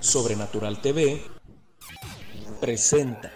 Sobrenatural 0.00 0.80
TV 0.80 1.20
presenta. 2.58 3.32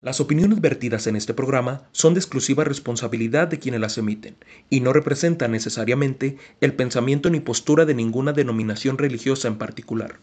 Las 0.00 0.20
opiniones 0.20 0.62
vertidas 0.62 1.06
en 1.06 1.16
este 1.16 1.34
programa 1.34 1.88
son 1.92 2.14
de 2.14 2.20
exclusiva 2.20 2.64
responsabilidad 2.64 3.48
de 3.48 3.58
quienes 3.58 3.80
las 3.80 3.98
emiten 3.98 4.36
y 4.70 4.80
no 4.80 4.94
representan 4.94 5.52
necesariamente 5.52 6.38
el 6.62 6.72
pensamiento 6.72 7.28
ni 7.28 7.40
postura 7.40 7.84
de 7.84 7.94
ninguna 7.94 8.32
denominación 8.32 8.96
religiosa 8.96 9.48
en 9.48 9.58
particular. 9.58 10.16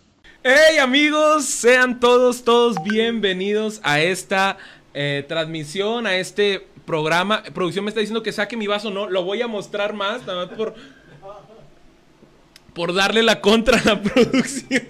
Hey 0.44 0.78
amigos, 0.80 1.46
sean 1.46 2.00
todos, 2.00 2.44
todos 2.44 2.78
bienvenidos 2.84 3.82
a 3.84 4.02
esta 4.02 4.58
eh, 4.96 5.26
transmisión, 5.28 6.08
a 6.08 6.16
este 6.16 6.66
programa. 6.86 7.44
Producción 7.54 7.86
me 7.86 7.90
está 7.90 8.00
diciendo 8.00 8.24
que 8.24 8.32
saque 8.32 8.58
mi 8.58 8.66
vaso, 8.66 8.90
no, 8.90 9.10
lo 9.10 9.24
voy 9.24 9.42
a 9.42 9.48
mostrar 9.48 9.94
más, 9.94 10.26
nada 10.26 10.48
más 10.48 10.58
por 10.58 10.74
por 12.76 12.94
darle 12.94 13.24
la 13.24 13.42
contra 13.42 13.80
a 13.80 13.84
la 13.84 14.02
producción. 14.04 14.86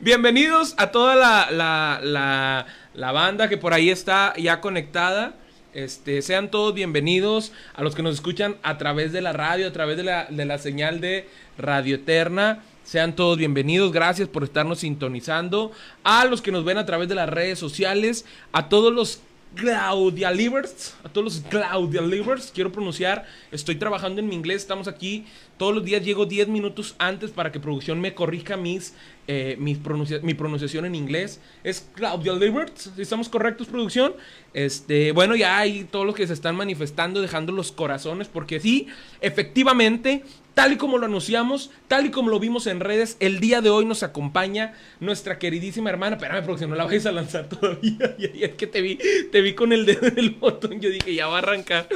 Bienvenidos 0.00 0.74
a 0.76 0.90
toda 0.90 1.14
la, 1.14 1.48
la, 1.50 2.66
la, 2.92 3.12
banda 3.12 3.48
que 3.48 3.56
por 3.56 3.72
ahí 3.72 3.88
está 3.88 4.34
ya 4.36 4.60
conectada. 4.60 5.34
Este, 5.72 6.20
sean 6.20 6.50
todos 6.50 6.74
bienvenidos 6.74 7.52
a 7.74 7.82
los 7.82 7.94
que 7.94 8.02
nos 8.02 8.16
escuchan 8.16 8.56
a 8.62 8.76
través 8.76 9.12
de 9.12 9.22
la 9.22 9.32
radio, 9.32 9.68
a 9.68 9.72
través 9.72 9.96
de 9.96 10.02
la, 10.02 10.26
de 10.28 10.44
la 10.44 10.58
señal 10.58 11.00
de 11.00 11.28
Radio 11.56 11.94
Eterna. 11.94 12.64
Sean 12.82 13.14
todos 13.14 13.38
bienvenidos, 13.38 13.92
gracias 13.92 14.28
por 14.28 14.42
estarnos 14.42 14.80
sintonizando. 14.80 15.70
A 16.02 16.24
los 16.24 16.42
que 16.42 16.50
nos 16.50 16.64
ven 16.64 16.78
a 16.78 16.84
través 16.84 17.08
de 17.08 17.14
las 17.14 17.28
redes 17.28 17.60
sociales, 17.60 18.26
a 18.50 18.68
todos 18.68 18.92
los 18.92 19.20
Claudia 19.54 20.30
Livers, 20.30 20.94
a 21.04 21.08
todos 21.08 21.24
los 21.24 21.44
Claudia 21.48 22.00
Livers, 22.00 22.50
quiero 22.54 22.72
pronunciar, 22.72 23.26
estoy 23.50 23.76
trabajando 23.76 24.20
en 24.20 24.28
mi 24.28 24.34
inglés, 24.34 24.62
estamos 24.62 24.88
aquí, 24.88 25.26
todos 25.62 25.76
los 25.76 25.84
días 25.84 26.02
llego 26.02 26.26
10 26.26 26.48
minutos 26.48 26.96
antes 26.98 27.30
para 27.30 27.52
que 27.52 27.60
producción 27.60 28.00
me 28.00 28.14
corrija 28.14 28.56
mis, 28.56 28.96
eh, 29.28 29.54
mis 29.60 29.78
mi 30.24 30.34
pronunciación 30.34 30.86
en 30.86 30.96
inglés. 30.96 31.40
Es 31.62 31.88
Claudia 31.94 32.32
Livers, 32.32 32.90
estamos 32.98 33.28
correctos 33.28 33.68
producción. 33.68 34.12
Este, 34.54 35.12
bueno, 35.12 35.36
ya 35.36 35.58
hay 35.58 35.84
todos 35.84 36.04
los 36.04 36.16
que 36.16 36.26
se 36.26 36.32
están 36.32 36.56
manifestando, 36.56 37.20
dejando 37.20 37.52
los 37.52 37.70
corazones, 37.70 38.26
porque 38.26 38.58
sí, 38.58 38.88
efectivamente, 39.20 40.24
Tal 40.54 40.72
y 40.72 40.76
como 40.76 40.98
lo 40.98 41.06
anunciamos, 41.06 41.70
tal 41.88 42.04
y 42.04 42.10
como 42.10 42.28
lo 42.28 42.38
vimos 42.38 42.66
en 42.66 42.80
redes, 42.80 43.16
el 43.20 43.40
día 43.40 43.62
de 43.62 43.70
hoy 43.70 43.86
nos 43.86 44.02
acompaña 44.02 44.74
nuestra 45.00 45.38
queridísima 45.38 45.88
hermana. 45.88 46.16
Espérame, 46.16 46.44
porque 46.44 46.66
no 46.66 46.74
la 46.74 46.84
vais 46.84 47.06
a 47.06 47.12
lanzar 47.12 47.48
todavía. 47.48 48.16
Y 48.18 48.44
es 48.44 48.50
que 48.56 48.66
te 48.66 48.82
vi, 48.82 48.98
te 49.30 49.40
vi 49.40 49.54
con 49.54 49.72
el 49.72 49.86
dedo 49.86 50.08
en 50.08 50.18
el 50.18 50.30
botón. 50.32 50.78
Yo 50.78 50.90
dije, 50.90 51.14
ya 51.14 51.26
va 51.26 51.36
a 51.36 51.38
arrancar. 51.38 51.88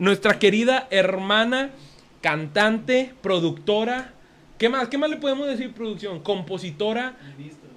Nuestra 0.00 0.40
querida 0.40 0.88
hermana, 0.90 1.70
cantante, 2.24 3.12
productora. 3.20 4.14
¿Qué 4.56 4.70
más? 4.70 4.88
¿Qué 4.88 4.96
más 4.96 5.10
le 5.10 5.18
podemos 5.18 5.46
decir, 5.46 5.74
producción? 5.74 6.20
Compositora, 6.20 7.18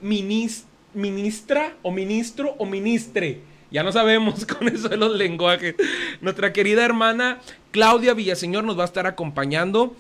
ministra 0.01 1.73
o 1.81 1.91
ministro 1.91 2.55
o 2.57 2.65
ministre. 2.65 3.41
Ya 3.71 3.83
no 3.83 3.91
sabemos 3.91 4.45
con 4.57 4.69
eso 4.69 4.87
de 4.87 4.95
los 4.95 5.13
lenguajes. 5.17 5.75
Nuestra 6.21 6.53
querida 6.53 6.85
hermana 6.85 7.39
Claudia 7.71 8.13
Villaseñor 8.13 8.63
nos 8.63 8.79
va 8.79 8.83
a 8.83 8.85
estar 8.85 9.05
acompañando 9.05 9.97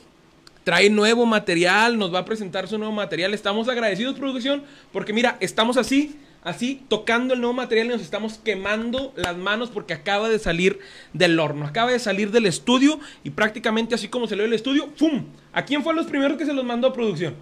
trae 0.63 0.89
nuevo 0.89 1.25
material, 1.25 1.97
nos 1.97 2.13
va 2.13 2.19
a 2.19 2.25
presentar 2.25 2.69
su 2.69 2.77
nuevo 2.77 2.93
material. 2.93 3.33
Estamos 3.33 3.67
agradecidos, 3.67 4.17
producción, 4.17 4.63
porque 4.91 5.13
mira, 5.13 5.37
estamos 5.41 5.77
así, 5.77 6.17
así, 6.47 6.81
tocando 6.87 7.33
el 7.33 7.41
nuevo 7.41 7.53
material 7.53 7.87
y 7.87 7.89
nos 7.89 8.01
estamos 8.01 8.39
quemando 8.41 9.13
las 9.17 9.35
manos 9.35 9.69
porque 9.69 9.93
acaba 9.93 10.29
de 10.29 10.39
salir 10.39 10.79
del 11.11 11.37
horno, 11.39 11.65
acaba 11.65 11.91
de 11.91 11.99
salir 11.99 12.31
del 12.31 12.45
estudio 12.45 13.01
y 13.25 13.31
prácticamente 13.31 13.95
así 13.95 14.07
como 14.07 14.27
salió 14.27 14.43
del 14.43 14.53
estudio, 14.53 14.89
¡fum! 14.95 15.25
¿A 15.51 15.65
quién 15.65 15.83
fue 15.83 15.93
los 15.93 16.05
primeros 16.05 16.37
que 16.37 16.45
se 16.45 16.53
los 16.53 16.63
mandó 16.63 16.87
a 16.87 16.93
producción? 16.93 17.35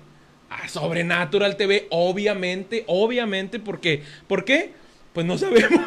A 0.49 0.67
Sobrenatural 0.67 1.55
TV, 1.55 1.85
obviamente, 1.91 2.83
obviamente, 2.87 3.59
porque, 3.59 4.01
¿por 4.27 4.43
qué? 4.43 4.73
Pues 5.13 5.25
no 5.27 5.37
sabemos. 5.37 5.85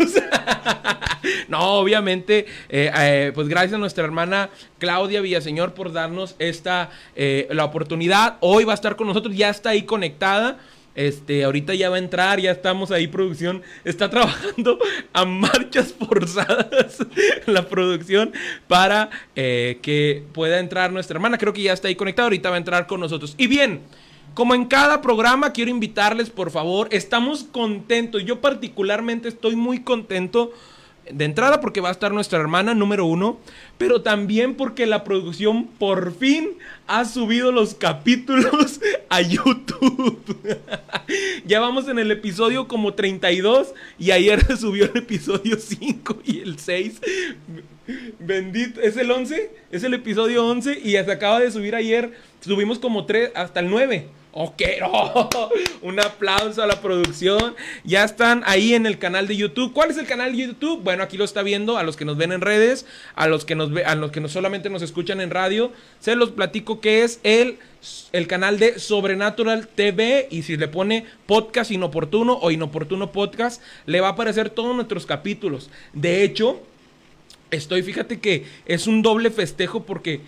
no, 1.48 1.74
obviamente, 1.74 2.46
eh, 2.68 2.92
eh, 2.94 3.32
pues 3.34 3.48
gracias 3.48 3.74
a 3.74 3.78
nuestra 3.78 4.04
hermana 4.04 4.50
Claudia 4.78 5.20
Villaseñor 5.20 5.74
por 5.74 5.92
darnos 5.92 6.36
esta, 6.38 6.90
eh, 7.16 7.48
la 7.50 7.64
oportunidad. 7.64 8.36
Hoy 8.40 8.62
va 8.62 8.74
a 8.74 8.74
estar 8.74 8.94
con 8.94 9.08
nosotros, 9.08 9.34
ya 9.36 9.50
está 9.50 9.70
ahí 9.70 9.82
conectada. 9.82 10.58
Este, 10.94 11.44
ahorita 11.44 11.74
ya 11.74 11.90
va 11.90 11.96
a 11.96 12.00
entrar, 12.00 12.40
ya 12.40 12.50
estamos 12.50 12.90
ahí, 12.90 13.06
producción. 13.06 13.62
Está 13.84 14.10
trabajando 14.10 14.78
a 15.12 15.24
marchas 15.24 15.94
forzadas 15.94 16.98
la 17.46 17.68
producción 17.68 18.32
para 18.66 19.10
que 19.34 20.24
pueda 20.32 20.58
entrar 20.58 20.92
nuestra 20.92 21.16
hermana. 21.16 21.38
Creo 21.38 21.52
que 21.52 21.62
ya 21.62 21.72
está 21.72 21.88
ahí 21.88 21.94
conectada, 21.94 22.26
ahorita 22.26 22.50
va 22.50 22.56
a 22.56 22.58
entrar 22.58 22.86
con 22.86 23.00
nosotros. 23.00 23.34
Y 23.38 23.46
bien, 23.46 23.82
como 24.38 24.54
en 24.54 24.66
cada 24.66 25.02
programa, 25.02 25.52
quiero 25.52 25.70
invitarles, 25.70 26.30
por 26.30 26.52
favor, 26.52 26.86
estamos 26.92 27.42
contentos. 27.42 28.24
Yo 28.24 28.40
particularmente 28.40 29.28
estoy 29.28 29.56
muy 29.56 29.80
contento 29.82 30.52
de 31.10 31.24
entrada 31.24 31.60
porque 31.60 31.80
va 31.80 31.88
a 31.88 31.92
estar 31.92 32.12
nuestra 32.12 32.38
hermana 32.38 32.74
número 32.74 33.04
uno, 33.06 33.40
pero 33.78 34.02
también 34.02 34.54
porque 34.54 34.86
la 34.86 35.04
producción 35.04 35.66
por 35.66 36.14
fin 36.14 36.50
ha 36.86 37.04
subido 37.04 37.50
los 37.50 37.74
capítulos 37.74 38.80
a 39.08 39.20
YouTube. 39.20 40.36
ya 41.46 41.60
vamos 41.60 41.88
en 41.88 41.98
el 41.98 42.10
episodio 42.10 42.68
como 42.68 42.94
32 42.94 43.74
y 43.98 44.10
ayer 44.10 44.56
subió 44.58 44.84
el 44.86 44.98
episodio 44.98 45.58
5 45.58 46.18
y 46.24 46.40
el 46.40 46.58
6. 46.58 47.00
Bendito, 48.18 48.80
¿es 48.80 48.96
el 48.96 49.10
11? 49.10 49.50
Es 49.72 49.84
el 49.84 49.94
episodio 49.94 50.46
11 50.46 50.80
y 50.84 50.92
se 50.92 50.98
acaba 50.98 51.40
de 51.40 51.50
subir 51.50 51.74
ayer, 51.74 52.12
subimos 52.40 52.78
como 52.78 53.06
3 53.06 53.32
hasta 53.34 53.60
el 53.60 53.70
9. 53.70 54.17
Ok, 54.32 54.62
un 55.82 55.98
aplauso 56.00 56.62
a 56.62 56.66
la 56.66 56.80
producción. 56.80 57.56
Ya 57.84 58.04
están 58.04 58.42
ahí 58.44 58.74
en 58.74 58.84
el 58.84 58.98
canal 58.98 59.26
de 59.26 59.36
YouTube. 59.36 59.72
¿Cuál 59.72 59.90
es 59.90 59.96
el 59.96 60.06
canal 60.06 60.32
de 60.32 60.46
YouTube? 60.46 60.82
Bueno, 60.82 61.02
aquí 61.02 61.16
lo 61.16 61.24
está 61.24 61.42
viendo 61.42 61.78
a 61.78 61.82
los 61.82 61.96
que 61.96 62.04
nos 62.04 62.18
ven 62.18 62.32
en 62.32 62.42
redes, 62.42 62.84
a 63.14 63.26
los 63.26 63.46
que 63.46 63.54
nos 63.54 63.72
ve, 63.72 63.84
a 63.84 63.94
los 63.94 64.10
que 64.10 64.20
no 64.20 64.28
solamente 64.28 64.68
nos 64.68 64.82
escuchan 64.82 65.22
en 65.22 65.30
radio. 65.30 65.72
Se 65.98 66.14
los 66.14 66.30
platico 66.30 66.80
que 66.80 67.04
es 67.04 67.20
el, 67.22 67.58
el 68.12 68.26
canal 68.26 68.58
de 68.58 68.78
Sobrenatural 68.78 69.66
TV 69.66 70.28
y 70.30 70.42
si 70.42 70.58
le 70.58 70.68
pone 70.68 71.06
podcast 71.26 71.70
inoportuno 71.70 72.38
o 72.42 72.50
inoportuno 72.50 73.12
podcast, 73.12 73.62
le 73.86 74.00
va 74.02 74.08
a 74.08 74.12
aparecer 74.12 74.50
todos 74.50 74.76
nuestros 74.76 75.06
capítulos. 75.06 75.70
De 75.94 76.22
hecho, 76.22 76.60
estoy, 77.50 77.82
fíjate 77.82 78.20
que 78.20 78.44
es 78.66 78.86
un 78.86 79.00
doble 79.00 79.30
festejo 79.30 79.84
porque 79.84 80.20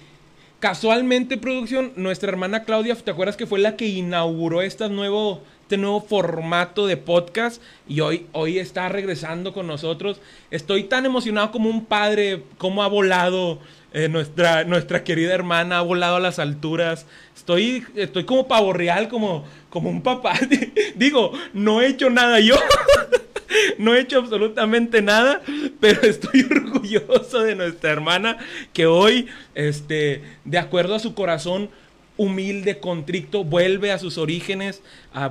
Casualmente, 0.61 1.39
producción, 1.39 1.93
nuestra 1.97 2.29
hermana 2.29 2.65
Claudia, 2.65 2.95
¿te 2.95 3.11
acuerdas 3.11 3.39
que 3.39 3.47
fue 3.47 3.59
la 3.59 3.77
que 3.77 3.87
inauguró 3.87 4.61
este 4.61 4.91
nuevo, 4.91 5.41
este 5.63 5.79
nuevo 5.79 6.03
formato 6.03 6.87
de 6.87 6.99
podcast? 6.99 7.63
Y 7.89 8.01
hoy, 8.01 8.27
hoy 8.33 8.59
está 8.59 8.87
regresando 8.91 9.55
con 9.55 9.67
nosotros. 9.67 10.21
Estoy 10.51 10.85
tan 10.85 11.07
emocionado 11.07 11.51
como 11.51 11.71
un 11.71 11.87
padre, 11.87 12.43
cómo 12.59 12.83
ha 12.83 12.89
volado 12.89 13.59
eh, 13.93 14.09
nuestra, 14.09 14.65
nuestra 14.65 15.05
querida 15.05 15.35
hermana, 15.35 15.79
ha 15.79 15.83
volado 15.83 16.17
a 16.17 16.21
las 16.21 16.39
alturas. 16.39 17.07
Estoy, 17.37 17.85
estoy 17.97 18.25
como 18.25 18.47
pavo 18.47 18.73
real, 18.73 19.09
como, 19.09 19.45
como 19.69 19.91
un 19.91 20.03
papá. 20.03 20.35
Digo, 20.95 21.33
no 21.53 21.81
he 21.81 21.89
hecho 21.89 22.11
nada 22.11 22.41
yo. 22.41 22.57
no 23.79 23.95
he 23.95 24.01
hecho 24.01 24.19
absolutamente 24.19 25.03
nada, 25.03 25.43
pero 25.81 26.03
estoy 26.03 26.43
orgulloso 26.51 27.43
de 27.43 27.57
nuestra 27.57 27.91
hermana 27.91 28.39
que 28.73 28.87
hoy, 28.87 29.29
este, 29.55 30.23
de 30.45 30.59
acuerdo 30.59 30.95
a 30.95 31.01
su 31.01 31.15
corazón 31.15 31.71
humilde, 32.17 32.79
contrito, 32.79 33.45
vuelve 33.45 33.93
a 33.93 33.99
sus 33.99 34.19
orígenes, 34.19 34.83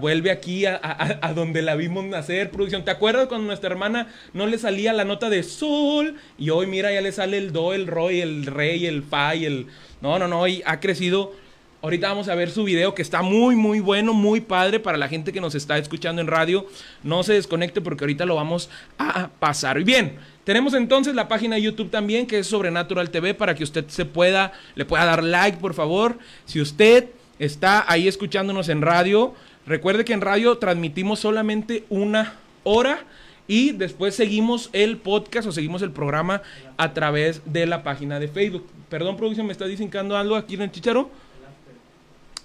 vuelve 0.01 0.31
aquí 0.31 0.65
a, 0.65 1.33
donde 1.35 1.61
la 1.61 1.75
vimos 1.75 2.05
nacer, 2.05 2.49
producción. 2.49 2.83
¿Te 2.83 2.91
acuerdas 2.91 3.27
cuando 3.27 3.47
nuestra 3.47 3.69
hermana 3.69 4.07
no 4.33 4.47
le 4.47 4.57
salía 4.57 4.93
la 4.93 5.05
nota 5.05 5.29
de 5.29 5.43
sol? 5.43 6.15
Y 6.37 6.49
hoy 6.49 6.67
mira, 6.67 6.91
ya 6.91 7.01
le 7.01 7.11
sale 7.11 7.37
el 7.37 7.51
do, 7.51 7.73
el 7.73 7.87
roy, 7.87 8.21
el 8.21 8.45
rey, 8.45 8.85
el 8.85 9.03
fa 9.03 9.35
y 9.35 9.45
el... 9.45 9.67
No, 10.01 10.17
no, 10.17 10.27
no, 10.27 10.47
y 10.47 10.63
ha 10.65 10.79
crecido 10.79 11.33
Ahorita 11.81 12.09
vamos 12.09 12.27
a 12.27 12.35
ver 12.35 12.51
su 12.51 12.65
video 12.65 12.93
que 12.93 13.01
está 13.01 13.21
muy, 13.21 13.55
muy 13.55 13.79
bueno, 13.79 14.13
muy 14.13 14.41
padre 14.41 14.81
para 14.81 14.97
la 14.97 15.07
gente 15.07 15.31
que 15.31 15.39
nos 15.39 15.55
está 15.55 15.77
escuchando 15.77 16.21
en 16.21 16.27
radio. 16.27 16.67
No 17.03 17.23
se 17.23 17.33
desconecte 17.33 17.79
porque 17.79 18.03
ahorita 18.03 18.25
lo 18.25 18.35
vamos 18.35 18.69
a 18.97 19.29
pasar. 19.39 19.79
Y 19.79 19.85
bien, 19.85 20.17
tenemos 20.49 20.73
entonces 20.73 21.13
la 21.13 21.27
página 21.27 21.57
de 21.57 21.61
YouTube 21.61 21.91
también 21.91 22.25
que 22.25 22.39
es 22.39 22.47
Sobrenatural 22.47 23.11
TV 23.11 23.35
para 23.35 23.53
que 23.53 23.63
usted 23.63 23.85
se 23.87 24.03
pueda, 24.03 24.51
le 24.73 24.83
pueda 24.83 25.05
dar 25.05 25.23
like, 25.23 25.59
por 25.59 25.75
favor. 25.75 26.17
Si 26.45 26.59
usted 26.59 27.09
está 27.37 27.85
ahí 27.87 28.07
escuchándonos 28.07 28.67
en 28.67 28.81
radio, 28.81 29.35
recuerde 29.67 30.05
que 30.05 30.13
en 30.13 30.21
radio 30.21 30.57
transmitimos 30.57 31.19
solamente 31.19 31.83
una 31.89 32.33
hora 32.63 33.05
y 33.47 33.73
después 33.73 34.15
seguimos 34.15 34.71
el 34.73 34.97
podcast 34.97 35.47
o 35.47 35.51
seguimos 35.51 35.83
el 35.83 35.91
programa 35.91 36.41
a 36.77 36.95
través 36.95 37.43
de 37.45 37.67
la 37.67 37.83
página 37.83 38.19
de 38.19 38.27
Facebook. 38.27 38.65
Perdón, 38.89 39.17
producción, 39.17 39.45
¿me 39.45 39.51
está 39.51 39.67
diciendo 39.67 40.17
algo 40.17 40.35
aquí 40.35 40.55
en 40.55 40.63
el 40.63 40.71
chicharo? 40.71 41.11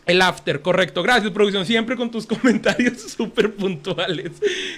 El 0.06 0.20
after, 0.20 0.60
correcto. 0.60 1.02
Gracias, 1.02 1.32
producción. 1.32 1.64
Siempre 1.64 1.96
con 1.96 2.10
tus 2.10 2.26
comentarios 2.28 3.00
súper 3.00 3.54
puntuales. 3.54 4.32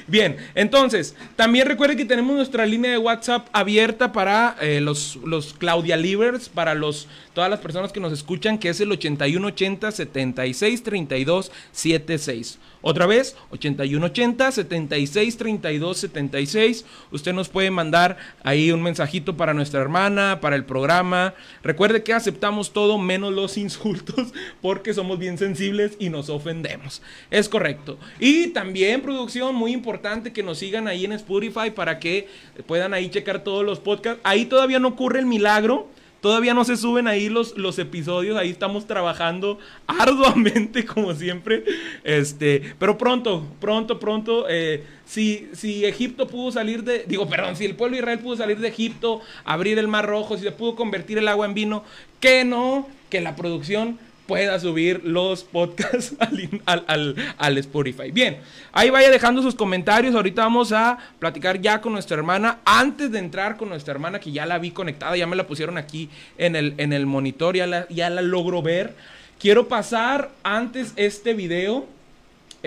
Bien, 0.07 0.37
entonces, 0.55 1.17
también 1.35 1.67
recuerde 1.67 1.97
que 1.97 2.05
tenemos 2.05 2.37
nuestra 2.37 2.65
línea 2.65 2.93
de 2.93 2.99
WhatsApp 2.99 3.49
abierta 3.53 4.13
para 4.13 4.57
eh, 4.61 4.81
los, 4.81 5.17
los 5.25 5.53
Claudia 5.55 5.97
Livers, 5.97 6.49
para 6.49 6.75
los, 6.75 7.09
todas 7.35 7.51
las 7.51 7.61
personas 7.61 7.93
que 7.93 8.01
nos 8.01 8.13
escuchan, 8.13 8.59
que 8.59 8.69
es 8.69 8.81
el 8.81 8.93
8180 8.93 9.91
76 9.91 10.83
32 10.83 11.53
76. 11.73 12.59
Otra 12.83 13.07
vez, 13.07 13.37
8180 13.51 14.53
76 14.53 15.37
32 15.37 15.97
76. 15.99 16.85
Usted 17.11 17.33
nos 17.33 17.49
puede 17.49 17.71
mandar 17.71 18.17
ahí 18.43 18.71
un 18.71 18.83
mensajito 18.83 19.37
para 19.37 19.55
nuestra 19.55 19.81
hermana, 19.81 20.41
para 20.41 20.57
el 20.57 20.65
programa. 20.65 21.35
Recuerde 21.63 22.03
que 22.03 22.13
aceptamos 22.13 22.73
todo 22.73 22.99
menos 22.99 23.33
los 23.33 23.57
insultos 23.57 24.33
porque 24.63 24.95
somos 24.95 25.19
bien 25.19 25.39
sensibles 25.39 25.97
y 25.99 26.11
nos 26.11 26.29
ofendemos. 26.29 27.03
Es 27.31 27.49
correcto. 27.49 27.99
Y 28.21 28.49
también, 28.49 29.03
producción, 29.03 29.55
muy 29.55 29.73
importante 29.73 30.33
que 30.33 30.43
nos 30.43 30.59
sigan 30.59 30.89
ahí 30.89 31.05
en 31.05 31.13
Spotify 31.13 31.71
para 31.75 31.99
que 31.99 32.29
puedan 32.67 32.95
ahí 32.95 33.09
checar 33.11 33.43
todos 33.43 33.65
los 33.65 33.81
podcasts. 33.81 34.21
Ahí 34.25 34.47
todavía 34.47 34.79
no 34.79 34.89
ocurre 34.89 35.19
el 35.19 35.27
milagro 35.27 35.89
Todavía 36.21 36.55
no 36.55 36.65
se 36.65 36.77
suben 36.77 37.07
ahí 37.07 37.29
los, 37.29 37.57
los 37.57 37.79
episodios, 37.79 38.37
ahí 38.37 38.51
estamos 38.51 38.87
trabajando 38.87 39.59
arduamente 39.87 40.85
como 40.85 41.15
siempre. 41.15 41.65
Este, 42.05 42.75
pero 42.79 42.99
pronto, 42.99 43.47
pronto, 43.61 43.99
pronto, 43.99 44.47
eh, 44.49 44.85
si, 45.05 45.49
si 45.53 45.85
Egipto 45.85 46.27
pudo 46.27 46.51
salir 46.51 46.83
de, 46.83 47.05
digo, 47.07 47.29
perdón, 47.29 47.57
si 47.57 47.65
el 47.65 47.77
pueblo 47.77 47.97
de 47.97 48.01
Israel 48.01 48.19
pudo 48.19 48.37
salir 48.37 48.59
de 48.59 48.69
Egipto, 48.69 49.21
abrir 49.45 49.79
el 49.79 49.89
mar 49.89 50.07
rojo, 50.07 50.37
si 50.37 50.43
se 50.43 50.53
pudo 50.53 50.75
convertir 50.75 51.19
el 51.19 51.29
agua 51.29 51.47
en 51.47 51.55
vino, 51.55 51.85
que 52.21 52.45
no, 52.45 52.89
que 53.11 53.21
la 53.21 53.37
producción 53.37 53.99
pueda 54.27 54.59
subir 54.61 55.03
los 55.05 55.45
podcasts 55.45 56.15
al, 56.67 57.59
Spotify. 57.59 58.11
Bien, 58.11 58.39
ahí 58.73 58.91
vaya 58.91 59.11
dejando 59.11 59.43
sus 59.43 59.55
comentarios. 59.55 60.15
Ahorita 60.15 60.43
vamos 60.43 60.73
a 60.73 60.99
platicar 61.19 61.61
ya 61.61 61.81
con 61.81 61.93
nuestra 61.93 62.17
hermana. 62.17 62.59
Antes 62.65 63.11
de 63.11 63.19
entrar 63.19 63.57
con 63.57 63.69
nuestra 63.69 63.93
hermana, 63.93 64.21
que 64.21 64.33
ya 64.33 64.47
la 64.47 64.59
vi 64.59 64.71
conectada, 64.71 65.17
ya 65.17 65.27
me 65.27 65.37
la 65.37 65.47
pusieron 65.47 65.79
aquí 65.79 66.11
en 66.39 66.57
el, 66.57 66.75
en 66.79 66.93
el 66.93 67.07
monitor, 67.07 67.57
ya 67.57 67.87
ya 67.89 68.11
la 68.11 68.23
logro 68.23 68.63
ver. 68.63 68.95
Quiero 69.39 69.69
pasar 69.69 70.31
antes 70.43 70.93
este 70.97 71.35
video. 71.35 71.96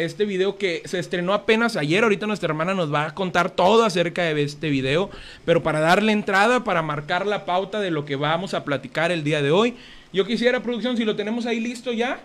Este 0.05 0.23
video 0.23 0.57
que 0.57 0.81
se 0.85 0.97
estrenó 0.97 1.33
apenas 1.33 1.75
ayer. 1.75 2.03
Ahorita 2.03 2.25
nuestra 2.25 2.47
hermana 2.47 2.73
nos 2.73 2.93
va 2.93 3.07
a 3.07 3.13
contar 3.13 3.51
todo 3.51 3.83
acerca 3.83 4.23
de 4.23 4.41
este 4.41 4.69
video. 4.69 5.09
Pero 5.43 5.61
para 5.61 5.81
darle 5.81 6.13
entrada, 6.13 6.63
para 6.63 6.81
marcar 6.81 7.27
la 7.27 7.43
pauta 7.43 7.81
de 7.81 7.91
lo 7.91 8.05
que 8.05 8.15
vamos 8.15 8.53
a 8.53 8.63
platicar 8.63 9.11
el 9.11 9.25
día 9.25 9.41
de 9.41 9.51
hoy. 9.51 9.75
Yo 10.13 10.25
quisiera, 10.25 10.63
producción, 10.63 10.95
si 10.95 11.03
lo 11.03 11.17
tenemos 11.17 11.45
ahí 11.45 11.59
listo 11.59 11.91
ya. 11.91 12.21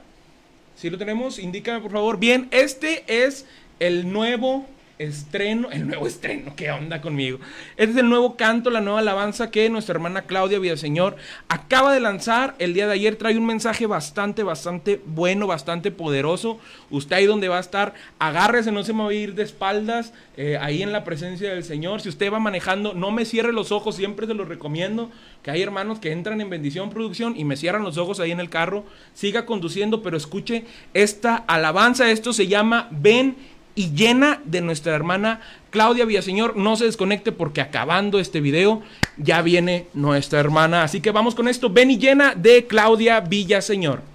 Si 0.77 0.89
lo 0.89 0.99
tenemos, 0.99 1.41
indícame 1.41 1.81
por 1.81 1.91
favor. 1.91 2.21
Bien, 2.21 2.47
este 2.53 3.03
es 3.09 3.45
el 3.81 4.13
nuevo 4.13 4.67
estreno, 4.99 5.71
el 5.71 5.87
nuevo 5.87 6.07
estreno, 6.07 6.55
¿qué 6.57 6.71
onda 6.71 7.01
conmigo? 7.01 7.39
Este 7.77 7.93
es 7.93 7.97
el 7.97 8.09
nuevo 8.09 8.37
canto, 8.37 8.71
la 8.71 8.81
nueva 8.81 9.01
alabanza 9.01 9.51
que 9.51 9.69
nuestra 9.69 9.95
hermana 9.95 10.23
Claudia 10.23 10.59
Villaseñor 10.59 11.17
acaba 11.49 11.93
de 11.93 12.01
lanzar 12.01 12.55
el 12.59 12.75
día 12.75 12.87
de 12.87 12.95
ayer. 12.95 13.17
Trae 13.17 13.37
un 13.37 13.47
mensaje 13.47 13.87
bastante, 13.87 14.43
bastante 14.43 15.01
bueno, 15.07 15.47
bastante 15.47 15.91
poderoso. 15.91 16.59
Usted 16.91 17.17
ahí 17.17 17.27
donde 17.27 17.49
va 17.49 17.57
a 17.57 17.61
estar, 17.61 17.95
agárrese, 18.19 18.71
no 18.73 18.85
se 18.85 18.93
me 18.93 19.03
va 19.03 19.11
a 19.11 19.15
ir 19.15 19.35
de 19.35 19.43
espaldas, 19.43 20.13
eh, 20.37 20.59
ahí 20.61 20.83
en 20.83 20.93
la 20.93 21.05
presencia 21.05 21.53
del 21.53 21.65
Señor. 21.65 22.01
Si 22.01 22.09
usted 22.09 22.33
va 22.33 22.39
manejando, 22.39 22.95
no 22.95 23.11
me 23.11 23.25
cierre 23.25 23.53
los 23.53 23.73
ojos, 23.73 23.97
siempre 23.97 24.27
se 24.27 24.35
los 24.35 24.49
recomiendo, 24.49 25.11
que 25.43 25.51
hay 25.51 25.63
hermanos 25.63 25.99
que 25.99 26.13
entran 26.13 26.41
en 26.41 26.51
bendición 26.51 26.91
producción 26.91 27.35
y 27.37 27.45
me 27.45 27.57
cierran 27.57 27.83
los 27.83 27.99
ojos 27.99 28.21
ahí 28.21 28.31
en 28.31 28.41
el 28.41 28.49
carro. 28.49 28.85
Siga 29.13 29.45
conduciendo, 29.45 30.03
pero 30.03 30.17
escuche 30.17 30.65
esta 30.95 31.37
alabanza. 31.37 32.11
Esto 32.11 32.33
se 32.33 32.47
llama 32.47 32.89
Ven 32.91 33.37
y 33.75 33.91
llena 33.93 34.41
de 34.45 34.61
nuestra 34.61 34.95
hermana 34.95 35.41
Claudia 35.71 36.05
Villaseñor. 36.05 36.57
No 36.57 36.77
se 36.77 36.85
desconecte 36.85 37.33
porque 37.33 37.61
acabando 37.61 38.19
este 38.19 38.41
video 38.41 38.83
ya 39.17 39.43
viene 39.43 39.87
nuestra 39.95 40.41
hermana. 40.41 40.83
Así 40.83 41.01
que 41.01 41.11
vamos 41.11 41.35
con 41.35 41.49
esto. 41.49 41.71
Ven 41.71 41.91
y 41.91 41.99
llena 41.99 42.35
de 42.35 42.67
Claudia 42.67 43.21
Villaseñor. 43.21 44.14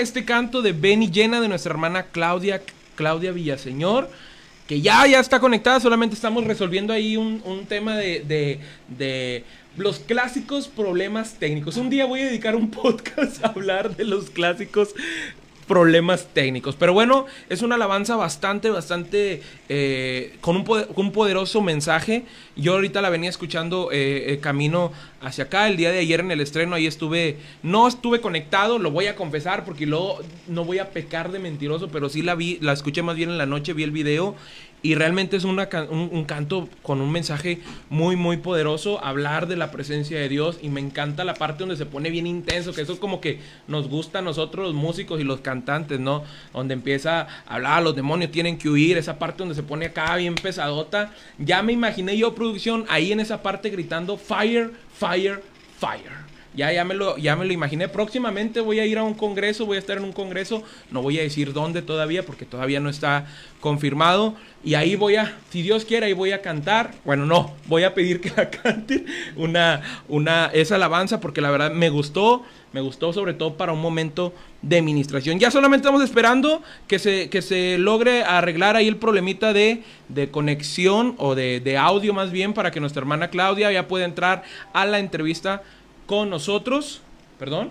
Este 0.00 0.24
canto 0.24 0.62
de 0.62 0.72
Benny 0.72 1.10
Llena 1.10 1.40
de 1.40 1.48
nuestra 1.48 1.72
hermana 1.72 2.06
Claudia, 2.12 2.62
Claudia 2.94 3.32
Villaseñor 3.32 4.08
que 4.68 4.82
ya, 4.82 5.06
ya 5.06 5.18
está 5.18 5.40
conectada, 5.40 5.80
solamente 5.80 6.14
estamos 6.14 6.44
resolviendo 6.44 6.92
ahí 6.92 7.16
un, 7.16 7.40
un 7.46 7.64
tema 7.64 7.96
de, 7.96 8.20
de, 8.20 8.60
de, 8.86 9.44
los 9.78 9.98
clásicos 9.98 10.68
problemas 10.68 11.36
técnicos. 11.38 11.78
Un 11.78 11.88
día 11.88 12.04
voy 12.04 12.20
a 12.20 12.26
dedicar 12.26 12.54
un 12.54 12.70
podcast 12.70 13.42
a 13.42 13.48
hablar 13.48 13.96
de 13.96 14.04
los 14.04 14.28
clásicos 14.28 14.94
problemas 15.68 16.26
técnicos. 16.32 16.74
Pero 16.74 16.92
bueno, 16.92 17.26
es 17.48 17.62
una 17.62 17.76
alabanza 17.76 18.16
bastante, 18.16 18.70
bastante 18.70 19.42
eh, 19.68 20.36
con, 20.40 20.56
un 20.56 20.86
un, 20.96 21.12
poderoso 21.12 21.60
mensaje. 21.60 22.24
Yo 22.56 22.72
ahorita 22.72 23.00
la 23.00 23.10
venía 23.10 23.30
escuchando 23.30 23.90
eh, 23.92 24.32
eh, 24.32 24.38
camino 24.40 24.90
hacia 25.20 25.44
acá. 25.44 25.68
El 25.68 25.76
día 25.76 25.90
de 25.90 25.98
ayer 25.98 26.20
en 26.20 26.30
el 26.30 26.40
estreno 26.40 26.74
ahí 26.74 26.86
estuve, 26.86 27.38
no 27.62 27.88
estuve 27.88 28.20
conectado, 28.20 28.78
lo 28.78 28.90
voy 28.90 29.06
a 29.06 29.16
confesar 29.16 29.64
porque 29.64 29.86
luego 29.86 30.18
no 30.46 30.64
voy 30.64 30.78
a 30.78 30.90
pecar 30.90 31.32
de 31.32 31.38
mentiroso, 31.38 31.88
pero 31.88 32.08
sí 32.08 32.22
la 32.22 32.34
vi, 32.34 32.58
la 32.60 32.72
escuché 32.72 33.02
más 33.02 33.16
bien 33.16 33.30
en 33.30 33.38
la 33.38 33.46
noche, 33.46 33.72
vi 33.72 33.82
el 33.82 33.90
video 33.90 34.36
y 34.80 34.94
realmente 34.94 35.36
es 35.36 35.44
una, 35.44 35.68
un, 35.90 36.24
canto 36.24 36.68
con 36.82 37.00
un 37.00 37.10
mensaje 37.10 37.60
muy, 37.90 38.14
muy 38.14 38.36
poderoso, 38.36 39.04
hablar 39.04 39.48
de 39.48 39.56
la 39.56 39.72
presencia 39.72 40.20
de 40.20 40.28
Dios 40.28 40.58
y 40.62 40.68
me 40.68 40.80
encanta 40.80 41.24
la 41.24 41.34
parte 41.34 41.60
donde 41.60 41.76
se 41.76 41.86
pone 41.86 42.10
bien 42.10 42.28
intenso, 42.28 42.72
que 42.72 42.82
eso 42.82 42.92
es 42.92 43.00
como 43.00 43.20
que 43.20 43.40
nos 43.66 43.88
gusta 43.88 44.20
a 44.20 44.22
nosotros 44.22 44.66
los 44.66 44.74
músicos 44.74 45.20
y 45.20 45.24
los 45.24 45.40
cantantes, 45.40 45.98
¿no? 45.98 46.22
Donde 46.52 46.74
empieza 46.74 47.22
a 47.22 47.54
hablar, 47.56 47.82
los 47.82 47.96
demonios 47.96 48.30
tienen 48.30 48.56
que 48.56 48.68
huir, 48.68 48.98
esa 48.98 49.18
parte 49.18 49.38
donde 49.38 49.56
se 49.56 49.64
pone 49.64 49.86
acá 49.86 50.14
bien 50.14 50.36
pesadota. 50.36 51.12
Ya 51.38 51.60
me 51.62 51.72
imaginé 51.72 52.16
yo 52.16 52.36
producción 52.36 52.84
ahí 52.88 53.10
en 53.10 53.18
esa 53.18 53.42
parte 53.42 53.70
gritando, 53.70 54.16
fire, 54.16 54.70
fire, 54.92 55.07
fire. 55.78 56.28
Ya, 56.54 56.72
ya, 56.72 56.84
me 56.84 56.94
lo, 56.94 57.16
ya 57.18 57.36
me 57.36 57.44
lo 57.44 57.52
imaginé. 57.52 57.88
Próximamente 57.88 58.60
voy 58.60 58.80
a 58.80 58.86
ir 58.86 58.98
a 58.98 59.04
un 59.04 59.14
congreso, 59.14 59.64
voy 59.64 59.76
a 59.76 59.80
estar 59.80 59.98
en 59.98 60.04
un 60.04 60.12
congreso. 60.12 60.64
No 60.90 61.02
voy 61.02 61.18
a 61.18 61.22
decir 61.22 61.52
dónde 61.52 61.82
todavía 61.82 62.24
porque 62.24 62.46
todavía 62.46 62.80
no 62.80 62.88
está 62.88 63.26
confirmado. 63.60 64.34
Y 64.64 64.74
ahí 64.74 64.96
voy 64.96 65.16
a, 65.16 65.36
si 65.50 65.62
Dios 65.62 65.84
quiere, 65.84 66.06
ahí 66.06 66.14
voy 66.14 66.32
a 66.32 66.42
cantar. 66.42 66.94
Bueno, 67.04 67.26
no, 67.26 67.54
voy 67.66 67.84
a 67.84 67.94
pedir 67.94 68.20
que 68.20 68.32
la 68.36 68.50
cante 68.62 69.04
una, 69.36 69.82
una, 70.08 70.46
esa 70.46 70.74
alabanza 70.74 71.20
porque 71.20 71.40
la 71.40 71.50
verdad 71.50 71.70
me 71.70 71.90
gustó. 71.90 72.44
Me 72.72 72.80
gustó 72.80 73.12
sobre 73.12 73.34
todo 73.34 73.56
para 73.56 73.72
un 73.72 73.80
momento 73.80 74.32
de 74.62 74.78
administración. 74.78 75.38
Ya 75.38 75.50
solamente 75.50 75.86
estamos 75.86 76.02
esperando 76.02 76.62
que 76.86 76.98
se, 76.98 77.30
que 77.30 77.40
se 77.40 77.78
logre 77.78 78.24
arreglar 78.24 78.76
ahí 78.76 78.88
el 78.88 78.96
problemita 78.96 79.52
de, 79.52 79.82
de 80.08 80.30
conexión 80.30 81.14
o 81.18 81.34
de, 81.34 81.60
de 81.60 81.78
audio 81.78 82.12
más 82.12 82.30
bien 82.30 82.52
para 82.52 82.70
que 82.70 82.80
nuestra 82.80 83.00
hermana 83.00 83.28
Claudia 83.28 83.72
ya 83.72 83.88
pueda 83.88 84.04
entrar 84.04 84.42
a 84.72 84.84
la 84.84 84.98
entrevista 84.98 85.62
con 86.06 86.28
nosotros. 86.30 87.00
Perdón. 87.38 87.70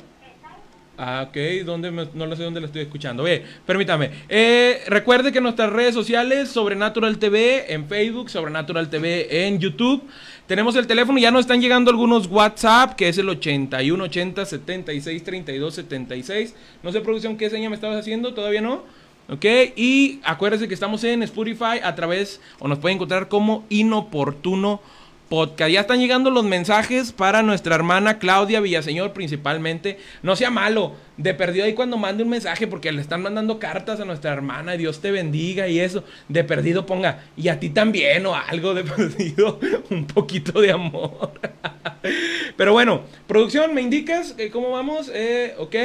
Ah, 1.00 1.28
ok, 1.30 1.64
¿dónde 1.64 1.92
no 1.92 2.26
lo 2.26 2.36
sé 2.36 2.42
dónde 2.42 2.60
lo 2.60 2.66
estoy 2.66 2.82
escuchando. 2.82 3.22
Ve, 3.22 3.46
permítame. 3.68 4.10
Eh, 4.30 4.82
recuerde 4.88 5.32
que 5.32 5.40
nuestras 5.40 5.72
redes 5.72 5.94
sociales, 5.94 6.50
Sobrenatural 6.50 7.20
TV 7.20 7.72
en 7.72 7.88
Facebook, 7.88 8.32
Sobrenatural 8.32 8.90
TV 8.90 9.46
en 9.46 9.60
YouTube. 9.60 10.04
Tenemos 10.48 10.76
el 10.76 10.88
teléfono, 10.88 11.20
ya 11.20 11.30
nos 11.30 11.42
están 11.42 11.62
llegando 11.62 11.92
algunos 11.92 12.26
WhatsApp, 12.26 12.96
que 12.96 13.10
es 13.10 13.18
el 13.20 13.30
8180 13.30 14.44
76 14.44 15.24
32 15.24 15.76
76. 15.76 16.56
No 16.82 16.92
sé, 16.92 17.02
producción, 17.02 17.38
¿qué 17.38 17.52
seña 17.52 17.70
me 17.70 17.76
estabas 17.76 18.00
haciendo? 18.00 18.34
¿Todavía 18.34 18.62
no? 18.62 18.84
Ok, 19.30 19.46
y 19.76 20.20
acuérdense 20.24 20.68
que 20.68 20.74
estamos 20.74 21.04
en 21.04 21.22
Spotify 21.22 21.80
a 21.84 21.94
través, 21.94 22.42
o 22.60 22.68
nos 22.68 22.80
pueden 22.80 22.96
encontrar 22.96 23.28
como 23.28 23.66
inoportuno 23.70 24.82
podcast. 25.30 25.72
Ya 25.72 25.82
están 25.82 26.00
llegando 26.00 26.30
los 26.30 26.46
mensajes 26.46 27.12
para 27.12 27.44
nuestra 27.44 27.76
hermana 27.76 28.20
Claudia 28.20 28.60
Villaseñor 28.60 29.14
principalmente. 29.14 30.00
No 30.24 30.36
sea 30.36 30.50
malo, 30.50 30.96
de 31.18 31.34
perdido 31.34 31.66
ahí 31.66 31.74
cuando 31.74 31.98
mande 31.98 32.24
un 32.24 32.30
mensaje 32.30 32.68
porque 32.68 32.92
le 32.92 33.02
están 33.02 33.22
mandando 33.22 33.60
cartas 33.60 34.00
a 34.00 34.06
nuestra 34.06 34.32
hermana, 34.32 34.74
Dios 34.74 35.02
te 35.02 35.12
bendiga 35.12 35.68
y 35.68 35.80
eso. 35.80 36.04
De 36.30 36.44
perdido 36.44 36.86
ponga, 36.86 37.24
y 37.36 37.50
a 37.50 37.60
ti 37.60 37.70
también 37.70 38.26
o 38.26 38.36
algo 38.36 38.74
de 38.74 38.84
perdido, 38.96 39.60
un 39.90 40.06
poquito 40.06 40.62
de 40.62 40.72
amor. 40.72 41.32
Pero 42.58 42.74
bueno, 42.74 43.02
producción, 43.28 43.74
¿me 43.74 43.82
indicas 43.82 44.36
eh, 44.38 44.50
cómo 44.50 44.72
vamos? 44.72 45.12
Eh, 45.14 45.56
ok, 45.58 45.76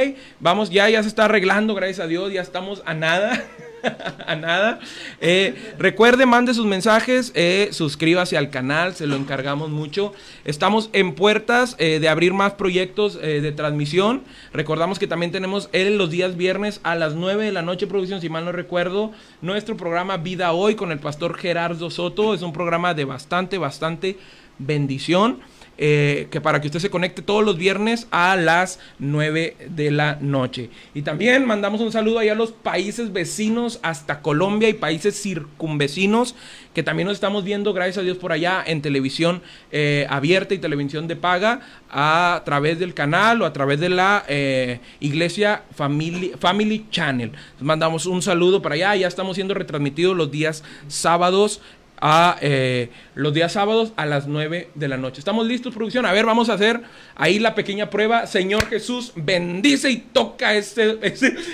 vamos, 0.41 0.71
ya, 0.71 0.89
ya 0.89 1.03
se 1.03 1.09
está 1.09 1.25
arreglando, 1.25 1.75
gracias 1.75 2.01
a 2.01 2.07
Dios, 2.07 2.33
ya 2.33 2.43
estamos 2.43 2.83
a 2.85 2.95
nada. 2.95 3.45
a 4.27 4.35
nada. 4.37 4.81
Eh, 5.21 5.75
recuerde, 5.79 6.27
mande 6.27 6.55
sus 6.55 6.67
mensajes, 6.67 7.33
eh, 7.35 7.69
suscríbase 7.73 8.37
al 8.37 8.51
canal, 8.51 8.95
se 8.95 9.07
lo 9.07 9.17
encargamos 9.17 9.71
mucho. 9.71 10.13
Estamos 10.45 10.91
en 10.93 11.15
puertas 11.15 11.77
eh, 11.79 11.99
de 12.01 12.09
abrir 12.09 12.33
más 12.33 12.55
proyectos 12.55 13.21
de 13.21 13.53
transmisión. 13.53 14.23
Recordamos 14.53 14.99
que 14.99 15.07
también 15.07 15.33
tenemos 15.33 15.69
él 15.73 15.99
los 15.99 16.11
días 16.11 16.37
viernes 16.37 16.81
a 16.83 16.95
las 16.95 17.15
9 17.15 17.45
de 17.45 17.53
la 17.53 17.63
noche, 17.63 17.87
producción, 17.87 18.21
si 18.21 18.29
mal 18.29 18.45
no 18.45 18.53
recuerdo, 18.53 19.13
nuestro 19.41 19.77
programa 19.77 20.17
Vida 20.17 20.53
Hoy 20.53 20.75
con 20.75 20.93
el 20.93 20.99
pastor 20.99 21.37
Gerardo 21.37 21.91
Soto. 21.91 22.35
Es 22.35 22.43
un 22.43 22.53
programa 22.53 22.95
de 22.95 23.05
bastante, 23.05 23.59
bastante 23.59 24.19
bendición. 24.59 25.41
Eh, 25.79 26.29
que 26.31 26.41
para 26.41 26.61
que 26.61 26.67
usted 26.67 26.81
se 26.81 26.91
conecte 26.91 27.23
todos 27.23 27.43
los 27.43 27.57
viernes 27.57 28.07
a 28.11 28.37
las 28.37 28.79
9 28.99 29.57
de 29.71 29.91
la 29.91 30.19
noche. 30.21 30.69
Y 30.95 31.01
también 31.01 31.47
mandamos 31.47 31.81
un 31.81 31.91
saludo 31.91 32.19
ahí 32.19 32.29
a 32.29 32.35
los 32.35 32.53
países 32.53 33.13
vecinos 33.13 33.81
hasta 33.83 34.21
Colombia 34.21 34.69
y 34.69 34.75
países 34.75 35.21
circunvecinos 35.21 36.35
que 36.75 36.83
también 36.83 37.07
nos 37.07 37.17
estamos 37.17 37.45
viendo, 37.45 37.73
gracias 37.73 37.99
a 37.99 38.03
Dios, 38.03 38.17
por 38.17 38.33
allá 38.33 38.63
en 38.67 38.81
televisión 38.81 39.43
eh, 39.71 40.07
abierta 40.09 40.55
y 40.55 40.59
televisión 40.59 41.07
de 41.07 41.17
paga 41.17 41.61
a 41.91 42.43
través 42.45 42.79
del 42.79 42.95
canal 42.95 43.43
o 43.43 43.47
a 43.47 43.53
través 43.53 43.79
de 43.79 43.91
la 43.91 44.25
eh, 44.29 44.81
Iglesia 45.01 45.63
Family, 45.75 46.33
Family 46.39 46.87
Channel. 46.91 47.33
Mandamos 47.61 48.07
un 48.07 48.23
saludo 48.23 48.63
para 48.63 48.75
allá, 48.75 48.97
ya 48.97 49.09
estamos 49.09 49.37
siendo 49.37 49.55
retransmitidos 49.55 50.17
los 50.17 50.31
días 50.31 50.65
sábados 50.89 51.61
a 52.05 52.37
eh, 52.41 52.91
los 53.15 53.33
días 53.33 53.53
sábados 53.53 53.93
a 53.97 54.07
las 54.07 54.27
9 54.27 54.71
de 54.75 54.89
la 54.89 54.97
noche. 54.97 55.21
¿Estamos 55.21 55.47
listos, 55.47 55.73
producción? 55.73 56.05
A 56.05 56.11
ver, 56.13 56.27
vamos 56.27 56.49
a 56.49 56.55
hacer 56.55 56.81
ahí 57.15 57.39
la 57.39 57.55
pequeña 57.55 57.91
prueba. 57.91 58.27
Señor 58.27 58.67
Jesús, 58.67 59.13
bendice 59.15 59.89
y 59.89 59.99
toca 59.99 60.53
ese, 60.55 60.99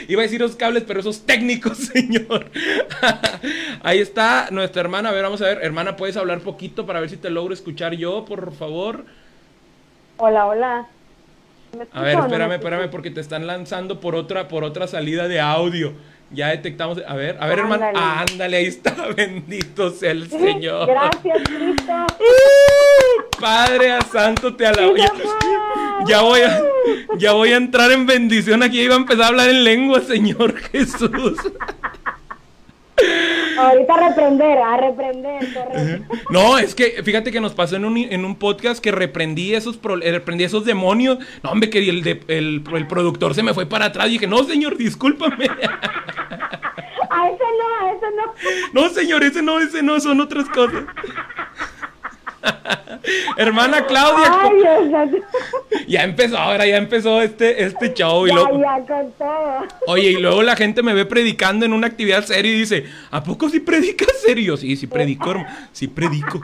iba 0.08 0.22
a 0.22 0.24
decir 0.24 0.40
los 0.40 0.56
cables, 0.56 0.84
pero 0.86 1.00
esos 1.00 1.26
técnicos, 1.26 1.76
Señor. 1.92 2.46
ahí 3.82 3.98
está 3.98 4.48
nuestra 4.50 4.80
hermana. 4.80 5.10
A 5.10 5.12
ver, 5.12 5.22
vamos 5.22 5.42
a 5.42 5.44
ver. 5.44 5.58
Hermana, 5.62 5.96
¿puedes 5.96 6.16
hablar 6.16 6.40
poquito 6.40 6.86
para 6.86 7.00
ver 7.00 7.10
si 7.10 7.18
te 7.18 7.28
logro 7.28 7.52
escuchar 7.52 7.92
yo, 7.92 8.24
por 8.24 8.54
favor? 8.54 9.04
Hola, 10.16 10.46
hola. 10.46 10.86
A 11.92 12.00
ver, 12.00 12.18
espérame, 12.18 12.52
espérame, 12.52 12.90
porque 12.90 13.10
te 13.10 13.20
están 13.20 13.46
lanzando 13.46 14.00
por 14.00 14.14
otra, 14.14 14.48
por 14.48 14.64
otra 14.64 14.86
salida 14.86 15.28
de 15.28 15.40
audio. 15.40 15.92
Ya 16.30 16.48
detectamos. 16.48 17.00
A 17.06 17.14
ver, 17.14 17.36
a 17.40 17.46
ver, 17.46 17.58
hermano. 17.58 17.86
Ándale, 17.94 18.58
ahí 18.58 18.66
está. 18.66 18.94
Bendito 19.16 19.90
sea 19.90 20.10
el 20.10 20.28
Señor. 20.30 20.88
Gracias, 20.88 21.42
Cristo. 21.44 21.92
Padre 23.40 23.92
a 23.92 24.00
Santo, 24.02 24.54
te 24.54 24.66
alabo. 24.66 24.94
Ya, 26.06 26.22
voy 26.22 26.40
a, 26.40 26.60
ya 27.18 27.32
voy 27.32 27.50
a 27.50 27.56
entrar 27.56 27.90
en 27.92 28.06
bendición. 28.06 28.62
Aquí 28.62 28.80
iba 28.80 28.94
a 28.94 28.98
empezar 28.98 29.24
a 29.24 29.28
hablar 29.28 29.48
en 29.48 29.64
lengua, 29.64 30.00
Señor 30.00 30.56
Jesús. 30.56 31.38
Ahorita 33.58 33.94
a 33.94 34.08
reprender, 34.08 34.58
a 34.58 34.76
reprender. 34.76 36.02
No, 36.30 36.58
es 36.58 36.74
que 36.74 37.02
fíjate 37.02 37.32
que 37.32 37.40
nos 37.40 37.54
pasó 37.54 37.76
en 37.76 37.84
un, 37.84 37.96
en 37.96 38.24
un 38.24 38.36
podcast 38.36 38.82
que 38.82 38.92
reprendí 38.92 39.54
esos, 39.54 39.80
eh, 40.02 40.12
reprendí 40.12 40.44
esos 40.44 40.64
demonios. 40.64 41.18
No, 41.42 41.50
hombre, 41.50 41.70
que 41.70 41.78
el, 41.78 42.06
el, 42.28 42.62
el, 42.72 42.86
productor 42.86 43.34
se 43.34 43.42
me 43.42 43.54
fue 43.54 43.66
para 43.66 43.86
atrás 43.86 44.08
y 44.08 44.12
dije, 44.12 44.26
no, 44.26 44.44
señor, 44.44 44.76
discúlpame. 44.76 45.48
A 47.10 47.28
ese 47.28 47.44
no, 47.58 47.86
a 47.86 47.92
ese 47.92 48.06
no. 48.16 48.34
No, 48.82 48.88
señor, 48.90 49.22
ese 49.22 49.42
no, 49.42 49.58
ese 49.58 49.82
no, 49.82 50.00
son 50.00 50.20
otras 50.20 50.48
cosas. 50.48 50.84
Hermana 53.36 53.86
Claudia. 53.86 54.32
Ya 55.86 56.02
empezó, 56.04 56.36
ahora 56.36 56.66
ya 56.66 56.76
empezó 56.76 57.22
este, 57.22 57.64
este 57.64 57.94
show. 57.94 58.26
Y 58.26 58.30
Oye, 59.86 60.10
y 60.10 60.16
luego 60.16 60.42
la 60.42 60.54
gente 60.54 60.82
me 60.82 60.92
ve 60.92 61.06
predicando 61.06 61.64
en 61.64 61.72
una 61.72 61.86
actividad 61.86 62.24
seria 62.24 62.52
y 62.52 62.58
dice, 62.58 62.84
¿a 63.10 63.22
poco 63.22 63.48
sí 63.48 63.60
predicas 63.60 64.12
serio? 64.22 64.56
Sí, 64.58 64.76
sí 64.76 64.86
predico, 64.86 65.34
sí 65.72 65.88
predico. 65.88 66.42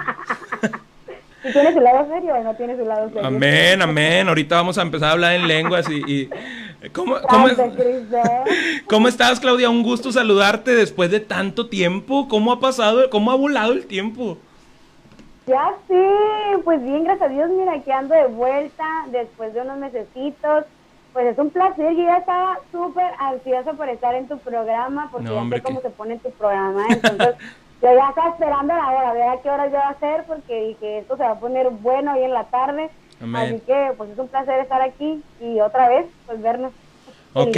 ¿Tienes 1.53 1.77
el 1.77 1.85
lado 1.85 2.09
serio 2.09 2.35
o 2.35 2.43
no 2.43 2.55
tienes 2.55 2.79
el 2.79 2.89
lado 2.89 3.09
serio? 3.09 3.27
Amén, 3.27 3.83
amén. 3.83 4.29
Ahorita 4.29 4.57
vamos 4.57 4.79
a 4.79 4.83
empezar 4.83 5.11
a 5.11 5.13
hablar 5.13 5.35
en 5.35 5.47
lenguas 5.47 5.87
y... 5.91 6.29
¿cómo, 6.93 7.17
¿Cómo 8.89 9.09
estás, 9.09 9.41
Claudia? 9.41 9.69
Un 9.69 9.83
gusto 9.83 10.11
saludarte 10.11 10.75
después 10.75 11.11
de 11.11 11.21
tanto 11.21 11.69
tiempo. 11.69 12.29
¿Cómo 12.29 12.53
ha 12.53 12.61
pasado, 12.61 13.11
cómo 13.11 13.31
ha 13.31 13.37
volado 13.37 13.73
el 13.73 13.87
tiempo? 13.87 14.39
Ya 15.47 15.75
sí, 15.89 16.63
pues 16.65 16.83
bien, 16.83 17.05
gracias 17.05 17.31
a 17.31 17.33
Dios, 17.33 17.51
mira, 17.51 17.75
aquí 17.75 17.91
ando 17.91 18.15
de 18.15 18.27
vuelta 18.29 19.05
después 19.11 19.53
de 19.53 19.61
unos 19.61 19.77
mesecitos. 19.77 20.65
Pues 21.13 21.27
es 21.27 21.39
un 21.39 21.51
placer, 21.51 21.95
yo 21.95 22.03
ya 22.03 22.17
estaba 22.17 22.59
súper 22.73 23.13
ansiosa 23.21 23.75
por 23.75 23.89
estar 23.89 24.15
en 24.15 24.27
tu 24.27 24.37
programa, 24.39 25.09
porque 25.13 25.29
ya 25.29 25.49
sé 25.49 25.63
cómo 25.63 25.81
se 25.81 25.91
pone 25.91 26.19
tu 26.19 26.31
programa, 26.33 26.87
entonces 26.89 27.37
yo 27.83 27.89
ya 27.95 28.09
estaba 28.09 28.31
esperando 28.31 28.75
la 28.75 28.91
hora, 28.91 29.11
a 29.11 29.13
ver 29.13 29.29
a 29.29 29.43
qué 29.43 29.51
hora 29.51 29.67
yo 29.67 29.75
va 29.75 29.89
a 29.89 29.91
hacer, 29.91 30.25
porque 30.27 30.69
dije, 30.69 30.99
esto 30.99 31.17
se 31.17 31.23
va 31.23 31.33
a 31.33 31.41
poner 31.41 31.69
bueno 31.71 32.15
hoy 32.15 32.23
en 32.23 32.33
la 32.33 32.45
tarde, 32.45 32.91
así 33.35 33.61
que 33.67 33.93
pues 33.97 34.11
es 34.11 34.19
un 34.19 34.29
placer 34.29 34.61
estar 34.61 34.81
aquí 34.81 35.23
y 35.41 35.61
otra 35.61 35.89
vez, 35.89 36.07
pues 36.27 36.41
vernos. 36.41 36.73
Ok, 37.37 37.57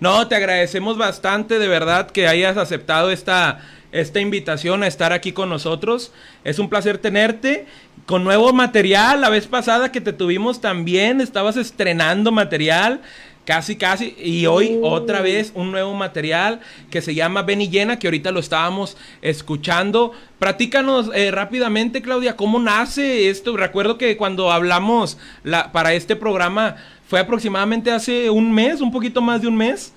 no, 0.00 0.26
te 0.28 0.34
agradecemos 0.34 0.96
bastante 0.96 1.58
de 1.58 1.68
verdad 1.68 2.10
que 2.10 2.26
hayas 2.26 2.56
aceptado 2.56 3.10
esta, 3.10 3.60
esta 3.92 4.18
invitación 4.18 4.82
a 4.82 4.86
estar 4.86 5.12
aquí 5.12 5.32
con 5.32 5.50
nosotros. 5.50 6.12
Es 6.42 6.58
un 6.58 6.70
placer 6.70 6.96
tenerte 6.96 7.66
con 8.06 8.24
nuevo 8.24 8.54
material. 8.54 9.20
La 9.20 9.28
vez 9.28 9.46
pasada 9.46 9.92
que 9.92 10.00
te 10.00 10.14
tuvimos 10.14 10.62
también, 10.62 11.20
estabas 11.20 11.58
estrenando 11.58 12.32
material. 12.32 13.02
Casi, 13.50 13.74
casi. 13.74 14.14
Y 14.16 14.46
hoy 14.46 14.78
otra 14.80 15.22
vez 15.22 15.50
un 15.56 15.72
nuevo 15.72 15.92
material 15.92 16.60
que 16.88 17.02
se 17.02 17.16
llama 17.16 17.42
Ven 17.42 17.60
y 17.60 17.68
Llena, 17.68 17.98
que 17.98 18.06
ahorita 18.06 18.30
lo 18.30 18.38
estábamos 18.38 18.96
escuchando. 19.22 20.12
Platícanos 20.38 21.10
eh, 21.12 21.32
rápidamente, 21.32 22.00
Claudia, 22.00 22.36
¿cómo 22.36 22.60
nace 22.60 23.28
esto? 23.28 23.56
Recuerdo 23.56 23.98
que 23.98 24.16
cuando 24.16 24.52
hablamos 24.52 25.18
la, 25.42 25.72
para 25.72 25.94
este 25.94 26.14
programa 26.14 26.76
fue 27.08 27.18
aproximadamente 27.18 27.90
hace 27.90 28.30
un 28.30 28.52
mes, 28.52 28.80
un 28.80 28.92
poquito 28.92 29.20
más 29.20 29.42
de 29.42 29.48
un 29.48 29.56
mes. 29.56 29.94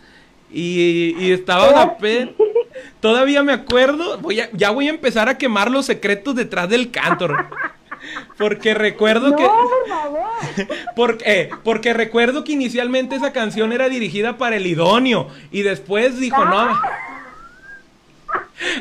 Y, 0.52 1.16
y 1.20 1.32
estaba 1.32 1.70
la 1.70 1.98
Todavía 3.02 3.44
me 3.44 3.54
acuerdo. 3.54 4.18
Voy 4.18 4.39
a, 4.39 4.50
ya 4.54 4.72
voy 4.72 4.88
a 4.88 4.89
empezar 4.89 5.30
a 5.30 5.38
quemar 5.38 5.70
los 5.70 5.86
secretos 5.86 6.34
detrás 6.34 6.68
del 6.70 6.89
cantor. 6.89 7.50
Porque 8.38 8.74
recuerdo 8.74 9.36
que. 9.36 9.46
por 9.46 9.88
favor. 9.88 10.24
Porque, 10.96 11.24
eh, 11.26 11.50
porque 11.63 11.94
recuerdo 11.94 12.44
que 12.44 12.52
inicialmente 12.52 13.16
esa 13.16 13.34
canción 13.34 13.72
era 13.72 13.89
dirigida 13.89 14.38
para 14.38 14.58
el 14.58 14.68
idóneo. 14.68 15.28
Y 15.52 15.63
después 15.63 16.20
dijo, 16.20 16.46
no. 16.46 16.60
Ah. 16.60 17.04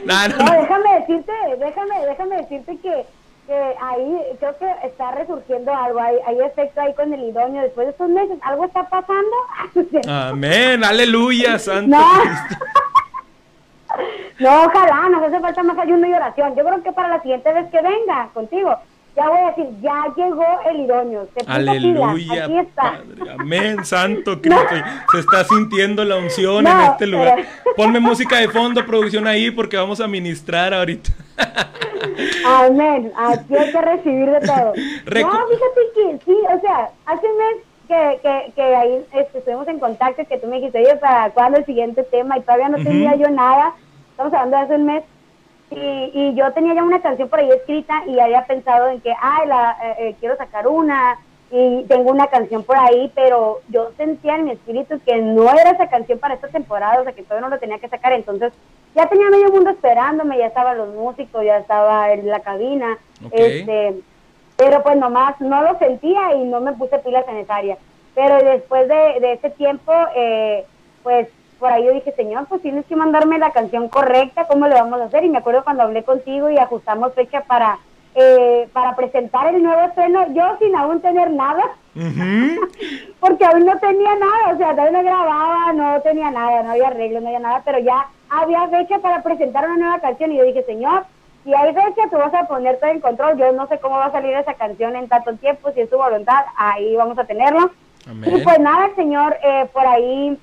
No, 0.05 0.15
déjame 0.61 1.01
decirte, 1.01 1.33
déjame, 1.59 2.07
déjame 2.07 2.37
decirte 2.37 2.79
que, 2.79 3.07
que 3.47 3.75
ahí 3.81 4.19
creo 4.39 4.57
que 4.59 4.71
está 4.85 5.13
resurgiendo 5.13 5.75
algo, 5.75 6.01
hay, 6.01 6.17
hay 6.27 6.41
efecto 6.41 6.81
ahí 6.81 6.95
con 6.95 7.13
el 7.13 7.23
idóneo 7.23 7.63
después 7.63 7.87
de 7.87 7.93
estos 7.93 8.09
meses, 8.09 8.39
algo 8.43 8.65
está 8.65 8.89
pasando. 8.89 9.37
Amén, 10.09 10.85
aleluya, 10.85 11.59
santo 11.59 11.97
no. 11.97 12.07
no, 14.39 14.65
ojalá, 14.65 15.09
nos 15.09 15.23
hace 15.25 15.41
falta 15.41 15.63
más 15.63 15.79
ayuno 15.79 16.07
y 16.07 16.13
oración. 16.13 16.55
Yo 16.57 16.65
creo 16.65 16.83
que 16.83 16.93
para 16.93 17.09
la 17.09 17.23
siguiente 17.23 17.53
vez 17.53 17.71
que 17.71 17.83
venga 17.83 18.29
contigo, 18.33 18.77
ya 19.15 19.29
voy 19.29 19.39
a 19.39 19.47
decir, 19.49 19.67
ya 19.83 20.05
llegó 20.17 20.47
el 20.71 20.81
idóneo. 20.81 21.29
Aleluya. 21.47 22.45
Aquí 22.45 22.59
está. 22.59 23.01
Amén, 23.39 23.85
Santo 23.85 24.41
Cristo. 24.41 24.75
Se 25.13 25.19
está 25.19 25.45
sintiendo 25.45 26.05
la 26.05 26.17
unción 26.17 26.67
en 26.67 26.81
este 26.81 27.07
lugar. 27.07 27.45
Ponme 27.77 28.01
música 28.01 28.39
de 28.39 28.49
fondo, 28.49 28.85
producción 28.87 29.27
ahí, 29.27 29.51
porque 29.51 29.77
vamos 29.77 30.01
a 30.01 30.09
ministrar 30.09 30.73
ahorita. 30.73 31.11
Amén. 32.47 33.13
Aquí 33.17 33.55
hay 33.55 33.71
que 33.71 33.81
recibir 33.81 34.31
de 34.31 34.41
todo. 34.41 34.73
no, 34.75 34.75
fíjate 35.05 35.81
que 35.95 36.19
sí, 36.25 36.37
o 36.49 36.61
sea, 36.61 36.91
hace 37.07 37.27
un 37.27 37.39
mes 37.39 37.57
que, 37.89 38.21
que, 38.23 38.53
que 38.55 38.63
ahí 38.63 39.05
este, 39.13 39.39
estuvimos 39.39 39.69
en 39.69 39.79
contacto, 39.79 40.25
que 40.27 40.39
tú 40.39 40.47
me 40.47 40.57
dijiste, 40.57 40.79
oye, 40.79 40.97
¿para 40.97 41.31
cuándo 41.31 41.59
el 41.59 41.67
siguiente 41.67 42.03
tema? 42.05 42.39
Y 42.39 42.43
todavía 42.43 42.71
no 42.71 42.79
tenía 42.79 43.15
yo 43.17 43.29
nada. 43.29 43.75
Estamos 44.11 44.33
hablando 44.33 44.57
de 44.57 44.63
hace 44.63 44.75
un 44.77 44.87
mes 44.87 45.05
y, 45.77 46.35
yo 46.35 46.53
tenía 46.53 46.75
ya 46.75 46.83
una 46.83 47.01
canción 47.01 47.29
por 47.29 47.41
ahí 47.41 47.51
escrita 47.51 48.03
y 48.07 48.19
había 48.19 48.47
pensado 48.47 48.89
en 48.89 49.01
que, 49.01 49.15
ay, 49.21 49.47
la, 49.47 49.77
eh, 49.83 49.95
eh, 49.99 50.17
quiero 50.21 50.37
sacar 50.37 50.67
una 50.67 51.19
y 51.51 51.85
tengo 51.85 52.11
una 52.11 52.29
canción 52.29 52.63
por 52.63 52.77
ahí, 52.79 53.13
pero 53.15 53.61
yo 53.69 53.91
sentía 53.99 54.37
en 54.37 54.45
mi 54.47 54.51
espíritu 54.53 54.99
que 55.05 55.21
no 55.21 55.51
era 55.53 55.73
esa 55.73 55.89
canción 55.89 56.19
para 56.19 56.35
esta 56.35 56.49
temporada, 56.49 57.01
o 57.01 57.05
sea, 57.05 57.13
que 57.13 57.23
todavía 57.23 57.47
no 57.47 57.55
lo 57.55 57.61
tenía 57.61 57.79
que 57.79 57.91
sacar, 57.91 58.15
entonces 58.15 58.55
ya 58.95 59.07
tenía 59.07 59.29
medio 59.29 59.51
mundo 59.51 59.71
esperándome, 59.71 60.39
ya 60.39 60.47
estaban 60.47 60.79
los 60.79 60.95
músicos, 60.95 61.45
ya 61.45 61.59
estaba 61.59 62.11
en 62.13 62.27
la 62.27 62.41
cabina, 62.41 62.99
este, 63.31 64.01
pero 64.57 64.83
pues 64.83 64.97
nomás 64.97 65.39
no 65.41 65.63
lo 65.63 65.79
sentía 65.79 66.35
y 66.35 66.45
no 66.45 66.61
me 66.61 66.73
puse 66.73 66.99
pilas 67.01 67.27
en 67.29 67.37
esa 67.37 67.57
área. 67.57 67.77
Pero 68.15 68.37
después 68.43 68.89
de, 68.89 69.21
de 69.21 69.33
ese 69.33 69.51
tiempo, 69.51 69.93
eh, 70.15 70.65
pues 71.03 71.29
por 71.63 71.73
ahí 71.73 71.85
yo 71.85 71.93
dije, 71.93 72.11
señor, 72.17 72.47
pues 72.49 72.61
tienes 72.61 72.85
que 72.87 72.97
mandarme 72.97 73.39
la 73.39 73.53
canción 73.53 73.89
correcta, 73.89 74.49
¿cómo 74.49 74.67
le 74.67 74.75
vamos 74.75 75.01
a 75.01 75.05
hacer? 75.05 75.23
Y 75.23 75.29
me 75.29 75.39
acuerdo 75.39 75.63
cuando 75.63 75.85
hablé 75.85 76.03
contigo 76.03 76.51
y 76.51 76.59
ajustamos 76.59 77.15
fecha 77.15 77.45
para, 77.45 77.79
eh, 78.17 78.69
para 78.73 78.97
presentar 78.97 79.55
el 79.55 79.63
nuevo 79.63 79.81
estreno, 79.83 80.27
yo 80.35 80.57
sin 80.59 80.75
aún 80.75 81.01
tener 81.01 81.31
nada, 81.31 81.63
porque 83.21 83.45
aún 83.45 83.65
no 83.65 83.79
tenía 83.79 84.13
nada, 84.17 84.53
o 84.53 84.57
sea, 84.57 84.73
todavía 84.73 84.91
no 84.91 85.05
grababa, 85.05 85.73
no 85.73 86.01
tenía 86.01 86.33
nada, 86.33 86.65
no 86.65 86.73
había 86.73 86.89
arreglo, 86.89 87.21
no 87.21 87.29
había 87.29 87.39
nada, 87.39 87.63
pero 87.65 87.79
ya 87.79 88.09
había 88.29 88.67
fecha 88.67 88.99
para 88.99 89.23
presentar 89.23 89.65
una 89.65 89.77
nueva 89.77 90.01
canción 90.01 90.33
y 90.33 90.39
yo 90.39 90.43
dije, 90.43 90.65
señor, 90.65 91.05
si 91.45 91.55
hay 91.55 91.73
fecha, 91.73 92.11
tú 92.11 92.17
vas 92.17 92.35
a 92.35 92.49
poner 92.49 92.81
todo 92.81 92.91
en 92.91 93.01
control, 93.01 93.39
yo 93.39 93.53
no 93.53 93.69
sé 93.69 93.79
cómo 93.79 93.99
va 93.99 94.07
a 94.07 94.13
salir 94.13 94.35
esa 94.35 94.55
canción 94.55 94.97
en 94.97 95.07
tanto 95.07 95.33
tiempo, 95.35 95.71
si 95.71 95.83
es 95.83 95.91
tu 95.91 95.97
voluntad, 95.97 96.45
ahí 96.57 96.97
vamos 96.97 97.17
a 97.21 97.25
tenerlo. 97.25 97.71
Y 98.27 98.43
pues 98.43 98.59
nada, 98.59 98.91
señor, 98.97 99.37
eh, 99.45 99.69
por 99.73 99.87
ahí 99.87 100.37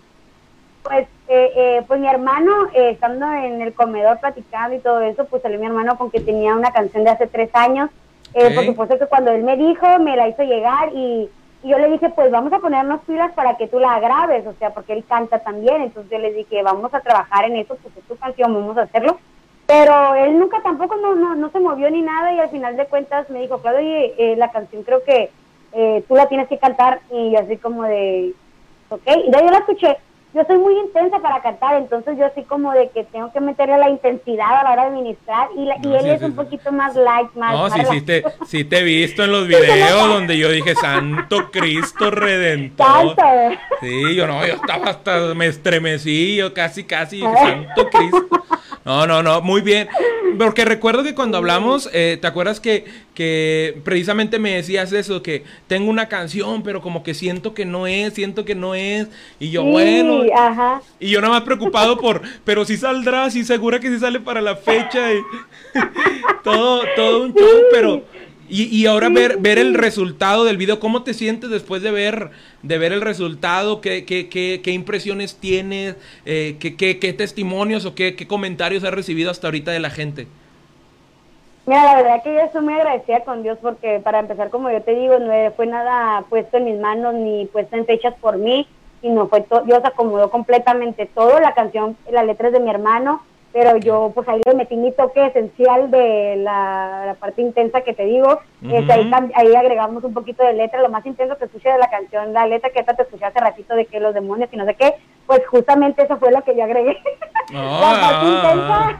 pues, 0.83 1.07
eh, 1.27 1.51
eh, 1.55 1.83
pues 1.87 1.99
mi 1.99 2.07
hermano, 2.07 2.67
eh, 2.73 2.91
estando 2.91 3.31
en 3.31 3.61
el 3.61 3.73
comedor 3.73 4.19
platicando 4.19 4.75
y 4.75 4.79
todo 4.79 5.01
eso, 5.01 5.25
pues 5.25 5.41
salió 5.41 5.59
mi 5.59 5.65
hermano 5.65 5.97
con 5.97 6.09
que 6.09 6.19
tenía 6.19 6.55
una 6.55 6.71
canción 6.71 7.03
de 7.03 7.11
hace 7.11 7.27
tres 7.27 7.49
años. 7.53 7.89
Por 8.33 8.63
supuesto 8.63 8.99
que 8.99 9.07
cuando 9.07 9.31
él 9.31 9.43
me 9.43 9.57
dijo, 9.57 9.87
me 9.99 10.15
la 10.15 10.27
hizo 10.27 10.43
llegar 10.43 10.89
y, 10.93 11.29
yo 11.61 11.77
le 11.77 11.89
dije, 11.89 12.09
pues 12.11 12.31
vamos 12.31 12.53
a 12.53 12.59
ponernos 12.59 13.01
pilas 13.01 13.33
para 13.33 13.57
que 13.57 13.67
tú 13.67 13.79
la 13.79 13.99
grabes, 13.99 14.47
o 14.47 14.53
sea, 14.53 14.69
porque 14.69 14.93
él 14.93 15.03
canta 15.05 15.39
también. 15.39 15.81
Entonces 15.81 16.09
yo 16.09 16.17
le 16.17 16.31
dije, 16.31 16.63
vamos 16.63 16.93
a 16.93 17.01
trabajar 17.01 17.45
en 17.45 17.57
eso, 17.57 17.75
pues 17.75 17.97
es 17.97 18.03
tu 18.05 18.15
canción, 18.15 18.53
vamos 18.53 18.77
a 18.77 18.83
hacerlo. 18.83 19.17
Pero 19.65 20.15
él 20.15 20.39
nunca 20.39 20.61
tampoco 20.63 20.95
no, 20.95 21.15
no, 21.15 21.35
no 21.35 21.49
se 21.49 21.59
movió 21.59 21.89
ni 21.91 22.01
nada 22.01 22.31
y 22.31 22.39
al 22.39 22.49
final 22.49 22.77
de 22.77 22.85
cuentas 22.85 23.29
me 23.29 23.41
dijo, 23.41 23.57
claro, 23.59 23.79
oye, 23.79 24.35
la 24.37 24.51
canción 24.51 24.83
creo 24.83 25.03
que 25.03 25.31
tú 26.07 26.15
la 26.15 26.27
tienes 26.27 26.47
que 26.47 26.57
cantar 26.57 27.01
y 27.11 27.35
así 27.35 27.57
como 27.57 27.83
de, 27.83 28.33
ok, 28.87 29.01
y 29.25 29.29
de 29.29 29.37
ahí 29.37 29.45
yo 29.45 29.51
la 29.51 29.57
escuché 29.57 29.97
yo 30.33 30.43
soy 30.45 30.57
muy 30.59 30.77
intensa 30.77 31.19
para 31.19 31.41
cantar, 31.41 31.75
entonces 31.77 32.17
yo 32.17 32.25
así 32.25 32.43
como 32.43 32.71
de 32.71 32.89
que 32.89 33.03
tengo 33.03 33.31
que 33.31 33.39
meterle 33.39 33.77
la 33.79 33.89
intensidad 33.89 34.59
a 34.59 34.63
la 34.63 34.71
hora 34.73 34.85
de 34.85 34.91
ministrar 34.91 35.49
y, 35.55 35.63
y 35.87 35.95
él 35.95 36.05
es 36.05 36.21
un 36.21 36.33
poquito 36.33 36.71
más 36.71 36.95
light, 36.95 37.33
más... 37.33 37.53
No, 37.53 37.69
sí, 37.69 37.81
sí 37.89 38.01
te, 38.01 38.23
sí 38.45 38.63
te 38.63 38.79
he 38.79 38.83
visto 38.83 39.23
en 39.23 39.31
los 39.31 39.47
videos 39.47 40.07
donde 40.07 40.37
yo 40.37 40.51
dije, 40.51 40.75
Santo 40.75 41.49
Cristo 41.51 42.11
Redentor. 42.11 43.15
Sí, 43.81 44.15
yo 44.15 44.27
no, 44.27 44.45
yo 44.45 44.53
estaba 44.53 44.89
hasta, 44.89 45.33
me 45.33 45.47
estremecí, 45.47 46.35
yo 46.35 46.53
casi, 46.53 46.83
casi, 46.83 47.21
Santo 47.21 47.89
Cristo. 47.89 48.43
No, 48.85 49.05
no, 49.05 49.21
no, 49.21 49.41
muy 49.41 49.61
bien. 49.61 49.87
Porque 50.37 50.63
recuerdo 50.63 51.03
que 51.03 51.13
cuando 51.13 51.37
hablamos, 51.37 51.89
eh, 51.93 52.17
¿te 52.19 52.27
acuerdas 52.27 52.59
que, 52.59 52.85
que 53.13 53.79
precisamente 53.83 54.39
me 54.39 54.55
decías 54.55 54.93
eso? 54.93 55.21
Que 55.21 55.43
tengo 55.67 55.89
una 55.89 56.07
canción, 56.07 56.63
pero 56.63 56.81
como 56.81 57.03
que 57.03 57.13
siento 57.13 57.53
que 57.53 57.65
no 57.65 57.87
es, 57.87 58.13
siento 58.13 58.45
que 58.45 58.55
no 58.55 58.75
es. 58.75 59.09
Y 59.39 59.51
yo, 59.51 59.63
bueno. 59.63 60.18
Ajá. 60.35 60.81
Y 60.99 61.09
yo 61.09 61.21
nada 61.21 61.33
más 61.33 61.43
preocupado 61.43 61.97
por, 61.97 62.21
pero 62.43 62.65
si 62.65 62.77
saldrá, 62.77 63.29
si 63.29 63.43
segura 63.43 63.79
que 63.79 63.89
si 63.89 63.99
sale 63.99 64.19
para 64.19 64.41
la 64.41 64.55
fecha. 64.55 65.13
Y 65.13 65.21
todo, 66.43 66.83
todo 66.95 67.23
un 67.23 67.33
show, 67.33 67.61
pero 67.71 68.03
y, 68.49 68.63
y 68.75 68.87
ahora 68.87 69.09
ver, 69.09 69.37
ver 69.37 69.59
el 69.59 69.75
resultado 69.75 70.43
del 70.43 70.57
video, 70.57 70.79
¿cómo 70.79 71.03
te 71.03 71.13
sientes 71.13 71.51
después 71.51 71.83
de 71.83 71.91
ver, 71.91 72.31
de 72.63 72.77
ver 72.79 72.91
el 72.91 73.01
resultado? 73.01 73.79
¿Qué, 73.79 74.05
qué, 74.05 74.27
qué, 74.27 74.61
qué 74.63 74.71
impresiones 74.71 75.37
tienes? 75.37 75.95
Eh, 76.25 76.57
¿qué, 76.59 76.75
qué, 76.75 77.13
testimonios 77.13 77.85
o 77.85 77.93
qué, 77.93 78.15
comentarios 78.27 78.83
has 78.83 78.93
recibido 78.93 79.29
hasta 79.29 79.47
ahorita 79.47 79.71
de 79.71 79.79
la 79.79 79.91
gente? 79.91 80.27
Mira, 81.67 81.83
la 81.83 81.95
verdad 81.97 82.23
que 82.23 82.33
yo 82.33 82.39
estoy 82.39 82.63
muy 82.63 82.73
agradecida 82.73 83.23
con 83.23 83.43
Dios 83.43 83.59
porque 83.61 83.99
para 84.03 84.19
empezar, 84.19 84.49
como 84.49 84.71
yo 84.71 84.81
te 84.81 84.95
digo, 84.95 85.19
no 85.19 85.51
fue 85.51 85.67
nada 85.67 86.23
puesto 86.27 86.57
en 86.57 86.65
mis 86.65 86.79
manos 86.79 87.13
ni 87.13 87.45
puesto 87.45 87.75
en 87.75 87.85
fechas 87.85 88.15
por 88.19 88.37
mí, 88.39 88.67
sino 89.01 89.27
fue 89.27 89.41
todo, 89.41 89.61
Dios 89.61 89.79
acomodó 89.83 90.29
completamente 90.29 91.05
todo, 91.05 91.39
la 91.39 91.53
canción, 91.53 91.97
las 92.11 92.25
letras 92.25 92.51
de 92.51 92.59
mi 92.59 92.69
hermano, 92.69 93.21
pero 93.51 93.77
yo 93.77 94.11
pues 94.13 94.27
ahí 94.29 94.41
le 94.45 94.53
metí 94.53 94.75
mi 94.75 94.91
toque 94.91 95.25
esencial 95.25 95.89
de 95.89 96.35
la, 96.37 97.15
parte 97.19 97.41
intensa 97.41 97.81
que 97.81 97.93
te 97.93 98.05
digo, 98.05 98.39
este, 98.61 98.91
ahí, 98.93 99.55
agregamos 99.55 100.03
un 100.03 100.13
poquito 100.13 100.43
de 100.43 100.53
letra, 100.53 100.81
lo 100.81 100.89
más 100.89 101.05
intenso 101.05 101.37
que 101.37 101.45
escuché 101.45 101.69
de 101.69 101.79
la 101.79 101.89
canción, 101.89 102.31
la 102.33 102.45
letra 102.45 102.69
que 102.69 102.83
te 102.83 103.01
escuché 103.01 103.25
hace 103.25 103.39
ratito 103.39 103.75
de 103.75 103.85
que 103.85 103.99
los 103.99 104.13
demonios 104.13 104.49
y 104.51 104.57
no 104.57 104.65
sé 104.65 104.75
qué, 104.75 104.95
pues 105.25 105.45
justamente 105.47 106.03
eso 106.03 106.17
fue 106.17 106.31
lo 106.31 106.43
que 106.43 106.55
yo 106.55 106.63
agregué. 106.63 106.97
la 107.51 107.99
parte 108.01 108.25
intensa. 108.27 108.99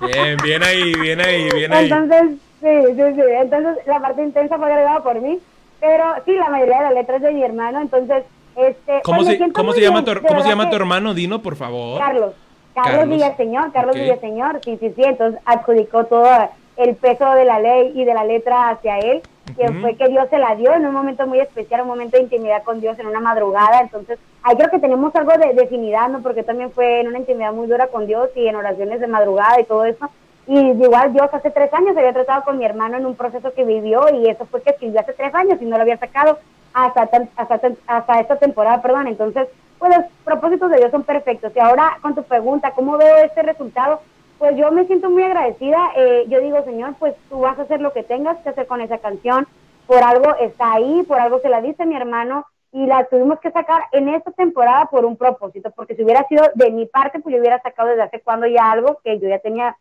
bien, 0.00 0.36
bien 0.42 0.62
ahí, 0.62 0.92
bien 1.00 1.20
ahí, 1.20 1.48
bien 1.54 1.72
ahí. 1.72 1.90
Entonces, 1.90 2.38
sí, 2.60 2.94
sí, 2.94 3.14
sí, 3.14 3.22
entonces 3.40 3.86
la 3.86 4.00
parte 4.00 4.22
intensa 4.22 4.58
fue 4.58 4.66
agregada 4.66 5.02
por 5.02 5.20
mí, 5.20 5.38
pero 5.80 6.04
sí, 6.26 6.32
la 6.32 6.50
mayoría 6.50 6.78
de 6.78 6.84
las 6.84 6.94
letras 6.94 7.22
de 7.22 7.32
mi 7.32 7.42
hermano, 7.42 7.80
entonces... 7.80 8.24
Este, 8.56 9.00
¿Cómo, 9.02 9.22
pues, 9.24 9.38
se, 9.38 9.52
¿cómo 9.52 9.72
se 9.72 9.80
llama, 9.80 10.04
tu, 10.04 10.12
¿cómo 10.26 10.42
se 10.42 10.48
llama 10.48 10.70
tu 10.70 10.76
hermano? 10.76 11.14
Dino, 11.14 11.42
por 11.42 11.56
favor. 11.56 11.98
Carlos. 11.98 12.34
Carlos, 12.74 13.08
Villaseñor, 13.08 13.72
Carlos 13.72 13.94
Villaseñor, 13.94 14.60
sí, 14.64 14.76
sí, 14.80 14.92
sí, 14.96 15.02
entonces 15.04 15.40
adjudicó 15.44 16.04
todo 16.04 16.28
el 16.76 16.96
peso 16.96 17.30
de 17.32 17.44
la 17.44 17.60
ley 17.60 17.92
y 17.94 18.04
de 18.04 18.14
la 18.14 18.24
letra 18.24 18.70
hacia 18.70 18.98
él, 18.98 19.22
que 19.56 19.72
fue 19.74 19.94
que 19.94 20.08
Dios 20.08 20.26
se 20.28 20.38
la 20.38 20.56
dio 20.56 20.72
en 20.74 20.84
un 20.84 20.92
momento 20.92 21.24
muy 21.26 21.38
especial, 21.38 21.82
un 21.82 21.86
momento 21.86 22.16
de 22.16 22.24
intimidad 22.24 22.64
con 22.64 22.80
Dios 22.80 22.98
en 22.98 23.06
una 23.06 23.20
madrugada, 23.20 23.80
entonces 23.80 24.18
ahí 24.42 24.56
creo 24.56 24.70
que 24.70 24.80
tenemos 24.80 25.14
algo 25.14 25.32
de, 25.38 25.54
definidad, 25.54 26.08
¿no? 26.08 26.20
Porque 26.20 26.42
también 26.42 26.72
fue 26.72 27.00
en 27.00 27.08
una 27.08 27.18
intimidad 27.18 27.52
muy 27.52 27.68
dura 27.68 27.86
con 27.86 28.08
Dios 28.08 28.30
y 28.34 28.48
en 28.48 28.56
oraciones 28.56 28.98
de 28.98 29.06
madrugada 29.06 29.60
y 29.60 29.64
todo 29.64 29.84
eso, 29.84 30.10
y 30.46 30.58
igual 30.58 31.12
Dios 31.12 31.28
hace 31.32 31.50
tres 31.50 31.72
años 31.72 31.96
había 31.96 32.12
tratado 32.12 32.42
con 32.42 32.58
mi 32.58 32.64
hermano 32.64 32.96
en 32.96 33.06
un 33.06 33.14
proceso 33.14 33.52
que 33.54 33.64
vivió 33.64 34.06
y 34.12 34.28
eso 34.28 34.46
fue 34.46 34.62
que 34.62 34.70
escribió 34.70 35.00
hace 35.00 35.12
tres 35.12 35.34
años 35.34 35.62
y 35.62 35.64
no 35.64 35.76
lo 35.76 35.82
había 35.82 35.96
sacado 35.96 36.38
hasta, 36.74 37.08
hasta, 37.36 37.60
hasta 37.86 38.20
esta 38.20 38.36
temporada, 38.36 38.82
perdón, 38.82 39.06
entonces 39.06 39.48
pues 39.78 39.96
los 39.96 40.06
propósitos 40.24 40.70
de 40.70 40.78
Dios 40.78 40.90
son 40.90 41.02
perfectos. 41.02 41.52
Y 41.54 41.60
ahora 41.60 41.98
con 42.00 42.14
tu 42.14 42.22
pregunta, 42.22 42.72
¿cómo 42.72 42.96
veo 42.96 43.18
este 43.18 43.42
resultado? 43.42 44.00
Pues 44.38 44.56
yo 44.56 44.70
me 44.72 44.86
siento 44.86 45.10
muy 45.10 45.22
agradecida. 45.22 45.90
Eh, 45.96 46.24
yo 46.28 46.40
digo, 46.40 46.62
Señor, 46.64 46.94
pues 46.98 47.14
tú 47.28 47.40
vas 47.40 47.58
a 47.58 47.62
hacer 47.62 47.80
lo 47.80 47.92
que 47.92 48.02
tengas 48.02 48.38
que 48.38 48.48
hacer 48.48 48.66
con 48.66 48.80
esa 48.80 48.98
canción. 48.98 49.46
Por 49.86 50.02
algo 50.02 50.34
está 50.36 50.72
ahí, 50.72 51.02
por 51.02 51.20
algo 51.20 51.40
se 51.40 51.48
la 51.48 51.60
dice 51.60 51.84
mi 51.86 51.96
hermano 51.96 52.46
y 52.72 52.86
la 52.86 53.04
tuvimos 53.04 53.38
que 53.40 53.52
sacar 53.52 53.82
en 53.92 54.08
esta 54.08 54.32
temporada 54.32 54.86
por 54.86 55.04
un 55.04 55.16
propósito, 55.16 55.70
porque 55.76 55.94
si 55.94 56.02
hubiera 56.02 56.26
sido 56.26 56.44
de 56.54 56.72
mi 56.72 56.86
parte, 56.86 57.20
pues 57.20 57.32
yo 57.32 57.40
hubiera 57.40 57.62
sacado 57.62 57.90
desde 57.90 58.02
hace 58.02 58.20
cuando 58.20 58.46
ya 58.46 58.72
algo 58.72 58.98
que 59.04 59.20
yo 59.20 59.28
ya 59.28 59.38
tenía 59.38 59.76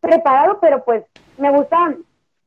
preparado, 0.00 0.58
pero 0.58 0.82
pues 0.82 1.04
me 1.36 1.50
gusta 1.50 1.94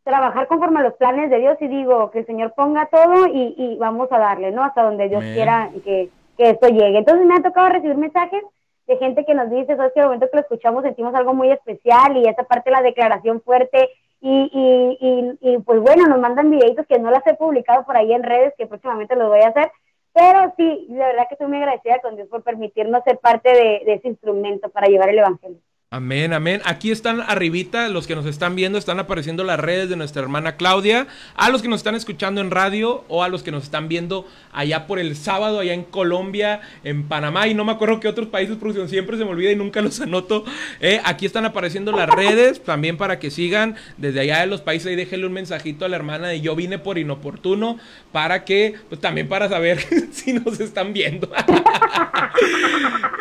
trabajar 0.03 0.47
conforme 0.47 0.79
a 0.79 0.83
los 0.83 0.93
planes 0.95 1.29
de 1.29 1.39
Dios 1.39 1.57
y 1.59 1.67
digo 1.67 2.11
que 2.11 2.19
el 2.19 2.25
Señor 2.25 2.53
ponga 2.55 2.87
todo 2.87 3.27
y, 3.27 3.53
y 3.57 3.77
vamos 3.77 4.11
a 4.11 4.19
darle, 4.19 4.51
¿no? 4.51 4.63
Hasta 4.63 4.83
donde 4.83 5.09
Dios 5.09 5.23
quiera 5.23 5.69
que, 5.83 6.09
que 6.37 6.49
esto 6.49 6.67
llegue. 6.67 6.97
Entonces 6.97 7.25
me 7.25 7.35
ha 7.35 7.41
tocado 7.41 7.69
recibir 7.69 7.95
mensajes 7.97 8.43
de 8.87 8.97
gente 8.97 9.25
que 9.25 9.35
nos 9.35 9.49
dice, 9.49 9.75
sabes 9.75 9.93
que 9.93 9.99
al 9.99 10.07
momento 10.07 10.29
que 10.29 10.37
lo 10.37 10.41
escuchamos 10.41 10.83
sentimos 10.83 11.13
algo 11.13 11.33
muy 11.33 11.51
especial 11.51 12.17
y 12.17 12.27
esa 12.27 12.43
parte 12.43 12.69
de 12.69 12.75
la 12.75 12.81
declaración 12.81 13.41
fuerte 13.41 13.89
y, 14.21 14.49
y, 14.51 15.37
y, 15.41 15.53
y 15.53 15.57
pues 15.59 15.79
bueno, 15.79 16.07
nos 16.07 16.19
mandan 16.19 16.49
videitos 16.49 16.85
que 16.87 16.99
no 16.99 17.11
las 17.11 17.25
he 17.27 17.35
publicado 17.35 17.85
por 17.85 17.95
ahí 17.95 18.11
en 18.11 18.23
redes, 18.23 18.53
que 18.57 18.67
próximamente 18.67 19.15
los 19.15 19.29
voy 19.29 19.41
a 19.41 19.49
hacer, 19.49 19.71
pero 20.13 20.53
sí, 20.57 20.87
de 20.89 20.97
verdad 20.97 21.27
que 21.27 21.35
estoy 21.35 21.47
muy 21.47 21.57
agradecida 21.57 21.99
con 21.99 22.15
Dios 22.15 22.27
por 22.27 22.43
permitirnos 22.43 23.03
ser 23.03 23.17
parte 23.19 23.49
de, 23.49 23.83
de 23.85 23.93
ese 23.93 24.09
instrumento 24.09 24.69
para 24.69 24.87
llevar 24.87 25.09
el 25.09 25.19
Evangelio. 25.19 25.59
Amén, 25.93 26.31
amén. 26.31 26.61
Aquí 26.63 26.89
están 26.89 27.19
arribita, 27.19 27.89
los 27.89 28.07
que 28.07 28.15
nos 28.15 28.25
están 28.25 28.55
viendo, 28.55 28.77
están 28.77 28.97
apareciendo 29.01 29.43
las 29.43 29.59
redes 29.59 29.89
de 29.89 29.97
nuestra 29.97 30.21
hermana 30.21 30.55
Claudia. 30.55 31.07
A 31.35 31.49
los 31.49 31.61
que 31.61 31.67
nos 31.67 31.81
están 31.81 31.95
escuchando 31.95 32.39
en 32.39 32.49
radio 32.49 33.03
o 33.09 33.23
a 33.23 33.27
los 33.27 33.43
que 33.43 33.51
nos 33.51 33.63
están 33.63 33.89
viendo 33.89 34.25
allá 34.53 34.87
por 34.87 34.99
el 34.99 35.17
sábado, 35.17 35.59
allá 35.59 35.73
en 35.73 35.83
Colombia, 35.83 36.61
en 36.85 37.09
Panamá 37.09 37.49
y 37.49 37.53
no 37.55 37.65
me 37.65 37.73
acuerdo 37.73 37.99
qué 37.99 38.07
otros 38.07 38.29
países, 38.29 38.55
porque 38.55 38.87
siempre 38.87 39.17
se 39.17 39.25
me 39.25 39.31
olvida 39.31 39.51
y 39.51 39.57
nunca 39.57 39.81
los 39.81 39.99
anoto. 39.99 40.45
Eh, 40.79 41.01
aquí 41.03 41.25
están 41.25 41.43
apareciendo 41.43 41.91
las 41.91 42.09
redes 42.09 42.63
también 42.63 42.95
para 42.95 43.19
que 43.19 43.29
sigan 43.29 43.75
desde 43.97 44.21
allá 44.21 44.39
de 44.39 44.47
los 44.47 44.61
países 44.61 44.93
y 44.93 44.95
déjenle 44.95 45.25
un 45.25 45.33
mensajito 45.33 45.83
a 45.83 45.89
la 45.89 45.97
hermana 45.97 46.29
de 46.29 46.39
yo 46.39 46.55
vine 46.55 46.79
por 46.79 46.99
inoportuno 46.99 47.77
para 48.13 48.45
que, 48.45 48.75
pues 48.87 49.01
también 49.01 49.27
para 49.27 49.49
saber 49.49 49.79
si 50.13 50.31
nos 50.31 50.57
están 50.61 50.93
viendo. 50.93 51.29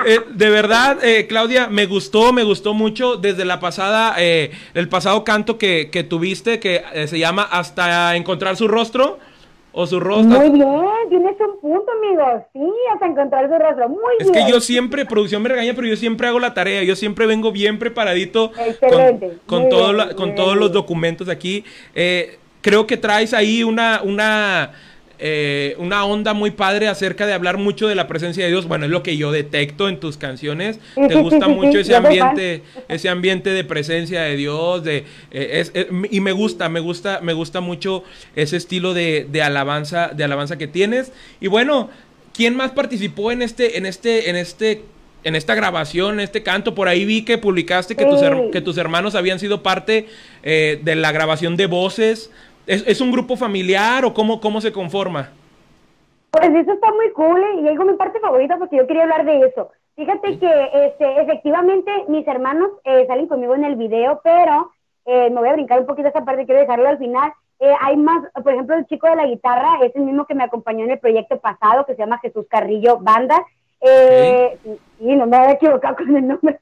Eh, 0.06 0.18
de 0.30 0.48
verdad, 0.48 1.04
eh, 1.04 1.26
Claudia, 1.26 1.68
me 1.68 1.84
gustó, 1.84 2.32
me 2.32 2.42
gustó 2.42 2.59
mucho 2.74 3.16
desde 3.16 3.44
la 3.44 3.60
pasada, 3.60 4.14
eh, 4.18 4.50
el 4.74 4.88
pasado 4.88 5.24
canto 5.24 5.58
que, 5.58 6.06
tuviste, 6.08 6.60
que 6.60 6.82
eh, 6.92 7.06
se 7.06 7.18
llama 7.18 7.42
Hasta 7.42 8.16
encontrar 8.16 8.56
su 8.56 8.68
rostro. 8.68 9.18
O 9.72 9.86
su 9.86 10.00
rostro. 10.00 10.36
Muy 10.36 10.50
bien, 10.50 10.68
tienes 11.08 11.36
un 11.38 11.60
punto, 11.60 11.86
amigo. 11.92 12.44
Sí, 12.52 12.72
hasta 12.92 13.06
encontrar 13.06 13.48
su 13.48 13.54
rostro. 13.56 13.88
Muy 13.88 14.16
bien. 14.18 14.34
Es 14.34 14.44
que 14.44 14.50
yo 14.50 14.60
siempre, 14.60 15.06
producción 15.06 15.42
me 15.42 15.48
regaña, 15.48 15.74
pero 15.76 15.86
yo 15.86 15.94
siempre 15.94 16.26
hago 16.26 16.40
la 16.40 16.54
tarea. 16.54 16.82
Yo 16.82 16.96
siempre 16.96 17.24
vengo 17.26 17.52
bien 17.52 17.78
preparadito 17.78 18.50
con, 19.46 19.68
todo 19.68 20.16
con 20.16 20.34
todos 20.34 20.56
los 20.56 20.72
documentos 20.72 21.28
aquí. 21.28 21.64
Eh, 21.94 22.40
creo 22.62 22.88
que 22.88 22.96
traes 22.96 23.32
ahí 23.32 23.62
una, 23.62 24.00
una 24.02 24.72
eh, 25.22 25.74
una 25.78 26.04
onda 26.06 26.32
muy 26.32 26.50
padre 26.50 26.88
acerca 26.88 27.26
de 27.26 27.34
hablar 27.34 27.58
mucho 27.58 27.86
de 27.86 27.94
la 27.94 28.08
presencia 28.08 28.42
de 28.42 28.50
Dios. 28.50 28.66
Bueno, 28.66 28.86
es 28.86 28.90
lo 28.90 29.02
que 29.02 29.18
yo 29.18 29.30
detecto 29.32 29.88
en 29.88 30.00
tus 30.00 30.16
canciones. 30.16 30.80
Te 30.94 31.14
gusta 31.14 31.46
mucho 31.46 31.78
ese 31.78 31.94
ambiente, 31.94 32.62
ese 32.88 33.10
ambiente 33.10 33.50
de 33.50 33.62
presencia 33.62 34.22
de 34.22 34.36
Dios, 34.36 34.82
de 34.82 35.04
eh, 35.30 35.88
y 36.10 36.20
me 36.20 36.32
gusta, 36.32 36.70
me 36.70 36.80
gusta, 36.80 37.20
me 37.22 37.34
gusta 37.34 37.60
mucho 37.60 38.02
ese 38.34 38.56
estilo 38.56 38.94
de, 38.94 39.28
alabanza, 39.44 40.08
de 40.08 40.24
alabanza 40.24 40.56
que 40.56 40.66
tienes. 40.66 41.12
Y 41.38 41.48
bueno, 41.48 41.90
¿quién 42.32 42.56
más 42.56 42.70
participó 42.70 43.30
en 43.30 43.42
este, 43.42 43.76
en 43.76 43.84
este, 43.84 44.30
en 44.30 44.36
este 44.36 44.82
en 45.22 45.36
esta 45.36 45.54
grabación, 45.54 46.14
en 46.14 46.20
este 46.20 46.42
canto, 46.42 46.74
por 46.74 46.88
ahí 46.88 47.04
vi 47.04 47.26
que 47.26 47.36
publicaste 47.36 47.94
que, 47.94 48.06
tus, 48.06 48.20
que 48.52 48.62
tus 48.62 48.78
hermanos 48.78 49.14
habían 49.14 49.38
sido 49.38 49.62
parte 49.62 50.06
eh, 50.42 50.80
de 50.82 50.94
la 50.94 51.12
grabación 51.12 51.58
de 51.58 51.66
voces. 51.66 52.30
¿Es, 52.70 53.00
un 53.00 53.10
grupo 53.10 53.36
familiar 53.36 54.04
o 54.04 54.14
cómo, 54.14 54.40
cómo 54.40 54.60
se 54.60 54.70
conforma? 54.70 55.30
Pues 56.30 56.50
eso 56.50 56.72
está 56.72 56.92
muy 56.92 57.10
cool 57.14 57.40
¿eh? 57.40 57.62
y 57.62 57.68
es 57.68 57.76
mi 57.76 57.94
parte 57.94 58.20
favorita 58.20 58.58
porque 58.58 58.76
yo 58.76 58.86
quería 58.86 59.02
hablar 59.02 59.24
de 59.24 59.40
eso. 59.40 59.72
Fíjate 59.96 60.38
que 60.38 60.70
este, 60.74 61.20
efectivamente 61.20 61.90
mis 62.06 62.24
hermanos 62.28 62.70
eh, 62.84 63.06
salen 63.08 63.26
conmigo 63.26 63.56
en 63.56 63.64
el 63.64 63.74
video, 63.74 64.20
pero 64.22 64.70
eh, 65.04 65.30
me 65.30 65.40
voy 65.40 65.48
a 65.48 65.54
brincar 65.54 65.80
un 65.80 65.86
poquito 65.86 66.10
esa 66.10 66.24
parte, 66.24 66.46
quiero 66.46 66.60
dejarlo 66.60 66.88
al 66.88 66.98
final. 66.98 67.32
hay 67.80 67.96
más, 67.96 68.22
por 68.40 68.52
ejemplo, 68.52 68.76
el 68.76 68.86
chico 68.86 69.08
de 69.08 69.16
la 69.16 69.26
guitarra 69.26 69.84
es 69.84 69.94
el 69.96 70.02
mismo 70.02 70.24
que 70.26 70.36
me 70.36 70.44
acompañó 70.44 70.84
en 70.84 70.92
el 70.92 71.00
proyecto 71.00 71.40
pasado, 71.40 71.84
que 71.86 71.96
se 71.96 72.02
llama 72.02 72.20
Jesús 72.20 72.46
Carrillo 72.48 72.98
Banda. 73.00 73.44
Y 75.00 75.16
no 75.16 75.26
me 75.26 75.38
voy 75.38 75.46
a 75.48 75.52
equivocar 75.52 75.96
con 75.96 76.16
el 76.16 76.28
nombre. 76.28 76.60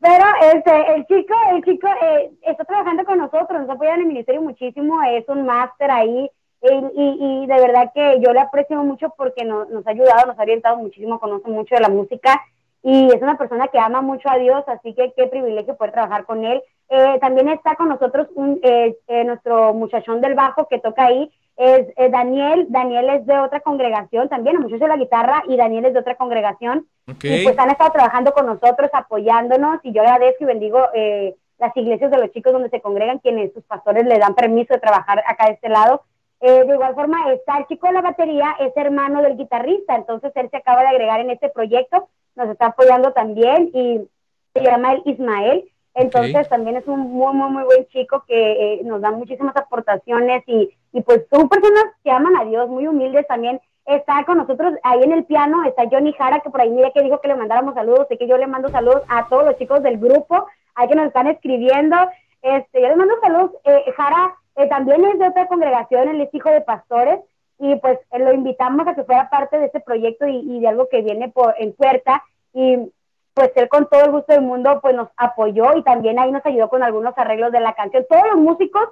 Pero 0.00 0.24
este, 0.54 0.94
el 0.94 1.06
chico, 1.06 1.34
el 1.52 1.64
chico 1.64 1.88
eh, 1.88 2.30
está 2.42 2.64
trabajando 2.64 3.04
con 3.04 3.18
nosotros, 3.18 3.60
nos 3.60 3.70
apoya 3.70 3.94
en 3.94 4.02
el 4.02 4.06
ministerio 4.06 4.40
muchísimo, 4.40 5.02
es 5.02 5.28
un 5.28 5.44
máster 5.44 5.90
ahí 5.90 6.30
y, 6.60 6.66
y, 6.66 7.46
de 7.46 7.54
verdad 7.54 7.92
que 7.94 8.20
yo 8.20 8.32
le 8.32 8.40
aprecio 8.40 8.82
mucho 8.82 9.14
porque 9.16 9.44
nos, 9.44 9.68
nos 9.70 9.86
ha 9.86 9.90
ayudado, 9.90 10.26
nos 10.26 10.38
ha 10.38 10.42
orientado 10.42 10.76
muchísimo, 10.76 11.20
conoce 11.20 11.48
mucho 11.48 11.74
de 11.74 11.80
la 11.80 11.88
música 11.88 12.40
y 12.82 13.06
es 13.06 13.22
una 13.22 13.38
persona 13.38 13.68
que 13.68 13.78
ama 13.78 14.00
mucho 14.00 14.28
a 14.28 14.38
Dios, 14.38 14.64
así 14.66 14.94
que 14.94 15.12
qué 15.16 15.26
privilegio 15.26 15.76
poder 15.76 15.92
trabajar 15.92 16.24
con 16.24 16.44
él. 16.44 16.62
Eh, 16.90 17.18
también 17.20 17.48
está 17.48 17.76
con 17.76 17.88
nosotros 17.88 18.28
un, 18.34 18.60
eh, 18.62 18.96
nuestro 19.24 19.74
muchachón 19.74 20.20
del 20.20 20.34
bajo 20.34 20.68
que 20.68 20.78
toca 20.78 21.06
ahí, 21.06 21.30
es 21.56 21.88
Daniel. 22.12 22.66
Daniel 22.68 23.08
es 23.10 23.26
de 23.26 23.36
otra 23.36 23.58
congregación 23.60 24.28
también, 24.28 24.56
el 24.56 24.62
muchacho 24.62 24.84
de 24.84 24.88
la 24.88 24.96
guitarra 24.96 25.42
y 25.48 25.56
Daniel 25.56 25.86
es 25.86 25.92
de 25.92 25.98
otra 25.98 26.14
congregación. 26.14 26.86
Y 27.08 27.44
pues 27.44 27.58
han 27.58 27.70
estado 27.70 27.90
trabajando 27.90 28.32
con 28.32 28.46
nosotros, 28.46 28.90
apoyándonos 28.92 29.80
y 29.82 29.92
yo 29.92 30.02
agradezco 30.02 30.44
y 30.44 30.46
bendigo 30.46 30.78
eh, 30.94 31.34
las 31.58 31.76
iglesias 31.76 32.10
de 32.10 32.18
los 32.18 32.30
chicos 32.32 32.52
donde 32.52 32.70
se 32.70 32.80
congregan, 32.80 33.18
quienes 33.18 33.52
sus 33.52 33.64
pastores 33.64 34.06
le 34.06 34.18
dan 34.18 34.34
permiso 34.34 34.74
de 34.74 34.80
trabajar 34.80 35.22
acá 35.26 35.46
de 35.46 35.54
este 35.54 35.68
lado. 35.68 36.02
Eh, 36.40 36.64
de 36.64 36.74
igual 36.74 36.94
forma, 36.94 37.32
está 37.32 37.58
el 37.58 37.66
chico 37.66 37.88
de 37.88 37.94
la 37.94 38.02
batería, 38.02 38.54
es 38.60 38.76
hermano 38.76 39.22
del 39.22 39.36
guitarrista, 39.36 39.96
entonces 39.96 40.30
él 40.36 40.48
se 40.50 40.58
acaba 40.58 40.82
de 40.82 40.88
agregar 40.88 41.18
en 41.20 41.30
este 41.30 41.48
proyecto, 41.48 42.08
nos 42.36 42.48
está 42.50 42.66
apoyando 42.66 43.12
también 43.12 43.70
y 43.74 44.08
se 44.54 44.62
llama 44.62 44.92
el 44.92 45.02
Ismael. 45.04 45.68
Entonces 45.94 46.48
también 46.48 46.76
es 46.76 46.86
un 46.86 47.00
muy, 47.00 47.34
muy, 47.34 47.50
muy 47.50 47.64
buen 47.64 47.86
chico 47.88 48.24
que 48.26 48.74
eh, 48.74 48.80
nos 48.84 49.00
da 49.00 49.10
muchísimas 49.10 49.56
aportaciones 49.56 50.44
y, 50.46 50.70
y 50.92 51.00
pues 51.02 51.26
son 51.30 51.48
personas 51.48 51.84
que 52.04 52.10
aman 52.10 52.36
a 52.36 52.44
Dios, 52.44 52.68
muy 52.68 52.86
humildes 52.86 53.26
también. 53.26 53.60
Está 53.84 54.24
con 54.24 54.38
nosotros 54.38 54.74
ahí 54.82 55.02
en 55.02 55.12
el 55.12 55.24
piano, 55.24 55.64
está 55.64 55.84
Johnny 55.90 56.12
Jara, 56.12 56.40
que 56.40 56.50
por 56.50 56.60
ahí 56.60 56.70
mira 56.70 56.90
que 56.90 57.02
dijo 57.02 57.20
que 57.20 57.28
le 57.28 57.36
mandáramos 57.36 57.74
saludos, 57.74 58.06
sé 58.08 58.18
que 58.18 58.28
yo 58.28 58.36
le 58.36 58.46
mando 58.46 58.68
saludos 58.68 59.02
a 59.08 59.28
todos 59.28 59.46
los 59.46 59.56
chicos 59.56 59.82
del 59.82 59.98
grupo, 59.98 60.46
hay 60.74 60.88
que 60.88 60.94
nos 60.94 61.06
están 61.06 61.26
escribiendo. 61.26 61.96
Este, 62.42 62.82
yo 62.82 62.88
le 62.88 62.96
mando 62.96 63.14
saludos, 63.20 63.52
eh, 63.64 63.84
Jara 63.96 64.34
eh, 64.56 64.68
también 64.68 65.04
es 65.04 65.18
de 65.18 65.28
otra 65.28 65.48
congregación, 65.48 66.08
él 66.08 66.20
es 66.20 66.32
hijo 66.34 66.50
de 66.50 66.60
pastores, 66.60 67.18
y 67.58 67.74
pues 67.76 67.98
lo 68.16 68.32
invitamos 68.32 68.86
a 68.86 68.94
que 68.94 69.04
fuera 69.04 69.30
parte 69.30 69.58
de 69.58 69.66
este 69.66 69.80
proyecto 69.80 70.28
y, 70.28 70.36
y 70.36 70.60
de 70.60 70.68
algo 70.68 70.88
que 70.88 71.02
viene 71.02 71.28
por 71.30 71.54
en 71.58 71.72
puerta. 71.72 72.22
Y 72.52 72.92
pues 73.38 73.52
él 73.54 73.68
con 73.68 73.86
todo 73.88 74.04
el 74.04 74.10
gusto 74.10 74.32
del 74.32 74.42
mundo 74.42 74.80
pues 74.82 74.96
nos 74.96 75.08
apoyó 75.16 75.76
y 75.76 75.84
también 75.84 76.18
ahí 76.18 76.32
nos 76.32 76.44
ayudó 76.44 76.68
con 76.68 76.82
algunos 76.82 77.16
arreglos 77.16 77.52
de 77.52 77.60
la 77.60 77.72
canción. 77.72 78.04
Todos 78.10 78.24
los 78.32 78.38
músicos, 78.38 78.88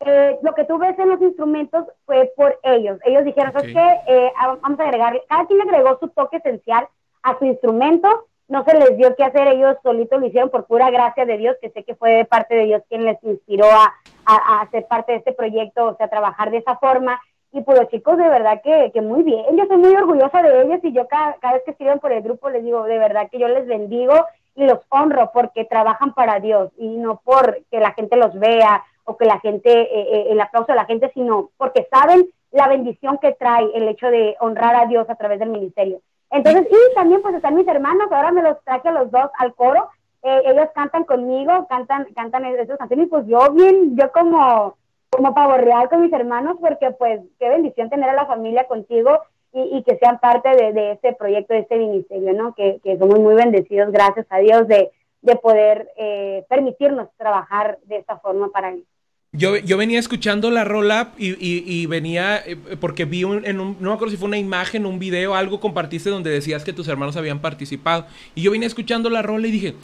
eh, 0.00 0.38
lo 0.42 0.54
que 0.54 0.62
tú 0.64 0.78
ves 0.78 0.96
en 1.00 1.08
los 1.08 1.20
instrumentos 1.20 1.84
fue 2.06 2.32
por 2.36 2.60
ellos. 2.62 3.00
Ellos 3.04 3.24
dijeron, 3.24 3.52
¿sabes 3.52 3.72
qué? 3.72 4.00
Eh, 4.06 4.32
vamos 4.62 4.78
a 4.78 4.84
agregar, 4.84 5.20
cada 5.28 5.46
quien 5.46 5.60
agregó 5.62 5.98
su 5.98 6.08
toque 6.10 6.36
esencial 6.36 6.86
a 7.24 7.36
su 7.40 7.44
instrumento, 7.44 8.26
no 8.46 8.64
se 8.64 8.78
les 8.78 8.96
dio 8.96 9.16
qué 9.16 9.24
hacer, 9.24 9.48
ellos 9.48 9.76
solitos 9.82 10.20
lo 10.20 10.26
hicieron 10.26 10.50
por 10.50 10.66
pura 10.66 10.90
gracia 10.90 11.26
de 11.26 11.36
Dios, 11.36 11.56
que 11.60 11.70
sé 11.70 11.82
que 11.82 11.96
fue 11.96 12.12
de 12.12 12.24
parte 12.24 12.54
de 12.54 12.66
Dios 12.66 12.82
quien 12.88 13.04
les 13.04 13.20
inspiró 13.24 13.66
a, 13.66 13.92
a, 14.24 14.60
a 14.60 14.70
ser 14.70 14.86
parte 14.86 15.10
de 15.10 15.18
este 15.18 15.32
proyecto, 15.32 15.88
o 15.88 15.96
sea, 15.96 16.06
trabajar 16.06 16.52
de 16.52 16.58
esa 16.58 16.76
forma. 16.76 17.20
Y 17.52 17.62
pues 17.62 17.78
los 17.78 17.88
chicos 17.88 18.18
de 18.18 18.28
verdad 18.28 18.60
que, 18.62 18.90
que 18.92 19.00
muy 19.00 19.22
bien, 19.22 19.56
yo 19.56 19.64
soy 19.66 19.78
muy 19.78 19.94
orgullosa 19.96 20.42
de 20.42 20.62
ellos 20.62 20.80
y 20.82 20.92
yo 20.92 21.08
cada, 21.08 21.34
cada 21.34 21.54
vez 21.54 21.62
que 21.64 21.70
escriben 21.70 21.98
por 21.98 22.12
el 22.12 22.22
grupo 22.22 22.50
les 22.50 22.62
digo 22.62 22.84
de 22.84 22.98
verdad 22.98 23.28
que 23.30 23.38
yo 23.38 23.48
les 23.48 23.66
bendigo 23.66 24.14
y 24.54 24.66
los 24.66 24.80
honro 24.90 25.30
porque 25.32 25.64
trabajan 25.64 26.12
para 26.14 26.40
Dios 26.40 26.70
y 26.76 26.96
no 26.96 27.20
por 27.24 27.60
que 27.70 27.78
la 27.78 27.92
gente 27.92 28.16
los 28.16 28.38
vea 28.38 28.84
o 29.04 29.16
que 29.16 29.24
la 29.24 29.38
gente, 29.40 29.70
eh, 29.70 29.88
eh, 29.92 30.26
el 30.30 30.40
aplauso 30.40 30.72
de 30.72 30.76
la 30.76 30.84
gente, 30.84 31.10
sino 31.14 31.50
porque 31.56 31.88
saben 31.90 32.28
la 32.50 32.68
bendición 32.68 33.18
que 33.18 33.32
trae 33.32 33.70
el 33.74 33.88
hecho 33.88 34.08
de 34.08 34.36
honrar 34.40 34.74
a 34.74 34.86
Dios 34.86 35.08
a 35.08 35.14
través 35.14 35.38
del 35.38 35.50
ministerio. 35.50 36.00
Entonces, 36.30 36.66
y 36.70 36.94
también 36.94 37.22
pues 37.22 37.34
están 37.34 37.54
mis 37.54 37.68
hermanos, 37.68 38.08
ahora 38.10 38.32
me 38.32 38.42
los 38.42 38.62
traje 38.64 38.88
a 38.88 38.92
los 38.92 39.10
dos 39.10 39.30
al 39.38 39.54
coro, 39.54 39.88
eh, 40.22 40.42
ellos 40.44 40.68
cantan 40.74 41.04
conmigo, 41.04 41.66
cantan, 41.68 42.06
cantan 42.14 42.44
esas 42.44 42.78
canciones 42.78 43.06
y 43.06 43.08
pues 43.08 43.26
yo 43.26 43.50
bien, 43.52 43.96
yo 43.96 44.10
como 44.12 44.76
como 45.10 45.34
pavo 45.34 45.56
real 45.56 45.88
con 45.88 46.02
mis 46.02 46.12
hermanos, 46.12 46.56
porque 46.60 46.90
pues 46.90 47.20
qué 47.38 47.48
bendición 47.48 47.90
tener 47.90 48.10
a 48.10 48.14
la 48.14 48.26
familia 48.26 48.66
contigo 48.66 49.20
y, 49.52 49.82
que 49.82 49.96
sean 49.96 50.20
parte 50.20 50.50
de, 50.50 50.92
este 50.92 51.14
proyecto, 51.14 51.54
de 51.54 51.60
este 51.60 51.78
ministerio, 51.78 52.32
¿no? 52.34 52.54
Que, 52.54 52.80
somos 52.98 53.18
muy 53.18 53.34
bendecidos, 53.34 53.90
gracias 53.90 54.26
a 54.30 54.38
Dios, 54.38 54.68
de, 54.68 54.90
de 55.22 55.36
poder 55.36 55.90
eh, 55.96 56.44
permitirnos 56.48 57.08
trabajar 57.16 57.78
de 57.84 57.96
esta 57.96 58.18
forma 58.18 58.50
para 58.50 58.70
él. 58.70 58.84
Yo, 59.32 59.56
yo 59.56 59.76
venía 59.76 59.98
escuchando 59.98 60.50
la 60.50 60.64
rola 60.64 61.12
y, 61.18 61.30
y, 61.32 61.62
y 61.66 61.86
venía, 61.86 62.38
eh, 62.38 62.56
porque 62.80 63.04
vi 63.04 63.24
un, 63.24 63.44
en 63.44 63.60
un, 63.60 63.76
no 63.80 63.90
me 63.90 63.94
acuerdo 63.94 64.10
si 64.10 64.16
fue 64.16 64.28
una 64.28 64.38
imagen, 64.38 64.86
un 64.86 64.98
video, 64.98 65.34
algo 65.34 65.60
compartiste 65.60 66.08
donde 66.08 66.30
decías 66.30 66.64
que 66.64 66.72
tus 66.72 66.88
hermanos 66.88 67.16
habían 67.16 67.40
participado. 67.40 68.06
Y 68.34 68.42
yo 68.42 68.50
venía 68.50 68.66
escuchando 68.66 69.10
la 69.10 69.22
rola 69.22 69.46
y 69.46 69.50
dije, 69.50 69.74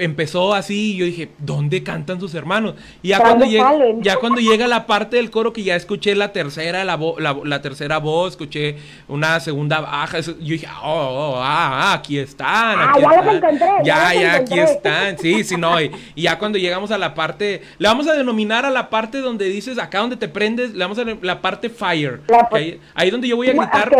empezó 0.00 0.54
así 0.54 0.92
y 0.92 0.96
yo 0.96 1.04
dije, 1.04 1.30
¿dónde 1.38 1.82
cantan 1.82 2.20
sus 2.20 2.34
hermanos? 2.34 2.74
Y 3.02 3.08
ya 3.08 3.20
cuando, 3.20 3.44
llega, 3.44 3.72
ya 4.00 4.16
cuando 4.16 4.40
llega 4.40 4.66
la 4.66 4.86
parte 4.86 5.16
del 5.16 5.30
coro 5.30 5.52
que 5.52 5.62
ya 5.62 5.76
escuché 5.76 6.14
la 6.14 6.32
tercera, 6.32 6.84
la, 6.84 6.98
la, 7.18 7.36
la, 7.44 7.62
tercera 7.62 7.98
voz, 7.98 8.32
escuché 8.32 8.76
una 9.08 9.40
segunda 9.40 9.80
baja, 9.80 10.20
yo 10.20 10.32
dije, 10.34 10.66
oh, 10.82 10.88
oh, 10.88 11.30
oh 11.32 11.42
ah, 11.42 11.90
ah, 11.90 11.92
aquí 11.94 12.18
están. 12.18 12.80
Aquí 12.80 13.02
ah, 13.04 13.10
ya 13.12 13.22
los 13.22 13.34
encontré. 13.34 13.68
Ya, 13.84 14.14
ya, 14.14 14.34
aquí 14.34 14.58
están. 14.58 15.18
Sí, 15.18 15.44
sí, 15.44 15.56
no. 15.56 15.80
Y, 15.80 15.90
ya 16.16 16.38
cuando 16.38 16.58
llegamos 16.58 16.90
a 16.90 16.98
la 16.98 17.14
parte, 17.14 17.62
le 17.78 17.88
vamos 17.88 18.08
a 18.08 18.14
denominar 18.14 18.64
a 18.64 18.70
la 18.70 18.90
parte 18.90 19.18
donde 19.18 19.46
dices, 19.46 19.78
acá 19.78 19.98
donde 20.00 20.16
te 20.16 20.28
prendes, 20.28 20.72
le 20.72 20.84
vamos 20.84 20.98
a 20.98 21.04
la 21.22 21.40
parte 21.40 21.68
fire. 21.68 22.20
ahí, 22.50 22.80
ahí, 22.94 23.10
donde 23.10 23.28
yo 23.28 23.36
voy 23.36 23.48
a 23.48 23.52
gritar, 23.52 23.90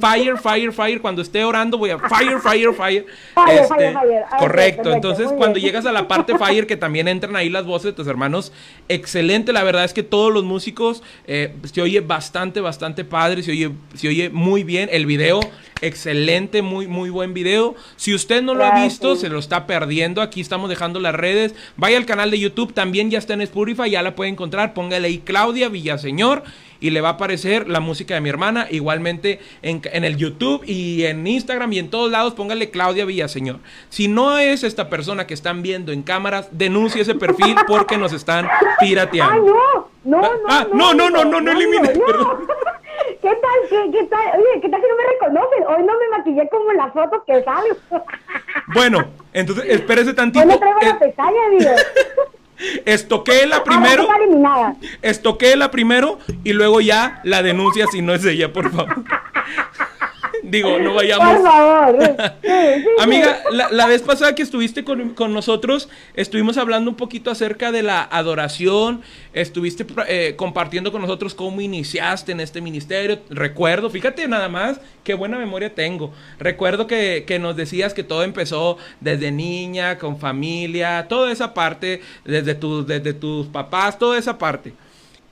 fire, 0.00 0.38
fire, 0.38 0.72
fire. 0.72 1.00
Cuando 1.00 1.22
esté 1.22 1.44
orando 1.44 1.78
voy 1.78 1.90
a 1.90 1.98
fire, 1.98 2.38
fire, 2.40 2.72
fire. 2.74 3.06
fire, 3.34 3.60
este, 3.60 3.74
fire, 3.74 3.94
fire. 3.94 4.24
correcto, 4.38 4.92
entonces 4.92 5.30
cuando 5.36 5.58
llegas 5.58 5.86
a 5.86 5.92
la 5.92 6.08
parte 6.08 6.36
Fire, 6.38 6.66
que 6.66 6.76
también 6.76 7.08
entran 7.08 7.36
ahí 7.36 7.48
las 7.48 7.66
voces 7.66 7.86
de 7.86 7.92
tus 7.92 8.06
hermanos, 8.06 8.52
excelente. 8.88 9.52
La 9.52 9.62
verdad 9.62 9.84
es 9.84 9.92
que 9.92 10.02
todos 10.02 10.32
los 10.32 10.44
músicos 10.44 11.02
eh, 11.26 11.54
se 11.72 11.82
oye 11.82 12.00
bastante, 12.00 12.60
bastante 12.60 13.04
padre, 13.04 13.42
se 13.42 13.50
oye, 13.52 13.70
se 13.94 14.08
oye 14.08 14.30
muy 14.30 14.64
bien. 14.64 14.88
El 14.92 15.06
video, 15.06 15.40
excelente, 15.80 16.62
muy, 16.62 16.86
muy 16.86 17.10
buen 17.10 17.34
video. 17.34 17.74
Si 17.96 18.14
usted 18.14 18.42
no 18.42 18.54
lo 18.54 18.64
ha 18.64 18.84
visto, 18.84 19.16
se 19.16 19.28
lo 19.28 19.38
está 19.38 19.66
perdiendo. 19.66 20.22
Aquí 20.22 20.40
estamos 20.40 20.68
dejando 20.70 21.00
las 21.00 21.14
redes. 21.14 21.54
Vaya 21.76 21.96
al 21.96 22.06
canal 22.06 22.30
de 22.30 22.38
YouTube, 22.38 22.72
también 22.72 23.10
ya 23.10 23.18
está 23.18 23.34
en 23.34 23.42
Spotify, 23.42 23.90
ya 23.90 24.02
la 24.02 24.14
puede 24.14 24.30
encontrar. 24.30 24.74
Póngale 24.74 25.08
ahí 25.08 25.18
Claudia 25.18 25.68
Villaseñor 25.68 26.44
y 26.80 26.90
le 26.90 27.00
va 27.00 27.10
a 27.10 27.12
aparecer 27.12 27.68
la 27.68 27.80
música 27.80 28.14
de 28.14 28.20
mi 28.20 28.28
hermana. 28.28 28.66
Igualmente 28.70 29.40
en, 29.62 29.82
el 30.04 30.16
YouTube 30.16 30.62
y 30.66 31.04
en 31.04 31.26
Instagram 31.26 31.72
y 31.72 31.78
en 31.78 31.90
todos 31.90 32.10
lados, 32.10 32.34
póngale 32.34 32.70
Claudia 32.70 33.04
Villaseñor. 33.04 33.58
Si 33.88 34.08
no 34.08 34.38
es 34.38 34.64
esta 34.64 34.88
persona 34.88 35.26
que 35.26 35.34
están 35.34 35.62
viendo 35.62 35.92
en 35.92 36.02
cámaras, 36.02 36.48
denuncie 36.50 37.02
ese 37.02 37.14
perfil 37.14 37.56
porque 37.66 37.96
nos 37.96 38.12
están 38.12 38.48
pirateando. 38.80 39.32
¡Ay, 39.32 39.40
no! 39.40 39.94
No, 40.04 40.20
no, 40.20 40.28
ah, 40.48 40.66
no, 40.72 40.92
no, 40.92 41.08
no, 41.08 41.24
no, 41.24 41.40
no, 41.40 41.52
elimine. 41.52 41.92
¿Qué 43.22 43.30
tal? 43.30 43.68
¿Qué, 43.70 43.90
¿Qué, 43.90 44.04
tal? 44.04 44.20
Oye, 44.34 44.60
¿qué 44.60 44.68
tal 44.68 44.80
si 44.82 44.86
no 44.86 44.96
me 44.96 45.12
reconocen? 45.12 45.64
Hoy 45.66 45.82
no 45.86 45.98
me 45.98 46.18
maquillé 46.18 46.48
como 46.50 46.70
en 46.72 46.76
la 46.76 46.90
foto 46.92 47.24
que 47.26 47.42
salgo. 47.42 48.04
Bueno, 48.74 49.04
entonces 49.32 49.64
espérese 49.68 50.12
tantito. 50.12 50.44
No 50.44 50.58
traigo 50.58 50.78
la 50.80 50.90
eh, 50.90 50.96
pestaña, 51.00 51.40
amigo. 52.56 53.46
la 53.46 53.64
primero. 53.64 54.08
la 55.56 55.70
primero 55.70 56.18
y 56.44 56.52
luego 56.52 56.80
ya 56.80 57.20
la 57.24 57.42
denuncia 57.42 57.86
si 57.90 58.02
no 58.02 58.14
es 58.14 58.24
ella, 58.24 58.52
por 58.52 58.70
favor. 58.70 58.94
Digo, 60.44 60.78
no 60.78 60.94
vayamos. 60.94 61.36
Por 61.36 61.42
favor. 61.42 62.16
Amiga, 62.98 63.42
la, 63.50 63.86
vez 63.86 64.02
pasada 64.02 64.34
que 64.34 64.42
estuviste 64.42 64.84
con, 64.84 65.32
nosotros, 65.32 65.88
estuvimos 66.14 66.58
hablando 66.58 66.90
un 66.90 66.96
poquito 66.96 67.30
acerca 67.30 67.72
de 67.72 67.82
la 67.82 68.02
adoración. 68.02 69.00
Estuviste 69.32 69.86
eh, 70.06 70.34
compartiendo 70.36 70.92
con 70.92 71.00
nosotros 71.00 71.34
cómo 71.34 71.60
iniciaste 71.60 72.32
en 72.32 72.40
este 72.40 72.60
ministerio. 72.60 73.20
Recuerdo, 73.30 73.88
fíjate 73.88 74.28
nada 74.28 74.48
más, 74.48 74.80
qué 75.02 75.14
buena 75.14 75.38
memoria 75.38 75.74
tengo. 75.74 76.12
Recuerdo 76.38 76.86
que, 76.86 77.24
que 77.26 77.38
nos 77.38 77.56
decías 77.56 77.94
que 77.94 78.04
todo 78.04 78.22
empezó 78.22 78.76
desde 79.00 79.32
niña, 79.32 79.98
con 79.98 80.18
familia, 80.18 81.06
toda 81.08 81.32
esa 81.32 81.54
parte, 81.54 82.02
desde, 82.24 82.54
tu, 82.54 82.84
desde 82.84 83.14
tus 83.14 83.46
papás, 83.46 83.98
toda 83.98 84.18
esa 84.18 84.36
parte. 84.36 84.74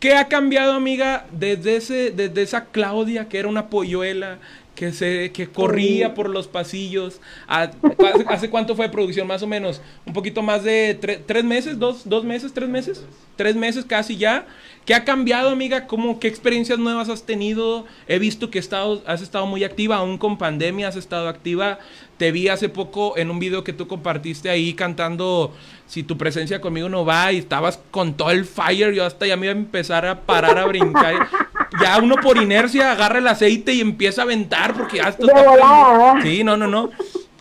¿Qué 0.02 0.16
ha 0.16 0.26
cambiado, 0.26 0.72
amiga, 0.72 1.26
desde, 1.30 1.76
ese, 1.76 2.10
desde 2.10 2.42
esa 2.42 2.64
Claudia 2.64 3.28
que 3.28 3.38
era 3.38 3.46
una 3.46 3.68
polluela, 3.68 4.38
que 4.74 4.92
se 4.92 5.32
que 5.32 5.48
corría 5.48 6.14
por 6.14 6.28
los 6.28 6.48
pasillos. 6.48 7.20
¿Hace 7.46 8.50
cuánto 8.50 8.74
fue 8.74 8.88
producción? 8.88 9.26
Más 9.26 9.42
o 9.42 9.46
menos. 9.46 9.80
Un 10.06 10.12
poquito 10.12 10.42
más 10.42 10.64
de 10.64 10.98
tres 11.26 11.44
meses, 11.44 11.78
dos, 11.78 12.08
dos 12.08 12.24
meses, 12.24 12.52
tres 12.52 12.68
meses. 12.68 13.04
Tres 13.36 13.56
meses 13.56 13.84
casi 13.84 14.16
ya. 14.16 14.46
¿Qué 14.84 14.94
ha 14.94 15.04
cambiado, 15.04 15.50
amiga? 15.50 15.86
¿Cómo, 15.86 16.18
¿Qué 16.18 16.26
experiencias 16.26 16.78
nuevas 16.78 17.08
has 17.08 17.24
tenido? 17.24 17.86
He 18.08 18.18
visto 18.18 18.50
que 18.50 18.58
estado, 18.58 19.02
has 19.06 19.22
estado 19.22 19.46
muy 19.46 19.62
activa, 19.62 19.96
aún 19.96 20.18
con 20.18 20.38
pandemia 20.38 20.88
has 20.88 20.96
estado 20.96 21.28
activa. 21.28 21.78
Te 22.16 22.32
vi 22.32 22.48
hace 22.48 22.68
poco 22.68 23.16
en 23.16 23.30
un 23.30 23.38
video 23.38 23.64
que 23.64 23.72
tú 23.72 23.86
compartiste 23.86 24.50
ahí 24.50 24.74
cantando 24.74 25.54
Si 25.86 26.02
tu 26.02 26.16
presencia 26.16 26.60
conmigo 26.60 26.88
no 26.88 27.04
va 27.04 27.32
y 27.32 27.38
estabas 27.38 27.78
con 27.90 28.14
todo 28.14 28.30
el 28.30 28.44
fire. 28.44 28.92
Yo 28.94 29.04
hasta 29.04 29.26
ya 29.26 29.36
me 29.36 29.46
iba 29.46 29.54
a 29.54 29.58
empezar 29.58 30.06
a 30.06 30.20
parar 30.22 30.58
a 30.58 30.66
brincar. 30.66 31.28
ya 31.80 31.98
uno 32.02 32.16
por 32.16 32.36
inercia 32.36 32.92
agarra 32.92 33.18
el 33.18 33.28
aceite 33.28 33.72
y 33.72 33.80
empieza 33.80 34.22
a 34.22 34.24
aventar 34.24 34.74
porque 34.74 34.98
ya 34.98 35.08
esto 35.08 35.26
está... 35.26 36.20
Sí, 36.22 36.44
no, 36.44 36.56
no, 36.56 36.66
no. 36.66 36.90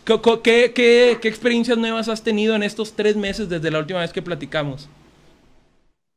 ¿Qué, 0.05 0.71
qué, 0.73 1.17
qué 1.21 1.27
experiencias 1.27 1.77
nuevas 1.77 2.09
has 2.09 2.23
tenido 2.23 2.55
en 2.55 2.63
estos 2.63 2.95
tres 2.95 3.15
meses 3.15 3.49
desde 3.49 3.71
la 3.71 3.79
última 3.79 3.99
vez 3.99 4.11
que 4.11 4.21
platicamos? 4.21 4.89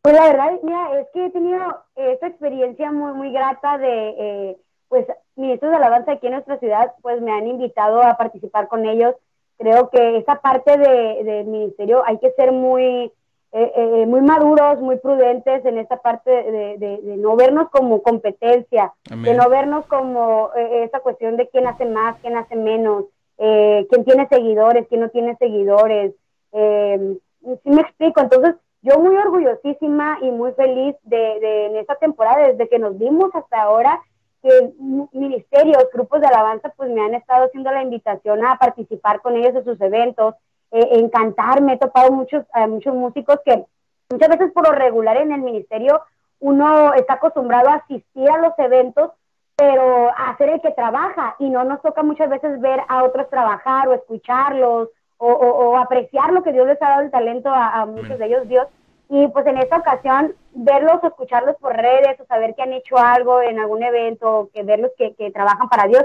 Pues 0.02 0.14
la 0.14 0.26
verdad, 0.26 0.52
mira, 0.62 1.00
es 1.00 1.06
que 1.14 1.26
he 1.26 1.30
tenido 1.30 1.82
esta 1.96 2.26
experiencia 2.26 2.92
muy, 2.92 3.12
muy 3.14 3.32
grata 3.32 3.78
de, 3.78 4.08
eh, 4.18 4.56
pues, 4.88 5.06
ministros 5.34 5.70
de 5.70 5.76
alabanza 5.78 6.12
aquí 6.12 6.26
en 6.26 6.34
nuestra 6.34 6.58
ciudad, 6.58 6.92
pues 7.00 7.22
me 7.22 7.32
han 7.32 7.46
invitado 7.46 8.02
a 8.02 8.14
participar 8.16 8.68
con 8.68 8.84
ellos. 8.86 9.14
Creo 9.56 9.88
que 9.88 10.18
esa 10.18 10.42
parte 10.42 10.76
del 10.76 11.24
de 11.24 11.44
ministerio 11.44 12.02
hay 12.06 12.18
que 12.18 12.32
ser 12.32 12.52
muy, 12.52 13.10
eh, 13.56 13.72
eh, 13.76 14.06
muy 14.06 14.20
maduros, 14.20 14.80
muy 14.80 14.96
prudentes 14.96 15.64
en 15.64 15.78
esta 15.78 15.98
parte 15.98 16.28
de, 16.28 16.76
de, 16.76 17.16
no 17.18 17.36
vernos 17.36 17.70
como 17.70 18.02
competencia, 18.02 18.92
de 19.08 19.32
no 19.32 19.48
vernos 19.48 19.86
como 19.86 20.50
esa 20.54 20.98
cuestión 20.98 21.36
de 21.36 21.48
quién 21.48 21.68
hace 21.68 21.84
más, 21.84 22.16
quién 22.20 22.36
hace 22.36 22.56
menos, 22.56 23.04
quién 23.36 24.04
tiene 24.04 24.26
seguidores, 24.26 24.88
quién 24.88 25.02
no 25.02 25.08
tiene 25.10 25.36
seguidores. 25.36 26.14
si 26.50 27.70
me 27.70 27.80
explico, 27.80 28.22
entonces 28.22 28.56
yo 28.82 28.98
muy 28.98 29.16
orgullosísima 29.16 30.18
y 30.20 30.32
muy 30.32 30.50
feliz 30.54 30.96
de, 31.04 31.16
de, 31.16 31.66
en 31.66 31.76
esta 31.76 31.94
temporada, 31.94 32.48
desde 32.48 32.68
que 32.68 32.80
nos 32.80 32.98
vimos 32.98 33.30
hasta 33.34 33.62
ahora, 33.62 34.02
que 34.42 34.72
ministerios, 35.12 35.86
grupos 35.92 36.20
de 36.20 36.26
alabanza, 36.26 36.74
pues 36.76 36.90
me 36.90 37.02
han 37.02 37.14
estado 37.14 37.44
haciendo 37.46 37.70
la 37.70 37.84
invitación 37.84 38.44
a 38.44 38.58
participar 38.58 39.22
con 39.22 39.36
ellos 39.36 39.54
en 39.54 39.64
sus 39.64 39.80
eventos, 39.80 40.34
eh, 40.76 40.88
encantarme, 40.98 41.74
he 41.74 41.78
topado 41.78 42.10
muchos, 42.10 42.44
muchos 42.68 42.92
músicos 42.94 43.38
que 43.44 43.64
muchas 44.10 44.28
veces 44.28 44.52
por 44.52 44.66
lo 44.66 44.74
regular 44.74 45.16
en 45.18 45.30
el 45.30 45.40
ministerio 45.40 46.02
uno 46.40 46.92
está 46.94 47.14
acostumbrado 47.14 47.68
a 47.68 47.74
asistir 47.74 48.28
a 48.28 48.38
los 48.38 48.58
eventos, 48.58 49.12
pero 49.54 50.08
a 50.08 50.30
hacer 50.30 50.48
el 50.48 50.60
que 50.60 50.72
trabaja 50.72 51.36
y 51.38 51.48
no 51.48 51.62
nos 51.62 51.80
toca 51.80 52.02
muchas 52.02 52.28
veces 52.28 52.60
ver 52.60 52.80
a 52.88 53.04
otros 53.04 53.30
trabajar 53.30 53.86
o 53.86 53.94
escucharlos 53.94 54.88
o, 55.16 55.76
apreciar 55.78 56.32
lo 56.32 56.42
que 56.42 56.52
Dios 56.52 56.66
les 56.66 56.82
ha 56.82 56.88
dado 56.88 57.02
el 57.02 57.10
talento 57.12 57.50
a, 57.50 57.86
muchos 57.86 58.18
de 58.18 58.26
ellos, 58.26 58.48
Dios. 58.48 58.66
Y 59.08 59.28
pues 59.28 59.46
en 59.46 59.58
esta 59.58 59.76
ocasión, 59.76 60.34
verlos 60.54 60.98
o 61.02 61.06
escucharlos 61.06 61.54
por 61.56 61.74
redes 61.76 62.20
o 62.20 62.26
saber 62.26 62.54
que 62.56 62.62
han 62.62 62.72
hecho 62.72 62.98
algo 62.98 63.40
en 63.40 63.60
algún 63.60 63.84
evento, 63.84 64.40
o 64.40 64.48
que 64.50 64.64
verlos 64.64 64.90
que, 64.98 65.14
que 65.14 65.30
trabajan 65.30 65.68
para 65.68 65.86
Dios 65.86 66.04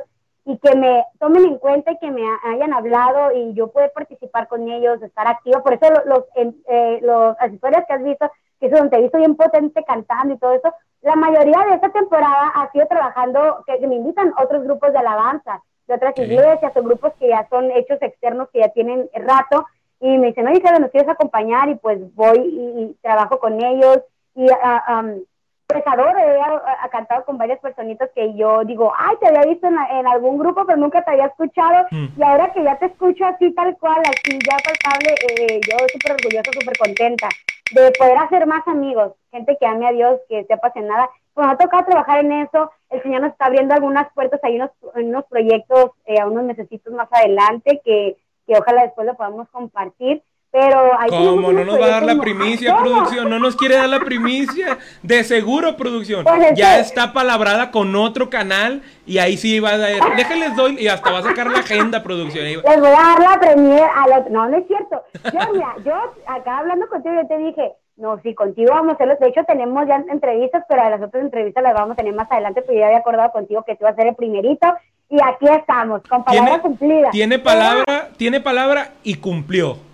y 0.49 0.57
que 0.57 0.75
me 0.75 1.05
tomen 1.19 1.45
en 1.45 1.57
cuenta 1.59 1.91
y 1.91 1.99
que 1.99 2.09
me 2.09 2.23
hayan 2.43 2.73
hablado 2.73 3.31
y 3.33 3.53
yo 3.53 3.67
pueda 3.67 3.87
participar 3.89 4.47
con 4.47 4.67
ellos, 4.67 4.99
estar 5.03 5.27
activo. 5.27 5.61
Por 5.61 5.73
eso 5.73 5.85
los, 6.05 6.23
eh, 6.35 6.99
los, 7.03 7.35
las 7.39 7.53
historias 7.53 7.85
que 7.85 7.93
has 7.93 8.03
visto, 8.03 8.31
que 8.59 8.65
es 8.65 8.71
donde 8.71 8.89
te 8.89 8.97
he 8.97 9.01
visto 9.03 9.19
bien 9.19 9.35
potente 9.35 9.83
cantando 9.83 10.33
y 10.33 10.39
todo 10.39 10.53
eso, 10.53 10.73
la 11.01 11.15
mayoría 11.15 11.65
de 11.67 11.75
esta 11.75 11.89
temporada 11.89 12.51
ha 12.55 12.71
sido 12.71 12.87
trabajando, 12.87 13.63
que 13.67 13.85
me 13.85 13.97
invitan 13.97 14.33
otros 14.41 14.63
grupos 14.63 14.91
de 14.91 14.97
alabanza 14.97 15.61
de 15.87 15.93
otras 15.93 16.17
iglesias 16.17 16.71
o 16.75 16.81
grupos 16.81 17.13
que 17.19 17.27
ya 17.27 17.47
son 17.47 17.69
hechos 17.69 18.01
externos, 18.01 18.49
que 18.51 18.59
ya 18.59 18.69
tienen 18.69 19.07
rato, 19.13 19.67
y 19.99 20.17
me 20.17 20.27
dicen, 20.27 20.47
oye, 20.47 20.61
¿nos 20.79 20.89
quieres 20.89 21.09
acompañar? 21.09 21.69
Y 21.69 21.75
pues 21.75 21.99
voy 22.15 22.39
y, 22.39 22.97
trabajo 23.03 23.39
con 23.39 23.63
ellos, 23.63 23.99
y 24.33 24.47
um, 24.49 25.21
adoro, 25.69 26.17
he 26.19 26.89
cantado 26.89 27.25
con 27.25 27.37
varias 27.37 27.59
personitas 27.59 28.09
que 28.15 28.33
yo 28.35 28.63
digo, 28.65 28.91
ay, 28.97 29.15
te 29.19 29.27
había 29.27 29.51
visto 29.51 29.67
en, 29.67 30.07
algún 30.07 30.39
grupo, 30.39 30.65
pero 30.65 30.77
nunca 30.77 31.03
te 31.03 31.11
había 31.11 31.27
escuchado, 31.27 31.85
mm. 31.91 32.07
y 32.17 32.23
ahora 32.23 32.51
que 32.53 32.63
ya 32.63 32.77
te 32.77 32.87
escucho 32.87 33.25
así 33.25 33.51
tal 33.51 33.77
cual, 33.77 34.01
así 34.01 34.39
ya 34.39 34.57
palpable, 34.57 35.15
eh, 35.29 35.59
yo 35.69 35.77
súper 35.91 36.13
orgullosa, 36.13 36.51
súper 36.59 36.77
contenta 36.77 37.29
de 37.71 37.91
poder 37.91 38.17
hacer 38.17 38.47
más 38.47 38.67
amigos, 38.67 39.13
gente 39.31 39.57
que 39.59 39.65
ame 39.67 39.87
a 39.87 39.91
Dios, 39.91 40.19
que 40.27 40.39
esté 40.39 40.55
apasionada, 40.55 41.09
pues 41.35 41.45
me 41.45 41.53
ha 41.53 41.57
tocado 41.57 41.85
trabajar 41.85 42.25
en 42.25 42.31
eso. 42.31 42.71
El 42.89 43.03
Señor 43.03 43.21
nos 43.21 43.31
está 43.31 43.45
abriendo 43.45 43.75
algunas 43.75 44.11
puertas, 44.13 44.39
hay 44.43 44.55
unos, 44.55 44.71
unos 44.95 45.25
proyectos 45.25 45.91
eh, 46.05 46.19
a 46.19 46.25
unos 46.25 46.45
necesitos 46.45 46.91
más 46.93 47.07
adelante 47.11 47.79
que, 47.85 48.17
que 48.47 48.57
ojalá 48.57 48.81
después 48.83 49.05
lo 49.05 49.15
podamos 49.15 49.47
compartir. 49.49 50.23
Pero 50.51 50.99
hay 50.99 51.09
¿Cómo? 51.09 51.51
No 51.51 51.63
nos 51.63 51.79
va 51.79 51.85
a 51.85 51.89
dar 51.89 52.03
la 52.03 52.15
primicia, 52.15 52.75
producción. 52.77 53.29
No 53.29 53.37
nos 53.37 53.55
quiere 53.55 53.75
dar 53.75 53.89
la 53.89 53.99
primicia. 53.99 54.79
De 55.03 55.23
seguro, 55.23 55.77
producción. 55.77 56.23
Pues 56.23 56.53
ya 56.55 56.79
está 56.79 57.13
palabrada 57.13 57.69
con 57.69 57.95
otro 57.95 58.31
canal 58.31 58.81
y 59.05 59.19
ahí 59.19 59.37
sí 59.37 59.59
va 59.59 59.71
a 59.71 59.77
dar. 59.77 60.15
Déjenles 60.15 60.55
doy 60.55 60.77
y 60.79 60.87
hasta 60.87 61.11
va 61.11 61.19
a 61.19 61.23
sacar 61.23 61.51
la 61.51 61.59
agenda, 61.59 62.01
producción. 62.01 62.45
Les 62.45 62.63
voy 62.63 62.89
a 62.89 62.91
dar 62.91 63.19
la 63.19 63.39
premier 63.39 63.83
al 63.95 64.21
otro. 64.21 64.31
No, 64.31 64.49
no 64.49 64.57
es 64.57 64.65
cierto. 64.67 65.03
Yo, 65.31 65.53
mira, 65.53 65.75
yo 65.85 65.93
acá 66.25 66.57
hablando 66.57 66.87
contigo, 66.87 67.13
yo 67.21 67.27
te 67.27 67.37
dije, 67.37 67.73
No, 67.97 68.19
sí, 68.23 68.33
contigo 68.33 68.71
vamos 68.71 68.93
a 68.93 68.95
hacerlo. 68.95 69.17
De 69.19 69.27
hecho, 69.27 69.43
tenemos 69.43 69.85
ya 69.87 70.03
entrevistas, 70.09 70.63
pero 70.67 70.81
a 70.81 70.89
las 70.89 71.01
otras 71.01 71.23
entrevistas 71.23 71.61
las 71.61 71.75
vamos 71.75 71.93
a 71.93 71.95
tener 71.95 72.13
más 72.13 72.31
adelante, 72.31 72.63
pues 72.63 72.77
ya 72.77 72.87
había 72.87 72.99
acordado 72.99 73.31
contigo 73.31 73.63
que 73.67 73.75
tú 73.75 73.83
vas 73.83 73.93
a 73.93 73.97
ser 73.97 74.07
el 74.07 74.15
primerito. 74.15 74.67
Y 75.09 75.17
aquí 75.21 75.47
estamos, 75.47 76.01
con 76.09 76.23
palabra 76.23 76.59
cumplida. 76.59 77.09
Tiene 77.11 77.39
palabra, 77.39 78.09
tiene 78.17 78.39
palabra 78.39 78.93
y 79.03 79.15
cumplió. 79.15 79.88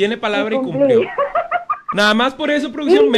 Tiene 0.00 0.16
palabra 0.16 0.54
y, 0.54 0.58
cumplió. 0.58 1.02
Nada 1.92 2.14
más 2.14 2.32
por 2.32 2.50
eso, 2.50 2.72
producción, 2.72 3.12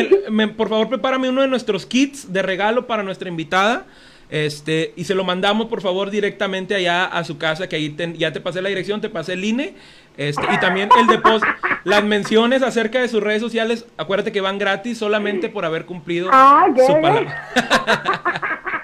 por 0.57 0.69
favor, 0.69 0.89
prepárame 0.89 1.29
uno 1.29 1.43
de 1.43 1.47
nuestros 1.47 1.87
kits 1.87 2.33
de 2.33 2.43
regalo 2.43 2.89
para 2.89 3.05
nuestra 3.05 3.29
invitada. 3.29 3.85
Este, 4.29 4.93
y 4.97 5.05
se 5.05 5.15
lo 5.15 5.23
mandamos, 5.23 5.69
por 5.69 5.81
favor, 5.81 6.11
directamente 6.11 6.75
allá 6.75 7.05
a 7.05 7.23
su 7.23 7.39
casa, 7.39 7.69
que 7.69 7.77
ahí 7.77 7.95
ya 8.19 8.33
te 8.33 8.41
pasé 8.41 8.63
la 8.63 8.69
dirección, 8.69 9.01
te 9.01 9.11
pasé 9.11 9.35
el 9.35 9.45
INE. 9.45 9.77
Este, 10.17 10.43
y 10.53 10.59
también 10.59 10.89
el 10.99 11.07
depósito, 11.07 11.47
las 11.85 12.03
menciones 12.03 12.63
acerca 12.63 13.01
de 13.01 13.07
sus 13.07 13.23
redes 13.23 13.41
sociales, 13.41 13.87
acuérdate 13.97 14.33
que 14.33 14.41
van 14.41 14.59
gratis 14.59 14.99
solamente 14.99 15.51
por 15.51 15.65
haber 15.65 15.85
cumplido 15.85 16.31
ah, 16.33 16.67
su 16.85 17.01
palabra. 17.01 17.49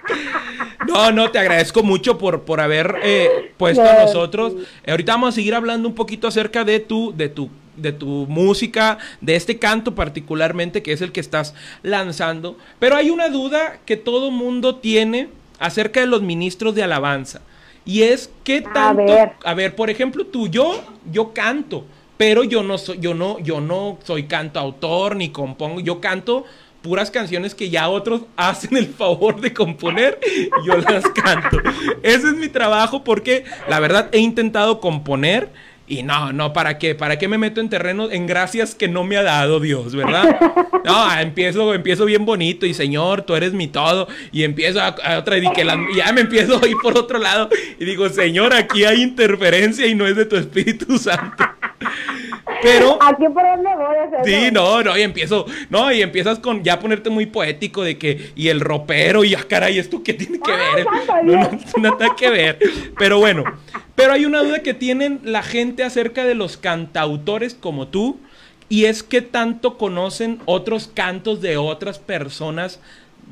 no, 0.87 1.11
no, 1.11 1.33
te 1.33 1.41
agradezco 1.41 1.83
mucho 1.83 2.17
por, 2.17 2.43
por 2.43 2.61
haber 2.61 2.95
eh, 3.03 3.53
puesto 3.57 3.83
a 3.83 4.05
nosotros. 4.05 4.53
Eh, 4.85 4.93
ahorita 4.93 5.15
vamos 5.15 5.31
a 5.31 5.33
seguir 5.33 5.57
hablando 5.57 5.89
un 5.89 5.97
poquito 5.97 6.29
acerca 6.29 6.63
de 6.63 6.79
tu, 6.79 7.13
de 7.17 7.29
tu 7.29 7.51
de 7.79 7.93
tu 7.93 8.27
música, 8.29 8.99
de 9.21 9.37
este 9.37 9.59
canto 9.59 9.95
particularmente, 9.95 10.83
que 10.83 10.93
es 10.93 11.01
el 11.01 11.13
que 11.13 11.21
estás 11.21 11.55
lanzando. 11.83 12.57
Pero 12.79 12.97
hay 12.97 13.11
una 13.11 13.29
duda 13.29 13.79
que 13.85 13.97
todo 13.97 14.31
mundo 14.31 14.77
tiene 14.77 15.29
acerca 15.59 16.01
de 16.01 16.07
los 16.07 16.23
ministros 16.23 16.75
de 16.75 16.83
alabanza. 16.83 17.41
Y 17.85 18.03
es 18.03 18.31
qué 18.45 18.61
tanto. 18.61 19.13
A 19.45 19.55
ver. 19.55 19.75
por 19.75 19.91
ejemplo, 19.91 20.27
tú, 20.27 20.49
yo, 20.49 20.83
yo 21.11 21.33
canto, 21.33 21.85
pero 22.17 22.45
yo 22.45 22.63
no 22.63 22.77
soy, 22.77 22.99
yo 23.01 23.15
no, 23.15 23.39
yo 23.39 23.61
no 23.61 23.99
soy 24.05 24.25
cantautor 24.25 25.17
ni 25.17 25.31
compongo, 25.31 25.81
yo 25.81 26.01
canto 26.01 26.45
puras 26.83 27.11
canciones 27.11 27.55
que 27.55 27.71
ya 27.71 27.89
otros 27.89 28.23
hacen 28.37 28.77
el 28.77 28.89
favor 28.89 29.41
de 29.41 29.53
componer, 29.53 30.19
yo 30.67 30.77
las 30.77 31.05
canto. 31.09 31.59
Ese 32.03 32.29
es 32.29 32.35
mi 32.35 32.49
trabajo 32.49 33.05
porque 33.05 33.45
la 33.69 33.81
verdad 33.81 34.09
he 34.13 34.19
intentado 34.19 34.81
componer 34.81 35.51
y 35.89 36.03
no, 36.03 36.33
no, 36.33 36.53
¿para 36.53 36.79
qué? 36.79 36.95
¿Para 36.95 37.19
qué 37.19 37.29
me 37.29 37.39
meto 37.39 37.61
en 37.61 37.69
terreno, 37.69 38.11
en 38.11 38.27
gracias 38.27 38.75
que 38.75 38.89
no 38.89 39.05
me 39.05 39.17
ha 39.17 39.23
dado 39.23 39.61
Dios, 39.61 39.95
verdad? 39.95 40.39
No, 40.85 41.21
empiezo, 41.21 41.75
empiezo 41.75 42.07
bien 42.07 42.25
bonito 42.25 42.65
y 42.65 42.73
Señor, 42.73 43.23
tú 43.23 43.35
eres 43.35 43.53
mi 43.53 43.67
todo. 43.67 44.09
Y 44.33 44.45
empiezo 44.45 44.81
a, 44.81 45.19
otra 45.19 45.37
y, 45.37 45.53
que 45.53 45.67
ya 45.95 46.13
me 46.13 46.23
empiezo 46.23 46.63
a 46.63 46.67
ir 46.67 46.77
por 46.83 46.97
otro 46.97 47.19
lado 47.19 47.51
y 47.79 47.85
digo, 47.85 48.09
Señor, 48.09 48.55
aquí 48.55 48.85
hay 48.85 49.03
interferencia 49.03 49.87
y 49.87 49.95
no 49.95 50.07
es 50.07 50.17
de 50.17 50.25
tu 50.25 50.37
Espíritu 50.37 50.97
Santo. 50.97 51.45
Pero. 52.63 52.99
Aquí 53.03 53.25
por 53.29 53.43
dónde 53.43 53.71
voy 53.77 53.97
a 53.97 54.05
hacer. 54.05 54.21
Sí, 54.25 54.51
no, 54.53 54.83
no, 54.83 54.97
y 54.97 55.03
empiezo. 55.03 55.47
No, 55.71 55.93
y 55.93 56.03
empiezas 56.03 56.39
con 56.39 56.63
ya 56.63 56.79
ponerte 56.79 57.11
muy 57.11 57.27
poético 57.27 57.83
de 57.83 57.99
que. 57.99 58.33
Y 58.35 58.49
el 58.49 58.61
ropero, 58.61 59.25
y 59.25 59.35
ah, 59.35 59.45
caray, 59.49 59.79
¿esto 59.79 60.03
qué 60.03 60.15
tiene 60.15 60.39
que 60.41 60.53
ver? 60.53 60.87
No, 61.25 61.43
no, 61.43 61.51
no, 61.51 61.91
nada 61.91 62.15
que 62.17 62.31
ver. 62.31 62.59
Pero 62.99 63.19
bueno. 63.19 63.45
Pero 63.95 64.13
hay 64.13 64.25
una 64.25 64.43
duda 64.43 64.63
que 64.63 64.75
tienen 64.75 65.21
la 65.25 65.43
gente 65.43 65.83
acerca 65.83 66.25
de 66.25 66.35
los 66.35 66.57
cantautores 66.57 67.55
como 67.55 67.89
tú. 67.89 68.21
Y 68.69 68.85
es 68.85 69.03
que 69.03 69.23
tanto 69.23 69.79
conocen 69.79 70.41
otros 70.45 70.91
cantos 70.93 71.41
de 71.41 71.57
otras 71.57 71.99
personas 71.99 72.81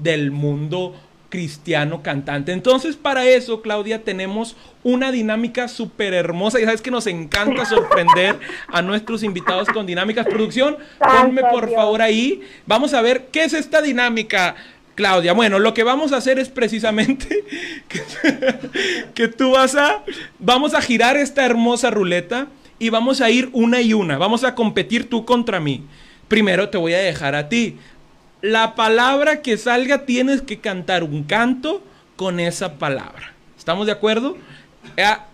del 0.03 0.31
mundo 0.31 0.95
cristiano 1.37 2.03
cantante. 2.03 2.53
Entonces, 2.53 2.97
para 2.97 3.27
eso, 3.27 3.61
Claudia, 3.61 4.03
tenemos 4.05 4.57
una 4.83 5.13
dinámica 5.13 5.69
súper 5.69 6.15
hermosa. 6.15 6.59
Y 6.59 6.65
sabes 6.65 6.81
que 6.81 6.91
nos 6.91 7.07
encanta 7.07 7.67
sorprender 7.67 8.41
a 8.69 8.81
nuestros 8.81 9.23
invitados 9.23 9.69
con 9.69 9.85
dinámicas. 9.85 10.25
Producción, 10.25 10.79
ponme 10.99 11.43
por 11.43 11.71
favor 11.71 12.01
ahí. 12.01 12.41
Vamos 12.65 12.95
a 12.95 13.03
ver 13.03 13.27
qué 13.31 13.45
es 13.45 13.53
esta 13.53 13.83
dinámica. 13.83 14.57
Claudia, 14.95 15.35
bueno, 15.35 15.59
lo 15.59 15.75
que 15.75 15.83
vamos 15.83 16.13
a 16.13 16.17
hacer 16.17 16.39
es 16.39 16.49
precisamente 16.49 17.29
que, 17.89 18.03
que 19.13 19.29
tú 19.29 19.51
vas 19.51 19.75
a, 19.75 20.05
vamos 20.39 20.73
a 20.73 20.81
girar 20.81 21.19
esta 21.19 21.45
hermosa 21.45 21.91
ruleta 21.91 22.47
y 22.79 22.89
vamos 22.89 23.21
a 23.21 23.29
ir 23.29 23.51
una 23.53 23.83
y 23.83 23.93
una. 23.93 24.17
Vamos 24.17 24.43
a 24.43 24.55
competir 24.55 25.11
tú 25.11 25.27
contra 25.27 25.61
mí. 25.61 25.85
Primero 26.29 26.71
te 26.71 26.79
voy 26.79 26.95
a 26.95 26.99
dejar 26.99 27.35
a 27.35 27.51
ti 27.51 27.77
la 28.43 28.75
palabra 28.75 29.43
que 29.43 29.57
salga 29.57 30.05
tienes 30.05 30.43
que 30.43 30.59
cantar 30.59 31.03
un 31.03 31.25
canto 31.25 31.83
con 32.17 32.41
esa 32.41 32.79
palabra. 32.79 33.33
¿Estamos 33.59 33.87
de 33.87 33.93
acuerdo? 33.93 34.37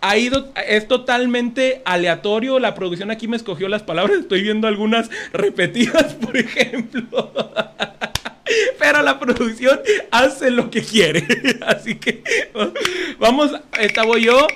Ha, 0.01 0.17
ido, 0.17 0.53
es 0.67 0.89
totalmente 0.89 1.83
aleatorio. 1.85 2.59
La 2.59 2.75
producción 2.75 3.11
aquí 3.11 3.29
me 3.29 3.37
escogió 3.37 3.69
las 3.69 3.83
palabras. 3.83 4.19
Estoy 4.19 4.43
viendo 4.43 4.67
algunas 4.67 5.11
repetidas, 5.33 6.15
por 6.21 6.37
ejemplo. 6.37 7.33
Pero 8.79 9.03
la 9.03 9.19
producción 9.19 9.81
hace 10.11 10.51
lo 10.51 10.71
que 10.71 10.83
quiere. 10.83 11.27
Así 11.67 11.97
que 11.97 12.23
vamos, 13.19 13.53
esta 13.79 14.05
voy 14.05 14.25
yo. 14.25 14.47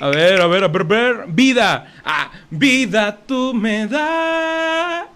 A 0.00 0.08
ver, 0.08 0.40
a 0.40 0.46
ver, 0.46 0.64
a 0.64 0.68
ver, 0.68 0.80
a 0.80 0.84
ver. 0.84 1.24
Vida. 1.28 2.00
Ah, 2.02 2.30
vida 2.48 3.18
tú 3.26 3.52
me 3.52 3.86
das. 3.86 5.06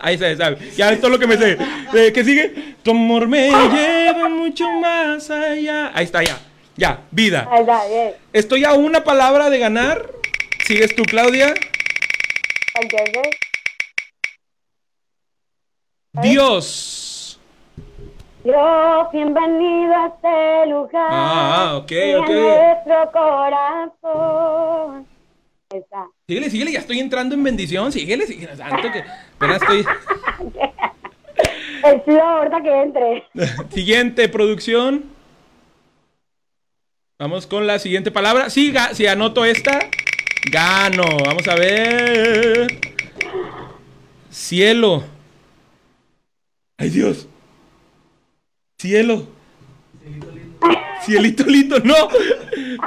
Ahí 0.00 0.18
se 0.18 0.36
sabe. 0.36 0.58
Ya 0.76 0.90
es 0.90 1.00
todo 1.00 1.12
lo 1.12 1.18
que 1.20 1.28
me 1.28 1.36
sé. 1.36 1.56
Eh, 1.94 2.10
¿Qué 2.12 2.24
sigue? 2.24 2.74
Tu 2.82 2.90
amor 2.90 3.28
me 3.28 3.48
lleva 3.48 4.28
mucho 4.28 4.68
más 4.72 5.30
allá. 5.30 5.92
Ahí 5.94 6.06
está, 6.06 6.24
ya. 6.24 6.40
Ya, 6.76 7.04
vida. 7.12 7.48
Estoy 8.32 8.64
a 8.64 8.72
una 8.72 9.04
palabra 9.04 9.48
de 9.48 9.60
ganar. 9.60 10.10
¿Sigues 10.66 10.96
tú, 10.96 11.04
Claudia? 11.04 11.54
Dios. 16.14 17.11
Dios, 18.44 19.06
bienvenido 19.12 19.94
a 19.94 20.06
este 20.08 20.66
lugar. 20.68 21.08
Ah, 21.12 21.74
ok, 21.76 21.92
ok. 22.18 22.28
nuestro 22.28 23.12
corazón. 23.12 25.06
Está. 25.70 26.08
Síguele, 26.26 26.50
síguele, 26.50 26.72
ya 26.72 26.80
estoy 26.80 26.98
entrando 26.98 27.36
en 27.36 27.44
bendición. 27.44 27.92
Síguele, 27.92 28.26
síguele. 28.26 28.56
Santo 28.56 28.90
que 28.90 29.04
estoy. 29.54 29.84
El 31.84 32.02
tío, 32.02 32.20
ahorita 32.20 32.62
que 32.62 32.82
entre. 32.82 33.28
siguiente 33.72 34.28
producción. 34.28 35.04
Vamos 37.20 37.46
con 37.46 37.68
la 37.68 37.78
siguiente 37.78 38.10
palabra. 38.10 38.50
Sí, 38.50 38.74
si 38.94 39.06
anoto 39.06 39.44
esta, 39.44 39.88
gano. 40.50 41.04
Vamos 41.24 41.46
a 41.46 41.54
ver. 41.54 42.66
Cielo. 44.30 45.04
Ay, 46.76 46.90
Dios. 46.90 47.28
Cielo. 48.82 49.28
Cielito 51.02 51.44
lindo. 51.44 51.78
no. 51.84 51.94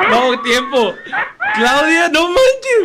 No, 0.10 0.42
tiempo. 0.42 0.94
Claudia, 1.54 2.10
no 2.10 2.28
manches. 2.28 2.84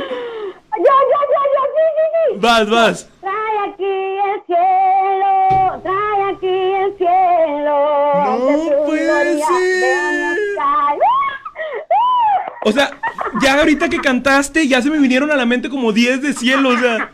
Ya, 0.79 0.95
ya, 1.11 1.21
ya, 1.33 1.43
ya, 1.55 1.63
sí, 1.75 1.85
sí, 1.97 2.05
sí. 2.15 2.39
Vas, 2.39 2.71
vas. 2.71 3.09
Trae 3.21 3.59
aquí 3.69 3.85
el 3.85 4.41
cielo, 4.47 5.83
trae 5.83 6.23
aquí 6.31 6.47
el 6.47 6.97
cielo. 6.99 7.77
No 8.27 8.87
puede 8.87 9.39
ser. 9.39 10.39
O 12.63 12.71
sea, 12.71 12.91
ya 13.43 13.59
ahorita 13.59 13.89
que 13.89 13.99
cantaste, 13.99 14.69
ya 14.69 14.81
se 14.81 14.89
me 14.89 15.01
vinieron 15.01 15.33
a 15.33 15.37
la 15.37 15.47
mente 15.47 15.69
como 15.69 15.91
10 15.91 16.23
de 16.23 16.33
cielo, 16.33 16.69
o 16.69 16.79
sea. 16.79 17.11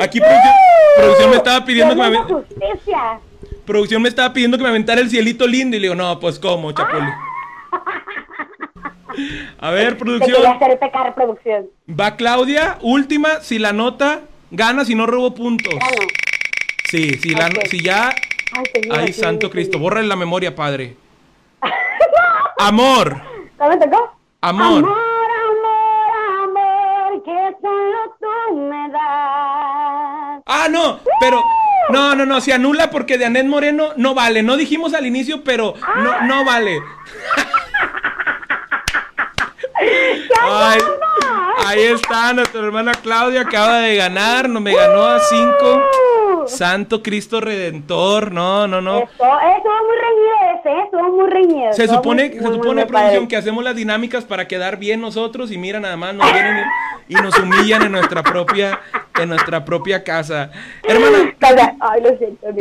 Aquí 0.00 0.20
producción, 0.20 0.54
producción 0.96 1.30
me 1.30 1.36
estaba 1.36 1.64
pidiendo 1.66 1.94
que 1.94 2.10
me... 2.10 2.16
justicia 2.16 3.20
producción 3.64 4.02
me 4.02 4.08
estaba 4.08 4.32
pidiendo 4.32 4.56
que 4.56 4.62
me 4.62 4.70
aventara 4.70 5.00
el 5.00 5.10
cielito 5.10 5.46
lindo 5.46 5.76
y 5.76 5.80
le 5.80 5.86
digo, 5.86 5.94
no, 5.94 6.18
pues 6.20 6.38
cómo, 6.38 6.72
Chapuli. 6.72 7.06
A 9.58 9.70
ver, 9.70 9.98
producción. 9.98 10.42
producción. 11.14 11.66
Va 11.88 12.16
Claudia, 12.16 12.78
última, 12.80 13.40
si 13.40 13.58
la 13.58 13.72
nota, 13.72 14.22
gana, 14.50 14.84
si 14.84 14.94
no 14.94 15.06
robo 15.06 15.34
puntos. 15.34 15.74
Sí, 16.90 17.14
si, 17.14 17.30
la, 17.30 17.50
si 17.68 17.82
ya... 17.82 18.14
Ay, 18.90 19.12
santo 19.12 19.50
Cristo, 19.50 19.78
borra 19.78 20.02
la 20.02 20.16
memoria, 20.16 20.54
padre. 20.54 20.96
Amor. 22.58 23.22
¿Cómo 23.56 23.78
tocó? 23.78 24.16
Amor. 24.40 24.78
Amor, 24.78 25.30
amor, 25.50 26.10
amor, 26.42 27.22
que 27.22 27.56
solo 27.60 28.16
tú 28.18 28.26
me 28.56 28.88
das. 28.90 30.42
Ah, 30.46 30.66
no, 30.70 31.00
pero... 31.20 31.42
No, 31.90 32.14
no, 32.14 32.26
no, 32.26 32.40
se 32.40 32.52
anula 32.52 32.90
porque 32.90 33.18
de 33.18 33.26
Anet 33.26 33.46
Moreno 33.46 33.92
no 33.96 34.14
vale. 34.14 34.42
No 34.42 34.56
dijimos 34.56 34.94
al 34.94 35.06
inicio, 35.06 35.42
pero 35.44 35.74
no, 35.96 36.22
no 36.22 36.44
vale. 36.44 36.80
ahí 41.66 41.82
está 41.82 42.32
nuestra 42.32 42.60
hermana 42.60 42.92
Claudia, 43.02 43.42
acaba 43.42 43.78
de 43.78 43.96
ganar, 43.96 44.48
no 44.48 44.60
me 44.60 44.74
ganó 44.74 45.04
a 45.04 45.20
cinco. 45.20 45.82
Santo 46.46 47.02
Cristo 47.02 47.40
Redentor, 47.40 48.32
no, 48.32 48.66
no, 48.66 48.80
no. 48.80 48.98
Estuvo 48.98 49.28
muy 49.28 49.96
reñido 49.96 50.32
¿eh? 50.64 50.82
estuvo 50.84 51.12
muy 51.12 51.30
reñido. 51.30 51.72
Se 51.72 51.88
supone, 51.88 52.32
se 52.32 52.42
supone 52.42 52.86
producción, 52.86 53.28
que 53.28 53.36
hacemos 53.36 53.64
las 53.64 53.76
dinámicas 53.76 54.24
para 54.24 54.48
quedar 54.48 54.78
bien 54.78 55.00
nosotros 55.00 55.50
y 55.50 55.58
mira 55.58 55.80
nada 55.80 55.96
más 55.96 56.14
nos 56.14 56.32
vienen 56.32 56.64
y 57.08 57.14
nos 57.14 57.38
humillan 57.38 57.82
en 57.82 57.92
nuestra 57.92 58.22
propia 58.22 58.80
en 59.20 59.28
nuestra 59.28 59.64
propia 59.64 60.02
casa. 60.04 60.50
Hermana, 60.82 61.34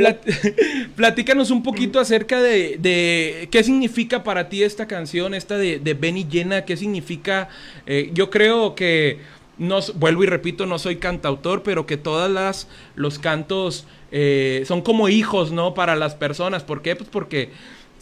platícanos 0.96 1.52
un 1.52 1.64
poquito 1.64 2.00
acerca 2.00 2.42
de, 2.42 3.48
qué 3.52 3.64
significa 3.64 4.24
para 4.24 4.50
ti 4.50 4.64
esta 4.64 4.88
canción, 4.88 5.34
esta 5.34 5.58
de, 5.58 5.80
de 5.80 5.94
Benny 5.94 6.26
Llena, 6.26 6.66
qué 6.66 6.76
significa, 6.78 7.50
eh, 7.86 8.10
yo 8.14 8.30
creo 8.30 8.76
que, 8.76 9.20
no, 9.62 9.78
vuelvo 9.96 10.24
y 10.24 10.28
repito, 10.28 10.66
no 10.66 10.80
soy 10.80 10.98
cantautor, 10.98 11.62
pero 11.62 11.86
que 11.86 11.96
todas 11.96 12.30
las, 12.32 12.68
los 12.96 13.20
cantos 13.20 13.88
eh, 14.12 14.64
son 14.66 14.82
como 14.82 15.08
hijos, 15.08 15.52
¿no? 15.52 15.76
Para 15.76 15.96
las 15.96 16.16
personas, 16.16 16.64
¿por 16.64 16.82
qué? 16.82 16.96
Pues 16.96 17.10
porque 17.10 17.52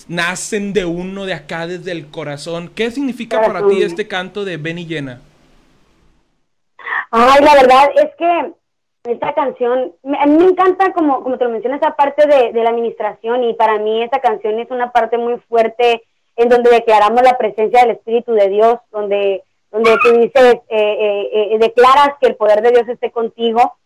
nacen 0.08 0.72
de 0.72 0.86
uno 0.86 1.26
de 1.26 1.34
acá 1.34 1.68
desde 1.68 1.92
el 1.92 2.08
corazón. 2.08 2.72
¿Qué 2.74 2.92
significa 2.92 3.42
para 3.42 3.68
ti 3.68 3.84
este 3.84 4.08
canto 4.08 4.46
de 4.46 4.56
Benny 4.56 4.86
Llena? 4.86 5.22
Ay, 7.12 7.44
la 7.44 7.54
verdad 7.56 7.90
es 7.96 8.16
que 8.18 9.12
esta 9.12 9.34
canción, 9.34 9.94
a 10.18 10.26
mí 10.28 10.38
me 10.38 10.46
encanta, 10.46 10.94
como, 10.94 11.24
como 11.24 11.38
te 11.38 11.44
lo 11.44 11.52
mencioné, 11.52 11.76
esa 11.76 11.96
parte 11.96 12.26
de, 12.26 12.54
la 12.54 12.70
administración 12.70 13.44
y 13.44 13.54
para 13.54 13.80
mí 13.80 14.02
esta 14.02 14.20
canción 14.20 14.60
es 14.60 14.72
una 14.72 14.94
parte 14.94 15.18
muy 15.18 15.38
fuerte 15.50 16.04
en 16.38 16.48
donde 16.48 16.70
declaramos 16.70 17.22
la 17.22 17.38
presencia 17.38 17.82
del 17.82 17.92
Espíritu 17.92 18.32
de 18.32 18.48
Dios, 18.48 18.76
donde, 18.92 19.44
donde 19.72 19.98
tú 20.04 20.12
dices, 20.14 20.56
eh, 20.70 20.70
eh, 20.70 21.50
eh, 21.52 21.58
declaras 21.60 22.16
que 22.20 22.28
el 22.28 22.36
poder 22.36 22.62
de 22.62 22.72
Dios 22.72 22.88
esté 22.88 23.12
contigo 23.12 23.78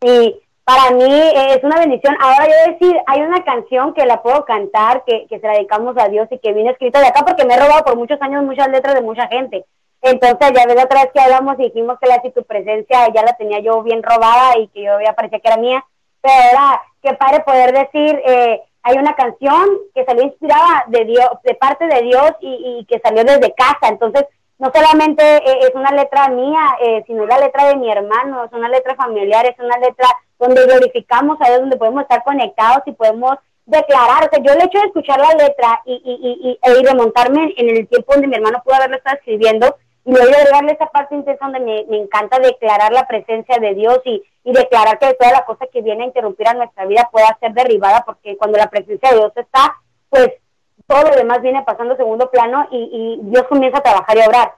y 0.00 0.40
para 0.64 0.90
mí 0.90 1.04
es 1.04 1.62
una 1.62 1.78
bendición. 1.78 2.16
Ahora 2.20 2.46
yo 2.46 2.72
decir, 2.72 2.96
hay 3.06 3.20
una 3.20 3.44
canción 3.44 3.94
que 3.94 4.04
la 4.04 4.22
puedo 4.22 4.44
cantar, 4.44 5.04
que, 5.04 5.26
que 5.28 5.38
se 5.38 5.46
la 5.46 5.52
dedicamos 5.52 5.96
a 5.96 6.08
Dios 6.08 6.26
y 6.30 6.38
que 6.38 6.52
viene 6.52 6.70
escrita 6.70 7.00
de 7.00 7.06
acá 7.06 7.24
porque 7.24 7.44
me 7.44 7.54
he 7.54 7.60
robado 7.60 7.84
por 7.84 7.96
muchos 7.96 8.20
años 8.20 8.42
muchas 8.42 8.68
letras 8.68 8.94
de 8.94 9.02
mucha 9.02 9.28
gente. 9.28 9.64
Entonces, 10.02 10.52
ya 10.54 10.66
ves 10.66 10.84
otra 10.84 11.02
vez 11.02 11.12
que 11.12 11.20
hablamos 11.20 11.58
y 11.58 11.64
dijimos 11.64 11.98
que 12.00 12.08
la 12.08 12.20
si 12.20 12.30
tu 12.30 12.42
presencia 12.42 13.08
ya 13.14 13.22
la 13.22 13.36
tenía 13.36 13.60
yo 13.60 13.82
bien 13.82 14.02
robada 14.02 14.58
y 14.58 14.68
que 14.68 14.82
yo 14.82 15.00
ya 15.00 15.12
parecía 15.12 15.38
que 15.38 15.48
era 15.48 15.56
mía. 15.56 15.84
Pero 16.20 16.34
era 16.50 16.82
que 17.00 17.14
padre 17.14 17.40
poder 17.40 17.72
decir, 17.72 18.20
hay 18.86 18.98
una 18.98 19.16
canción 19.16 19.66
que 19.94 20.04
salió 20.04 20.22
inspirada 20.22 20.84
de 20.86 21.04
Dios, 21.04 21.28
de 21.42 21.54
parte 21.54 21.88
de 21.88 22.02
Dios 22.02 22.32
y, 22.40 22.86
que 22.88 23.00
salió 23.00 23.24
desde 23.24 23.52
casa. 23.52 23.88
Entonces, 23.88 24.26
no 24.58 24.72
solamente 24.74 25.22
eh, 25.22 25.58
es 25.62 25.74
una 25.74 25.90
letra 25.90 26.28
mía, 26.28 26.60
eh, 26.82 27.04
sino 27.06 27.26
la 27.26 27.38
letra 27.38 27.68
de 27.68 27.76
mi 27.76 27.90
hermano, 27.90 28.44
es 28.44 28.52
una 28.52 28.68
letra 28.68 28.94
familiar, 28.94 29.46
es 29.46 29.58
una 29.58 29.78
letra 29.78 30.08
donde 30.38 30.64
glorificamos 30.64 31.38
a 31.40 31.48
Dios, 31.48 31.60
donde 31.60 31.76
podemos 31.76 32.02
estar 32.02 32.24
conectados 32.24 32.82
y 32.86 32.92
podemos 32.92 33.36
declarar. 33.66 34.24
O 34.24 34.30
sea, 34.30 34.42
yo 34.42 34.52
el 34.52 34.62
hecho 34.62 34.78
de 34.78 34.86
escuchar 34.86 35.18
la 35.18 35.32
letra 35.32 35.82
y, 35.84 35.94
y, 35.94 36.58
y, 36.62 36.80
y 36.80 36.84
remontarme 36.84 37.54
en 37.56 37.68
el 37.70 37.88
tiempo 37.88 38.12
donde 38.12 38.28
mi 38.28 38.36
hermano 38.36 38.62
pudo 38.64 38.76
haberlo 38.76 38.96
estado 38.96 39.16
escribiendo, 39.16 39.76
y 40.06 40.16
a 40.16 40.22
agregarle 40.22 40.72
esa 40.72 40.86
parte 40.86 41.16
intensa 41.16 41.44
donde 41.46 41.60
me, 41.60 41.96
encanta 41.98 42.38
declarar 42.38 42.92
la 42.92 43.08
presencia 43.08 43.58
de 43.58 43.74
Dios 43.74 44.00
y, 44.04 44.22
declarar 44.44 45.00
que 45.00 45.12
toda 45.14 45.32
la 45.32 45.44
cosa 45.44 45.66
que 45.72 45.82
viene 45.82 46.04
a 46.04 46.06
interrumpir 46.06 46.46
a 46.46 46.54
nuestra 46.54 46.86
vida 46.86 47.08
pueda 47.10 47.36
ser 47.40 47.52
derribada, 47.52 48.04
porque 48.06 48.36
cuando 48.36 48.56
la 48.56 48.70
presencia 48.70 49.10
de 49.10 49.16
Dios 49.16 49.32
está, 49.34 49.74
pues 50.08 50.30
todo 50.86 51.02
lo 51.02 51.16
demás 51.16 51.42
viene 51.42 51.62
pasando 51.62 51.96
segundo 51.96 52.30
plano 52.30 52.68
y, 52.70 53.18
Dios 53.22 53.44
comienza 53.48 53.78
a 53.78 53.82
trabajar 53.82 54.16
y 54.16 54.20
a 54.20 54.26
obrar. 54.26 54.52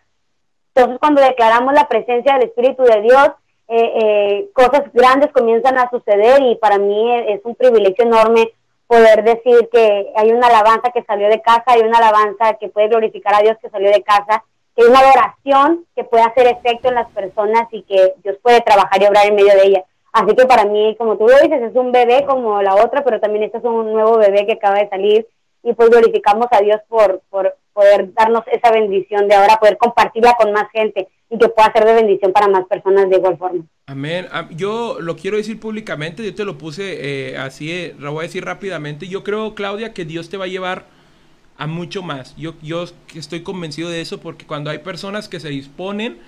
Entonces, 0.74 0.98
cuando 1.00 1.20
declaramos 1.20 1.74
la 1.74 1.88
presencia 1.88 2.34
del 2.34 2.48
Espíritu 2.48 2.82
de 2.82 3.00
Dios, 3.02 3.30
eh, 3.68 3.92
eh, 4.00 4.48
cosas 4.52 4.82
grandes 4.92 5.32
comienzan 5.32 5.78
a 5.78 5.90
suceder 5.90 6.42
y 6.42 6.56
para 6.56 6.78
mí 6.78 7.14
es 7.28 7.40
un 7.44 7.54
privilegio 7.54 8.04
enorme 8.04 8.50
poder 8.86 9.22
decir 9.22 9.68
que 9.70 10.12
hay 10.16 10.30
una 10.30 10.46
alabanza 10.46 10.90
que 10.92 11.02
salió 11.02 11.28
de 11.28 11.42
casa, 11.42 11.64
hay 11.66 11.80
una 11.80 11.98
alabanza 11.98 12.54
que 12.54 12.68
puede 12.68 12.88
glorificar 12.88 13.34
a 13.34 13.42
Dios 13.42 13.56
que 13.60 13.68
salió 13.68 13.90
de 13.90 14.02
casa 14.02 14.42
es 14.78 14.86
una 14.86 15.00
adoración 15.00 15.86
que 15.96 16.04
puede 16.04 16.22
hacer 16.22 16.46
efecto 16.46 16.88
en 16.88 16.94
las 16.94 17.10
personas 17.10 17.66
y 17.72 17.82
que 17.82 18.14
Dios 18.22 18.36
puede 18.40 18.60
trabajar 18.60 19.02
y 19.02 19.06
obrar 19.06 19.26
en 19.26 19.34
medio 19.34 19.52
de 19.52 19.66
ella. 19.66 19.84
Así 20.12 20.36
que 20.36 20.46
para 20.46 20.66
mí, 20.66 20.94
como 20.96 21.16
tú 21.18 21.26
lo 21.26 21.36
dices, 21.40 21.60
es 21.62 21.74
un 21.74 21.90
bebé 21.90 22.24
como 22.24 22.62
la 22.62 22.76
otra, 22.76 23.02
pero 23.02 23.18
también 23.18 23.42
este 23.42 23.58
es 23.58 23.64
un 23.64 23.92
nuevo 23.92 24.18
bebé 24.18 24.46
que 24.46 24.52
acaba 24.52 24.78
de 24.78 24.88
salir 24.88 25.26
y 25.62 25.72
pues 25.72 25.90
glorificamos 25.90 26.46
a 26.50 26.61
Dios 26.61 26.80
por, 26.88 27.22
por 27.30 27.56
poder 27.72 28.12
darnos 28.14 28.42
esa 28.50 28.70
bendición 28.72 29.28
de 29.28 29.34
ahora, 29.34 29.59
poder 29.59 29.76
compartirla 29.78 30.34
con 30.38 30.52
más 30.52 30.70
gente 30.72 31.09
y 31.30 31.38
que 31.38 31.48
pueda 31.48 31.72
ser 31.72 31.84
de 31.84 31.94
bendición 31.94 32.32
para 32.32 32.48
más 32.48 32.66
personas 32.66 33.09
de 33.09 33.16
igual 33.16 33.36
forma. 33.36 33.64
Amén. 33.86 34.26
Ah, 34.32 34.48
yo 34.50 34.98
lo 35.00 35.16
quiero 35.16 35.36
decir 35.36 35.61
públicamente, 35.61 36.24
yo 36.24 36.34
te 36.34 36.44
lo 36.44 36.59
puse 36.59 37.30
eh, 37.30 37.38
así, 37.38 37.70
eh, 37.70 37.94
lo 37.98 38.12
voy 38.12 38.20
a 38.20 38.28
decir 38.28 38.44
rápidamente. 38.44 39.09
Yo 39.09 39.24
creo, 39.24 39.54
Claudia, 39.54 39.92
que 39.92 40.04
Dios 40.04 40.28
te 40.28 40.36
va 40.36 40.44
a 40.44 40.48
llevar 40.48 40.86
a 41.56 41.66
mucho 41.66 42.02
más. 42.02 42.34
Yo, 42.36 42.54
yo 42.62 42.84
estoy 43.14 43.42
convencido 43.42 43.90
de 43.90 44.00
eso 44.00 44.20
porque 44.20 44.46
cuando 44.46 44.70
hay 44.70 44.78
personas 44.78 45.28
que 45.28 45.40
se 45.40 45.48
disponen 45.48 46.18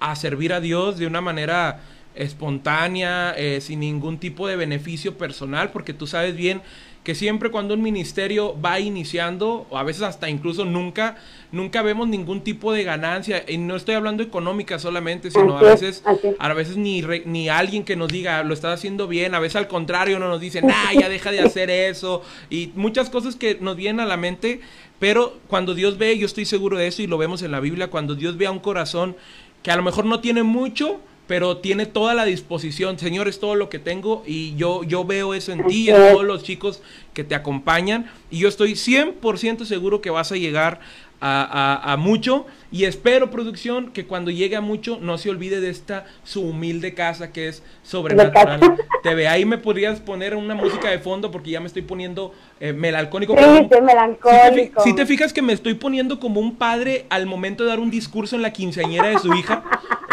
a 0.00 0.16
servir 0.16 0.52
a 0.52 0.60
Dios 0.60 0.98
de 0.98 1.06
una 1.06 1.20
manera 1.20 1.80
espontánea, 2.14 3.32
eh, 3.36 3.60
sin 3.60 3.80
ningún 3.80 4.18
tipo 4.18 4.46
de 4.48 4.56
beneficio 4.56 5.16
personal, 5.16 5.70
porque 5.70 5.94
tú 5.94 6.06
sabes 6.06 6.36
bien 6.36 6.62
que 7.02 7.16
siempre 7.16 7.50
cuando 7.50 7.74
un 7.74 7.82
ministerio 7.82 8.56
va 8.60 8.78
iniciando, 8.78 9.66
o 9.70 9.78
a 9.78 9.82
veces 9.82 10.02
hasta 10.02 10.30
incluso 10.30 10.64
nunca, 10.64 11.16
nunca 11.50 11.82
vemos 11.82 12.08
ningún 12.08 12.42
tipo 12.42 12.72
de 12.72 12.84
ganancia, 12.84 13.44
y 13.48 13.58
no 13.58 13.74
estoy 13.74 13.96
hablando 13.96 14.22
económica 14.22 14.78
solamente, 14.78 15.30
sino 15.30 15.58
a 15.58 15.62
veces, 15.62 16.04
a 16.38 16.54
veces 16.54 16.76
ni, 16.76 17.02
ni 17.24 17.48
alguien 17.48 17.84
que 17.84 17.96
nos 17.96 18.08
diga, 18.08 18.44
lo 18.44 18.54
estás 18.54 18.78
haciendo 18.78 19.08
bien, 19.08 19.34
a 19.34 19.40
veces 19.40 19.56
al 19.56 19.66
contrario 19.66 20.20
no 20.20 20.28
nos 20.28 20.40
dicen, 20.40 20.70
ah, 20.70 20.92
ya 20.98 21.08
deja 21.08 21.32
de 21.32 21.40
hacer 21.40 21.70
eso, 21.70 22.22
y 22.50 22.70
muchas 22.76 23.10
cosas 23.10 23.34
que 23.34 23.58
nos 23.60 23.76
vienen 23.76 23.98
a 23.98 24.06
la 24.06 24.16
mente, 24.16 24.60
pero 25.00 25.40
cuando 25.48 25.74
Dios 25.74 25.98
ve, 25.98 26.16
yo 26.16 26.26
estoy 26.26 26.44
seguro 26.44 26.78
de 26.78 26.86
eso 26.86 27.02
y 27.02 27.08
lo 27.08 27.18
vemos 27.18 27.42
en 27.42 27.50
la 27.50 27.58
Biblia, 27.58 27.88
cuando 27.88 28.14
Dios 28.14 28.36
ve 28.36 28.46
a 28.46 28.52
un 28.52 28.60
corazón 28.60 29.16
que 29.64 29.72
a 29.72 29.76
lo 29.76 29.82
mejor 29.82 30.04
no 30.04 30.20
tiene 30.20 30.44
mucho, 30.44 31.00
pero 31.26 31.58
tiene 31.58 31.86
toda 31.86 32.14
la 32.14 32.24
disposición. 32.24 32.98
Señor, 32.98 33.28
es 33.28 33.40
todo 33.40 33.54
lo 33.54 33.68
que 33.68 33.78
tengo 33.78 34.22
y 34.26 34.54
yo, 34.56 34.82
yo 34.84 35.04
veo 35.04 35.34
eso 35.34 35.52
en 35.52 35.66
ti 35.66 35.84
y 35.84 35.90
en 35.90 35.96
todos 35.96 36.24
los 36.24 36.42
chicos 36.42 36.82
que 37.14 37.24
te 37.24 37.34
acompañan. 37.34 38.10
Y 38.30 38.38
yo 38.38 38.48
estoy 38.48 38.72
100% 38.72 39.64
seguro 39.64 40.00
que 40.00 40.10
vas 40.10 40.32
a 40.32 40.36
llegar 40.36 40.80
a, 41.24 41.96
mucho 41.98 42.46
y 42.72 42.84
espero 42.84 43.30
producción 43.30 43.92
que 43.92 44.06
cuando 44.06 44.32
llegue 44.32 44.56
a 44.56 44.60
mucho 44.60 44.98
no 45.00 45.18
se 45.18 45.30
olvide 45.30 45.60
de 45.60 45.70
esta 45.70 46.04
su 46.24 46.42
humilde 46.42 46.94
casa 46.94 47.30
que 47.30 47.48
es 47.48 47.62
sobrenatural 47.84 48.76
TV. 49.04 49.28
Ahí 49.28 49.44
me 49.44 49.58
podrías 49.58 50.00
poner 50.00 50.34
una 50.34 50.56
música 50.56 50.90
de 50.90 50.98
fondo 50.98 51.30
porque 51.30 51.50
ya 51.52 51.60
me 51.60 51.66
estoy 51.66 51.82
poniendo 51.82 52.34
eh, 52.58 52.72
melancólico. 52.72 53.36
Sí, 53.38 53.68
melancólico. 53.80 54.82
Si 54.82 54.94
te, 54.94 55.06
fijas 55.06 55.32
que 55.32 55.42
me 55.42 55.52
estoy 55.52 55.74
poniendo 55.74 56.18
como 56.18 56.40
un 56.40 56.56
padre 56.56 57.06
al 57.08 57.26
momento 57.26 57.62
de 57.62 57.70
dar 57.70 57.78
un 57.78 57.90
discurso 57.90 58.34
en 58.34 58.42
la 58.42 58.52
quinceañera 58.52 59.08
de 59.10 59.18
su 59.18 59.32
hija. 59.32 59.62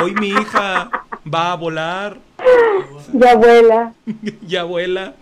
Hoy 0.03 0.13
mi 0.13 0.29
hija 0.29 0.91
va 1.33 1.51
a 1.51 1.55
volar. 1.55 2.17
Ya 3.11 3.31
abuela. 3.31 3.93
ya 4.45 4.61
abuela. 4.61 5.13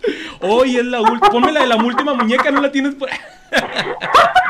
Hoy 0.42 0.76
es 0.76 0.84
la 0.84 1.00
última. 1.00 1.30
Ponme 1.30 1.52
la 1.52 1.60
de 1.60 1.68
la 1.68 1.76
última 1.76 2.12
muñeca, 2.12 2.50
no 2.50 2.60
la 2.60 2.70
tienes 2.70 2.94
por 2.94 3.08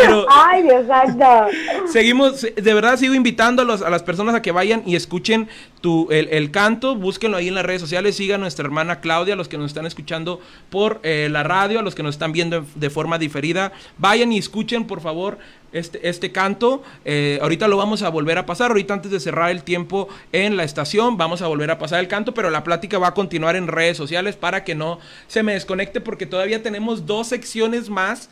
Pero 0.00 0.26
Ay, 0.30 0.68
exacto. 0.68 1.56
Seguimos, 1.86 2.42
de 2.42 2.74
verdad 2.74 2.96
sigo 2.96 3.14
invitando 3.14 3.62
a, 3.62 3.64
los, 3.64 3.82
a, 3.82 3.90
las 3.90 4.02
personas 4.02 4.34
a 4.34 4.42
que 4.42 4.52
vayan 4.52 4.82
y 4.86 4.96
escuchen 4.96 5.48
tu, 5.80 6.08
el, 6.10 6.50
canto, 6.50 6.96
búsquenlo 6.96 7.36
ahí 7.36 7.48
en 7.48 7.54
las 7.54 7.64
redes 7.66 7.80
sociales, 7.80 8.16
sigan 8.16 8.40
a 8.40 8.44
nuestra 8.44 8.64
hermana 8.64 9.00
Claudia, 9.00 9.34
a 9.34 9.36
los 9.36 9.48
que 9.48 9.58
nos 9.58 9.66
están 9.66 9.86
escuchando 9.86 10.40
por 10.70 11.00
eh, 11.02 11.28
la 11.30 11.42
radio, 11.42 11.80
a 11.80 11.82
los 11.82 11.94
que 11.94 12.02
nos 12.02 12.14
están 12.14 12.32
viendo 12.32 12.64
de 12.74 12.90
forma 12.90 13.18
diferida, 13.18 13.72
vayan 13.98 14.32
y 14.32 14.38
escuchen 14.38 14.86
por 14.86 15.00
favor 15.00 15.38
este, 15.74 16.08
este 16.08 16.32
canto. 16.32 16.82
Eh, 17.04 17.38
ahorita 17.42 17.68
lo 17.68 17.76
vamos 17.76 18.02
a 18.02 18.08
volver 18.08 18.38
a 18.38 18.46
pasar. 18.46 18.70
Ahorita 18.70 18.94
antes 18.94 19.10
de 19.10 19.20
cerrar 19.20 19.50
el 19.50 19.62
tiempo 19.62 20.08
en 20.32 20.56
la 20.56 20.64
estación, 20.64 21.18
vamos 21.18 21.42
a 21.42 21.48
volver 21.48 21.70
a 21.70 21.78
pasar 21.78 22.00
el 22.00 22.08
canto, 22.08 22.32
pero 22.32 22.48
la 22.48 22.64
plática 22.64 22.98
va 22.98 23.08
a 23.08 23.14
continuar 23.14 23.56
en 23.56 23.66
redes 23.66 23.96
sociales 23.96 24.36
para 24.36 24.64
que 24.64 24.74
no 24.74 25.00
se 25.26 25.42
me 25.42 25.52
desconecte 25.52 26.00
porque 26.00 26.26
todavía 26.26 26.62
tenemos 26.62 27.04
dos 27.06 27.26
secciones 27.26 27.90
más 27.90 28.30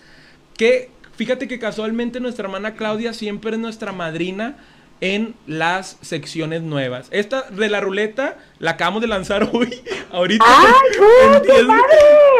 que 0.57 0.91
Fíjate 1.17 1.49
que 1.49 1.59
casualmente 1.59 2.21
nuestra 2.21 2.47
hermana 2.47 2.75
Claudia 2.75 3.13
siempre 3.13 3.53
es 3.53 3.59
nuestra 3.59 3.93
madrina 3.93 4.57
en 5.01 5.35
las 5.47 5.99
secciones 6.01 6.63
nuevas. 6.63 7.09
Esta 7.11 7.51
de 7.51 7.69
la 7.69 7.81
ruleta 7.81 8.39
la 8.63 8.71
acabamos 8.71 9.03
de 9.03 9.09
lanzar 9.09 9.43
hoy. 9.53 9.83
Ahorita 10.13 10.45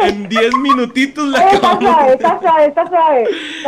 en 0.03 0.29
10 0.29 0.55
minutitos 0.57 1.27
la 1.27 1.39
acabamos. 1.39 2.13
está 2.13 2.39
suave, 2.39 2.65
está 2.67 2.87
suave, 2.87 3.25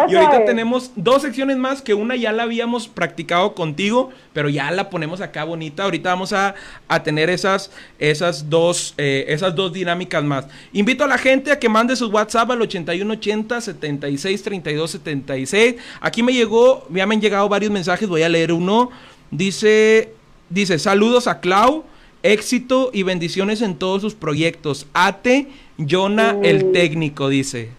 y 0.08 0.16
ahorita 0.16 0.46
tenemos 0.46 0.92
dos 0.96 1.22
secciones 1.22 1.58
más 1.58 1.82
que 1.82 1.94
una 1.94 2.16
ya 2.16 2.32
la 2.32 2.44
habíamos 2.44 2.88
practicado 2.88 3.56
contigo, 3.56 4.12
pero 4.32 4.48
ya 4.48 4.72
la 4.72 4.90
ponemos 4.90 5.20
acá 5.20 5.44
bonita. 5.44 5.84
Ahorita 5.84 6.10
vamos 6.10 6.32
a, 6.32 6.56
tener 7.04 7.30
esas, 7.30 7.72
esas, 8.00 8.50
dos, 8.50 8.94
eh, 8.98 9.26
esas 9.28 9.54
dos 9.54 9.74
dinámicas 9.74 10.24
más. 10.24 10.48
Invito 10.72 11.04
a 11.04 11.08
la 11.08 11.18
gente 11.18 11.52
a 11.52 11.60
que 11.60 11.68
mande 11.68 11.98
su 11.98 12.08
WhatsApp 12.08 12.52
al 12.52 12.62
8180 12.62 13.60
76 13.60 14.44
32 14.44 14.92
76. 14.92 15.76
Aquí 16.00 16.24
me 16.24 16.32
llegó, 16.32 16.88
ya 16.90 17.06
me 17.06 17.16
han 17.16 17.22
llegado 17.22 17.50
varios 17.50 17.72
mensajes, 17.72 18.08
voy 18.08 18.24
a 18.24 18.30
leer 18.30 18.54
uno. 18.54 18.92
Dice, 19.30 20.14
dice, 20.50 20.80
saludos 20.80 21.28
a 21.28 21.42
Clau, 21.42 21.84
éxito 22.26 22.90
y 22.92 23.04
bendiciones 23.04 23.62
en 23.62 23.76
todos 23.76 24.02
sus 24.02 24.16
proyectos. 24.16 24.88
Ate, 24.94 25.48
Jonah, 25.78 26.38
el 26.44 26.72
técnico, 26.72 27.30
dice. 27.30 27.70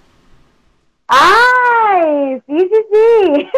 ¡Ay! 1.09 2.41
Sí, 2.47 2.59
sí, 2.59 2.77
sí. 2.93 3.49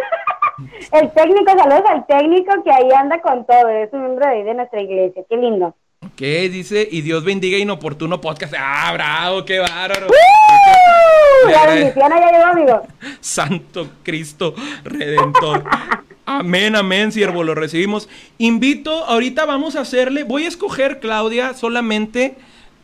El 0.93 1.13
técnico, 1.13 1.53
saludos 1.57 1.85
al 1.89 2.07
técnico 2.07 2.65
que 2.65 2.71
ahí 2.73 2.89
anda 2.97 3.21
con 3.21 3.47
todo, 3.47 3.69
es 3.69 3.93
un 3.93 4.01
miembro 4.01 4.29
de, 4.29 4.55
nuestra 4.55 4.83
iglesia, 4.83 5.23
qué 5.29 5.37
lindo. 5.37 5.75
Ok, 6.05 6.21
dice, 6.51 6.89
y 6.91 7.03
Dios 7.03 7.23
bendiga 7.23 7.59
inoportuno 7.59 8.21
podcast. 8.21 8.55
Ah, 8.59 8.91
bravo, 8.93 9.45
qué 9.45 9.61
bárbaro. 9.61 10.09
¡Uh! 10.09 11.51
La 11.51 11.67
bendición 11.67 12.11
ya 12.11 12.33
llegó, 12.33 12.45
amigo. 12.45 12.83
Santo 13.21 13.89
Cristo 14.03 14.55
Redentor. 14.83 15.63
Amén, 16.33 16.77
amén, 16.77 17.11
siervo, 17.11 17.43
lo 17.43 17.55
recibimos. 17.55 18.07
Invito, 18.37 18.93
ahorita 19.07 19.47
vamos 19.47 19.77
a 19.77 19.81
hacerle, 19.81 20.25
voy 20.25 20.45
a 20.45 20.49
escoger, 20.49 21.01
Claudia, 21.01 21.55
solamente 21.55 22.35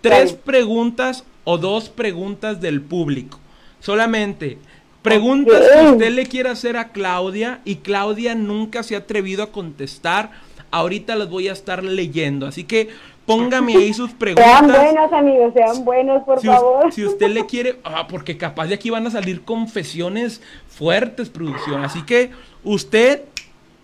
tres 0.00 0.32
preguntas 0.32 1.24
o 1.44 1.58
dos 1.58 1.90
preguntas 1.90 2.62
del 2.62 2.80
público. 2.80 3.38
Solamente. 3.80 4.56
Preguntas 5.02 5.60
que 5.74 5.90
usted 5.90 6.10
le 6.12 6.24
quiera 6.24 6.52
hacer 6.52 6.78
a 6.78 6.88
Claudia 6.88 7.60
y 7.66 7.76
Claudia 7.76 8.34
nunca 8.34 8.82
se 8.82 8.94
ha 8.94 9.00
atrevido 9.00 9.42
a 9.42 9.52
contestar. 9.52 10.30
Ahorita 10.70 11.14
las 11.14 11.28
voy 11.28 11.48
a 11.48 11.52
estar 11.52 11.84
leyendo. 11.84 12.46
Así 12.46 12.64
que 12.64 12.88
póngame 13.26 13.76
ahí 13.76 13.92
sus 13.92 14.08
Sean 14.18 14.18
preguntas. 14.18 14.62
buenos, 14.82 15.12
amigos, 15.12 15.52
sean 15.52 15.84
buenos, 15.84 16.22
por 16.24 16.40
Si, 16.40 16.48
us- 16.48 16.54
favor. 16.54 16.92
si 16.94 17.04
usted 17.04 17.28
le 17.28 17.44
quiere, 17.44 17.76
ah, 17.84 18.06
porque 18.08 18.38
capaz 18.38 18.68
de 18.68 18.76
aquí 18.76 18.88
van 18.88 19.06
a 19.06 19.10
salir 19.10 19.42
confesiones 19.42 20.40
fuertes, 20.70 21.28
producción. 21.28 21.84
Así 21.84 22.00
que 22.06 22.30
usted 22.64 23.20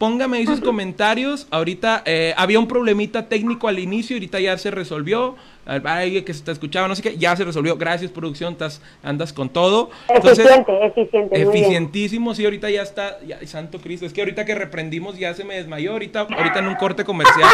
póngame 0.00 0.38
ahí 0.38 0.46
sus 0.46 0.60
comentarios. 0.70 1.46
Ahorita 1.50 2.02
eh, 2.06 2.32
había 2.36 2.58
un 2.58 2.66
problemita 2.66 3.28
técnico 3.28 3.68
al 3.68 3.78
inicio, 3.78 4.16
ahorita 4.16 4.40
ya 4.40 4.58
se 4.58 4.72
resolvió. 4.72 5.36
Alguien 5.66 6.24
que 6.24 6.32
se 6.32 6.38
está 6.40 6.50
escuchando, 6.50 6.88
no 6.88 6.96
sé 6.96 7.02
qué, 7.02 7.16
ya 7.16 7.36
se 7.36 7.44
resolvió. 7.44 7.76
Gracias, 7.76 8.10
producción, 8.10 8.54
estás, 8.54 8.82
andas 9.04 9.32
con 9.32 9.50
todo. 9.50 9.90
Entonces, 10.08 10.44
eficiente, 10.44 10.86
eficiente. 10.86 11.42
Eficientísimo, 11.42 12.34
sí, 12.34 12.44
ahorita 12.44 12.70
ya 12.70 12.82
está, 12.82 13.20
ya, 13.24 13.46
Santo 13.46 13.78
Cristo, 13.78 14.06
es 14.06 14.12
que 14.12 14.22
ahorita 14.22 14.44
que 14.44 14.56
reprendimos 14.56 15.16
ya 15.16 15.32
se 15.34 15.44
me 15.44 15.54
desmayó, 15.54 15.92
ahorita, 15.92 16.20
ahorita 16.22 16.58
en 16.58 16.66
un 16.66 16.74
corte 16.74 17.04
comercial 17.04 17.48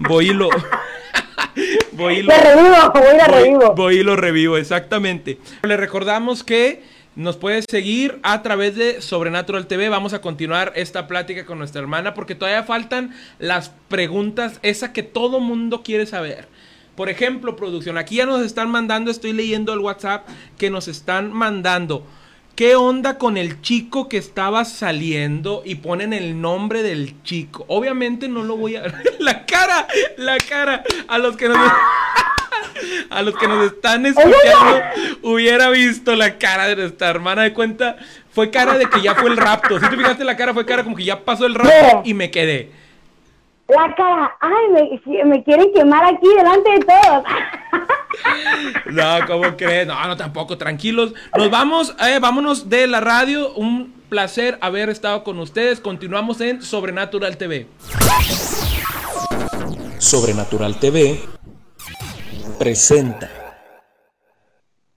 voy 0.00 0.28
y 0.30 0.34
lo, 0.34 0.48
voy 1.92 2.18
y 2.18 2.22
lo, 2.22 2.32
revivo, 2.32 2.92
voy 2.94 3.20
a 3.20 3.26
voy, 3.26 3.42
revivo. 3.42 3.74
voy 3.74 3.96
y 3.96 4.02
lo 4.04 4.14
revivo, 4.14 4.58
exactamente. 4.58 5.38
Le 5.62 5.76
recordamos 5.76 6.44
que 6.44 6.82
nos 7.16 7.38
puedes 7.38 7.64
seguir 7.68 8.20
a 8.22 8.42
través 8.42 8.76
de 8.76 9.00
Sobrenatural 9.00 9.66
TV. 9.66 9.88
Vamos 9.88 10.12
a 10.12 10.20
continuar 10.20 10.72
esta 10.76 11.08
plática 11.08 11.46
con 11.46 11.58
nuestra 11.58 11.80
hermana 11.80 12.14
porque 12.14 12.34
todavía 12.34 12.62
faltan 12.62 13.14
las 13.38 13.72
preguntas, 13.88 14.60
esa 14.62 14.92
que 14.92 15.02
todo 15.02 15.40
mundo 15.40 15.82
quiere 15.82 16.06
saber. 16.06 16.46
Por 16.94 17.08
ejemplo, 17.08 17.56
producción, 17.56 17.98
aquí 17.98 18.16
ya 18.16 18.26
nos 18.26 18.44
están 18.44 18.70
mandando, 18.70 19.10
estoy 19.10 19.32
leyendo 19.32 19.72
el 19.72 19.80
WhatsApp 19.80 20.28
que 20.56 20.70
nos 20.70 20.88
están 20.88 21.32
mandando. 21.32 22.06
¿Qué 22.54 22.74
onda 22.74 23.18
con 23.18 23.36
el 23.36 23.60
chico 23.60 24.08
que 24.08 24.16
estaba 24.16 24.64
saliendo 24.64 25.62
y 25.64 25.74
ponen 25.74 26.14
el 26.14 26.40
nombre 26.40 26.82
del 26.82 27.22
chico? 27.22 27.66
Obviamente 27.68 28.28
no 28.28 28.44
lo 28.44 28.56
voy 28.56 28.76
a... 28.76 28.84
la 29.18 29.44
cara, 29.44 29.86
la 30.16 30.38
cara. 30.38 30.82
A 31.08 31.18
los 31.18 31.36
que 31.36 31.48
nos... 31.48 31.58
A 33.10 33.22
los 33.22 33.36
que 33.36 33.48
nos 33.48 33.72
están 33.72 34.06
escuchando, 34.06 34.82
hubiera 35.22 35.70
visto 35.70 36.14
la 36.14 36.38
cara 36.38 36.66
de 36.68 36.76
nuestra 36.76 37.08
hermana 37.08 37.42
de 37.42 37.52
cuenta. 37.52 37.96
Fue 38.30 38.50
cara 38.50 38.76
de 38.76 38.86
que 38.86 39.00
ya 39.00 39.14
fue 39.14 39.30
el 39.30 39.36
rapto. 39.36 39.80
Si 39.80 39.88
te 39.88 39.96
fijaste 39.96 40.24
la 40.24 40.36
cara, 40.36 40.52
fue 40.52 40.66
cara 40.66 40.84
como 40.84 40.96
que 40.96 41.04
ya 41.04 41.24
pasó 41.24 41.46
el 41.46 41.54
rapto 41.54 42.02
y 42.04 42.14
me 42.14 42.30
quedé. 42.30 42.70
La 43.68 43.92
cara, 43.96 44.36
ay, 44.40 45.00
me, 45.06 45.24
me 45.24 45.42
quieren 45.42 45.72
quemar 45.74 46.04
aquí 46.04 46.28
delante 46.36 46.70
de 46.70 46.78
todos. 46.80 47.24
No, 48.92 49.26
¿cómo 49.26 49.56
crees? 49.56 49.86
No, 49.86 50.06
no, 50.06 50.16
tampoco, 50.16 50.56
tranquilos. 50.56 51.12
Nos 51.36 51.50
vamos, 51.50 51.94
eh, 52.00 52.18
vámonos 52.20 52.68
de 52.68 52.86
la 52.86 53.00
radio. 53.00 53.52
Un 53.54 53.92
placer 54.08 54.58
haber 54.60 54.88
estado 54.88 55.24
con 55.24 55.38
ustedes. 55.38 55.80
Continuamos 55.80 56.40
en 56.40 56.62
Sobrenatural 56.62 57.36
TV. 57.36 57.66
Sobrenatural 59.98 60.78
TV 60.78 61.18
presenta. 62.58 63.30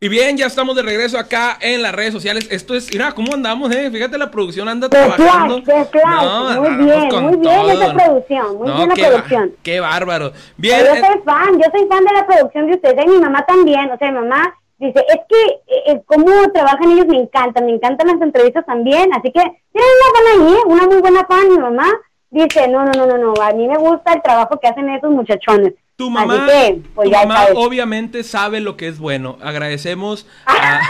Y 0.01 0.07
bien, 0.07 0.38
ya 0.38 0.45
estamos 0.45 0.78
de 0.78 0.82
regreso 0.82 1.20
acá 1.20 1.57
en 1.60 1.82
las 1.82 1.93
redes 1.93 2.14
sociales. 2.14 2.47
Esto 2.49 2.74
es, 2.74 2.89
mira, 2.93 3.12
¿cómo 3.12 3.34
andamos, 3.34 3.70
eh? 3.76 3.91
Fíjate, 3.91 4.18
la 4.18 4.32
producción 4.32 4.70
anda 4.70 4.88
trabajando. 4.88 5.62
flash, 5.62 5.78
de 5.78 5.86
flash. 5.86 6.57
Muy 6.57 6.86
bien, 6.86 7.22
muy 7.22 7.38
bien 7.38 7.70
esa 7.70 7.93
producción, 7.93 8.57
muy 8.57 8.72
bien 8.72 8.89
la 8.89 8.95
qué 8.95 9.05
producción. 9.05 9.55
Qué 9.62 9.80
bárbaro. 9.82 10.32
Bien, 10.55 10.80
Pero 10.80 10.93
eh, 10.95 11.01
yo 11.01 11.05
soy 11.05 11.22
fan, 11.26 11.53
yo 11.53 11.66
soy 11.78 11.88
fan 11.89 12.05
de 12.05 12.14
la 12.14 12.26
producción 12.26 12.68
de 12.68 12.74
ustedes, 12.76 13.05
y 13.05 13.10
mi 13.10 13.20
mamá 13.20 13.45
también, 13.45 13.91
o 13.91 13.97
sea, 13.97 14.10
mi 14.10 14.20
mamá 14.20 14.55
dice, 14.78 15.05
es 15.10 15.20
que 15.28 15.45
eh, 15.68 15.84
eh, 15.88 16.01
cómo 16.05 16.32
trabajan 16.53 16.91
ellos 16.91 17.07
me 17.07 17.18
encantan, 17.18 17.66
me 17.66 17.74
encantan 17.74 18.07
las 18.07 18.22
entrevistas 18.22 18.66
también, 18.66 19.12
así 19.14 19.34
que 19.34 19.41
tienen 19.41 19.89
una 19.99 20.14
fan 20.14 20.47
ahí, 20.47 20.53
¿eh? 20.53 20.62
una 20.66 20.86
muy 20.86 21.01
buena 21.01 21.26
fan, 21.26 21.49
mi 21.49 21.60
mamá 21.60 21.88
dice, 22.30 22.70
no, 22.70 22.86
no, 22.86 22.91
no, 22.93 23.05
no, 23.05 23.18
no, 23.18 23.34
a 23.41 23.51
mí 23.51 23.68
me 23.68 23.78
gusta 23.78 24.14
el 24.14 24.22
trabajo 24.22 24.57
que 24.62 24.68
hacen 24.70 24.89
esos 24.89 25.12
muchachones. 25.12 25.74
Tu 26.00 26.10
mamá, 26.10 26.45
que, 26.47 26.80
pues 26.95 27.10
tu 27.10 27.14
mamá 27.14 27.38
sabes. 27.39 27.54
obviamente 27.58 28.24
sabe 28.24 28.62
lo 28.62 28.78
que 28.78 28.88
es 28.88 29.00
bueno. 29.00 29.38
Agradecemos 29.41 30.26
a... 30.45 30.80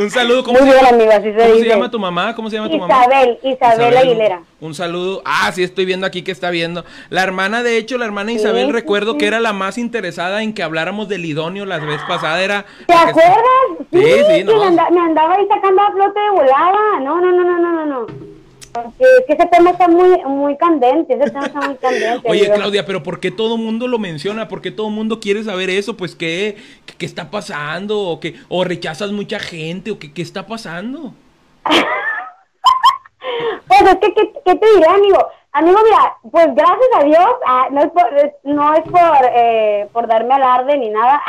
Un 0.00 0.10
saludo, 0.10 0.42
¿cómo, 0.42 0.58
Muy 0.58 0.68
se, 0.68 0.74
bien, 0.74 0.84
llama, 0.84 0.96
amigo, 0.96 1.12
así 1.12 1.32
se 1.32 1.48
¿cómo 1.48 1.60
se 1.60 1.68
llama 1.68 1.90
tu 1.92 1.98
mamá? 2.00 2.34
¿Cómo 2.34 2.50
se 2.50 2.56
llama 2.56 2.68
tu 2.68 2.78
mamá? 2.78 2.92
Isabel, 2.92 3.38
Isabel 3.44 3.96
Aguilera. 3.96 4.42
Un 4.58 4.74
saludo. 4.74 5.22
Ah, 5.24 5.52
sí, 5.52 5.62
estoy 5.62 5.84
viendo 5.84 6.06
aquí 6.08 6.22
que 6.22 6.32
está 6.32 6.50
viendo. 6.50 6.84
La 7.08 7.22
hermana, 7.22 7.62
de 7.62 7.76
hecho, 7.76 7.98
la 7.98 8.06
hermana 8.06 8.32
Isabel, 8.32 8.66
sí, 8.66 8.72
recuerdo 8.72 9.12
sí. 9.12 9.18
que 9.18 9.26
era 9.28 9.38
la 9.38 9.52
más 9.52 9.78
interesada 9.78 10.42
en 10.42 10.52
que 10.52 10.64
habláramos 10.64 11.08
del 11.08 11.24
idóneo 11.24 11.64
la 11.66 11.78
vez 11.78 12.00
pasada. 12.08 12.42
Era 12.42 12.64
¿Te 12.86 12.94
acuerdas? 12.94 13.36
Sí, 13.92 14.02
sí, 14.02 14.44
no. 14.44 14.58
Me, 14.58 14.66
anda- 14.66 14.90
me 14.90 15.00
andaba 15.00 15.34
ahí 15.34 15.46
sacando 15.46 15.82
a 15.82 15.92
flote 15.92 16.18
de 16.18 16.30
volada. 16.30 17.00
No, 17.00 17.20
no, 17.20 17.30
no, 17.30 17.44
no, 17.44 17.58
no, 17.60 17.86
no. 17.86 18.06
Porque 18.72 19.04
es 19.18 19.26
que 19.26 19.32
ese 19.34 19.46
tema 19.46 19.70
está 19.70 19.86
muy, 19.88 20.24
muy 20.24 20.56
candente, 20.56 21.14
ese 21.14 21.30
tema 21.30 21.46
está 21.46 21.60
muy 21.60 21.76
candente. 21.76 22.28
Oye, 22.28 22.42
digo. 22.44 22.54
Claudia, 22.54 22.86
pero 22.86 23.02
¿por 23.02 23.20
qué 23.20 23.30
todo 23.30 23.56
mundo 23.58 23.86
lo 23.86 23.98
menciona? 23.98 24.48
¿Por 24.48 24.62
qué 24.62 24.70
todo 24.70 24.88
mundo 24.88 25.20
quiere 25.20 25.44
saber 25.44 25.68
eso? 25.70 25.96
Pues, 25.96 26.14
¿qué, 26.16 26.56
qué, 26.86 26.94
qué 26.96 27.06
está 27.06 27.30
pasando? 27.30 27.98
¿O, 28.00 28.18
qué, 28.20 28.34
¿O 28.48 28.64
rechazas 28.64 29.12
mucha 29.12 29.38
gente? 29.38 29.90
¿O 29.90 29.98
qué, 29.98 30.12
qué 30.12 30.22
está 30.22 30.46
pasando? 30.46 31.12
Pues 33.68 33.80
es 33.82 33.96
que, 34.00 34.12
¿qué, 34.14 34.32
qué 34.44 34.54
te 34.56 34.66
diré, 34.74 34.86
amigo? 34.86 35.26
Amigo, 35.52 35.78
mira, 35.84 36.16
pues 36.30 36.46
gracias 36.54 36.88
a 36.98 37.04
Dios, 37.04 37.28
ah, 37.46 37.68
no 37.70 37.80
es 37.82 37.90
por, 37.90 38.18
es- 38.18 38.32
no 38.42 38.74
es 38.74 38.82
por, 38.82 39.18
eh, 39.34 39.88
por 39.92 40.06
darme 40.08 40.34
alarde 40.34 40.76
ni 40.76 40.90
nada. 40.90 41.22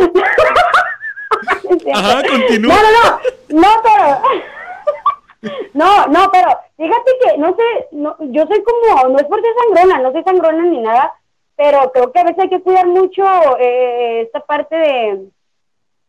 Ajá, 1.94 2.22
continúa. 2.28 2.74
No, 2.74 2.80
no, 2.80 2.90
no, 3.48 3.60
no, 3.60 3.68
pero... 3.82 4.20
No, 5.72 6.06
no, 6.06 6.30
pero 6.30 6.48
fíjate 6.76 7.12
que, 7.22 7.38
no 7.38 7.56
sé, 7.56 7.88
no, 7.92 8.16
yo 8.20 8.46
soy 8.46 8.62
como, 8.62 9.08
no 9.08 9.18
es 9.18 9.24
por 9.24 9.40
ser 9.40 9.52
sangrona, 9.64 9.98
no 10.00 10.12
soy 10.12 10.22
sangrona 10.22 10.62
ni 10.64 10.78
nada, 10.80 11.14
pero 11.56 11.90
creo 11.92 12.12
que 12.12 12.20
a 12.20 12.24
veces 12.24 12.38
hay 12.40 12.48
que 12.50 12.60
cuidar 12.60 12.86
mucho 12.86 13.24
eh, 13.58 14.22
esta 14.22 14.40
parte 14.40 14.76
de, 14.76 15.28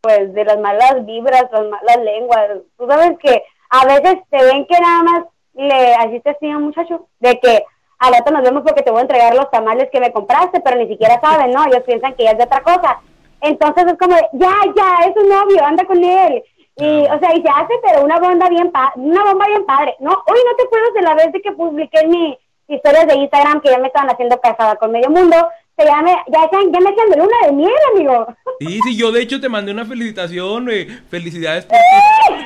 pues, 0.02 0.34
de 0.34 0.44
las 0.44 0.58
malas 0.58 1.04
vibras, 1.06 1.46
las 1.50 1.66
malas 1.66 1.98
lenguas. 2.04 2.48
Tú 2.76 2.86
sabes 2.86 3.18
que 3.18 3.44
a 3.70 3.86
veces 3.86 4.18
te 4.30 4.44
ven 4.44 4.66
que 4.66 4.80
nada 4.80 5.02
más 5.02 5.24
le 5.54 5.94
así 5.94 6.50
a 6.50 6.56
un 6.56 6.64
muchacho, 6.64 7.08
de 7.20 7.38
que 7.40 7.64
al 7.98 8.12
rato 8.12 8.32
nos 8.32 8.42
vemos 8.42 8.62
porque 8.62 8.82
te 8.82 8.90
voy 8.90 8.98
a 8.98 9.02
entregar 9.02 9.34
los 9.34 9.50
tamales 9.50 9.88
que 9.90 10.00
me 10.00 10.12
compraste, 10.12 10.60
pero 10.60 10.76
ni 10.76 10.88
siquiera 10.88 11.20
saben, 11.20 11.52
¿no? 11.52 11.64
Ellos 11.64 11.84
piensan 11.84 12.14
que 12.14 12.24
ya 12.24 12.32
es 12.32 12.38
de 12.38 12.44
otra 12.44 12.62
cosa. 12.62 13.00
Entonces 13.40 13.84
es 13.86 13.98
como, 13.98 14.16
ya, 14.32 14.54
ya, 14.76 15.06
es 15.06 15.16
un 15.16 15.28
novio, 15.28 15.64
anda 15.64 15.84
con 15.84 16.02
él. 16.02 16.42
Y, 16.76 16.84
o 16.84 17.18
sea, 17.18 17.34
y 17.34 17.42
se 17.42 17.48
hace, 17.48 17.74
pero 17.82 18.02
una 18.04 18.18
bomba 18.18 18.48
bien, 18.48 18.70
pa 18.72 18.92
una 18.96 19.24
bomba 19.24 19.46
bien 19.46 19.64
padre. 19.66 19.94
No, 20.00 20.10
hoy 20.10 20.38
no 20.46 20.56
te 20.56 20.62
acuerdas 20.64 20.94
de 20.94 21.02
la 21.02 21.14
vez 21.14 21.32
de 21.32 21.42
que 21.42 21.52
publiqué 21.52 22.00
en 22.00 22.10
mis 22.10 22.36
historias 22.68 23.06
de 23.06 23.16
Instagram 23.16 23.60
que 23.60 23.70
ya 23.70 23.78
me 23.78 23.88
estaban 23.88 24.10
haciendo 24.10 24.40
casada 24.40 24.76
con 24.76 24.90
medio 24.90 25.10
mundo. 25.10 25.36
Se 25.76 25.84
llame, 25.86 26.16
ya, 26.28 26.40
ya, 26.50 26.58
ya 26.70 26.80
me 26.80 26.90
echan 26.90 27.10
de 27.10 27.16
luna 27.16 27.36
de 27.46 27.52
miel, 27.52 27.72
amigo. 27.94 28.26
Sí, 28.60 28.80
sí, 28.84 28.96
yo 28.96 29.10
de 29.12 29.22
hecho 29.22 29.40
te 29.40 29.48
mandé 29.48 29.72
una 29.72 29.84
felicitación. 29.84 30.68
eh, 30.70 30.86
felicidades 31.10 31.64
por 31.66 31.76
tu- 31.76 32.44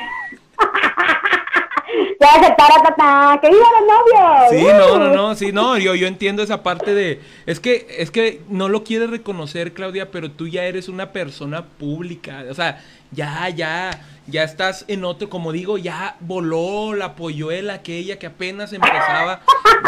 Que 3.40 3.50
viva 3.50 3.66
los 3.80 3.88
novios. 3.88 4.50
Sí, 4.50 4.64
no, 4.64 4.98
no, 4.98 5.14
no, 5.14 5.34
sí, 5.34 5.52
no, 5.52 5.78
yo, 5.78 5.94
yo 5.94 6.06
entiendo 6.06 6.42
esa 6.42 6.62
parte 6.62 6.94
de, 6.94 7.20
es 7.46 7.60
que, 7.60 7.86
es 7.98 8.10
que 8.10 8.42
no 8.48 8.68
lo 8.68 8.84
quieres 8.84 9.10
reconocer, 9.10 9.72
Claudia, 9.72 10.10
pero 10.10 10.30
tú 10.30 10.48
ya 10.48 10.64
eres 10.64 10.88
una 10.88 11.12
persona 11.12 11.64
pública, 11.64 12.44
o 12.50 12.54
sea, 12.54 12.82
ya, 13.12 13.48
ya, 13.50 14.02
ya 14.26 14.42
estás 14.42 14.84
en 14.88 15.04
otro, 15.04 15.30
como 15.30 15.52
digo, 15.52 15.78
ya 15.78 16.16
voló 16.20 16.94
la 16.94 17.14
polluela 17.14 17.74
aquella 17.74 18.18
que 18.18 18.26
apenas 18.26 18.72
empezaba, 18.72 19.42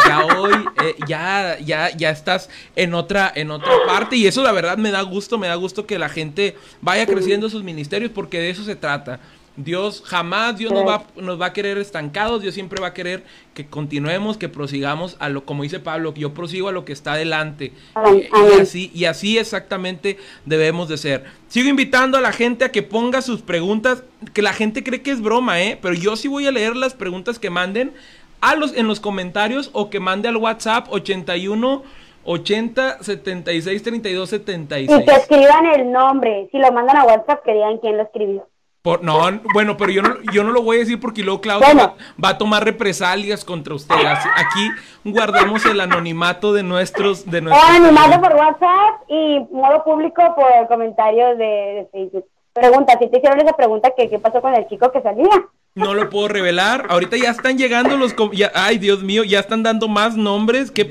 ya 0.07 0.25
hoy, 0.25 0.53
eh, 0.85 0.95
ya, 1.07 1.59
ya, 1.59 1.91
ya 1.97 2.11
estás 2.11 2.49
en 2.77 2.95
otra, 2.95 3.33
en 3.35 3.51
otra 3.51 3.73
parte, 3.87 4.17
y 4.17 4.27
eso 4.27 4.43
la 4.43 4.53
verdad 4.53 4.79
me 4.79 4.91
da 4.91 5.03
gusto, 5.03 5.39
me 5.39 5.49
da 5.49 5.57
gusto 5.57 5.87
que 5.87 5.99
la 5.99 6.09
gente 6.09 6.57
vaya 6.81 7.07
creciendo 7.07 7.51
sus 7.51 7.65
ministerios, 7.65 8.11
porque 8.15 8.39
de 8.39 8.51
eso 8.51 8.65
se 8.65 8.77
trata. 8.77 9.21
Dios 9.59 10.05
jamás, 10.07 10.57
Dios 10.57 10.73
nos 10.73 10.87
va, 10.87 11.03
nos 11.17 11.41
va 11.41 11.47
a 11.47 11.53
querer 11.53 11.79
estancados, 11.79 12.43
Dios 12.43 12.55
siempre 12.55 12.81
va 12.81 12.89
a 12.89 12.95
querer 12.95 13.25
que 13.55 13.67
continuemos, 13.67 14.39
que 14.39 14.49
prosigamos 14.49 15.17
a 15.19 15.29
lo, 15.29 15.45
como 15.45 15.65
dice 15.65 15.81
Pablo, 15.81 16.15
que 16.15 16.21
yo 16.21 16.33
prosigo 16.33 16.69
a 16.69 16.73
lo 16.73 16.85
que 16.85 16.93
está 16.93 17.15
adelante. 17.15 17.73
Y, 18.15 18.19
y 18.19 18.61
así, 18.61 18.91
y 18.95 19.05
así 19.07 19.37
exactamente 19.37 20.17
debemos 20.45 20.89
de 20.89 20.97
ser. 20.97 21.25
Sigo 21.49 21.69
invitando 21.69 22.17
a 22.17 22.21
la 22.21 22.31
gente 22.31 22.65
a 22.65 22.71
que 22.71 22.85
ponga 22.85 23.21
sus 23.21 23.43
preguntas, 23.43 24.05
que 24.33 24.43
la 24.43 24.53
gente 24.53 24.85
cree 24.85 25.03
que 25.03 25.11
es 25.11 25.21
broma, 25.21 25.61
¿eh? 25.61 25.77
Pero 25.83 25.95
yo 25.95 26.15
sí 26.15 26.29
voy 26.29 26.47
a 26.47 26.53
leer 26.53 26.77
las 26.77 26.95
preguntas 26.95 27.41
que 27.41 27.51
manden 27.51 27.93
a 28.41 28.55
los, 28.55 28.77
en 28.77 28.87
los 28.87 29.01
comentarios 29.01 29.71
o 29.73 29.91
que 29.91 29.99
mande 29.99 30.29
al 30.29 30.37
WhatsApp 30.37 30.87
81 30.91 31.83
80 32.25 33.03
76 33.03 33.83
32 33.83 34.29
76. 34.29 35.01
Y 35.01 35.05
que 35.05 35.17
escriban 35.17 35.67
el 35.67 35.91
nombre. 35.91 36.49
Si 36.53 36.59
lo 36.59 36.71
mandan 36.71 36.99
a 36.99 37.05
WhatsApp, 37.05 37.43
que 37.45 37.55
digan 37.55 37.79
quién 37.79 37.97
lo 37.97 38.05
escribió. 38.05 38.47
Por, 38.81 39.03
no, 39.03 39.19
bueno, 39.53 39.77
pero 39.77 39.91
yo 39.91 40.03
no, 40.03 40.17
yo 40.33 40.45
no 40.45 40.53
lo 40.53 40.63
voy 40.63 40.77
a 40.77 40.81
decir 40.81 41.01
porque 41.01 41.23
luego 41.23 41.41
Claudia 41.41 41.67
Bueno. 41.67 41.97
va, 42.17 42.25
va 42.25 42.29
a 42.31 42.39
tomar 42.39 42.65
represalias 42.65 43.45
contra 43.45 43.75
ustedes. 43.75 44.19
Aquí 44.37 44.71
guardemos 45.05 45.67
el 45.67 45.81
anonimato 45.81 46.53
de 46.53 46.63
nuestros... 46.63 47.29
De 47.29 47.41
nuestros 47.41 47.71
animado 47.71 48.21
por 48.21 48.35
WhatsApp 48.37 49.03
y 49.09 49.41
modo 49.51 49.83
público 49.85 50.23
por 50.37 50.69
comentarios 50.69 51.37
de, 51.39 51.45
de 51.45 51.89
Facebook. 51.93 52.25
Pregunta, 52.53 52.97
si 53.01 53.09
te 53.11 53.19
hicieron 53.19 53.41
esa 53.41 53.55
pregunta, 53.57 53.91
que 53.97 54.09
qué 54.09 54.19
pasó 54.19 54.41
con 54.41 54.55
el 54.55 54.67
chico 54.69 54.91
que 54.93 55.03
salía? 55.03 55.29
No 55.75 55.95
lo 55.95 56.09
puedo 56.09 56.29
revelar. 56.29 56.87
Ahorita 56.89 57.17
ya 57.17 57.31
están 57.31 57.59
llegando 57.59 57.97
los... 57.97 58.15
ya- 58.33 58.53
ay, 58.55 58.79
Dios 58.79 59.03
mío, 59.03 59.25
ya 59.25 59.41
están 59.41 59.63
dando 59.65 59.89
más 59.89 60.17
nombres. 60.17 60.71
¿Qué 60.71 60.91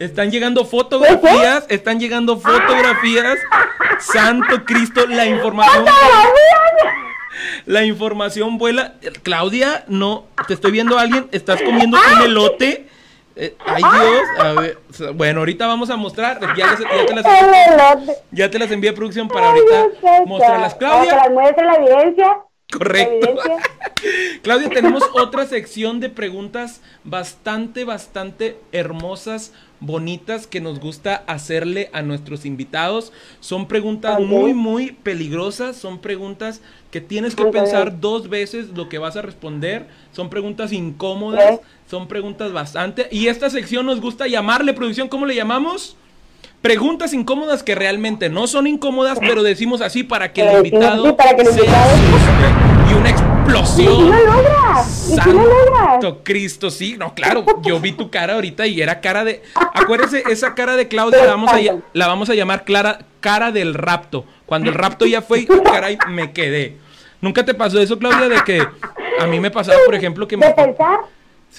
están 0.00 0.30
llegando 0.32 0.64
fotografías, 0.64 1.66
están 1.68 2.00
llegando 2.00 2.36
fotografías. 2.36 3.38
Santo 4.00 4.64
Cristo, 4.64 5.06
la 5.06 5.26
información... 5.26 5.86
La 7.66 7.84
información 7.84 8.58
vuela. 8.58 8.94
Claudia, 9.22 9.84
no, 9.88 10.26
te 10.48 10.54
estoy 10.54 10.72
viendo 10.72 10.98
a 10.98 11.02
alguien, 11.02 11.28
estás 11.32 11.62
comiendo 11.62 11.98
un 12.16 12.22
elote. 12.22 12.86
Eh, 13.34 13.56
ay 13.64 13.82
Dios, 13.82 14.22
a 14.38 14.52
ver, 14.52 14.78
bueno, 15.14 15.38
ahorita 15.40 15.66
vamos 15.66 15.88
a 15.88 15.96
mostrar, 15.96 16.38
ya, 16.54 16.66
les- 16.72 16.80
ya 16.80 17.06
te 17.06 17.14
las, 17.14 17.24
ya 18.30 18.50
te 18.50 18.58
envié 18.74 18.90
a 18.90 18.94
producción 18.94 19.26
para 19.26 19.48
ahorita 19.48 19.86
mostrarlas. 20.26 20.74
Para 20.74 20.90
Claudia, 20.90 21.16
las 21.16 21.30
muestre 21.30 21.64
la 21.64 21.74
evidencia. 21.76 22.36
correcto. 22.70 23.34
Claudia, 24.42 24.68
tenemos 24.68 25.02
otra 25.14 25.46
sección 25.46 25.98
de 26.00 26.10
preguntas 26.10 26.82
bastante, 27.04 27.84
bastante 27.84 28.58
hermosas, 28.72 29.52
bonitas, 29.82 30.46
que 30.46 30.60
nos 30.60 30.78
gusta 30.80 31.24
hacerle 31.26 31.90
a 31.92 32.02
nuestros 32.02 32.46
invitados. 32.46 33.12
Son 33.40 33.66
preguntas 33.66 34.18
muy, 34.20 34.54
muy 34.54 34.92
peligrosas, 34.92 35.76
son 35.76 35.98
preguntas 35.98 36.60
que 36.90 37.00
tienes 37.00 37.34
que 37.34 37.44
pensar 37.46 38.00
dos 38.00 38.28
veces 38.28 38.68
lo 38.74 38.88
que 38.88 38.98
vas 38.98 39.16
a 39.16 39.22
responder. 39.22 39.86
Son 40.12 40.30
preguntas 40.30 40.72
incómodas, 40.72 41.60
son 41.90 42.08
preguntas 42.08 42.52
bastante... 42.52 43.08
Y 43.10 43.26
esta 43.26 43.50
sección 43.50 43.84
nos 43.84 44.00
gusta 44.00 44.26
llamarle, 44.28 44.72
producción, 44.72 45.08
¿cómo 45.08 45.26
le 45.26 45.34
llamamos? 45.34 45.96
Preguntas 46.60 47.12
incómodas 47.12 47.64
que 47.64 47.74
realmente 47.74 48.28
no 48.28 48.46
son 48.46 48.68
incómodas, 48.68 49.18
pero 49.18 49.42
decimos 49.42 49.80
así 49.80 50.04
para 50.04 50.32
que 50.32 50.42
el 50.42 50.56
invitado 50.58 51.06
así 51.06 51.12
para 51.16 51.34
que 51.34 51.42
el 51.42 51.48
se 51.48 51.60
invitado- 51.60 51.90
asuste. 51.90 52.71
Y 53.46 53.50
una 53.50 53.58
¿Y 53.58 53.60
explosión. 53.60 53.96
si 53.96 54.02
lo 54.02 54.24
logras? 54.24 55.08
¿Y 55.10 55.20
si 55.20 55.32
lo 55.32 55.42
logras? 55.42 56.14
Cristo, 56.22 56.70
sí, 56.70 56.96
no, 56.98 57.14
claro, 57.14 57.44
yo 57.62 57.78
vi 57.80 57.92
tu 57.92 58.10
cara 58.10 58.34
ahorita 58.34 58.66
y 58.66 58.80
era 58.80 59.00
cara 59.00 59.24
de, 59.24 59.42
acuérdese, 59.74 60.22
esa 60.30 60.54
cara 60.54 60.76
de 60.76 60.88
Claudia 60.88 61.24
la 61.24 61.30
vamos 61.32 61.52
a, 61.52 61.60
ll- 61.60 61.82
la 61.92 62.06
vamos 62.06 62.30
a 62.30 62.34
llamar 62.34 62.64
clara, 62.64 63.00
cara 63.20 63.52
del 63.52 63.74
rapto, 63.74 64.24
cuando 64.46 64.68
el 64.70 64.74
rapto 64.76 65.06
ya 65.06 65.22
fue 65.22 65.40
y 65.40 65.46
caray, 65.46 65.98
me 66.08 66.32
quedé. 66.32 66.76
¿Nunca 67.20 67.44
te 67.44 67.54
pasó 67.54 67.80
eso, 67.80 67.98
Claudia, 67.98 68.28
de 68.28 68.42
que 68.44 68.62
a 69.20 69.26
mí 69.26 69.38
me 69.38 69.50
pasaba, 69.50 69.78
por 69.84 69.94
ejemplo, 69.94 70.26
que, 70.26 70.36
¿De 70.36 70.46
me- 70.46 70.54
pensar? 70.54 71.00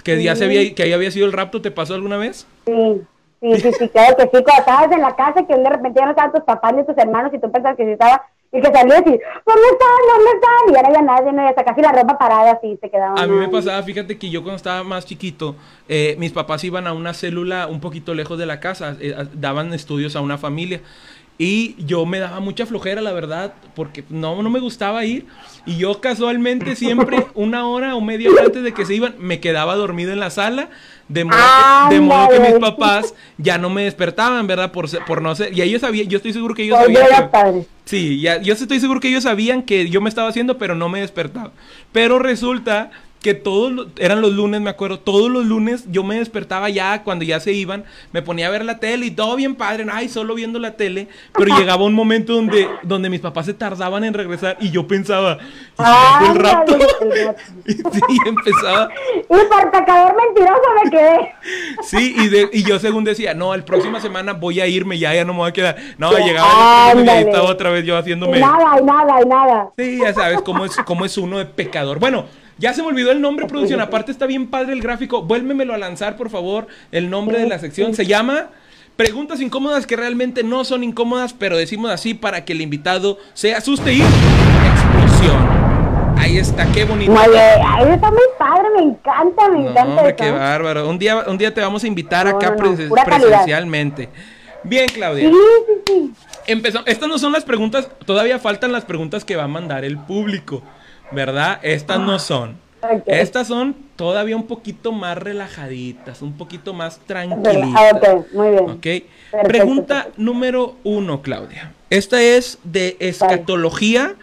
que 0.04 0.22
ya 0.24 0.36
se 0.36 0.46
había, 0.46 0.74
que 0.74 0.84
ahí 0.84 0.94
había 0.94 1.12
sido 1.12 1.26
el 1.26 1.32
rapto, 1.34 1.62
¿te 1.62 1.72
pasó 1.72 1.94
alguna 1.94 2.18
vez? 2.18 2.46
Sí, 2.66 3.02
sí, 3.42 3.60
sí, 3.62 3.72
sí, 3.80 3.90
claro 3.90 4.16
que 4.18 4.24
sí. 4.24 4.30
Cuando 4.44 4.60
estabas 4.60 4.92
en 4.92 5.02
la 5.02 5.16
casa, 5.16 5.46
que 5.48 5.56
de 5.56 5.70
repente 5.70 6.00
ya 6.00 6.06
no 6.06 6.12
estaban 6.12 6.32
tus 6.34 6.44
papás 6.44 6.74
ni 6.74 6.86
tus 6.86 6.98
hermanos 6.98 7.32
y 7.34 7.40
tú 7.40 7.50
pensabas 7.52 7.78
que 7.78 7.86
sí 7.86 7.92
estaba, 7.92 8.24
y 8.54 8.62
que 8.62 8.72
salías 8.72 9.02
y, 9.02 9.10
¿dónde 9.10 9.68
están? 9.72 10.00
¿Dónde 10.08 10.32
están? 10.36 10.72
Y 10.72 10.76
ahora 10.76 10.94
ya 10.94 11.02
nadie, 11.02 11.44
y 11.44 11.48
hasta 11.50 11.64
casi 11.66 11.82
la 11.82 11.92
ropa 11.92 12.18
parada 12.18 12.52
así 12.52 12.78
se 12.80 12.90
quedaba. 12.90 13.20
A 13.20 13.26
mí 13.28 13.36
me 13.36 13.50
pasaba, 13.50 13.82
fíjate 13.84 14.18
que 14.18 14.30
yo 14.30 14.44
cuando 14.44 14.58
estaba 14.58 14.84
más 14.84 15.06
chiquito, 15.06 15.56
eh, 15.90 16.16
mis 16.20 16.32
papás 16.32 16.64
iban 16.64 16.86
a 16.88 16.94
una 16.94 17.14
célula 17.14 17.68
un 17.68 17.80
poquito 17.80 18.14
lejos 18.14 18.38
de 18.38 18.46
la 18.46 18.60
casa, 18.60 18.96
eh, 19.00 19.16
a- 19.18 19.24
daban 19.34 19.74
estudios 19.74 20.16
a 20.16 20.22
una 20.22 20.38
familia. 20.38 20.82
Y 21.40 21.76
yo 21.84 22.06
me 22.06 22.20
daba 22.20 22.40
mucha 22.42 22.68
flojera, 22.68 23.02
la 23.02 23.12
verdad, 23.12 23.54
porque 23.76 24.04
no, 24.10 24.44
no 24.44 24.50
me 24.52 24.60
gustaba 24.60 25.04
ir. 25.04 25.26
Y 25.66 25.78
yo 25.78 26.00
casualmente 26.00 26.76
siempre, 26.76 27.26
una 27.34 27.66
hora 27.68 27.96
o 27.96 28.02
media 28.02 28.30
hora 28.30 28.44
antes 28.46 28.62
de 28.64 28.72
que 28.72 28.86
se 28.86 28.94
iban, 28.94 29.16
me 29.18 29.40
quedaba 29.40 29.76
dormido 29.76 30.12
en 30.14 30.20
la 30.20 30.30
sala. 30.30 30.70
De 31.08 31.26
modo, 31.26 31.38
que, 31.90 31.96
de 31.96 32.02
modo 32.02 32.30
que 32.30 32.40
mis 32.40 32.60
papás 32.60 33.14
ya 33.38 33.58
no 33.58 33.70
me 33.70 33.84
despertaban, 33.84 34.48
¿verdad? 34.48 34.72
Por, 34.72 34.90
por 35.06 35.22
no 35.22 35.36
ser. 35.36 35.56
Y 35.56 35.62
ellos 35.62 35.82
sabían, 35.82 36.08
yo 36.08 36.18
estoy 36.18 36.34
seguro 36.34 36.56
que 36.56 36.64
ellos 36.64 36.80
Oye, 36.86 36.96
sabían. 36.96 37.30
que-. 37.30 37.68
Sí, 37.86 38.22
ya, 38.22 38.42
yo 38.42 38.54
estoy 38.54 38.80
seguro 38.80 39.00
que 39.00 39.10
ellos 39.10 39.24
sabían 39.24 39.64
que 39.64 39.90
yo 39.90 40.00
me 40.02 40.10
estaba 40.10 40.30
haciendo, 40.30 40.58
pero 40.58 40.76
no 40.76 40.90
me 40.90 41.02
despertaba. 41.02 41.52
Pero 41.92 42.20
resulta 42.20 42.92
que 43.24 43.34
todos, 43.34 43.88
eran 43.98 44.22
los 44.22 44.34
lunes, 44.34 44.62
me 44.62 44.70
acuerdo, 44.70 45.00
todos 45.00 45.32
los 45.32 45.46
lunes 45.46 45.86
yo 45.90 46.04
me 46.04 46.20
despertaba 46.20 46.70
ya 46.70 47.04
cuando 47.04 47.24
ya 47.26 47.40
se 47.40 47.54
iban, 47.54 47.86
me 48.12 48.22
ponía 48.22 48.48
a 48.48 48.52
ver 48.52 48.64
la 48.66 48.78
tele 48.80 49.06
y 49.08 49.12
todo 49.12 49.36
bien 49.38 49.56
padre, 49.56 49.86
ay, 49.92 50.10
solo 50.10 50.36
viendo 50.36 50.60
la 50.60 50.74
tele, 50.76 51.08
pero 51.34 51.58
llegaba 51.58 51.86
un 51.86 51.94
momento 51.94 52.34
donde, 52.34 52.68
donde 52.84 53.10
mis 53.10 53.22
papás 53.22 53.46
se 53.48 53.54
tardaban 53.54 54.04
en 54.04 54.14
regresar 54.14 54.58
y 54.60 54.70
yo 54.72 54.86
pensaba, 54.88 55.40
¿y 55.80 56.26
el 56.30 56.36
rapto? 56.36 56.78
Y 57.66 57.72
sí, 57.74 58.18
empezaba, 58.26 58.90
Y 59.16 59.24
por 59.48 59.72
pecador 59.72 60.14
mentiroso 60.16 60.62
me 60.84 60.92
quedé. 60.92 61.32
sí, 61.84 62.14
y, 62.18 62.28
de- 62.28 62.50
y 62.52 62.64
yo 62.64 62.78
según 62.78 63.04
decía, 63.06 63.34
no, 63.34 63.54
el 63.54 63.64
próxima 63.64 64.00
semana 64.02 64.34
voy 64.34 64.60
a 64.60 64.68
irme, 64.68 65.00
ya, 65.00 65.14
ya 65.14 65.24
no 65.24 65.32
me 65.34 65.40
voy 65.40 65.50
a 65.50 65.54
quedar. 65.54 65.78
No, 65.98 66.12
llegaba 66.18 66.92
el 66.92 67.06
y 67.06 67.10
ahí 67.10 67.24
estaba 67.24 67.50
otra 67.50 67.70
vez 67.70 67.86
yo 67.86 67.98
haciéndome... 67.98 68.38
Y 68.38 68.42
nada, 68.42 68.80
y 68.82 68.84
nada, 68.84 69.22
y 69.22 69.26
nada. 69.26 69.70
Sí, 69.78 70.00
ya 70.02 70.14
sabes 70.14 70.42
cómo 70.42 70.66
es, 70.66 70.76
cómo 70.86 71.06
es 71.06 71.18
uno 71.18 71.38
de 71.38 71.46
pecador. 71.46 72.00
Bueno, 72.00 72.26
ya 72.64 72.74
se 72.74 72.82
me 72.82 72.88
olvidó 72.88 73.12
el 73.12 73.22
nombre, 73.22 73.46
producción. 73.48 73.80
Aparte 73.82 74.12
está 74.12 74.26
bien 74.26 74.48
padre 74.48 74.74
el 74.74 74.82
gráfico. 74.82 75.22
Vuélvemelo 75.22 75.74
a 75.74 75.78
lanzar, 75.78 76.16
por 76.16 76.30
favor. 76.30 76.68
El 76.92 77.10
nombre 77.10 77.40
de 77.40 77.48
la 77.48 77.60
sección 77.60 77.94
se 77.94 78.06
llama 78.06 78.48
Preguntas 78.96 79.42
incómodas 79.42 79.86
que 79.88 79.96
realmente 79.96 80.44
no 80.44 80.64
son 80.64 80.84
incómodas, 80.84 81.34
pero 81.34 81.58
decimos 81.58 81.90
así 81.92 82.14
para 82.14 82.46
que 82.46 82.54
el 82.54 82.62
invitado 82.62 83.18
se 83.34 83.54
asuste 83.56 83.92
y 83.94 84.02
explosión. 84.02 85.64
Ahí 86.18 86.38
está, 86.38 86.66
qué 86.72 86.86
bonito. 86.86 87.12
Bien. 87.12 87.26
Ay, 87.66 87.92
está 87.92 88.10
muy 88.12 88.20
padre, 88.38 88.64
me 88.78 88.84
encanta, 88.84 89.50
me 89.50 89.60
No, 89.64 89.70
encanta. 89.72 89.84
hombre, 89.84 90.08
eso. 90.08 90.16
qué 90.18 90.32
bárbaro. 90.32 90.88
Un 90.90 91.00
día, 91.00 91.18
un 91.28 91.38
día 91.38 91.54
te 91.54 91.60
vamos 91.60 91.84
a 91.84 91.88
invitar 91.88 92.28
No, 92.28 92.38
acá 92.38 92.52
no, 92.52 92.56
presen- 92.58 93.06
presencialmente. 93.06 94.10
Bien, 94.64 94.88
Claudia. 94.88 95.28
Sí, 95.30 95.36
sí, 95.68 95.74
sí. 95.88 96.14
Empezamos. 96.48 96.88
Estas 96.88 97.10
no 97.10 97.18
son 97.18 97.34
las 97.34 97.44
preguntas, 97.44 97.90
todavía 98.06 98.40
faltan 98.40 98.72
las 98.72 98.86
preguntas 98.86 99.26
que 99.26 99.36
va 99.36 99.44
a 99.44 99.48
mandar 99.48 99.84
el 99.84 99.98
público, 99.98 100.62
¿verdad? 101.14 101.60
Estas 101.64 102.00
no 102.00 102.20
son. 102.20 102.58
Ok. 102.82 103.04
Estas 103.06 103.48
son 103.48 103.76
todavía 103.96 104.36
un 104.36 104.46
poquito 104.46 104.92
más 104.92 105.18
relajaditas, 105.18 106.22
un 106.22 106.34
poquito 106.34 106.74
más 106.74 106.98
Ah, 107.00 107.04
tranquilitas. 107.08 107.94
ok, 107.94 108.34
muy 108.34 108.50
bien. 108.50 109.04
Pregunta 109.46 109.96
perfecto. 109.96 110.22
número 110.22 110.76
uno, 110.84 111.22
Claudia. 111.22 111.72
Esta 111.90 112.22
es 112.22 112.60
de 112.64 112.98
escatología, 113.00 114.16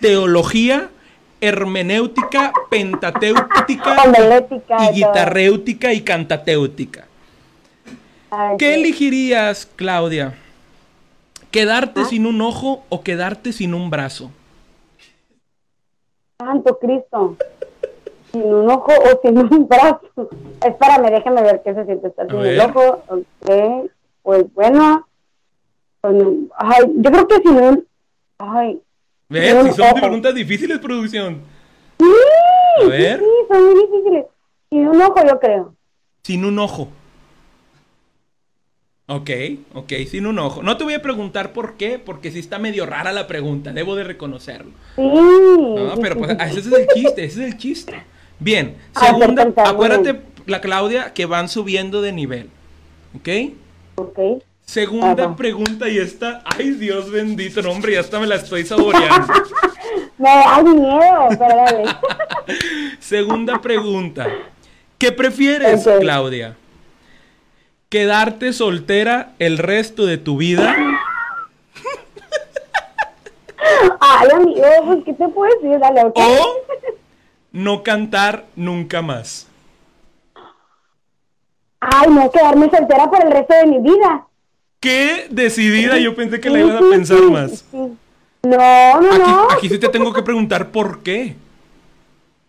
teología, 0.00 0.88
hermenéutica, 1.40 2.52
pentatéutica 2.68 3.96
Homilética, 4.04 4.90
y 4.90 4.94
guitarréutica 4.96 5.92
y 5.92 6.00
cantatéutica. 6.02 7.06
Ay, 8.30 8.56
¿Qué 8.58 8.74
elegirías, 8.74 9.68
Claudia? 9.76 10.34
¿Ah? 10.34 11.46
¿Quedarte 11.50 12.04
sin 12.04 12.26
un 12.26 12.40
ojo 12.42 12.84
o 12.88 13.02
quedarte 13.02 13.52
sin 13.52 13.74
un 13.74 13.90
brazo? 13.90 14.30
Santo 16.40 16.78
Cristo. 16.78 17.36
Sin 18.32 18.44
un 18.54 18.70
ojo 18.70 18.92
o 18.92 19.20
sin 19.22 19.38
un 19.38 19.68
brazo. 19.68 20.00
Espérame, 20.64 21.10
déjame 21.10 21.42
ver 21.42 21.60
qué 21.62 21.74
se 21.74 21.84
siente 21.84 22.08
estar 22.08 22.28
sin 22.30 22.40
el 22.40 22.60
ojo. 22.60 23.02
Ok. 23.08 23.90
Pues 24.22 24.54
bueno. 24.54 25.06
Pues, 26.00 26.14
no. 26.14 26.32
ay, 26.56 26.84
yo 26.96 27.10
creo 27.10 27.28
que 27.28 27.36
sin 27.36 27.56
un. 27.56 27.86
Ay. 28.38 28.80
¿Ves? 29.28 29.64
Si 29.66 29.72
son 29.74 29.86
ojo. 29.90 30.00
preguntas 30.00 30.34
difíciles, 30.34 30.78
producción. 30.78 31.42
Sí, 31.98 32.06
A 32.84 32.88
ver. 32.88 33.18
sí, 33.20 33.26
son 33.48 33.64
muy 33.66 33.74
difíciles. 33.86 34.24
Sin 34.70 34.88
un 34.88 35.02
ojo, 35.02 35.16
yo 35.26 35.38
creo. 35.38 35.74
Sin 36.22 36.44
un 36.44 36.58
ojo. 36.58 36.88
Ok, 39.12 39.28
ok, 39.74 39.92
sin 40.08 40.24
un 40.24 40.38
ojo. 40.38 40.62
No 40.62 40.76
te 40.76 40.84
voy 40.84 40.94
a 40.94 41.02
preguntar 41.02 41.52
por 41.52 41.74
qué, 41.74 41.98
porque 41.98 42.30
sí 42.30 42.38
está 42.38 42.60
medio 42.60 42.86
rara 42.86 43.10
la 43.10 43.26
pregunta, 43.26 43.72
debo 43.72 43.96
de 43.96 44.04
reconocerlo. 44.04 44.70
Sí. 44.94 45.02
No, 45.02 45.94
pero 46.00 46.16
pues 46.16 46.36
ah, 46.38 46.46
ese 46.46 46.60
es 46.60 46.66
el 46.66 46.86
chiste, 46.94 47.24
ese 47.24 47.44
es 47.44 47.52
el 47.52 47.58
chiste. 47.58 48.04
Bien, 48.38 48.76
Ah, 48.94 49.06
segunda, 49.06 49.52
acuérdate, 49.64 50.20
la 50.46 50.60
Claudia, 50.60 51.12
que 51.12 51.26
van 51.26 51.48
subiendo 51.48 52.02
de 52.02 52.12
nivel. 52.12 52.50
¿Ok? 53.16 53.28
Ok. 53.96 54.18
Segunda 54.64 55.24
Ajá. 55.24 55.34
pregunta 55.34 55.88
y 55.88 55.98
esta, 55.98 56.44
ay 56.44 56.70
Dios 56.70 57.10
bendito, 57.10 57.62
no, 57.62 57.72
hombre, 57.72 57.94
ya 57.94 58.00
hasta 58.00 58.20
me 58.20 58.28
la 58.28 58.36
estoy 58.36 58.64
saboreando. 58.64 59.26
Me 60.18 60.28
da 60.28 60.62
miedo, 60.62 61.28
pero. 61.30 61.98
Segunda 63.00 63.60
pregunta. 63.60 64.28
¿Qué 64.98 65.10
prefieres. 65.10 65.88
Claudia? 66.00 66.56
¿Quedarte 67.90 68.52
soltera 68.52 69.32
el 69.40 69.58
resto 69.58 70.06
de 70.06 70.16
tu 70.16 70.36
vida? 70.36 70.76
Ay, 73.98 74.28
amigo, 74.32 74.62
pues, 74.86 75.04
¿qué 75.04 75.12
te 75.12 75.28
puedo 75.28 75.52
decir? 75.56 75.76
Dale, 75.80 76.04
ok. 76.04 76.16
¿O 76.16 76.54
no 77.50 77.82
cantar 77.82 78.44
nunca 78.54 79.02
más? 79.02 79.48
Ay, 81.80 82.10
no, 82.10 82.30
quedarme 82.30 82.70
soltera 82.70 83.10
por 83.10 83.24
el 83.24 83.32
resto 83.32 83.54
de 83.54 83.66
mi 83.66 83.80
vida. 83.80 84.24
Qué 84.78 85.26
decidida, 85.28 85.98
yo 85.98 86.14
pensé 86.14 86.40
que 86.40 86.48
la 86.48 86.60
ibas 86.60 86.76
a 86.76 86.78
sí, 86.78 86.84
pensar 86.92 87.18
sí, 87.18 87.24
más. 87.24 87.64
No, 87.72 89.00
no, 89.00 89.10
Aquí, 89.10 89.18
no. 89.18 89.50
aquí 89.50 89.68
sí 89.68 89.78
te 89.80 89.88
tengo 89.88 90.12
que 90.12 90.22
preguntar 90.22 90.70
por 90.70 91.02
qué. 91.02 91.34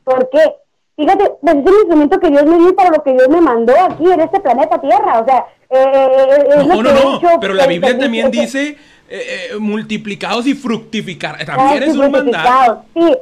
¿Por 0.03 0.29
qué? 0.29 0.60
Fíjate, 1.01 1.31
pues 1.41 1.55
es 1.55 1.65
el 1.65 1.73
instrumento 1.73 2.19
que 2.19 2.29
Dios 2.29 2.45
me 2.45 2.57
dio 2.59 2.75
para 2.75 2.89
lo 2.91 3.01
que 3.03 3.13
Dios 3.13 3.27
me 3.29 3.41
mandó 3.41 3.73
aquí 3.79 4.05
en 4.11 4.19
este 4.21 4.39
planeta 4.39 4.79
Tierra. 4.79 5.19
O 5.19 5.25
sea, 5.25 5.45
eh, 5.69 5.83
eh, 5.83 6.27
eh, 6.29 6.47
es 6.59 6.67
No, 6.67 6.75
lo 6.75 6.83
no, 6.83 6.89
que 6.93 6.99
he 6.99 7.03
no, 7.03 7.17
hecho 7.17 7.27
pero 7.41 7.53
la 7.55 7.65
Biblia 7.65 7.97
también 7.97 8.29
que- 8.29 8.41
dice 8.41 8.69
eh, 8.69 8.77
eh, 9.09 9.57
multiplicados 9.59 10.45
y 10.45 10.53
fructificar. 10.53 11.43
También 11.45 11.83
es 11.83 11.93
sí, 11.93 11.99
un 11.99 12.11
mandato. 12.11 12.83
Sí, 12.93 13.17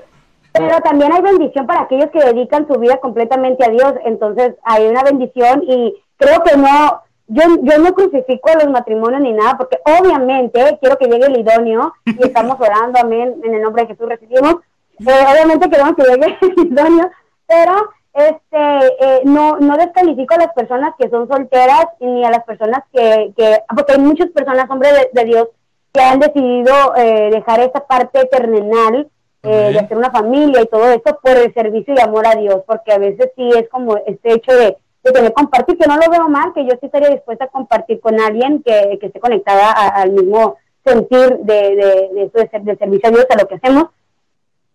pero 0.52 0.80
también 0.82 1.14
hay 1.14 1.22
bendición 1.22 1.66
para 1.66 1.82
aquellos 1.82 2.10
que 2.12 2.20
dedican 2.20 2.68
su 2.68 2.78
vida 2.80 2.98
completamente 2.98 3.66
a 3.66 3.70
Dios. 3.70 3.94
Entonces 4.04 4.56
hay 4.64 4.86
una 4.88 5.04
bendición 5.04 5.64
y 5.66 5.94
creo 6.18 6.44
que 6.44 6.58
no, 6.58 7.02
yo, 7.28 7.44
yo 7.62 7.78
no 7.78 7.94
crucifico 7.94 8.50
a 8.50 8.56
los 8.64 8.70
matrimonios 8.70 9.22
ni 9.22 9.32
nada, 9.32 9.58
porque 9.58 9.78
obviamente 9.86 10.78
quiero 10.82 10.98
que 10.98 11.06
llegue 11.08 11.28
el 11.28 11.40
idóneo 11.40 11.94
y 12.06 12.24
estamos 12.26 12.58
orando, 12.60 13.00
amén, 13.00 13.36
en 13.44 13.54
el 13.54 13.62
nombre 13.62 13.84
de 13.84 13.90
Jesús 13.90 14.10
recibimos. 14.10 14.56
Eh, 15.00 15.26
obviamente 15.32 15.70
queremos 15.70 15.94
que 15.96 16.04
llegue 16.04 16.38
el 16.42 16.68
idóneo, 16.68 17.10
pero 17.50 17.74
este 18.14 18.58
eh, 19.00 19.22
no 19.26 19.58
no 19.60 19.76
descalifico 19.78 20.34
a 20.36 20.40
las 20.46 20.54
personas 20.54 20.94
que 20.98 21.10
son 21.10 21.28
solteras 21.28 21.86
ni 22.00 22.24
a 22.24 22.30
las 22.32 22.44
personas 22.46 22.84
que, 22.94 23.34
que 23.36 23.58
porque 23.76 23.94
hay 23.94 24.00
muchas 24.00 24.30
personas, 24.30 24.70
hombres 24.70 24.94
de, 24.94 25.10
de 25.22 25.26
Dios, 25.30 25.48
que 25.94 26.02
han 26.02 26.20
decidido 26.20 26.74
eh, 26.96 27.30
dejar 27.32 27.60
esa 27.62 27.82
parte 27.86 28.26
terrenal 28.26 29.08
eh, 29.44 29.70
de 29.74 29.80
hacer 29.80 29.98
una 29.98 30.12
familia 30.12 30.62
y 30.62 30.68
todo 30.68 30.90
eso 30.90 31.18
por 31.22 31.36
el 31.38 31.54
servicio 31.54 31.94
y 31.96 32.00
amor 32.02 32.28
a 32.28 32.36
Dios, 32.36 32.62
porque 32.68 32.92
a 32.94 32.98
veces 32.98 33.32
sí 33.36 33.50
es 33.56 33.68
como 33.70 33.98
este 33.98 34.34
hecho 34.34 34.52
de, 34.54 34.78
de 35.04 35.12
tener 35.12 35.32
compartir, 35.34 35.78
que 35.78 35.88
no 35.88 35.96
lo 35.98 36.10
veo 36.12 36.28
mal, 36.30 36.52
que 36.54 36.64
yo 36.66 36.72
sí 36.80 36.86
estaría 36.88 37.10
dispuesta 37.10 37.46
a 37.46 37.50
compartir 37.50 38.00
con 38.02 38.20
alguien 38.20 38.62
que, 38.64 38.98
que 39.00 39.08
esté 39.08 39.20
conectada 39.20 39.72
a- 39.72 40.02
al 40.02 40.12
mismo 40.12 40.58
sentir 40.86 41.38
de, 41.40 41.54
de, 41.76 42.10
de 42.14 42.24
eso 42.24 42.38
de, 42.38 42.50
ser- 42.50 42.64
de 42.64 42.76
servicio 42.78 43.10
a 43.10 43.12
Dios, 43.12 43.26
a 43.30 43.38
lo 43.42 43.48
que 43.48 43.56
hacemos. 43.56 43.86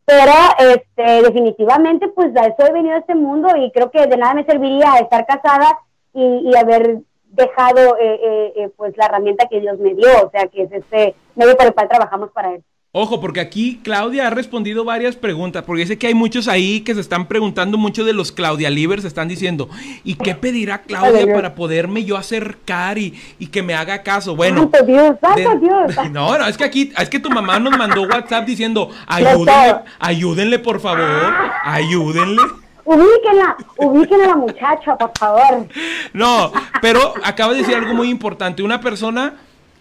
Pero 0.07 0.33
este, 0.59 1.23
definitivamente, 1.23 2.09
pues 2.09 2.37
a 2.37 2.47
eso 2.47 2.67
he 2.67 2.73
venido 2.73 2.95
a 2.95 2.99
este 2.99 3.15
mundo 3.15 3.49
y 3.57 3.71
creo 3.73 3.91
que 3.91 4.07
de 4.07 4.17
nada 4.17 4.35
me 4.35 4.45
serviría 4.45 4.95
estar 4.99 5.25
casada 5.27 5.79
y, 6.13 6.51
y 6.51 6.57
haber 6.57 6.99
dejado 7.35 7.97
eh, 7.97 8.21
eh, 8.23 8.53
eh, 8.57 8.71
pues 8.77 8.97
la 8.97 9.07
herramienta 9.07 9.49
que 9.49 9.61
Dios 9.61 9.79
me 9.79 9.95
dio, 9.95 10.09
o 10.27 10.31
sea, 10.31 10.47
que 10.47 10.63
es 10.63 10.73
este 10.73 11.15
medio 11.35 11.57
por 11.57 11.67
el 11.67 11.75
cual 11.75 11.89
trabajamos 11.89 12.31
para 12.31 12.55
Él. 12.55 12.65
Ojo, 12.97 13.20
porque 13.20 13.40
aquí 13.40 13.80
Claudia 13.82 14.28
ha 14.28 14.30
respondido 14.30 14.84
varias 14.84 15.16
preguntas, 15.16 15.64
porque 15.66 15.84
sé 15.84 15.99
que 15.99 16.07
hay 16.07 16.14
muchos 16.14 16.47
ahí 16.47 16.82
que 16.82 16.95
se 16.95 17.01
están 17.01 17.26
preguntando, 17.26 17.76
muchos 17.76 18.07
de 18.07 18.12
los 18.12 18.30
Claudia 18.30 18.70
Livers 18.70 19.05
están 19.05 19.26
diciendo, 19.26 19.68
¿y 20.05 20.14
qué 20.14 20.36
pedirá 20.36 20.82
Claudia 20.82 21.26
para 21.34 21.57
poderme 21.57 22.05
yo 22.05 22.16
acercar 22.16 22.97
y, 22.99 23.12
y 23.40 23.49
que 23.49 23.64
me 23.64 23.74
haga 23.74 24.05
caso? 24.05 24.36
Bueno, 24.36 24.70
Santo 24.70 24.84
Dios, 24.86 25.16
santo 25.20 25.51
de- 25.51 25.59
Dios. 25.59 26.11
no, 26.12 26.38
no, 26.38 26.47
es 26.47 26.57
que 26.57 26.62
aquí, 26.62 26.92
es 26.97 27.11
que 27.11 27.18
tu 27.18 27.30
mamá 27.30 27.59
nos 27.59 27.76
mandó 27.76 28.03
WhatsApp 28.03 28.47
diciendo, 28.47 28.88
ayúdenle, 29.09 29.74
ayúdenle 29.99 30.59
por 30.61 30.78
favor, 30.78 31.34
ayúdenle. 31.64 32.42
Ubíquenla, 32.84 33.57
ubiquen 33.78 34.20
a 34.20 34.26
la 34.28 34.36
muchacha, 34.36 34.97
por 34.97 35.11
favor. 35.18 35.66
No, 36.12 36.53
pero 36.80 37.12
acaba 37.24 37.55
de 37.55 37.59
decir 37.62 37.74
algo 37.74 37.92
muy 37.92 38.09
importante. 38.09 38.62
Una 38.62 38.80
persona 38.80 39.34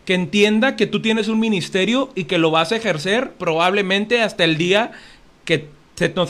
que 0.06 0.14
entienda 0.14 0.76
que 0.76 0.88
tú 0.88 1.02
tienes 1.02 1.28
un 1.28 1.40
ministerio 1.40 2.10
y 2.16 2.26
que 2.26 2.38
lo 2.38 2.52
vas 2.52 2.72
a 2.72 2.76
ejercer 2.76 3.32
probablemente 3.32 4.22
hasta 4.22 4.44
el 4.44 4.58
día 4.58 4.92
que 5.46 5.68
se 5.96 6.10
nos, 6.10 6.28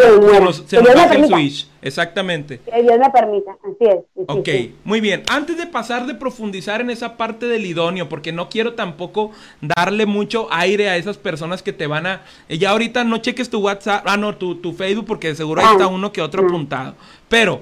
se 0.68 0.78
baje 0.80 1.16
el 1.16 1.28
switch. 1.28 1.68
Exactamente. 1.82 2.60
Que 2.60 2.82
Dios 2.82 3.00
me 3.00 3.10
permita, 3.10 3.52
así 3.64 3.76
es. 3.90 3.96
sí, 3.96 4.04
sí, 4.18 4.24
Ok, 4.28 4.46
sí. 4.46 4.76
muy 4.84 5.00
bien. 5.00 5.24
Antes 5.30 5.58
de 5.58 5.68
pasar 5.68 6.06
de 6.06 6.16
profundizar 6.16 6.82
en 6.82 6.90
esa 6.90 7.16
parte 7.16 7.46
del 7.48 7.66
idóneo, 7.66 8.10
porque 8.10 8.34
no 8.34 8.50
quiero 8.50 8.74
tampoco 8.74 9.32
darle 9.62 10.06
mucho 10.06 10.48
aire 10.52 10.90
a 10.90 10.98
esas 10.98 11.18
personas 11.18 11.64
que 11.64 11.72
te 11.72 11.88
van 11.88 12.06
a... 12.06 12.22
eh, 12.50 12.58
Ya 12.58 12.72
ahorita 12.72 13.06
no 13.06 13.20
cheques 13.20 13.50
tu 13.50 13.60
WhatsApp, 13.62 14.04
ah, 14.06 14.18
no, 14.18 14.36
tu, 14.36 14.56
tu 14.56 14.74
Facebook, 14.74 15.06
porque 15.06 15.34
seguro 15.34 15.62
ahí 15.62 15.68
Ah, 15.70 15.74
está 15.74 15.88
uno 15.88 16.12
que 16.12 16.22
otro 16.22 16.42
no. 16.42 16.50
apuntado. 16.50 16.96
Pero, 17.30 17.62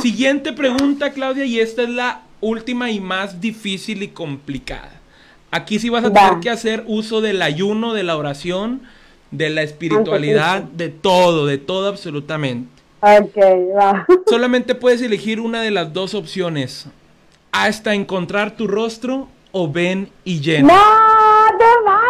siguiente 0.00 0.52
pregunta, 0.52 1.12
Claudia, 1.12 1.44
y 1.44 1.58
esta 1.60 1.82
es 1.82 1.88
la 1.90 2.22
última 2.40 2.90
y 2.90 3.00
más 3.00 3.40
difícil 3.40 4.02
y 4.02 4.08
complicada. 4.08 4.92
Aquí 5.50 5.78
sí 5.78 5.88
vas 5.88 6.04
a 6.04 6.12
tener 6.12 6.40
que 6.40 6.50
hacer 6.50 6.84
uso 6.86 7.20
del 7.20 7.40
ayuno, 7.40 7.94
de 7.94 8.02
la 8.02 8.16
oración, 8.16 8.82
de 9.30 9.50
la 9.50 9.62
espiritualidad, 9.62 10.62
de 10.62 10.88
todo, 10.90 11.46
de 11.46 11.58
todo 11.58 11.88
absolutamente. 11.88 12.70
Ok, 13.00 13.36
va. 13.76 14.06
Solamente 14.26 14.74
puedes 14.74 15.00
elegir 15.00 15.40
una 15.40 15.62
de 15.62 15.70
las 15.70 15.92
dos 15.92 16.14
opciones. 16.14 16.86
Hasta 17.52 17.94
encontrar 17.94 18.56
tu 18.56 18.66
rostro 18.66 19.28
o 19.52 19.70
ven 19.70 20.10
y 20.24 20.40
llena. 20.40 20.74
No, 20.74 21.58
te 21.58 21.64
vas. 21.86 22.02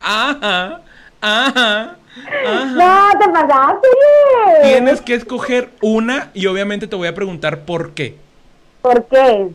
Ajá, 0.00 0.82
ajá, 1.20 1.96
ajá. 2.46 2.64
No, 2.66 3.18
te 3.18 3.28
pasaste. 3.30 3.88
Tienes 4.64 5.00
que 5.00 5.14
escoger 5.14 5.70
una 5.80 6.30
y 6.34 6.46
obviamente 6.46 6.86
te 6.86 6.96
voy 6.96 7.08
a 7.08 7.14
preguntar 7.14 7.64
por 7.64 7.92
qué. 7.94 8.23
¿Por 8.84 9.06
qué? 9.06 9.48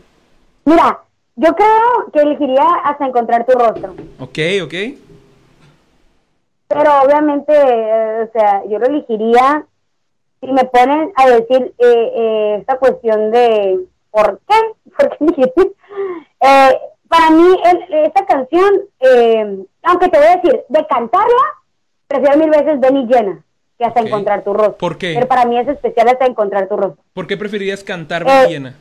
Mira, 0.64 0.98
yo 1.36 1.54
creo 1.54 2.10
que 2.12 2.18
elegiría 2.18 2.64
hasta 2.82 3.06
encontrar 3.06 3.46
tu 3.46 3.52
rostro. 3.56 3.94
Ok, 4.18 4.38
ok. 4.64 4.74
Pero 6.66 6.90
obviamente, 7.04 7.52
eh, 7.52 8.22
o 8.28 8.32
sea, 8.32 8.64
yo 8.68 8.80
lo 8.80 8.86
elegiría 8.86 9.64
si 10.40 10.50
me 10.50 10.64
ponen 10.64 11.12
a 11.14 11.28
decir 11.30 11.72
eh, 11.78 12.12
eh, 12.16 12.56
esta 12.58 12.76
cuestión 12.78 13.30
de 13.30 13.78
¿por 14.10 14.40
qué? 14.48 14.54
¿Por 14.98 15.10
qué 15.10 15.16
elegiste? 15.24 15.72
Para 17.08 17.30
mí, 17.30 17.56
el- 17.70 17.94
esta 18.06 18.26
canción, 18.26 18.80
aunque 19.84 20.08
te 20.08 20.18
voy 20.18 20.26
a 20.26 20.36
decir, 20.38 20.60
de 20.68 20.86
cantarla, 20.88 21.44
prefiero 22.08 22.36
mil 22.36 22.50
veces 22.50 22.80
Ven 22.80 22.96
y 22.96 23.06
llena 23.06 23.44
que 23.78 23.84
hasta 23.84 24.00
encontrar 24.00 24.42
tu 24.42 24.52
rostro. 24.54 24.76
¿Por 24.76 24.98
qué? 24.98 25.14
Pero 25.14 25.28
para 25.28 25.44
mí 25.44 25.56
es 25.56 25.68
especial 25.68 26.08
hasta 26.08 26.26
encontrar 26.26 26.68
tu 26.68 26.76
rostro. 26.76 27.02
¿Por 27.14 27.28
qué 27.28 27.36
preferirías 27.36 27.84
cantar 27.84 28.24
Eh, 28.26 28.46
llena? 28.48 28.74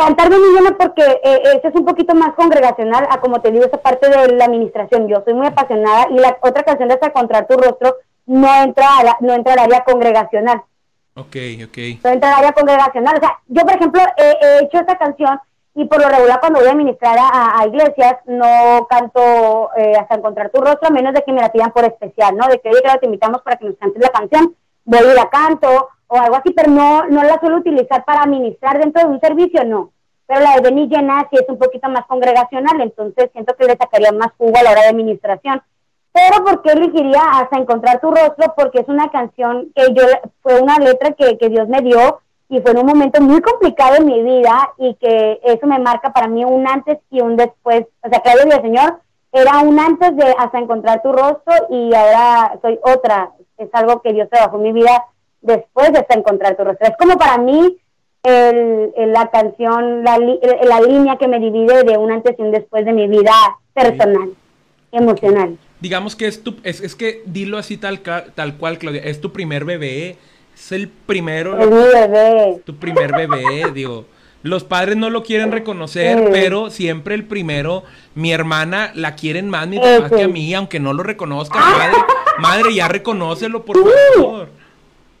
Cantar 0.00 0.30
llena 0.30 0.76
porque 0.78 1.02
eh, 1.22 1.42
este 1.54 1.68
es 1.68 1.74
un 1.74 1.84
poquito 1.84 2.14
más 2.14 2.32
congregacional 2.34 3.06
a 3.10 3.20
como 3.20 3.40
te 3.42 3.50
digo 3.50 3.66
esa 3.66 3.76
parte 3.76 4.08
de 4.08 4.28
la 4.34 4.46
administración. 4.46 5.06
Yo 5.08 5.22
soy 5.24 5.34
muy 5.34 5.46
apasionada 5.46 6.06
y 6.10 6.14
la 6.14 6.38
otra 6.40 6.62
canción 6.62 6.88
de 6.88 6.94
hasta 6.94 7.08
encontrar 7.08 7.46
tu 7.46 7.54
rostro 7.58 7.96
no 8.24 8.48
entra 8.62 8.86
a 8.98 9.04
la- 9.04 9.16
no 9.20 9.34
entra 9.34 9.52
al 9.52 9.58
área 9.58 9.84
congregacional. 9.84 10.62
Ok, 11.16 11.36
ok. 11.66 11.78
no 12.02 12.10
entra 12.10 12.30
al 12.30 12.38
área 12.38 12.52
congregacional. 12.52 13.16
O 13.16 13.20
sea, 13.20 13.38
yo, 13.48 13.62
por 13.62 13.74
ejemplo, 13.74 14.00
he, 14.16 14.36
he 14.40 14.64
hecho 14.64 14.78
esta 14.78 14.96
canción 14.96 15.38
y 15.74 15.84
por 15.84 16.00
lo 16.00 16.08
regular 16.08 16.40
cuando 16.40 16.60
voy 16.60 16.68
a 16.70 16.74
ministrar 16.74 17.18
a, 17.18 17.60
a 17.60 17.66
iglesias 17.66 18.14
no 18.26 18.86
canto 18.88 19.68
eh, 19.76 19.96
hasta 20.00 20.14
encontrar 20.14 20.48
tu 20.50 20.60
rostro, 20.62 20.88
a 20.88 20.92
menos 20.92 21.12
de 21.12 21.22
que 21.22 21.32
me 21.32 21.42
la 21.42 21.52
pidan 21.52 21.72
por 21.72 21.84
especial, 21.84 22.36
¿no? 22.36 22.48
De 22.48 22.58
que, 22.58 22.70
oye, 22.70 22.80
claro, 22.82 23.00
te 23.00 23.06
invitamos 23.06 23.42
para 23.42 23.56
que 23.56 23.66
nos 23.66 23.76
cantes 23.76 24.02
la 24.02 24.08
canción, 24.08 24.54
voy 24.84 25.00
y 25.00 25.14
la 25.14 25.28
canto 25.28 25.88
o 26.10 26.18
algo 26.18 26.36
así, 26.36 26.52
pero 26.52 26.70
no, 26.70 27.06
no 27.06 27.22
la 27.22 27.38
suelo 27.38 27.58
utilizar 27.58 28.04
para 28.04 28.26
ministrar 28.26 28.78
dentro 28.80 29.02
de 29.02 29.08
un 29.14 29.20
servicio, 29.20 29.64
no. 29.64 29.92
Pero 30.26 30.40
la 30.40 30.56
de 30.56 30.62
Beni 30.62 30.88
Llena 30.88 31.26
sí 31.30 31.36
es 31.40 31.48
un 31.48 31.56
poquito 31.56 31.88
más 31.88 32.04
congregacional, 32.06 32.80
entonces 32.80 33.30
siento 33.32 33.54
que 33.54 33.66
le 33.66 33.76
sacaría 33.76 34.10
más 34.10 34.32
jugo 34.36 34.52
a 34.58 34.62
la 34.62 34.72
hora 34.72 34.82
de 34.82 34.88
administración. 34.88 35.62
Pero 36.12 36.44
¿por 36.44 36.62
qué 36.62 36.72
elegiría 36.72 37.22
hasta 37.34 37.58
encontrar 37.58 38.00
tu 38.00 38.10
rostro? 38.10 38.52
Porque 38.56 38.80
es 38.80 38.88
una 38.88 39.08
canción 39.10 39.70
que 39.74 39.92
yo, 39.94 40.02
fue 40.42 40.60
una 40.60 40.78
letra 40.78 41.12
que, 41.12 41.38
que 41.38 41.48
Dios 41.48 41.68
me 41.68 41.80
dio 41.80 42.20
y 42.48 42.60
fue 42.60 42.72
en 42.72 42.78
un 42.78 42.86
momento 42.86 43.20
muy 43.20 43.40
complicado 43.40 43.96
en 43.96 44.06
mi 44.06 44.20
vida 44.20 44.72
y 44.78 44.94
que 44.94 45.40
eso 45.44 45.64
me 45.68 45.78
marca 45.78 46.12
para 46.12 46.26
mí 46.26 46.44
un 46.44 46.66
antes 46.66 46.98
y 47.10 47.20
un 47.20 47.36
después. 47.36 47.86
O 48.02 48.08
sea, 48.08 48.18
Claudio 48.18 48.46
Villaseñor 48.46 49.00
era 49.30 49.60
un 49.60 49.78
antes 49.78 50.16
de 50.16 50.34
hasta 50.36 50.58
encontrar 50.58 51.00
tu 51.02 51.12
rostro 51.12 51.54
y 51.70 51.94
ahora 51.94 52.58
soy 52.60 52.80
otra. 52.82 53.30
Es 53.56 53.68
algo 53.72 54.02
que 54.02 54.12
Dios 54.12 54.28
trabajó 54.28 54.56
en 54.56 54.62
mi 54.62 54.72
vida 54.72 55.04
después 55.40 55.92
de 55.92 56.04
encontrar 56.10 56.56
tu 56.56 56.64
rostro. 56.64 56.86
Es 56.88 56.94
como 56.98 57.16
para 57.18 57.38
mí 57.38 57.76
el, 58.22 58.90
el- 58.96 59.12
la 59.12 59.30
canción, 59.30 60.04
la, 60.04 60.18
li- 60.18 60.40
la 60.64 60.80
línea 60.80 61.16
que 61.16 61.28
me 61.28 61.38
divide 61.38 61.82
de 61.84 61.96
un 61.96 62.10
antes 62.12 62.36
y 62.38 62.42
un 62.42 62.50
después 62.50 62.84
de 62.84 62.92
mi 62.92 63.06
vida 63.08 63.32
personal, 63.72 64.30
emocional. 64.92 65.56
Digamos 65.80 66.14
que 66.16 66.26
es 66.26 66.42
tu, 66.42 66.56
es, 66.62 66.80
es 66.80 66.94
que 66.94 67.22
dilo 67.24 67.56
así 67.56 67.76
tal, 67.78 68.00
tal 68.00 68.56
cual, 68.58 68.78
Claudia, 68.78 69.02
es 69.02 69.20
tu 69.20 69.32
primer 69.32 69.64
bebé, 69.64 70.16
es 70.54 70.72
el 70.72 70.88
primero, 70.88 71.58
Es 71.58 71.66
mi 71.70 71.76
bebé. 71.76 72.60
tu 72.66 72.76
primer 72.76 73.12
bebé, 73.12 73.64
digo, 73.74 74.04
Los 74.42 74.64
padres 74.64 74.96
no 74.98 75.08
lo 75.08 75.22
quieren 75.22 75.52
reconocer, 75.52 76.18
Sí. 76.18 76.24
pero 76.30 76.68
siempre 76.70 77.14
el 77.14 77.24
primero, 77.24 77.82
mi 78.14 78.32
hermana 78.32 78.90
la 78.94 79.14
quieren 79.14 79.48
más 79.48 79.66
mis 79.68 79.80
papás 79.80 80.10
Sí. 80.10 80.16
que 80.16 80.22
a 80.24 80.28
mí, 80.28 80.52
aunque 80.54 80.80
no 80.80 80.92
lo 80.92 81.02
reconozca. 81.02 81.58
Madre, 81.58 81.96
madre, 82.38 82.74
ya 82.74 82.88
reconócelo, 82.88 83.64
por 83.64 83.76
favor. 83.78 84.48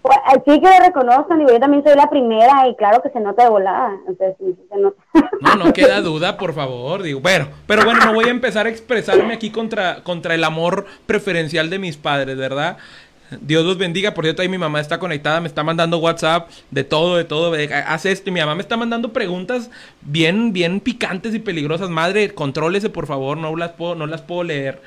Pues, 0.02 0.16
sí 0.46 0.60
que 0.60 0.66
lo 0.66 0.78
reconozcan, 0.86 1.38
digo, 1.38 1.50
yo 1.50 1.60
también 1.60 1.82
soy 1.84 1.94
la 1.94 2.08
primera 2.08 2.66
y 2.68 2.74
claro 2.76 3.02
que 3.02 3.10
se 3.10 3.20
nota 3.20 3.44
de 3.44 3.50
volada, 3.50 3.92
entonces 4.08 4.34
se 4.70 4.78
nota. 4.78 4.96
No, 5.40 5.56
no 5.56 5.72
queda 5.74 6.00
duda, 6.00 6.38
por 6.38 6.54
favor. 6.54 7.02
Digo, 7.02 7.20
bueno, 7.20 7.48
pero 7.66 7.84
bueno, 7.84 8.04
no 8.06 8.14
voy 8.14 8.24
a 8.24 8.30
empezar 8.30 8.66
a 8.66 8.70
expresarme 8.70 9.34
aquí 9.34 9.50
contra, 9.50 10.02
contra 10.02 10.34
el 10.34 10.44
amor 10.44 10.86
preferencial 11.06 11.68
de 11.68 11.78
mis 11.78 11.96
padres, 11.98 12.36
¿verdad? 12.38 12.78
Dios 13.40 13.64
los 13.64 13.78
bendiga. 13.78 14.12
Por 14.14 14.24
cierto, 14.24 14.42
ahí 14.42 14.48
mi 14.48 14.58
mamá 14.58 14.80
está 14.80 14.98
conectada, 14.98 15.40
me 15.40 15.46
está 15.48 15.62
mandando 15.62 15.98
WhatsApp 15.98 16.48
de 16.70 16.82
todo, 16.82 17.16
de 17.16 17.24
todo. 17.24 17.50
de- 17.52 17.72
Hace 17.72 18.10
esto 18.10 18.30
y 18.30 18.32
mi 18.32 18.40
mamá 18.40 18.54
me 18.54 18.62
está 18.62 18.76
mandando 18.76 19.12
preguntas 19.12 19.70
bien, 20.00 20.52
bien 20.52 20.80
picantes 20.80 21.34
y 21.34 21.38
peligrosas. 21.38 21.90
Madre, 21.90 22.34
contrólese, 22.34 22.88
por 22.90 23.06
favor, 23.06 23.36
no 23.36 23.54
las 23.54 23.72
puedo, 23.72 23.94
no 23.94 24.06
las 24.06 24.22
puedo 24.22 24.42
leer. 24.44 24.80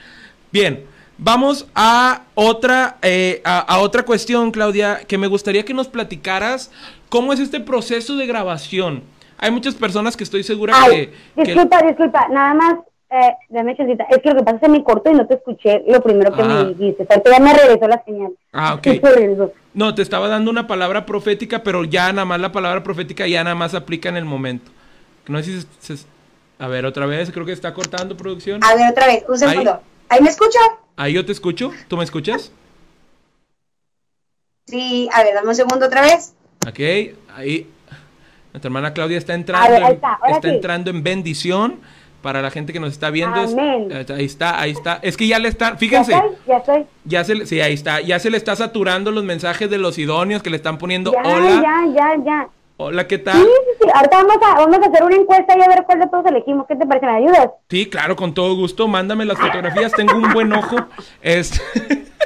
Bien, 0.52 0.84
vamos 1.18 1.68
a 1.76 2.24
otra, 2.36 2.98
eh, 3.02 3.42
a, 3.46 3.60
a 3.60 3.80
otra 3.80 4.04
cuestión, 4.04 4.52
Claudia, 4.52 5.02
que 5.08 5.18
me 5.18 5.28
gustaría 5.28 5.64
que 5.66 5.74
nos 5.74 5.88
platicaras 5.88 6.72
cómo 7.10 7.34
es 7.34 7.40
este 7.40 7.60
proceso 7.60 8.16
de 8.16 8.26
grabación. 8.28 9.04
Hay 9.38 9.52
muchas 9.52 9.76
personas 9.76 10.16
que 10.18 10.24
estoy 10.24 10.44
segura 10.44 10.74
Ay, 10.76 11.08
que, 11.36 11.44
que- 11.44 11.44
disculpa, 11.54 11.82
disculpa, 11.84 12.28
nada 12.30 12.54
más, 12.54 12.76
eh, 13.12 13.34
dame 13.50 13.76
chancita, 13.76 14.06
es 14.10 14.20
que 14.22 14.30
lo 14.30 14.38
que 14.38 14.44
pasa 14.44 14.56
es 14.58 14.62
que 14.62 14.70
me 14.70 14.84
corto 14.84 15.12
y 15.12 15.14
no 15.14 15.28
te 15.28 15.36
escuché 15.36 15.84
lo 15.88 16.02
primero 16.02 16.34
que 16.34 16.42
Ah. 16.42 16.46
me 16.46 16.74
dijiste, 16.74 17.06
ahorita 17.10 17.30
ya 17.32 17.40
me 17.40 17.54
regresó 17.54 17.88
la 17.88 18.04
señal. 18.04 18.32
Ah, 18.54 18.76
ok. 18.76 18.88
No, 19.76 19.96
te 19.96 20.04
estaba 20.04 20.28
dando 20.28 20.52
una 20.52 20.68
palabra 20.68 21.04
profética, 21.08 21.64
pero 21.64 21.84
ya 21.84 22.12
nada 22.14 22.26
más 22.26 22.40
la 22.40 22.52
palabra 22.52 22.84
profética 22.84 23.26
ya 23.28 23.44
nada 23.44 23.56
más 23.56 23.74
aplica 23.74 24.08
en 24.08 24.18
el 24.18 24.26
momento. 24.26 24.70
No 25.28 25.40
sé 25.40 25.46
si 25.46 25.68
se- 25.80 25.98
se- 25.98 26.06
A 26.60 26.68
ver, 26.68 26.86
otra 26.86 27.08
vez, 27.08 27.32
creo 27.32 27.44
que 27.46 27.52
está 27.54 27.74
cortando 27.74 28.16
producción. 28.16 28.64
A 28.64 28.76
ver, 28.76 28.92
otra 28.92 29.08
vez, 29.08 29.24
un 29.28 29.38
segundo. 29.38 29.82
¿Ahí 30.10 30.22
me 30.22 30.30
escucha? 30.30 30.60
Ahí 30.96 31.14
yo 31.14 31.26
te 31.26 31.32
escucho. 31.32 31.72
¿Tú 31.88 31.98
me 31.98 32.04
escuchas? 32.04 32.52
Sí, 34.68 35.10
a 35.14 35.24
ver, 35.24 35.34
dame 35.34 35.50
un 35.50 35.56
segundo 35.56 35.86
otra 35.86 36.02
vez. 36.02 36.34
Ok, 36.68 36.80
ahí. 37.36 37.68
Nuestra 38.54 38.68
hermana 38.68 38.94
Claudia 38.94 39.18
está 39.18 39.34
entrando, 39.34 39.70
ver, 39.72 39.82
en, 39.84 39.92
está, 39.94 40.20
está 40.28 40.48
sí. 40.50 40.56
entrando 40.56 40.90
en 40.92 41.04
bendición. 41.04 41.80
Para 42.22 42.42
la 42.42 42.50
gente 42.52 42.72
que 42.72 42.80
nos 42.80 42.94
está 42.94 43.10
viendo, 43.10 43.44
es- 43.44 43.52
Amén. 43.52 43.90
ahí 44.16 44.24
está, 44.24 44.58
ahí 44.62 44.72
está. 44.72 44.98
Es 45.02 45.18
que 45.18 45.28
ya 45.28 45.40
le 45.40 45.50
están, 45.50 45.74
¿Ya 45.74 45.78
fíjense, 45.78 46.14
estoy? 46.14 46.30
¿Ya 46.48 46.58
estoy? 46.58 46.86
ya 47.04 47.24
se, 47.26 47.46
sí, 47.46 47.60
ahí 47.60 47.74
está, 47.74 48.00
ya 48.00 48.18
se 48.18 48.30
le 48.30 48.38
está 48.38 48.56
saturando 48.56 49.12
los 49.12 49.26
mensajes 49.26 49.70
de 49.70 49.78
los 49.78 49.98
idóneos 49.98 50.42
que 50.42 50.50
le 50.50 50.56
están 50.56 50.78
poniendo 50.78 51.12
Ya, 51.12 51.20
hola, 51.22 51.62
ya, 51.62 51.94
ya, 51.94 52.24
ya. 52.24 52.50
Hola, 52.84 53.08
¿qué 53.08 53.18
Sí, 53.18 53.24
tal? 53.24 53.42
sí, 53.42 53.48
sí, 53.82 53.88
ahorita 53.94 54.18
vamos 54.24 54.36
a, 54.42 54.56
vamos 54.56 54.78
a 54.78 54.90
hacer 54.90 55.04
una 55.04 55.16
encuesta 55.16 55.58
y 55.58 55.62
a 55.62 55.68
ver 55.68 55.84
cuál 55.86 56.00
de 56.00 56.08
todos 56.08 56.26
elegimos, 56.26 56.66
¿qué 56.68 56.76
te 56.76 56.86
parece? 56.86 57.06
¿Me 57.06 57.12
ayudas? 57.18 57.50
Sí, 57.70 57.90
claro, 57.90 58.16
con 58.16 58.34
todo 58.34 58.56
gusto. 58.56 58.88
Mándame 58.88 59.26
las 59.26 59.38
fotografías. 59.40 59.92
Tengo 59.94 60.16
un 60.16 60.32
buen 60.34 60.52
ojo. 60.54 60.78
Es... 61.22 61.62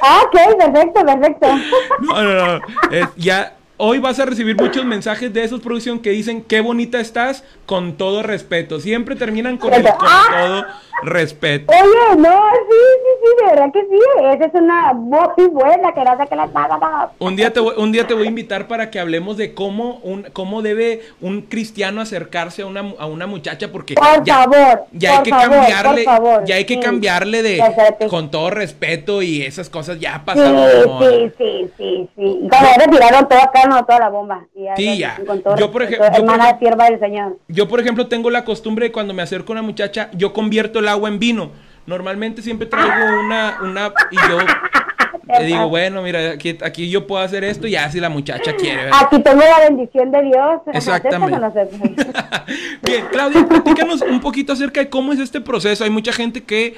Ah, 0.02 0.20
ok, 0.26 0.56
perfecto, 0.58 1.04
perfecto. 1.04 1.48
No, 2.02 2.22
no, 2.22 2.58
no. 2.58 2.60
Es- 2.90 3.08
ya. 3.16 3.54
Hoy 3.80 4.00
vas 4.00 4.18
a 4.18 4.24
recibir 4.24 4.56
muchos 4.60 4.84
mensajes 4.84 5.32
de 5.32 5.44
esos 5.44 5.60
producción 5.60 6.00
que 6.00 6.10
dicen 6.10 6.42
qué 6.42 6.60
bonita 6.60 6.98
estás 6.98 7.44
con 7.64 7.92
todo 7.96 8.24
respeto. 8.24 8.80
Siempre 8.80 9.14
terminan 9.14 9.56
con 9.56 9.72
el 9.72 9.84
con 9.84 10.08
Ah. 10.10 10.24
todo 10.36 10.64
respeto. 11.04 11.72
Oye, 11.72 12.16
no, 12.20 12.28
sí, 12.68 12.74
sí, 12.74 13.10
sí, 13.22 13.44
de 13.44 13.50
verdad 13.52 13.72
que 13.72 13.80
sí, 13.82 13.98
esa 14.34 14.44
es 14.46 14.54
una 14.54 14.92
muy 14.94 15.46
buena, 15.46 15.94
que 15.94 16.02
no 16.02 16.16
sé 16.18 16.24
qué 16.28 16.34
la 16.34 16.48
paga, 16.48 17.12
Un 17.20 17.36
día, 17.36 17.52
te 17.52 17.60
voy, 17.60 17.74
un 17.78 17.92
día 17.92 18.04
te 18.04 18.14
voy 18.14 18.24
a 18.24 18.28
invitar 18.28 18.66
para 18.66 18.90
que 18.90 18.98
hablemos 18.98 19.36
de 19.36 19.54
cómo, 19.54 20.00
un, 20.02 20.24
cómo 20.32 20.60
debe 20.60 21.02
un 21.20 21.42
cristiano 21.42 22.00
acercarse 22.00 22.62
a 22.62 22.66
una, 22.66 22.80
a 22.98 23.06
una 23.06 23.28
muchacha 23.28 23.70
porque 23.70 23.94
Por 23.94 24.24
ya, 24.24 24.38
favor, 24.42 24.86
ya 24.90 25.18
hay 25.18 25.22
que 25.22 25.30
favor, 25.30 25.50
cambiarle, 25.50 26.02
favor, 26.02 26.44
ya 26.46 26.54
hay 26.56 26.64
que 26.64 26.74
sí. 26.74 26.80
cambiarle 26.80 27.42
de 27.44 27.62
con 28.10 28.32
todo 28.32 28.50
respeto 28.50 29.22
y 29.22 29.42
esas 29.42 29.70
cosas 29.70 30.00
ya 30.00 30.14
Sí, 30.14 30.20
pasaron. 30.24 30.98
sí, 30.98 31.32
sí, 31.38 31.70
sí, 31.78 32.08
sí. 32.16 32.38
Cuando 32.50 32.68
ya 32.76 32.84
retiraron 32.84 33.28
todo 33.28 33.38
acá, 33.40 33.67
no, 33.68 33.84
toda 33.84 33.98
la 34.00 34.08
bomba. 34.08 34.46
Y 34.54 34.66
Sí, 34.76 34.98
ya. 34.98 35.16
Todo 35.44 35.56
Yo, 35.56 35.70
por 35.70 35.82
respeto, 35.82 36.04
ej- 36.04 36.10
yo, 36.10 36.12
por 36.12 36.20
hermana 36.30 36.50
ej- 36.50 36.58
sierva 36.58 36.84
del 36.90 36.98
Señor. 37.00 37.38
Yo, 37.48 37.68
por 37.68 37.80
ejemplo, 37.80 38.06
tengo 38.08 38.30
la 38.30 38.44
costumbre 38.44 38.86
de 38.86 38.92
cuando 38.92 39.14
me 39.14 39.22
acerco 39.22 39.52
a 39.52 39.54
una 39.54 39.62
muchacha, 39.62 40.10
yo 40.14 40.32
convierto 40.32 40.78
el 40.80 40.88
agua 40.88 41.08
en 41.08 41.18
vino. 41.18 41.50
Normalmente 41.86 42.42
siempre 42.42 42.66
traigo 42.66 43.20
una, 43.24 43.58
una, 43.62 43.92
y 44.10 44.16
yo 44.28 44.38
le 45.40 45.44
digo, 45.46 45.68
bueno, 45.68 46.02
mira, 46.02 46.32
aquí, 46.32 46.58
aquí 46.62 46.90
yo 46.90 47.06
puedo 47.06 47.22
hacer 47.22 47.44
esto 47.44 47.66
y 47.66 47.70
ya 47.72 47.90
si 47.90 47.98
la 48.00 48.08
muchacha 48.10 48.54
quiere. 48.56 48.84
¿verdad? 48.84 49.00
Aquí 49.04 49.20
tengo 49.22 49.40
la 49.40 49.60
bendición 49.68 50.10
de 50.10 50.22
Dios. 50.22 50.60
Exactamente. 50.72 51.38
Bien, 52.82 53.04
Claudia, 53.10 53.46
platícanos 53.46 54.02
un 54.02 54.20
poquito 54.20 54.52
acerca 54.52 54.80
de 54.80 54.88
cómo 54.90 55.12
es 55.12 55.18
este 55.18 55.40
proceso. 55.40 55.84
Hay 55.84 55.90
mucha 55.90 56.12
gente 56.12 56.42
que 56.44 56.76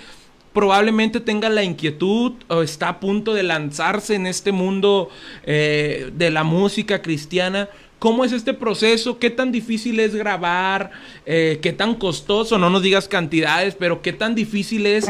probablemente 0.52 1.20
tenga 1.20 1.48
la 1.48 1.62
inquietud 1.62 2.32
o 2.48 2.62
está 2.62 2.88
a 2.88 3.00
punto 3.00 3.34
de 3.34 3.42
lanzarse 3.42 4.14
en 4.14 4.26
este 4.26 4.52
mundo 4.52 5.08
eh, 5.44 6.10
de 6.14 6.30
la 6.30 6.44
música 6.44 7.02
cristiana. 7.02 7.68
¿Cómo 7.98 8.24
es 8.24 8.32
este 8.32 8.54
proceso? 8.54 9.18
¿Qué 9.18 9.28
tan 9.28 9.52
difícil 9.52 10.00
es 10.00 10.14
grabar? 10.14 10.90
Eh, 11.26 11.58
¿Qué 11.60 11.74
tan 11.74 11.94
costoso? 11.96 12.56
No 12.56 12.70
nos 12.70 12.82
digas 12.82 13.08
cantidades, 13.08 13.76
pero 13.78 14.00
¿qué 14.00 14.14
tan 14.14 14.34
difícil 14.34 14.86
es 14.86 15.06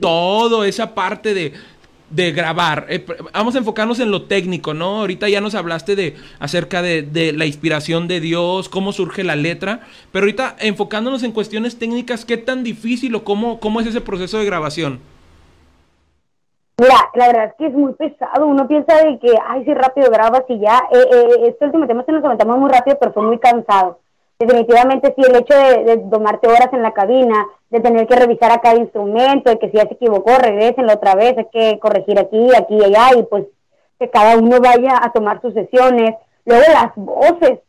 todo 0.00 0.62
esa 0.64 0.94
parte 0.94 1.34
de, 1.34 1.52
de 2.10 2.32
grabar. 2.32 2.86
Eh, 2.88 3.04
vamos 3.32 3.54
a 3.54 3.58
enfocarnos 3.58 4.00
en 4.00 4.10
lo 4.10 4.22
técnico, 4.22 4.74
¿no? 4.74 5.00
Ahorita 5.00 5.28
ya 5.28 5.40
nos 5.40 5.54
hablaste 5.54 5.96
de 5.96 6.14
acerca 6.38 6.82
de, 6.82 7.02
de 7.02 7.32
la 7.32 7.46
inspiración 7.46 8.08
de 8.08 8.20
Dios, 8.20 8.68
cómo 8.68 8.92
surge 8.92 9.24
la 9.24 9.36
letra, 9.36 9.80
pero 10.12 10.24
ahorita 10.24 10.56
enfocándonos 10.60 11.22
en 11.22 11.32
cuestiones 11.32 11.78
técnicas, 11.78 12.24
¿qué 12.24 12.36
tan 12.36 12.62
difícil 12.62 13.14
o 13.14 13.24
cómo, 13.24 13.60
cómo 13.60 13.80
es 13.80 13.86
ese 13.86 14.00
proceso 14.00 14.38
de 14.38 14.44
grabación? 14.44 15.00
Mira, 16.78 16.96
la 17.14 17.28
verdad 17.28 17.44
es 17.46 17.54
que 17.56 17.66
es 17.68 17.72
muy 17.72 17.94
pesado. 17.94 18.46
Uno 18.46 18.68
piensa 18.68 18.96
de 18.96 19.18
que, 19.18 19.32
ay, 19.48 19.64
sí, 19.64 19.72
rápido 19.72 20.10
grabas 20.10 20.42
y 20.48 20.60
ya. 20.60 20.82
Eh, 20.92 20.98
eh, 21.10 21.48
este 21.48 21.64
último 21.64 21.86
tema 21.86 22.04
se 22.04 22.12
nos 22.12 22.22
aventamos 22.22 22.58
muy 22.58 22.70
rápido, 22.70 22.98
pero 23.00 23.12
fue 23.14 23.22
muy 23.22 23.38
cansado. 23.38 23.98
Definitivamente 24.38 25.14
sí, 25.16 25.22
el 25.26 25.36
hecho 25.36 25.54
de, 25.54 25.84
de 25.84 25.96
tomarte 26.10 26.46
horas 26.46 26.68
en 26.72 26.82
la 26.82 26.92
cabina, 26.92 27.46
de 27.70 27.80
tener 27.80 28.06
que 28.06 28.16
revisar 28.16 28.52
a 28.52 28.60
cada 28.60 28.76
instrumento, 28.76 29.50
de 29.50 29.58
que 29.58 29.70
si 29.70 29.76
ya 29.76 29.86
se 29.86 29.94
equivocó, 29.94 30.36
regresen 30.36 30.90
otra 30.90 31.14
vez, 31.14 31.36
hay 31.38 31.46
que 31.52 31.78
corregir 31.78 32.18
aquí, 32.18 32.48
aquí 32.54 32.74
y 32.74 32.84
allá, 32.84 33.18
y 33.18 33.22
pues 33.22 33.46
que 33.98 34.10
cada 34.10 34.36
uno 34.36 34.60
vaya 34.60 35.00
a 35.02 35.10
tomar 35.12 35.40
sus 35.40 35.54
sesiones. 35.54 36.14
Luego 36.44 36.64
las 36.72 36.92
voces, 36.94 37.60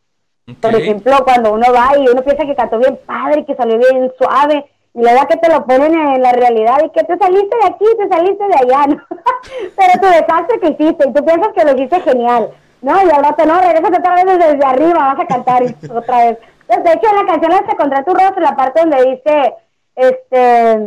por 0.61 0.75
ejemplo, 0.75 1.13
cuando 1.23 1.53
uno 1.53 1.65
va 1.73 1.97
y 1.97 2.07
uno 2.07 2.21
piensa 2.21 2.45
que 2.45 2.55
cantó 2.55 2.79
bien 2.79 2.99
padre, 3.05 3.45
que 3.45 3.55
salió 3.55 3.77
bien 3.77 4.11
suave, 4.17 4.65
y 4.93 5.01
luego 5.01 5.27
que 5.27 5.37
te 5.37 5.49
lo 5.49 5.65
ponen 5.65 5.93
en 5.93 6.21
la 6.21 6.31
realidad 6.31 6.77
y 6.83 6.89
que 6.89 7.03
te 7.03 7.17
saliste 7.17 7.55
de 7.55 7.67
aquí, 7.67 7.85
te 7.97 8.07
saliste 8.09 8.43
de 8.43 8.55
allá, 8.55 8.87
¿no? 8.87 9.03
Pero 9.77 10.01
tu 10.01 10.07
desastre 10.07 10.59
que 10.59 10.69
hiciste 10.69 11.07
y 11.07 11.13
tú 11.13 11.23
piensas 11.23 11.49
que 11.55 11.63
lo 11.63 11.75
hiciste 11.75 12.01
genial, 12.01 12.49
¿no? 12.81 12.95
Y 13.05 13.11
ahora 13.11 13.33
te 13.33 13.45
no, 13.45 13.59
regresas 13.59 13.99
otra 13.99 14.15
vez 14.15 14.25
desde 14.25 14.65
arriba, 14.65 15.13
vas 15.13 15.19
a 15.19 15.27
cantar 15.27 15.63
y 15.63 15.75
otra 15.91 16.25
vez. 16.25 16.37
De 16.67 16.93
hecho, 16.93 17.09
en 17.09 17.15
la 17.15 17.25
canción 17.25 17.53
hasta 17.53 17.75
contra 17.75 18.03
tu 18.03 18.13
rostro, 18.13 18.41
la 18.41 18.55
parte 18.55 18.81
donde 18.81 19.11
dice, 19.11 19.55
este, 19.95 20.77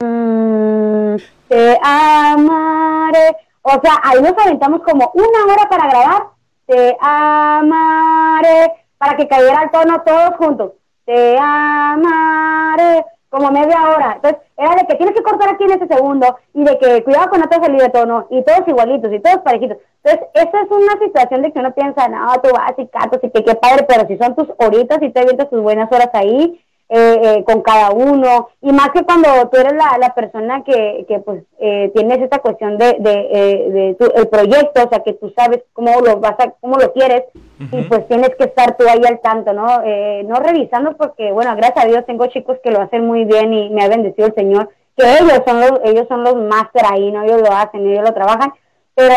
mm, 0.00 1.16
te 1.48 1.78
amaré. 1.82 3.36
O 3.62 3.80
sea, 3.82 4.00
ahí 4.02 4.20
nos 4.20 4.36
aventamos 4.38 4.82
como 4.82 5.10
una 5.14 5.44
hora 5.52 5.68
para 5.70 5.88
grabar, 5.88 6.26
te 6.66 6.96
amaré, 7.00 8.72
para 8.98 9.16
que 9.16 9.26
cayera 9.26 9.62
el 9.62 9.70
tono 9.70 10.02
todos 10.02 10.36
juntos. 10.36 10.72
Te 11.06 11.38
amaré, 11.38 13.04
como 13.34 13.50
media 13.50 13.76
hora. 13.90 14.12
Entonces, 14.14 14.40
era 14.56 14.76
de 14.76 14.86
que 14.86 14.94
tienes 14.94 15.14
que 15.16 15.22
cortar 15.24 15.48
aquí 15.48 15.64
en 15.64 15.72
ese 15.72 15.88
segundo 15.88 16.38
y 16.54 16.62
de 16.62 16.78
que 16.78 17.02
cuidado 17.02 17.30
con 17.30 17.40
no 17.40 17.48
te 17.48 17.56
salir 17.56 17.80
de 17.80 17.88
tono 17.88 18.28
y 18.30 18.42
todos 18.44 18.68
igualitos 18.68 19.12
y 19.12 19.18
todos 19.18 19.38
parejitos. 19.38 19.78
Entonces, 20.04 20.28
esa 20.34 20.60
es 20.62 20.70
una 20.70 20.92
situación 21.04 21.42
de 21.42 21.52
que 21.52 21.58
uno 21.58 21.74
piensa, 21.74 22.06
no, 22.06 22.32
tú 22.40 22.50
vas 22.52 22.74
y 22.78 22.86
cantas 22.86 23.18
y 23.24 23.30
que 23.30 23.42
qué 23.42 23.56
padre, 23.56 23.86
pero 23.88 24.06
si 24.06 24.16
son 24.18 24.36
tus 24.36 24.48
horitas 24.58 25.02
y 25.02 25.10
te 25.10 25.20
avientas 25.20 25.50
tus 25.50 25.60
buenas 25.60 25.90
horas 25.90 26.10
ahí, 26.12 26.64
eh, 26.88 27.20
eh, 27.22 27.44
con 27.44 27.62
cada 27.62 27.90
uno, 27.92 28.48
y 28.60 28.70
más 28.72 28.90
que 28.90 29.02
cuando 29.04 29.28
tú 29.50 29.58
eres 29.58 29.72
la, 29.72 29.96
la 29.98 30.14
persona 30.14 30.62
que, 30.64 31.04
que 31.08 31.18
pues 31.18 31.42
eh, 31.58 31.90
tienes 31.94 32.20
esta 32.20 32.38
cuestión 32.40 32.76
de, 32.76 32.96
de, 33.00 33.28
eh, 33.32 33.70
de 33.70 33.94
tu- 33.94 34.12
el 34.14 34.28
proyecto, 34.28 34.84
o 34.84 34.88
sea 34.88 35.00
que 35.00 35.14
tú 35.14 35.32
sabes 35.36 35.62
cómo 35.72 35.90
lo 36.00 36.20
vas 36.20 36.34
a, 36.38 36.50
cómo 36.60 36.76
lo 36.76 36.92
quieres, 36.92 37.24
y 37.72 37.82
pues 37.82 38.06
tienes 38.08 38.30
que 38.36 38.44
estar 38.44 38.76
tú 38.76 38.84
ahí 38.86 39.00
al 39.08 39.20
tanto, 39.20 39.52
¿no? 39.54 39.80
Eh, 39.84 40.22
no 40.26 40.36
revisando 40.36 40.96
porque, 40.96 41.32
bueno, 41.32 41.56
gracias 41.56 41.84
a 41.84 41.88
Dios 41.88 42.04
tengo 42.06 42.26
chicos 42.26 42.58
que 42.62 42.70
lo 42.70 42.82
hacen 42.82 43.06
muy 43.06 43.24
bien 43.24 43.54
y 43.54 43.70
me 43.70 43.82
ha 43.82 43.88
bendecido 43.88 44.26
el 44.28 44.34
Señor, 44.34 44.68
que 44.96 45.04
ellos 45.04 45.40
son 45.46 45.60
los, 45.60 45.72
ellos 45.84 46.06
son 46.08 46.22
los 46.22 46.36
máster 46.36 46.82
ahí, 46.88 47.10
¿no? 47.10 47.22
Ellos 47.22 47.40
lo 47.40 47.52
hacen, 47.52 47.86
ellos 47.88 48.04
lo 48.04 48.12
trabajan, 48.12 48.52
pero 48.94 49.14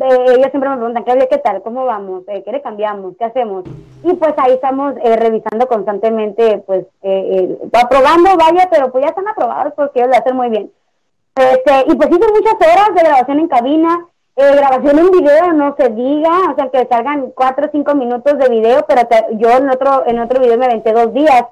ellos 0.00 0.50
siempre 0.50 0.70
me 0.70 0.76
preguntan, 0.76 1.04
Claudia, 1.04 1.26
¿qué 1.28 1.38
tal? 1.38 1.62
¿Cómo 1.62 1.84
vamos? 1.84 2.22
Eh, 2.28 2.42
¿Qué 2.44 2.52
le 2.52 2.62
cambiamos? 2.62 3.16
¿Qué 3.18 3.24
hacemos? 3.24 3.64
Y 4.02 4.14
pues 4.14 4.34
ahí 4.36 4.52
estamos 4.52 4.94
eh, 5.02 5.16
revisando 5.16 5.66
constantemente, 5.66 6.58
pues, 6.66 6.86
eh, 7.02 7.58
eh, 7.62 7.68
aprobando, 7.72 8.36
vaya, 8.36 8.68
pero 8.70 8.90
pues 8.92 9.04
ya 9.04 9.10
están 9.10 9.28
aprobados 9.28 9.72
porque 9.74 10.00
ellos 10.00 10.10
lo 10.10 10.18
hacen 10.18 10.36
muy 10.36 10.48
bien. 10.48 10.70
Este, 11.34 11.84
y 11.86 11.94
pues 11.96 12.10
hice 12.10 12.32
muchas 12.32 12.54
horas 12.54 12.94
de 12.94 13.02
grabación 13.02 13.40
en 13.40 13.48
cabina, 13.48 14.06
Eh, 14.38 14.54
grabación 14.54 14.98
en 14.98 15.10
video, 15.10 15.52
no 15.54 15.74
se 15.78 15.88
diga, 15.88 16.52
o 16.52 16.54
sea, 16.54 16.68
que 16.68 16.86
salgan 16.88 17.32
cuatro 17.34 17.68
o 17.68 17.70
cinco 17.72 17.94
minutos 17.94 18.36
de 18.36 18.50
video, 18.50 18.84
pero 18.86 19.00
yo 19.38 19.48
en 19.48 19.70
otro, 19.70 20.04
en 20.06 20.18
otro 20.18 20.40
video 20.40 20.58
me 20.58 20.66
aventé 20.66 20.92
dos 20.92 21.10
días. 21.14 21.44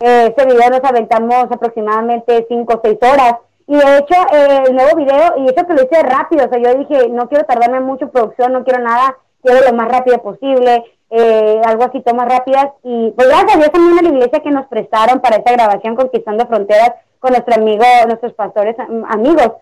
Eh, 0.00 0.26
este 0.28 0.44
video 0.44 0.68
nos 0.68 0.84
aventamos 0.84 1.44
aproximadamente 1.50 2.44
cinco 2.46 2.74
o 2.74 2.80
seis 2.84 2.98
horas. 3.00 3.36
Y 3.68 3.74
de 3.76 3.98
hecho, 3.98 4.14
eh, 4.32 4.62
el 4.68 4.74
nuevo 4.76 4.96
video, 4.96 5.38
y 5.38 5.46
eso 5.46 5.66
que 5.66 5.74
lo 5.74 5.82
hice 5.82 6.02
rápido, 6.02 6.46
o 6.46 6.48
sea, 6.48 6.58
yo 6.58 6.78
dije, 6.78 7.08
no 7.08 7.28
quiero 7.28 7.44
tardarme 7.44 7.80
mucho 7.80 8.04
en 8.04 8.10
producción, 8.12 8.52
no 8.52 8.62
quiero 8.64 8.82
nada, 8.82 9.16
quiero 9.42 9.60
lo 9.68 9.76
más 9.76 9.88
rápido 9.88 10.22
posible, 10.22 10.84
eh, 11.10 11.60
algo 11.64 11.84
así, 11.84 12.00
tomas 12.00 12.28
rápidas. 12.28 12.68
Y 12.84 13.10
pues 13.16 13.28
gracias 13.28 13.54
a 13.54 13.58
Dios 13.58 13.70
también 13.72 13.98
a 13.98 14.02
la 14.02 14.08
iglesia 14.16 14.40
que 14.40 14.50
nos 14.50 14.66
prestaron 14.66 15.20
para 15.20 15.36
esta 15.36 15.52
grabación 15.52 15.96
Conquistando 15.96 16.46
Fronteras 16.46 16.92
con 17.18 17.30
nuestro 17.32 17.54
amigo, 17.54 17.84
nuestros 18.06 18.32
pastores 18.34 18.78
am- 18.78 19.04
amigos 19.08 19.52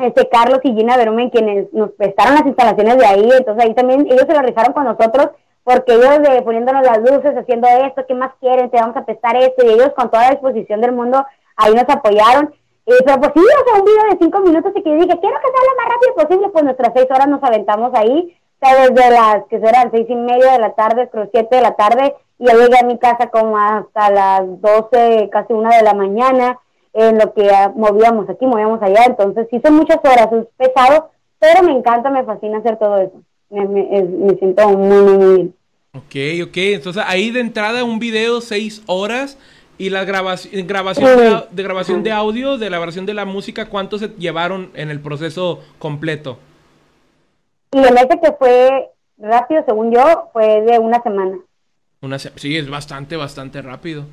este 0.00 0.28
Carlos 0.28 0.60
y 0.62 0.74
Gina 0.74 0.96
Berumen 0.96 1.28
quienes 1.30 1.72
nos 1.72 1.90
prestaron 1.90 2.34
las 2.34 2.46
instalaciones 2.46 2.98
de 2.98 3.04
ahí, 3.06 3.30
entonces 3.36 3.64
ahí 3.64 3.74
también 3.74 4.06
ellos 4.06 4.26
se 4.28 4.32
lo 4.32 4.42
rifaron 4.42 4.72
con 4.72 4.84
nosotros 4.84 5.30
porque 5.64 5.94
ellos 5.94 6.22
de, 6.22 6.40
poniéndonos 6.42 6.82
las 6.82 6.98
luces, 6.98 7.36
haciendo 7.36 7.66
esto, 7.66 8.04
¿qué 8.06 8.14
más 8.14 8.30
quieren? 8.40 8.70
Te 8.70 8.78
vamos 8.80 8.96
a 8.96 9.04
prestar 9.04 9.34
esto 9.36 9.66
y 9.66 9.70
ellos 9.70 9.90
con 9.96 10.08
toda 10.08 10.22
la 10.26 10.30
disposición 10.30 10.80
del 10.80 10.92
mundo 10.92 11.26
ahí 11.56 11.74
nos 11.74 11.88
apoyaron. 11.88 12.54
Y 12.88 13.04
pero 13.04 13.20
pues 13.20 13.32
sí, 13.34 13.40
o 13.40 13.64
sea, 13.68 13.80
un 13.80 13.84
video 13.84 14.10
de 14.10 14.18
cinco 14.18 14.40
minutos 14.40 14.72
y 14.74 14.82
que 14.82 14.88
yo 14.88 14.96
dije, 14.96 15.20
quiero 15.20 15.36
que 15.36 15.50
sea 15.52 15.68
lo 15.68 15.76
más 15.76 15.88
rápido 15.92 16.14
posible, 16.14 16.48
pues 16.48 16.64
nuestras 16.64 16.92
seis 16.94 17.06
horas 17.10 17.28
nos 17.28 17.42
aventamos 17.42 17.92
ahí, 17.92 18.34
o 18.60 18.66
sea, 18.66 18.88
desde 18.88 19.10
las 19.10 19.44
que 19.50 19.60
serán 19.60 19.90
seis 19.90 20.06
y 20.08 20.14
media 20.14 20.52
de 20.52 20.58
la 20.58 20.72
tarde, 20.72 21.06
creo 21.12 21.28
siete 21.30 21.56
de 21.56 21.62
la 21.62 21.76
tarde, 21.76 22.14
y 22.38 22.46
ya 22.46 22.54
llegué 22.54 22.78
a 22.80 22.86
mi 22.86 22.98
casa 22.98 23.28
como 23.28 23.58
hasta 23.58 24.10
las 24.10 24.62
doce, 24.62 25.28
casi 25.30 25.52
una 25.52 25.76
de 25.76 25.82
la 25.82 25.92
mañana, 25.92 26.58
en 26.94 27.18
lo 27.18 27.34
que 27.34 27.50
movíamos 27.74 28.26
aquí, 28.30 28.46
movíamos 28.46 28.80
allá, 28.80 29.04
entonces 29.04 29.46
sí 29.50 29.60
son 29.62 29.74
muchas 29.74 29.98
horas, 29.98 30.30
es 30.32 30.46
pesado, 30.56 31.10
pero 31.38 31.62
me 31.64 31.72
encanta, 31.72 32.08
me 32.08 32.24
fascina 32.24 32.56
hacer 32.56 32.78
todo 32.78 32.96
eso, 32.96 33.20
me, 33.50 33.66
me, 33.66 34.34
siento 34.36 34.66
muy, 34.70 35.02
muy 35.02 35.34
bien. 35.36 35.54
Ok, 35.94 36.48
ok. 36.48 36.56
Entonces 36.56 37.02
ahí 37.06 37.30
de 37.32 37.40
entrada 37.40 37.84
un 37.84 37.98
video 37.98 38.40
seis 38.40 38.82
horas 38.86 39.36
y 39.78 39.90
la 39.90 40.04
grabación, 40.04 40.66
grabación 40.66 41.06
de, 41.52 41.62
grabación 41.62 42.02
de 42.02 42.10
audio, 42.12 42.58
de 42.58 42.68
la 42.68 42.78
grabación 42.78 43.06
de 43.06 43.14
la 43.14 43.24
música, 43.24 43.66
¿cuánto 43.66 43.98
se 43.98 44.08
llevaron 44.18 44.70
en 44.74 44.90
el 44.90 45.00
proceso 45.00 45.62
completo? 45.78 46.38
Y 47.72 47.78
el 47.78 47.96
ese 47.96 48.18
que 48.20 48.32
fue 48.38 48.88
rápido, 49.18 49.62
según 49.66 49.92
yo, 49.92 50.30
fue 50.32 50.62
de 50.62 50.78
una 50.78 51.02
semana. 51.02 51.38
Una 52.00 52.18
se- 52.18 52.32
sí, 52.36 52.56
es 52.56 52.68
bastante, 52.68 53.16
bastante 53.16 53.62
rápido. 53.62 54.04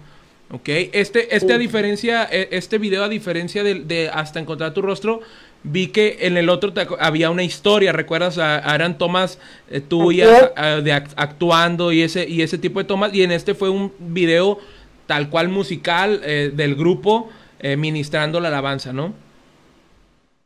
Ok, 0.51 0.69
este, 0.93 1.35
este 1.35 1.53
a 1.53 1.57
diferencia, 1.57 2.25
e- 2.31 2.49
este 2.51 2.77
video 2.77 3.03
a 3.03 3.09
diferencia 3.09 3.63
de, 3.63 3.75
de 3.75 4.09
Hasta 4.13 4.39
encontrar 4.39 4.73
tu 4.73 4.81
rostro, 4.83 5.21
vi 5.63 5.87
que 5.87 6.17
en 6.21 6.37
el 6.37 6.49
otro 6.49 6.71
te 6.73 6.85
había 6.99 7.31
una 7.31 7.41
historia, 7.43 7.91
¿recuerdas? 7.91 8.37
Ah, 8.37 8.61
eran 8.75 8.99
tomas 8.99 9.39
eh, 9.71 9.81
tuyas 9.81 10.51
de 10.55 10.93
act- 10.93 11.13
actuando 11.15 11.91
y 11.91 12.03
ese, 12.03 12.29
y 12.29 12.43
ese 12.43 12.59
tipo 12.59 12.77
de 12.79 12.85
tomas, 12.85 13.11
y 13.13 13.23
en 13.23 13.31
este 13.31 13.55
fue 13.55 13.69
un 13.69 13.91
video 13.97 14.59
tal 15.07 15.29
cual 15.29 15.49
musical 15.49 16.21
eh, 16.23 16.51
del 16.53 16.75
grupo 16.75 17.29
eh, 17.59 17.77
ministrando 17.77 18.39
la 18.39 18.49
alabanza, 18.49 18.93
¿no? 18.93 19.13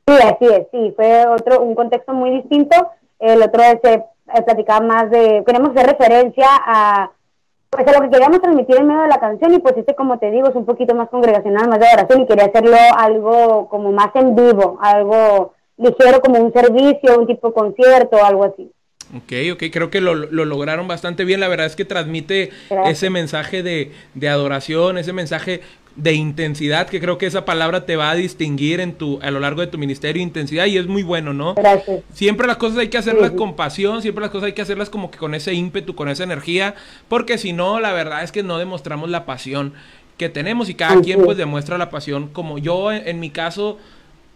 Sí, 0.07 0.15
así 0.23 0.45
es, 0.45 0.67
sí, 0.71 0.93
fue 0.95 1.27
otro, 1.27 1.61
un 1.61 1.75
contexto 1.75 2.13
muy 2.13 2.31
distinto. 2.31 2.75
El 3.19 3.41
otro 3.41 3.61
se 3.83 3.93
eh, 3.93 4.41
platicaba 4.45 4.85
más 4.85 5.11
de, 5.11 5.43
queremos 5.45 5.71
hacer 5.71 5.87
referencia 5.87 6.47
a, 6.49 7.11
pues 7.69 7.87
a 7.87 7.91
lo 7.91 8.01
que 8.01 8.09
queríamos 8.09 8.41
transmitir 8.41 8.77
en 8.77 8.87
medio 8.87 9.01
de 9.01 9.07
la 9.07 9.19
canción 9.19 9.53
y 9.53 9.59
pues 9.59 9.77
este, 9.77 9.95
como 9.95 10.17
te 10.17 10.31
digo, 10.31 10.49
es 10.49 10.55
un 10.55 10.65
poquito 10.65 10.95
más 10.95 11.09
congregacional, 11.09 11.67
más 11.67 11.79
de 11.79 11.87
adoración 11.87 12.21
y 12.21 12.25
quería 12.25 12.45
hacerlo 12.45 12.77
algo 12.97 13.67
como 13.69 13.91
más 13.91 14.09
en 14.15 14.35
vivo, 14.35 14.79
algo 14.81 15.53
ligero 15.77 16.21
como 16.21 16.39
un 16.39 16.51
servicio, 16.51 17.19
un 17.19 17.27
tipo 17.27 17.49
de 17.49 17.53
concierto, 17.53 18.23
algo 18.23 18.45
así. 18.45 18.71
Ok, 19.15 19.33
ok, 19.53 19.63
creo 19.71 19.89
que 19.89 20.01
lo, 20.01 20.13
lo 20.13 20.45
lograron 20.45 20.87
bastante 20.87 21.25
bien. 21.25 21.39
La 21.39 21.47
verdad 21.47 21.65
es 21.65 21.75
que 21.75 21.85
transmite 21.85 22.51
Gracias. 22.69 22.97
ese 22.97 23.09
mensaje 23.09 23.63
de, 23.63 23.91
de 24.13 24.29
adoración, 24.29 24.97
ese 24.99 25.13
mensaje 25.13 25.61
de 25.95 26.13
intensidad, 26.13 26.87
que 26.87 27.01
creo 27.01 27.17
que 27.17 27.25
esa 27.25 27.43
palabra 27.43 27.85
te 27.85 27.95
va 27.97 28.11
a 28.11 28.15
distinguir 28.15 28.79
en 28.79 28.93
tu, 28.93 29.19
a 29.21 29.31
lo 29.31 29.39
largo 29.39 29.61
de 29.61 29.67
tu 29.67 29.77
ministerio, 29.77 30.21
intensidad, 30.21 30.65
y 30.67 30.77
es 30.77 30.85
muy 30.87 31.03
bueno, 31.03 31.33
¿no? 31.33 31.55
Gracias. 31.55 32.03
Siempre 32.13 32.47
las 32.47 32.57
cosas 32.57 32.77
hay 32.77 32.87
que 32.89 32.99
hacerlas 32.99 33.29
Sí, 33.29 33.31
sí. 33.31 33.37
con 33.37 33.55
pasión, 33.55 34.01
siempre 34.01 34.21
las 34.21 34.29
cosas 34.31 34.45
hay 34.47 34.53
que 34.53 34.61
hacerlas 34.61 34.89
como 34.89 35.09
que 35.11 35.17
con 35.17 35.33
ese 35.33 35.53
ímpetu, 35.53 35.95
con 35.95 36.07
esa 36.07 36.23
energía, 36.23 36.75
porque 37.09 37.37
si 37.37 37.51
no, 37.51 37.79
la 37.81 37.91
verdad 37.91 38.23
es 38.23 38.31
que 38.31 38.43
no 38.43 38.59
demostramos 38.59 39.09
la 39.09 39.25
pasión 39.25 39.73
que 40.17 40.29
tenemos 40.29 40.69
y 40.69 40.75
cada 40.75 41.01
quien 41.01 41.19
pues 41.19 41.31
es. 41.31 41.37
demuestra 41.37 41.77
la 41.77 41.89
pasión 41.89 42.27
como 42.27 42.59
yo 42.59 42.91
en, 42.91 43.05
en 43.07 43.19
mi 43.19 43.29
caso 43.31 43.77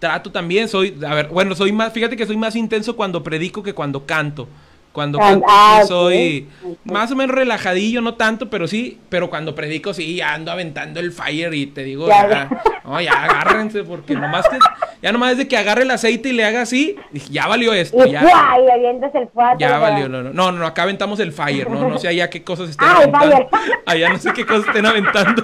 trato 0.03 0.33
también, 0.33 0.67
soy, 0.67 0.97
a 1.07 1.15
ver, 1.15 1.29
bueno, 1.29 1.55
soy 1.55 1.71
más, 1.71 1.93
fíjate 1.93 2.17
que 2.17 2.25
soy 2.25 2.35
más 2.35 2.57
intenso 2.57 2.97
cuando 2.97 3.23
predico 3.23 3.63
que 3.63 3.73
cuando 3.73 4.05
canto. 4.05 4.49
Cuando 4.93 5.17
Ah, 5.19 5.39
ah, 5.47 5.81
soy 5.87 6.47
más 6.85 7.11
o 7.11 7.15
menos 7.15 7.35
relajadillo, 7.35 7.99
no 7.99 8.13
tanto, 8.13 8.49
pero 8.51 8.67
sí, 8.67 8.99
pero 9.09 9.27
cuando 9.29 9.55
predico 9.55 9.91
sí 9.93 10.21
ando 10.21 10.51
aventando 10.51 10.99
el 10.99 11.11
fire 11.11 11.51
y 11.55 11.65
te 11.65 11.83
digo, 11.83 12.07
Ya, 12.07 12.29
ya, 12.29 12.49
ya. 12.49 12.61
no, 12.85 13.01
ya 13.01 13.11
agárrense, 13.23 13.83
porque 13.83 14.13
nomás 14.13 14.47
que, 14.47 14.59
ya 15.01 15.11
nomás 15.11 15.35
de 15.37 15.47
que 15.47 15.57
agarre 15.57 15.81
el 15.81 15.89
aceite 15.91 16.29
y 16.29 16.33
le 16.33 16.45
haga 16.45 16.61
así, 16.61 16.95
ya 17.31 17.47
valió 17.47 17.73
esto, 17.73 18.05
Y 18.05 18.11
ya. 18.11 18.21
¡fua! 18.21 18.57
y 18.65 18.69
avientas 18.71 19.13
el 19.15 19.27
fuego. 19.29 19.55
Ya 19.57 19.79
valió, 19.79 20.07
no, 20.07 20.21
no, 20.23 20.51
no, 20.51 20.65
acá 20.67 20.83
aventamos 20.83 21.19
el 21.19 21.31
fire, 21.33 21.67
no, 21.71 21.89
no 21.89 21.97
sé 21.97 22.07
allá 22.09 22.29
qué 22.29 22.43
cosas 22.43 22.69
estén 22.69 22.87
Ah, 22.87 22.97
el 23.03 23.15
aventando. 23.15 23.49
fire. 23.49 23.71
Allá 23.87 24.09
no 24.09 24.19
sé 24.19 24.31
qué 24.33 24.45
cosas 24.45 24.67
estén 24.67 24.85
aventando. 24.85 25.43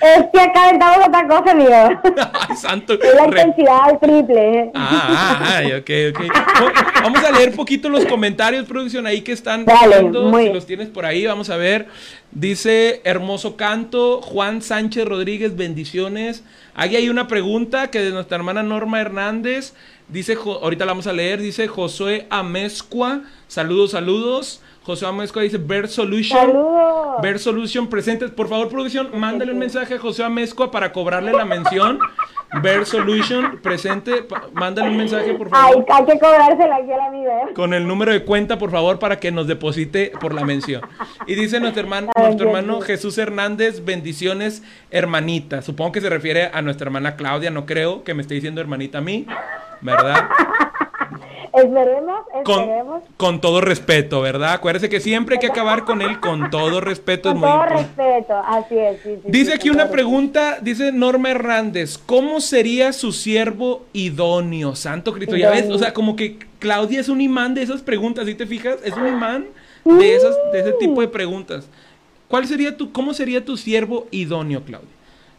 Es 0.00 0.24
que 0.32 0.40
acá 0.40 0.64
aventamos 0.68 1.08
otra 1.08 1.26
cosa, 1.26 1.50
amigo. 1.50 1.72
Ay, 2.48 2.56
santo. 2.56 2.92
Es 2.94 3.14
la 3.14 3.24
intensidad 3.26 3.80
al 3.84 3.98
triple. 3.98 4.70
Ah, 4.74 5.54
ay, 5.56 5.72
ok, 5.72 5.90
ok. 6.14 7.02
Vamos 7.02 7.24
a 7.24 7.30
leer 7.32 7.52
poquito 7.54 7.77
los 7.88 8.04
comentarios, 8.06 8.66
producción, 8.66 9.06
ahí 9.06 9.20
que 9.20 9.32
están 9.32 9.64
Dale, 9.64 10.00
viendo, 10.00 10.24
muy 10.24 10.46
si 10.46 10.52
los 10.52 10.66
tienes 10.66 10.88
por 10.88 11.06
ahí, 11.06 11.26
vamos 11.26 11.50
a 11.50 11.56
ver. 11.56 11.86
Dice 12.32 13.00
hermoso 13.04 13.56
canto, 13.56 14.20
Juan 14.20 14.60
Sánchez 14.62 15.04
Rodríguez, 15.04 15.56
bendiciones. 15.56 16.42
Ahí 16.74 16.96
hay 16.96 17.08
una 17.08 17.28
pregunta 17.28 17.90
que 17.90 18.00
de 18.00 18.10
nuestra 18.10 18.36
hermana 18.36 18.62
Norma 18.62 19.00
Hernández, 19.00 19.74
dice, 20.08 20.36
ahorita 20.44 20.84
la 20.84 20.92
vamos 20.92 21.06
a 21.06 21.12
leer, 21.12 21.40
dice 21.40 21.68
Josué 21.68 22.26
Amezcua, 22.30 23.22
saludos, 23.46 23.92
saludos. 23.92 24.60
Josué 24.88 25.06
Amezcua 25.06 25.42
dice, 25.42 25.58
Ver 25.58 25.86
Solution. 25.86 26.40
Saludos. 26.40 27.20
Ver 27.20 27.38
Solution 27.38 27.88
presentes. 27.88 28.30
Por 28.30 28.48
favor, 28.48 28.70
producción, 28.70 29.10
mándale 29.12 29.52
un 29.52 29.58
mensaje 29.58 29.96
a 29.96 29.98
José 29.98 30.24
Amezcua 30.24 30.70
para 30.70 30.94
cobrarle 30.94 31.30
la 31.30 31.44
mención. 31.44 31.98
Ver 32.62 32.86
Solution 32.86 33.58
presente. 33.62 34.26
Mándale 34.54 34.88
un 34.88 34.96
mensaje, 34.96 35.34
por 35.34 35.48
Ay, 35.52 35.72
favor. 35.74 35.86
hay 35.90 36.04
que 36.06 36.18
cobrársela 36.18 36.76
aquí 36.76 36.90
al 36.90 37.00
amigo, 37.00 37.26
¿eh? 37.30 37.52
Con 37.52 37.74
el 37.74 37.86
número 37.86 38.12
de 38.12 38.24
cuenta, 38.24 38.56
por 38.56 38.70
favor, 38.70 38.98
para 38.98 39.20
que 39.20 39.30
nos 39.30 39.46
deposite 39.46 40.10
por 40.18 40.32
la 40.32 40.46
mención. 40.46 40.80
Y 41.26 41.34
dice 41.34 41.60
nuestro 41.60 41.82
hermano, 41.82 42.10
Ay, 42.14 42.22
nuestro 42.24 42.46
hermano. 42.48 42.80
Jesús 42.80 43.18
Hernández, 43.18 43.84
bendiciones, 43.84 44.62
hermanita. 44.90 45.60
Supongo 45.60 45.92
que 45.92 46.00
se 46.00 46.08
refiere 46.08 46.48
a 46.50 46.62
nuestra 46.62 46.86
hermana 46.86 47.14
Claudia, 47.16 47.50
no 47.50 47.66
creo 47.66 48.04
que 48.04 48.14
me 48.14 48.22
esté 48.22 48.32
diciendo 48.32 48.62
hermanita 48.62 48.96
a 48.96 49.02
mí, 49.02 49.26
¿verdad? 49.82 50.30
Esperemos, 51.58 52.20
Con, 52.44 52.60
esperemos. 52.60 53.02
con 53.16 53.40
todo 53.40 53.60
respeto, 53.60 54.20
¿verdad? 54.20 54.52
Acuérdese 54.54 54.88
que 54.88 55.00
siempre 55.00 55.36
hay 55.36 55.40
que 55.40 55.46
acabar 55.48 55.84
con 55.84 56.02
él 56.02 56.20
con 56.20 56.50
todo 56.50 56.80
respeto. 56.80 57.28
es 57.30 57.32
Con 57.34 57.40
muy 57.40 57.48
todo 57.50 57.62
importante. 57.62 58.02
respeto, 58.02 58.34
así 58.46 58.76
es. 58.78 59.00
Sí, 59.02 59.10
sí, 59.16 59.20
Dice 59.30 59.46
sí, 59.46 59.52
aquí 59.52 59.70
una 59.70 59.90
pregunta, 59.90 60.58
dice 60.60 60.92
Norma 60.92 61.30
Hernández, 61.30 61.98
¿cómo 61.98 62.40
sería 62.40 62.92
su 62.92 63.12
siervo 63.12 63.84
idóneo? 63.92 64.74
Santo 64.76 65.12
Cristo, 65.12 65.36
ya 65.36 65.50
ves, 65.50 65.68
o 65.70 65.78
sea, 65.78 65.92
como 65.94 66.16
que 66.16 66.38
Claudia 66.58 67.00
es 67.00 67.08
un 67.08 67.20
imán 67.20 67.54
de 67.54 67.62
esas 67.62 67.82
preguntas, 67.82 68.26
¿sí 68.26 68.34
te 68.34 68.46
fijas? 68.46 68.76
Es 68.84 68.94
un 68.94 69.06
imán 69.08 69.46
de 69.84 70.14
esas, 70.16 70.36
de 70.52 70.60
ese 70.60 70.72
tipo 70.72 71.00
de 71.00 71.08
preguntas. 71.08 71.68
¿Cuál 72.28 72.46
sería 72.46 72.76
tu, 72.76 72.92
cómo 72.92 73.14
sería 73.14 73.44
tu 73.44 73.56
siervo 73.56 74.06
idóneo, 74.10 74.62
Claudia? 74.62 74.88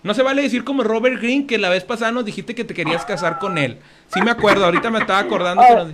No 0.03 0.13
se 0.13 0.23
vale 0.23 0.41
decir 0.41 0.63
como 0.63 0.83
Robert 0.83 1.21
Green 1.21 1.45
que 1.45 1.57
la 1.57 1.69
vez 1.69 1.83
pasada 1.83 2.11
nos 2.11 2.23
dijiste 2.25 2.55
que 2.55 2.63
te 2.63 2.73
querías 2.73 3.05
casar 3.05 3.37
con 3.39 3.57
él. 3.57 3.79
Sí 4.07 4.21
me 4.21 4.31
acuerdo, 4.31 4.65
ahorita 4.65 4.89
me 4.89 4.99
estaba 4.99 5.19
acordando 5.19 5.61
que 5.67 5.75
nos- 5.75 5.93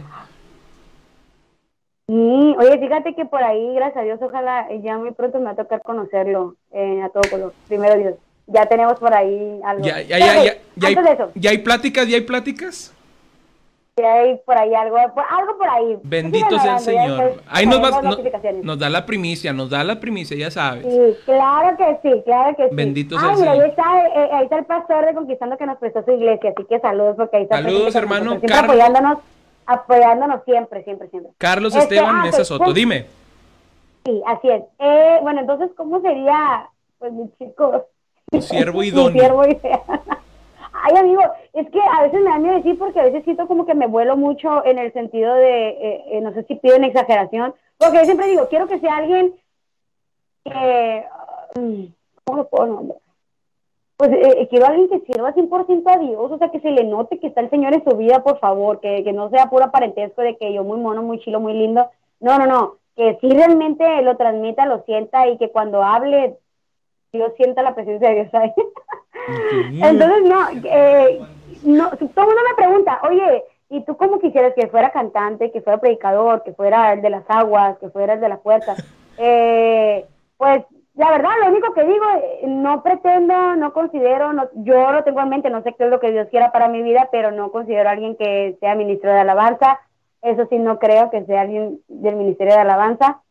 Sí, 2.08 2.56
oye, 2.60 2.78
fíjate 2.80 3.16
que 3.16 3.26
por 3.26 3.42
ahí, 3.44 3.74
gracias 3.74 3.98
a 3.98 4.06
Dios, 4.06 4.20
ojalá 4.22 4.68
eh, 4.70 4.80
ya 4.84 4.96
muy 4.98 5.10
pronto 5.12 5.40
me 5.40 5.46
va 5.46 5.52
a 5.52 5.56
tocar 5.56 5.82
conocerlo 5.82 6.56
eh, 6.72 7.02
a 7.02 7.10
todo 7.10 7.24
color. 7.32 7.54
Primero 7.68 7.98
Dios. 7.98 8.14
Ya 8.46 8.68
tenemos 8.68 9.00
por 9.00 9.12
ahí 9.12 9.60
algo. 9.66 9.84
Ya, 9.84 10.02
ya, 10.02 10.20
ya, 10.20 10.26
ok, 10.40 10.46
ya, 10.46 10.58
ya 10.76 10.88
hay, 10.88 10.94
antes 10.96 11.04
de 11.04 11.12
eso, 11.24 11.32
ya 11.34 11.50
hay 11.50 11.58
pláticas, 11.58 12.08
ya 12.08 12.16
hay 12.18 12.22
pláticas. 12.22 12.94
Hay 14.04 14.36
por 14.46 14.58
ahí 14.58 14.74
algo, 14.76 14.98
algo 14.98 15.58
por 15.58 15.70
ahí. 15.70 15.98
Bendito 16.04 16.60
sea 16.60 16.74
el 16.74 16.80
Señor. 16.82 17.24
después 17.24 17.46
Ahí 17.48 17.66
nos, 17.66 17.80
no- 17.80 18.02
notificaciones. 18.02 18.64
nos 18.66 18.78
da 18.78 18.90
la 18.90 19.06
primicia, 19.06 19.54
nos 19.54 19.70
da 19.70 19.84
la 19.86 20.00
primicia, 20.02 20.36
ya 20.36 20.52
sabes. 20.52 20.84
Sí, 20.86 21.16
claro 21.24 21.78
que 21.78 22.00
sí, 22.04 22.22
claro 22.26 22.56
que 22.58 22.68
sí. 22.70 22.76
Bendito 22.76 23.18
sea 23.18 23.30
Ay, 23.30 23.34
el 23.36 23.40
mira, 23.40 23.52
ahí 23.54 23.60
está, 23.70 24.08
eh, 24.08 24.30
ahí 24.34 24.44
está 24.44 24.58
el 24.58 24.66
pastor 24.66 25.06
de 25.06 25.14
Conquistando 25.14 25.58
que 25.58 25.66
nos 25.66 25.78
prestó 25.78 26.04
su 26.04 26.12
iglesia, 26.12 26.50
así 26.56 26.66
que 26.68 26.80
saludos 26.82 27.16
porque 27.16 27.38
ahí 27.38 27.44
está. 27.44 27.56
Saludos, 27.62 27.96
hermano 27.96 28.32
Siempre 28.32 28.54
apoyándonos, 28.54 29.18
apoyándonos 29.66 30.44
siempre, 30.44 30.84
siempre, 30.84 31.08
siempre. 31.10 31.32
Carlos 31.38 31.74
Este, 31.74 31.96
Esteban 31.96 32.18
ah, 32.18 32.24
Mesa 32.24 32.38
pues, 32.40 32.48
Soto, 32.50 32.64
pues, 32.66 32.76
dime. 32.76 33.06
Sí, 34.04 34.22
así 34.28 34.50
es. 34.50 34.64
Eh, 34.80 35.20
bueno, 35.22 35.40
entonces, 35.40 35.72
¿cómo 35.78 36.02
sería, 36.02 36.70
pues, 37.00 37.14
mi 37.14 37.30
chico? 37.40 37.86
Tu 38.30 38.42
siervo 38.42 38.80
Mi 38.82 38.88
idóneo. 38.88 39.12
siervo 39.22 39.46
ideal. 39.46 39.80
Ay 40.86 40.98
amigo, 40.98 41.22
es 41.54 41.70
que 41.72 41.80
a 41.82 42.04
veces 42.04 42.22
me 42.22 42.30
da 42.30 42.38
miedo 42.38 42.56
decir 42.56 42.78
porque 42.78 43.00
a 43.00 43.06
veces 43.06 43.24
siento 43.24 43.48
como 43.48 43.66
que 43.66 43.74
me 43.74 43.88
vuelo 43.88 44.16
mucho 44.16 44.64
en 44.66 44.78
el 44.78 44.94
sentido 44.94 45.34
de, 45.36 45.70
eh, 45.70 46.06
eh, 46.12 46.22
no 46.22 46.32
sé 46.34 46.44
si 46.44 46.56
pido 46.56 46.78
una 46.78 46.88
exageración, 46.88 47.56
porque 47.78 47.98
yo 47.98 48.06
siempre 48.06 48.28
digo, 48.28 48.48
quiero 48.50 48.68
que 48.68 48.80
sea 48.80 48.98
alguien 48.98 49.34
que, 50.44 51.06
mm, 51.60 51.86
¿cómo 52.24 52.38
lo 52.38 52.50
puedo 52.50 52.66
nombrar? 52.68 53.00
Pues 53.98 54.12
eh, 54.12 54.42
eh, 54.42 54.48
quiero 54.50 54.66
a 54.66 54.70
alguien 54.70 54.90
que 54.90 55.12
sirva 55.12 55.34
100% 55.34 55.90
a 55.90 55.98
Dios, 55.98 56.32
o 56.32 56.38
sea, 56.38 56.50
que 56.52 56.60
se 56.60 56.70
le 56.70 56.84
note 56.84 57.18
que 57.20 57.28
está 57.28 57.42
el 57.42 57.50
Señor 57.50 57.74
en 57.74 57.84
su 57.84 57.96
vida, 57.96 58.24
por 58.24 58.40
favor, 58.40 58.80
que, 58.80 59.04
que 59.04 59.14
no 59.14 59.30
sea 59.30 59.50
puro 59.50 59.72
parentesco 59.72 60.22
de 60.22 60.38
que 60.38 60.54
yo 60.54 60.64
muy 60.64 60.78
mono, 60.80 61.02
muy 61.02 61.20
chilo, 61.20 61.40
muy 61.40 61.54
lindo. 61.54 61.90
No, 62.20 62.38
no, 62.38 62.46
no, 62.46 62.76
que 62.96 63.18
sí 63.22 63.30
realmente 63.30 64.02
lo 64.02 64.18
transmita, 64.18 64.66
lo 64.66 64.84
sienta 64.84 65.28
y 65.28 65.38
que 65.38 65.50
cuando 65.50 65.82
hable, 65.82 66.38
Dios 67.14 67.32
sienta 67.38 67.64
la 67.64 67.74
presencia 67.74 68.10
de 68.10 68.16
Dios 68.16 68.34
ahí. 68.34 68.54
Entonces, 69.28 70.24
no, 70.24 70.50
eh, 70.64 71.22
no, 71.64 71.90
todo 71.90 72.00
el 72.00 72.26
mundo 72.26 72.42
me 72.50 72.56
pregunta, 72.56 73.00
oye, 73.04 73.44
¿y 73.70 73.84
tú 73.86 73.98
cómo 73.98 74.20
quisieras 74.20 74.54
que 74.54 74.68
fuera 74.68 74.92
cantante, 74.92 75.52
que 75.52 75.62
fuera 75.62 75.80
predicador, 75.80 76.44
que 76.44 76.54
fuera 76.54 76.94
el 76.94 77.02
de 77.02 77.10
las 77.10 77.24
aguas, 77.28 77.78
que 77.80 77.90
fuera 77.90 78.14
el 78.14 78.22
de 78.22 78.30
la 78.30 78.38
puerta? 78.38 78.76
Eh, 79.18 80.06
pues 80.36 80.66
la 80.96 81.12
verdad, 81.12 81.30
lo 81.42 81.50
único 81.50 81.74
que 81.74 81.84
digo, 81.84 82.06
eh, 82.16 82.48
no 82.48 82.82
pretendo, 82.82 83.56
no 83.56 83.74
considero, 83.74 84.32
no, 84.32 84.50
yo 84.56 84.92
lo 84.92 85.04
tengo 85.04 85.22
en 85.22 85.30
mente, 85.30 85.50
no 85.50 85.62
sé 85.62 85.74
qué 85.74 85.86
es 85.86 85.90
lo 85.90 86.00
que 86.00 86.12
Dios 86.12 86.28
quiera 86.30 86.52
para 86.52 86.70
mi 86.70 86.82
vida, 86.82 87.10
pero 87.12 87.32
no 87.32 87.52
considero 87.52 87.90
a 87.90 87.92
alguien 87.94 88.16
que 88.16 88.56
sea 88.60 88.76
ministro 88.76 89.12
de 89.12 89.20
alabanza. 89.20 89.80
Eso 90.22 90.48
sí, 90.50 90.58
no 90.58 90.80
creo 90.80 91.10
que 91.12 91.26
sea 91.26 91.42
alguien 91.42 91.82
del 91.88 92.16
ministerio 92.16 92.54
de 92.54 92.62
alabanza. 92.62 93.22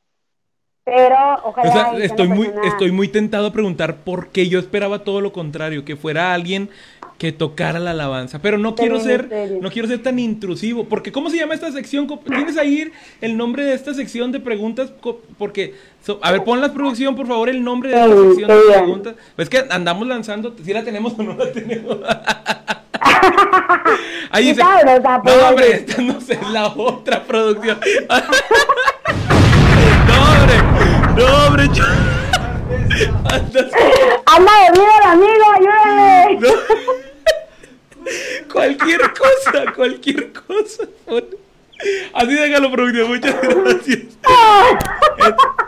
Pero 0.84 1.16
ojalá. 1.44 1.68
O 1.68 1.72
sea, 1.72 2.04
estoy 2.04 2.28
muy, 2.28 2.46
persona- 2.48 2.68
estoy 2.68 2.92
muy 2.92 3.08
tentado 3.08 3.46
a 3.46 3.52
preguntar 3.52 3.96
por 3.96 4.28
qué 4.28 4.48
yo 4.48 4.58
esperaba 4.58 4.98
todo 5.00 5.20
lo 5.22 5.32
contrario, 5.32 5.84
que 5.84 5.96
fuera 5.96 6.34
alguien 6.34 6.68
que 7.16 7.32
tocara 7.32 7.78
la 7.78 7.92
alabanza. 7.92 8.40
Pero 8.42 8.58
no 8.58 8.74
quiero 8.74 9.00
ser, 9.00 9.30
no 9.62 9.70
quiero 9.70 9.88
ser 9.88 10.02
tan 10.02 10.18
intrusivo. 10.18 10.84
Porque, 10.84 11.10
¿cómo 11.12 11.30
se 11.30 11.38
llama 11.38 11.54
esta 11.54 11.72
sección? 11.72 12.06
¿Tienes 12.26 12.58
ahí 12.58 12.90
el 13.22 13.36
nombre 13.36 13.64
de 13.64 13.72
esta 13.74 13.94
sección 13.94 14.30
de 14.32 14.40
preguntas? 14.40 14.92
Porque, 15.38 15.74
so- 16.04 16.18
a 16.22 16.32
ver, 16.32 16.44
pon 16.44 16.60
la 16.60 16.74
producción, 16.74 17.16
por 17.16 17.26
favor, 17.28 17.48
el 17.48 17.64
nombre 17.64 17.88
de 17.90 17.96
esta 17.96 18.14
sección 18.14 18.48
de 18.48 18.60
preguntas. 18.72 19.14
Es 19.38 19.48
que 19.48 19.64
andamos 19.70 20.06
lanzando, 20.06 20.54
si 20.62 20.72
la 20.74 20.82
tenemos 20.84 21.14
o 21.18 21.22
no 21.22 21.34
la 21.34 21.50
tenemos. 21.50 21.96
Ahí 24.30 24.48
dice, 24.48 24.60
pues, 24.62 25.00
no, 25.02 25.48
hombre, 25.48 25.64
sí. 25.66 25.72
esta 25.72 26.02
no 26.02 26.20
sé, 26.20 26.34
es 26.34 26.50
la 26.50 26.66
otra 26.66 27.22
producción. 27.22 27.78
no, 30.08 30.14
hombre, 30.24 30.56
no, 31.16 31.46
hombre, 31.46 31.68
yo- 31.72 31.84
Andas- 33.24 33.70
¡Anda 34.26 34.52
de 34.64 34.70
vida 34.72 34.94
el 34.98 35.10
amigo! 35.10 35.44
¡Ayúdame! 35.54 36.38
no. 36.40 36.48
Cualquier 38.52 39.00
cosa, 39.00 39.72
cualquier 39.74 40.32
cosa. 40.32 40.84
pon. 41.06 41.24
Así 42.14 42.34
Muchas 42.92 43.34
gracias. 43.64 43.98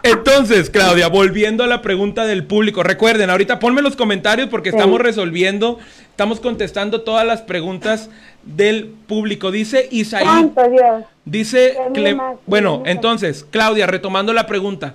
Entonces, 0.02 0.70
Claudia, 0.70 1.08
volviendo 1.08 1.64
a 1.64 1.66
la 1.66 1.82
pregunta 1.82 2.26
del 2.26 2.44
público, 2.44 2.82
recuerden, 2.82 3.30
ahorita 3.30 3.58
ponme 3.58 3.82
los 3.82 3.96
comentarios 3.96 4.48
porque 4.48 4.70
Sí. 4.70 4.76
estamos 4.76 5.00
resolviendo, 5.00 5.78
estamos 6.10 6.38
contestando 6.40 7.00
todas 7.02 7.26
las 7.26 7.42
preguntas 7.42 8.10
del 8.44 8.86
público. 9.08 9.50
Dice 9.50 9.88
Isaí, 9.90 10.24
dice, 11.24 11.76
Cle- 11.92 12.14
más, 12.14 12.36
bueno, 12.46 12.82
entonces, 12.86 13.44
Claudia, 13.50 13.86
retomando 13.86 14.32
la 14.32 14.46
pregunta, 14.46 14.94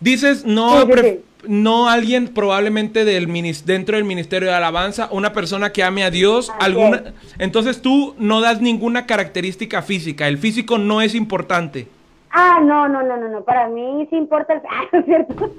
dices 0.00 0.44
no, 0.46 0.80
Sí, 0.80 0.86
sí, 0.86 0.92
pref- 0.92 1.02
sí. 1.02 1.20
No 1.48 1.88
alguien 1.88 2.28
probablemente 2.28 3.04
del 3.04 3.26
dentro 3.64 3.96
del 3.96 4.04
ministerio 4.04 4.48
de 4.48 4.54
alabanza, 4.54 5.08
una 5.10 5.32
persona 5.32 5.70
que 5.70 5.82
ame 5.82 6.04
a 6.04 6.10
Dios, 6.10 6.52
alguna, 6.60 6.96
es. 6.98 7.34
entonces 7.38 7.82
tú 7.82 8.14
no 8.18 8.40
das 8.40 8.60
ninguna 8.60 9.06
característica 9.06 9.82
física, 9.82 10.28
el 10.28 10.38
físico 10.38 10.78
no 10.78 11.00
es 11.02 11.14
importante. 11.14 11.88
Ah, 12.36 12.58
no, 12.60 12.88
no, 12.88 13.00
no, 13.02 13.16
no, 13.16 13.28
no. 13.28 13.44
Para 13.44 13.68
mí 13.68 14.06
sí 14.10 14.16
importa 14.16 14.54
el. 14.54 14.60
Ah, 14.68 14.82
no 14.92 14.98
es 14.98 15.04
cierto. 15.04 15.34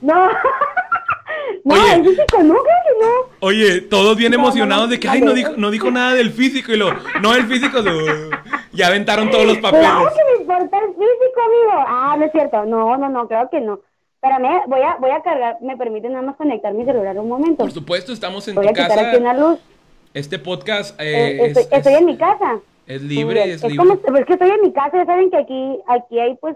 no. 0.00 0.14
no, 1.64 1.74
Oye. 1.74 1.94
el 1.94 2.04
físico 2.04 2.42
no, 2.44 2.54
creo 2.54 2.62
que 2.62 3.04
no. 3.04 3.10
Oye, 3.40 3.80
todos 3.80 4.16
bien 4.16 4.32
emocionados 4.32 4.88
de 4.88 5.00
que, 5.00 5.08
ay, 5.08 5.20
no 5.20 5.32
dijo, 5.32 5.52
no 5.56 5.70
dijo 5.70 5.90
nada 5.90 6.14
del 6.14 6.30
físico 6.30 6.72
y 6.72 6.76
lo, 6.76 6.92
no, 7.20 7.34
el 7.34 7.44
físico, 7.46 7.78
ya 8.72 8.86
aventaron 8.86 9.30
todos 9.30 9.46
los 9.46 9.58
papeles. 9.58 9.88
Claro 9.88 10.10
que 10.14 10.32
me 10.32 10.42
importa 10.42 10.78
el 10.78 10.90
físico, 10.90 11.40
amigo. 11.44 11.84
Ah, 11.88 12.16
no 12.16 12.24
es 12.24 12.32
cierto. 12.32 12.64
No, 12.66 12.96
no, 12.96 13.08
no, 13.08 13.26
creo 13.26 13.50
que 13.50 13.60
no. 13.60 13.80
Espérame, 14.22 14.60
voy 14.66 14.82
a, 14.82 14.96
voy 15.00 15.10
a 15.12 15.22
cargar. 15.22 15.56
¿Me 15.62 15.78
permite 15.78 16.06
nada 16.10 16.20
más 16.20 16.36
conectar 16.36 16.74
mi 16.74 16.84
celular 16.84 17.18
un 17.18 17.28
momento? 17.28 17.56
Por 17.64 17.72
supuesto, 17.72 18.12
estamos 18.12 18.46
en 18.48 18.54
Voy 18.54 18.66
tu 18.66 18.70
a 18.72 18.74
casa. 18.74 19.08
aquí 19.08 19.16
una 19.16 19.32
luz. 19.32 19.58
Este 20.12 20.38
podcast 20.38 21.00
Eh, 21.00 21.04
eh, 21.40 21.46
estoy, 21.46 21.62
es, 21.62 21.68
estoy 21.72 21.92
es- 21.94 22.00
en 22.00 22.04
mi 22.06 22.16
casa. 22.18 22.58
es 22.86 23.00
libre, 23.00 23.44
Sí, 23.44 23.48
es 23.50 23.56
es 23.56 23.70
libre. 23.70 23.76
como, 23.78 23.96
pues, 23.98 24.20
es 24.20 24.26
que 24.26 24.32
estoy 24.34 24.50
en 24.50 24.60
mi 24.60 24.72
casa, 24.74 24.90
ya 24.98 25.06
saben 25.06 25.30
que 25.30 25.38
aquí, 25.38 25.78
aquí 25.88 26.18
hay 26.18 26.34
pues 26.36 26.54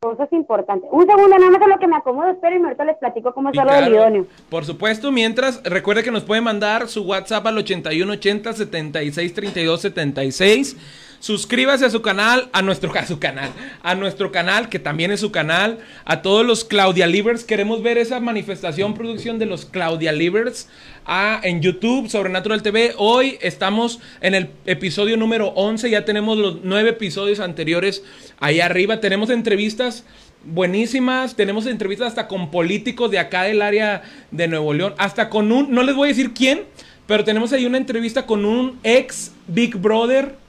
cosas 0.00 0.28
importantes. 0.32 0.88
Un 0.92 1.06
segundo, 1.06 1.38
nada 1.38 1.50
más 1.52 1.62
en 1.62 1.70
lo 1.70 1.78
que 1.78 1.86
me 1.86 1.96
acomodo, 1.96 2.30
espérenme, 2.30 2.64
ahorita 2.66 2.84
les 2.84 2.96
platico 2.98 3.32
cómo 3.32 3.50
está 3.50 3.64
lo 3.64 3.72
del 3.74 3.94
idóneo. 3.94 4.26
Por 4.50 4.64
supuesto, 4.64 5.12
mientras, 5.12 5.62
recuerde 5.62 6.02
que 6.02 6.10
nos 6.10 6.24
puede 6.24 6.40
mandar 6.40 6.88
su 6.88 7.04
WhatsApp 7.04 7.46
al 7.46 7.58
8180 7.58 8.52
76 8.54 9.34
32 9.34 9.80
76. 9.82 10.76
Suscríbase 11.24 11.86
a 11.86 11.90
su 11.90 12.02
canal, 12.02 12.50
a 12.52 12.60
nuestro 12.60 12.92
a 12.92 13.06
su 13.06 13.18
canal, 13.18 13.50
a 13.82 13.94
nuestro 13.94 14.30
canal, 14.30 14.68
que 14.68 14.78
también 14.78 15.10
es 15.10 15.20
su 15.20 15.32
canal, 15.32 15.78
a 16.04 16.20
todos 16.20 16.44
los 16.44 16.66
Claudia 16.66 17.06
Livers. 17.06 17.44
Queremos 17.44 17.82
ver 17.82 17.96
esa 17.96 18.20
manifestación, 18.20 18.92
producción 18.92 19.38
de 19.38 19.46
los 19.46 19.64
Claudia 19.64 20.12
Livers 20.12 20.68
ah, 21.06 21.40
en 21.42 21.62
YouTube, 21.62 22.10
Sobrenatural 22.10 22.60
TV. 22.60 22.92
Hoy 22.98 23.38
estamos 23.40 24.00
en 24.20 24.34
el 24.34 24.50
episodio 24.66 25.16
número 25.16 25.48
11, 25.54 25.88
ya 25.88 26.04
tenemos 26.04 26.36
los 26.36 26.58
nueve 26.62 26.90
episodios 26.90 27.40
anteriores 27.40 28.04
ahí 28.38 28.60
arriba. 28.60 29.00
Tenemos 29.00 29.30
entrevistas 29.30 30.04
buenísimas. 30.44 31.36
Tenemos 31.36 31.64
entrevistas 31.64 32.08
hasta 32.08 32.28
con 32.28 32.50
políticos 32.50 33.10
de 33.10 33.18
acá 33.18 33.44
del 33.44 33.62
área 33.62 34.02
de 34.30 34.46
Nuevo 34.46 34.74
León. 34.74 34.94
Hasta 34.98 35.30
con 35.30 35.52
un, 35.52 35.72
no 35.72 35.84
les 35.84 35.96
voy 35.96 36.08
a 36.08 36.12
decir 36.12 36.34
quién, 36.34 36.64
pero 37.06 37.24
tenemos 37.24 37.50
ahí 37.54 37.64
una 37.64 37.78
entrevista 37.78 38.26
con 38.26 38.44
un 38.44 38.78
ex 38.82 39.32
Big 39.46 39.74
Brother. 39.74 40.43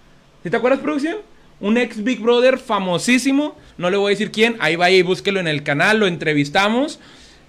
¿Sí 0.45 0.51
te 0.51 0.57
acuerdas, 0.57 0.81
producción? 0.81 1.17
Un 1.59 1.75
ex 1.75 2.03
Big 2.03 2.19
Brother 2.19 2.59
famosísimo. 2.59 3.55
No 3.79 3.89
le 3.89 3.97
voy 3.97 4.09
a 4.09 4.09
decir 4.11 4.31
quién. 4.31 4.57
Ahí 4.59 4.75
vaya 4.75 4.95
y 4.95 5.01
búsquelo 5.01 5.39
en 5.39 5.47
el 5.47 5.63
canal. 5.63 5.97
Lo 5.97 6.05
entrevistamos. 6.05 6.99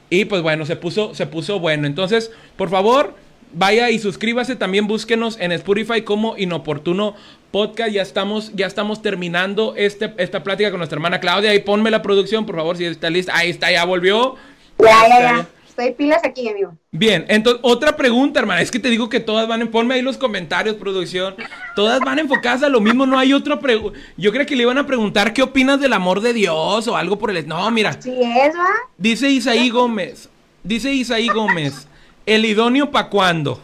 Y 0.09 0.25
pues 0.25 0.41
bueno, 0.41 0.65
se 0.65 0.77
puso, 0.77 1.15
se 1.15 1.27
puso 1.27 1.61
bueno. 1.61 1.87
Entonces, 1.87 2.33
por 2.57 2.71
favor, 2.71 3.15
vaya 3.53 3.91
y 3.91 3.99
suscríbase. 3.99 4.57
También 4.57 4.87
búsquenos 4.87 5.39
en 5.39 5.53
Spotify 5.53 6.01
como 6.01 6.39
Inoportuno 6.39 7.15
Podcast. 7.51 7.91
Ya 7.91 8.01
estamos, 8.01 8.53
ya 8.55 8.67
estamos 8.67 9.03
terminando 9.03 9.75
este, 9.77 10.15
esta 10.17 10.43
plática 10.43 10.71
con 10.71 10.79
nuestra 10.79 10.97
hermana 10.97 11.21
Claudia. 11.21 11.51
Ahí 11.51 11.59
ponme 11.59 11.91
la 11.91 12.01
producción, 12.01 12.47
por 12.47 12.57
favor, 12.57 12.79
si 12.79 12.87
está 12.87 13.11
lista. 13.11 13.37
Ahí 13.37 13.51
está, 13.51 13.71
ya 13.71 13.85
volvió. 13.85 14.37
Ya, 14.79 14.87
ya, 14.87 15.05
Está 15.05 15.21
ya. 15.21 15.49
Estoy 15.77 15.93
pilas 15.93 16.25
aquí, 16.25 16.49
amigo. 16.49 16.73
Bien, 16.91 17.27
entonces, 17.29 17.61
otra 17.63 17.97
pregunta, 17.97 18.41
hermana. 18.41 18.63
Es 18.63 18.71
que 18.71 18.79
te 18.79 18.89
digo 18.89 19.11
que 19.11 19.21
todas 19.21 19.47
van 19.47 19.61
en. 19.61 19.71
Ponme 19.71 19.95
ahí 19.95 20.01
los 20.01 20.17
comentarios, 20.17 20.77
producción. 20.77 21.37
Todas 21.75 22.01
van 22.01 22.19
enfocadas 22.19 22.63
a 22.63 22.71
lo 22.71 22.81
mismo. 22.81 23.05
No 23.05 23.19
hay 23.19 23.35
otra 23.35 23.61
pregunta. 23.61 23.99
Yo 24.17 24.33
creo 24.33 24.47
que 24.47 24.57
le 24.57 24.63
iban 24.63 24.79
a 24.79 24.87
preguntar 24.87 25.35
qué 25.35 25.43
opinas 25.43 25.79
del 25.79 25.93
amor 25.93 26.23
de 26.23 26.33
Dios 26.33 26.89
o 26.89 26.97
algo 26.97 27.19
por 27.19 27.31
el. 27.31 27.47
No, 27.47 27.71
mira. 27.71 28.01
Sí 28.01 28.11
es, 28.11 28.57
¿va? 28.57 28.71
Dice 28.97 29.29
Isaí 29.29 29.69
Gómez. 29.69 30.31
Dice 30.63 30.91
Isaí 30.91 31.29
Gómez. 31.29 31.87
¿El 32.25 32.47
idóneo 32.47 32.91
para 32.91 33.11
cuándo? 33.11 33.61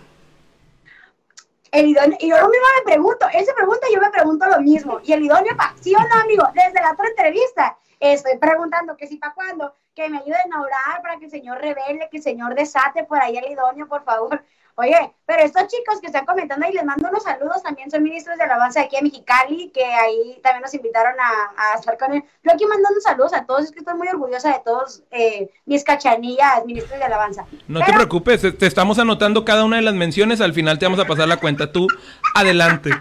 El 1.71 1.87
idóneo, 1.87 2.19
y 2.21 2.29
yo 2.29 2.37
lo 2.37 2.49
mismo 2.51 2.67
me 2.77 2.93
pregunto, 2.93 3.27
él 3.33 3.47
se 3.47 3.55
pregunta 3.55 3.87
y 3.91 3.95
yo 3.95 4.01
me 4.03 4.11
pregunto 4.11 4.47
lo 4.47 4.61
mismo. 4.61 5.01
¿Y 5.03 5.13
el 5.13 5.25
idóneo 5.25 5.57
para 5.57 5.75
sí 5.81 5.95
o 5.95 5.99
no, 5.99 6.21
amigo? 6.21 6.45
Desde 6.55 6.79
la 6.79 6.93
otra 6.93 7.09
entrevista 7.09 7.79
estoy 8.11 8.39
preguntando 8.39 8.97
que 8.97 9.07
si 9.07 9.17
para 9.17 9.35
cuándo, 9.35 9.75
que 9.95 10.09
me 10.09 10.19
ayuden 10.19 10.53
a 10.53 10.61
orar 10.61 11.03
para 11.03 11.19
que 11.19 11.27
el 11.27 11.31
Señor 11.31 11.59
revele, 11.59 12.09
que 12.11 12.17
el 12.17 12.23
Señor 12.23 12.55
desate 12.55 13.05
por 13.05 13.21
ahí 13.21 13.37
el 13.37 13.53
idóneo, 13.53 13.87
por 13.87 14.05
favor. 14.05 14.43
Oye, 14.75 15.13
pero 15.27 15.43
estos 15.43 15.67
chicos 15.67 16.01
que 16.01 16.07
están 16.07 16.25
comentando 16.25 16.67
y 16.67 16.73
les 16.73 16.83
mando 16.83 17.07
unos 17.07 17.23
saludos, 17.23 17.63
también 17.63 17.91
son 17.91 18.03
ministros 18.03 18.39
de 18.39 18.45
alabanza 18.45 18.81
aquí 18.81 18.97
en 18.97 19.05
Mexicali, 19.05 19.71
que 19.71 19.85
ahí 19.85 20.41
también 20.43 20.63
nos 20.63 20.73
invitaron 20.73 21.15
a, 21.21 21.75
a 21.75 21.79
estar 21.79 21.99
con 21.99 22.15
él. 22.15 22.25
Yo 22.43 22.53
aquí 22.53 22.65
mandando 22.65 22.99
saludos 23.03 23.35
a 23.35 23.45
todos, 23.45 23.65
es 23.65 23.71
que 23.71 23.81
estoy 23.81 23.95
muy 23.95 24.09
orgullosa 24.09 24.49
de 24.49 24.61
todos 24.65 25.03
eh, 25.11 25.51
mis 25.67 25.85
cachanillas, 25.85 26.65
ministros 26.65 26.99
de 26.99 27.05
alabanza. 27.05 27.45
No 27.69 27.85
te 27.85 27.93
preocupes, 27.93 28.41
te 28.41 28.67
estamos 28.67 28.99
anotando 28.99 29.45
cada 29.45 29.65
una 29.65 29.77
de 29.77 29.83
las 29.83 29.95
menciones. 29.95 30.41
Al 30.41 30.55
final 30.55 30.79
te 30.79 30.87
vamos 30.87 31.01
a 31.01 31.05
pasar 31.05 31.29
la 31.29 31.37
cuenta. 31.37 31.71
Tú, 31.71 31.87
adelante. 32.35 32.93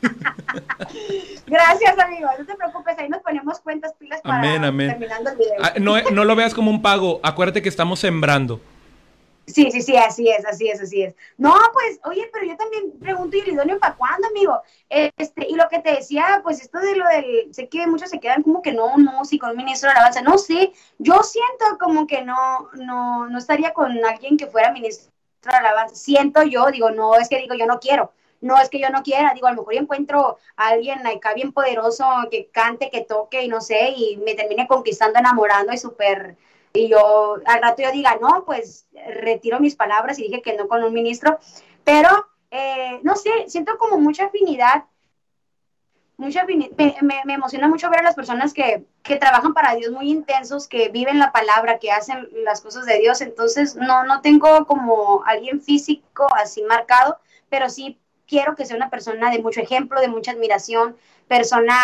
Gracias, 1.50 1.98
amigo. 1.98 2.28
No 2.38 2.46
te 2.46 2.54
preocupes, 2.54 2.96
ahí 2.98 3.08
nos 3.08 3.22
ponemos 3.22 3.60
cuentas 3.60 3.92
pilas 3.94 4.20
para 4.22 4.38
Amén, 4.38 4.64
amén. 4.64 4.90
terminando 4.90 5.30
el 5.30 5.36
video. 5.36 5.54
Ah, 5.60 5.72
No, 5.80 6.00
no 6.00 6.24
lo 6.24 6.36
veas 6.36 6.54
como 6.54 6.70
un 6.70 6.80
pago. 6.80 7.20
Acuérdate 7.22 7.60
que 7.60 7.68
estamos 7.68 7.98
sembrando. 7.98 8.60
Sí, 9.46 9.68
sí, 9.72 9.82
sí, 9.82 9.96
así 9.96 10.28
es, 10.28 10.46
así 10.46 10.68
es, 10.68 10.80
así 10.80 11.02
es. 11.02 11.14
No, 11.36 11.52
pues, 11.72 11.98
oye, 12.04 12.30
pero 12.32 12.46
yo 12.46 12.56
también 12.56 12.92
pregunto, 13.00 13.36
¿y 13.36 13.40
el 13.40 13.48
idóneo 13.48 13.80
para 13.80 13.96
cuándo, 13.96 14.28
amigo? 14.28 14.60
Este, 14.88 15.48
y 15.48 15.56
lo 15.56 15.68
que 15.68 15.80
te 15.80 15.92
decía, 15.92 16.40
pues 16.44 16.60
esto 16.60 16.78
de 16.78 16.94
lo 16.94 17.04
del, 17.08 17.52
sé 17.52 17.68
que 17.68 17.84
muchos 17.88 18.10
se 18.10 18.20
quedan 18.20 18.44
como 18.44 18.62
que 18.62 18.72
no, 18.72 18.94
un 18.94 19.04
músico, 19.04 19.48
un 19.48 19.56
ministro 19.56 19.88
de 19.88 19.96
alabanza, 19.96 20.22
no 20.22 20.38
sé, 20.38 20.72
yo 20.98 21.20
siento 21.24 21.78
como 21.80 22.06
que 22.06 22.22
no, 22.22 22.68
no, 22.74 23.28
no 23.28 23.38
estaría 23.38 23.72
con 23.72 23.92
alguien 24.04 24.36
que 24.36 24.46
fuera 24.46 24.72
ministro 24.72 25.10
de 25.42 25.50
alabanza. 25.50 25.96
Siento 25.96 26.42
yo, 26.44 26.70
digo, 26.70 26.90
no 26.90 27.16
es 27.16 27.28
que 27.28 27.38
digo 27.38 27.54
yo 27.54 27.66
no 27.66 27.80
quiero, 27.80 28.12
no 28.40 28.58
es 28.58 28.68
que 28.70 28.80
yo 28.80 28.90
no 28.90 29.02
quiera, 29.02 29.32
digo, 29.34 29.46
a 29.46 29.52
lo 29.52 29.58
mejor 29.58 29.74
yo 29.74 29.80
encuentro 29.80 30.38
a 30.56 30.68
alguien 30.68 31.06
acá 31.06 31.34
bien 31.34 31.52
poderoso 31.52 32.06
que 32.30 32.48
cante, 32.48 32.90
que 32.90 33.02
toque 33.02 33.42
y 33.42 33.48
no 33.48 33.60
sé, 33.60 33.90
y 33.90 34.16
me 34.18 34.34
termine 34.34 34.66
conquistando, 34.66 35.18
enamorando 35.18 35.72
y 35.72 35.78
súper, 35.78 36.36
y 36.72 36.88
yo 36.88 37.36
al 37.44 37.62
rato 37.62 37.82
yo 37.82 37.92
diga, 37.92 38.16
no, 38.20 38.44
pues 38.44 38.86
retiro 39.16 39.60
mis 39.60 39.76
palabras 39.76 40.18
y 40.18 40.24
dije 40.24 40.42
que 40.42 40.56
no 40.56 40.68
con 40.68 40.82
un 40.82 40.92
ministro, 40.92 41.38
pero 41.84 42.08
eh, 42.50 43.00
no 43.02 43.16
sé, 43.16 43.30
siento 43.48 43.76
como 43.78 43.98
mucha 43.98 44.26
afinidad, 44.26 44.84
mucha 46.16 46.44
me, 46.44 46.70
me, 47.24 47.34
emociona 47.34 47.66
mucho 47.66 47.88
ver 47.88 48.00
a 48.00 48.02
las 48.02 48.14
personas 48.14 48.52
que, 48.52 48.84
que, 49.02 49.16
trabajan 49.16 49.54
para 49.54 49.74
Dios 49.74 49.90
muy 49.90 50.10
intensos, 50.10 50.68
que 50.68 50.90
viven 50.90 51.18
la 51.18 51.32
palabra, 51.32 51.78
que 51.78 51.90
hacen 51.90 52.28
las 52.44 52.60
cosas 52.60 52.84
de 52.84 52.98
Dios, 52.98 53.22
entonces 53.22 53.74
no, 53.74 54.04
no 54.04 54.20
tengo 54.20 54.66
como 54.66 55.24
alguien 55.24 55.62
físico 55.62 56.26
así 56.36 56.62
marcado, 56.62 57.18
pero 57.48 57.70
sí 57.70 57.98
quiero 58.30 58.54
que 58.54 58.64
sea 58.64 58.76
una 58.76 58.88
persona 58.88 59.30
de 59.30 59.42
mucho 59.42 59.60
ejemplo, 59.60 60.00
de 60.00 60.08
mucha 60.08 60.30
admiración, 60.30 60.96
persona 61.26 61.74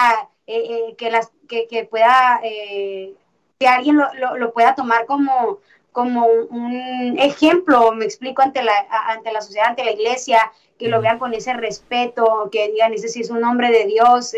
eh, 0.46 0.62
eh, 0.70 0.94
que, 0.96 1.10
las, 1.10 1.32
que, 1.48 1.66
que 1.66 1.84
pueda, 1.84 2.40
eh, 2.44 3.12
que 3.58 3.66
alguien 3.66 3.96
lo, 3.96 4.36
lo, 4.36 4.52
pueda 4.52 4.76
tomar 4.76 5.06
como, 5.06 5.58
como 5.90 6.24
un 6.26 7.16
ejemplo, 7.18 7.90
me 7.92 8.04
explico, 8.04 8.42
ante 8.42 8.62
la, 8.62 8.72
ante 9.08 9.32
la 9.32 9.42
sociedad, 9.42 9.66
ante 9.66 9.84
la 9.84 9.90
iglesia, 9.90 10.52
que 10.78 10.88
lo 10.88 11.00
vean 11.00 11.18
con 11.18 11.34
ese 11.34 11.52
respeto, 11.52 12.48
que 12.52 12.70
digan, 12.70 12.94
ese 12.94 13.08
sí 13.08 13.22
es 13.22 13.30
un 13.30 13.42
hombre 13.42 13.72
de 13.72 13.86
Dios, 13.86 14.32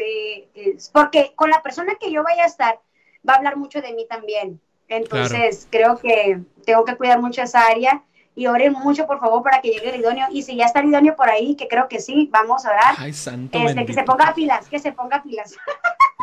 porque 0.92 1.32
con 1.34 1.50
la 1.50 1.62
persona 1.62 1.96
que 2.00 2.10
yo 2.10 2.22
vaya 2.22 2.44
a 2.44 2.46
estar, 2.46 2.80
va 3.28 3.34
a 3.34 3.36
hablar 3.36 3.56
mucho 3.56 3.82
de 3.82 3.92
mí 3.92 4.06
también. 4.08 4.60
Entonces, 4.88 5.68
creo 5.70 5.98
que 5.98 6.40
tengo 6.64 6.84
que 6.84 6.96
cuidar 6.96 7.20
mucho 7.20 7.42
esa 7.42 7.66
área 7.66 8.02
y 8.38 8.46
oren 8.46 8.72
mucho, 8.72 9.04
por 9.04 9.18
favor, 9.18 9.42
para 9.42 9.60
que 9.60 9.70
llegue 9.70 9.92
el 9.92 10.00
idóneo. 10.00 10.28
Y 10.30 10.42
si 10.42 10.54
ya 10.54 10.66
está 10.66 10.78
el 10.78 10.86
idóneo 10.86 11.16
por 11.16 11.28
ahí, 11.28 11.56
que 11.56 11.66
creo 11.66 11.88
que 11.88 11.98
sí, 11.98 12.28
vamos 12.30 12.64
a 12.64 12.70
orar. 12.70 12.94
Ay, 12.96 13.12
santo 13.12 13.58
este, 13.58 13.84
que 13.84 13.92
se 13.92 14.04
ponga 14.04 14.32
pilas, 14.32 14.68
que 14.68 14.78
se 14.78 14.92
ponga 14.92 15.20
pilas. 15.24 15.56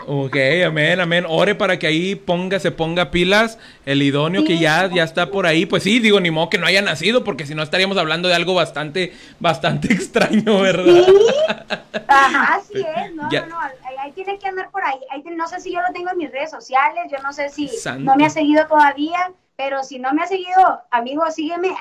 Ok, 0.07 0.37
amén, 0.65 1.01
amén. 1.01 1.25
Ore 1.27 1.55
para 1.55 1.77
que 1.77 1.87
ahí 1.87 2.15
ponga, 2.15 2.57
se 2.59 2.71
ponga 2.71 3.11
pilas 3.11 3.59
el 3.85 4.01
idóneo 4.01 4.45
que 4.45 4.57
ya, 4.57 4.89
ya 4.89 5.03
está 5.03 5.29
por 5.29 5.45
ahí. 5.45 5.65
Pues 5.65 5.83
sí, 5.83 5.99
digo, 5.99 6.21
ni 6.21 6.31
modo 6.31 6.49
que 6.49 6.57
no 6.57 6.67
haya 6.67 6.81
nacido, 6.81 7.25
porque 7.25 7.45
si 7.45 7.53
no 7.53 7.61
estaríamos 7.61 7.97
hablando 7.97 8.29
de 8.29 8.35
algo 8.35 8.53
bastante, 8.53 9.11
bastante 9.41 9.87
extraño, 9.93 10.61
¿verdad? 10.61 10.85
Sí, 10.85 11.15
ajá, 12.07 12.55
así 12.55 12.79
es, 12.79 13.13
no, 13.13 13.23
no, 13.23 13.45
no, 13.47 13.59
ahí, 13.59 14.11
tiene 14.13 14.39
que 14.39 14.47
andar 14.47 14.71
por 14.71 14.85
ahí. 14.85 14.99
ahí. 15.11 15.21
No 15.35 15.49
sé 15.49 15.59
si 15.59 15.73
yo 15.73 15.81
lo 15.81 15.91
tengo 15.93 16.11
en 16.11 16.17
mis 16.17 16.31
redes 16.31 16.51
sociales, 16.51 17.11
yo 17.11 17.17
no 17.21 17.33
sé 17.33 17.49
si 17.49 17.69
no 17.99 18.15
me 18.15 18.25
ha 18.25 18.29
seguido 18.29 18.65
todavía, 18.67 19.33
pero 19.55 19.83
si 19.83 19.99
no 19.99 20.13
me 20.13 20.23
ha 20.23 20.27
seguido, 20.27 20.81
amigo, 20.91 21.29
sígueme. 21.31 21.69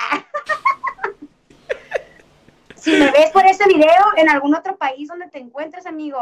si 2.77 2.93
me 2.93 3.11
ves 3.11 3.31
por 3.33 3.47
este 3.47 3.67
video 3.67 4.05
en 4.17 4.29
algún 4.29 4.55
otro 4.55 4.77
país 4.77 5.09
donde 5.09 5.29
te 5.29 5.39
encuentres, 5.39 5.87
amigo, 5.87 6.19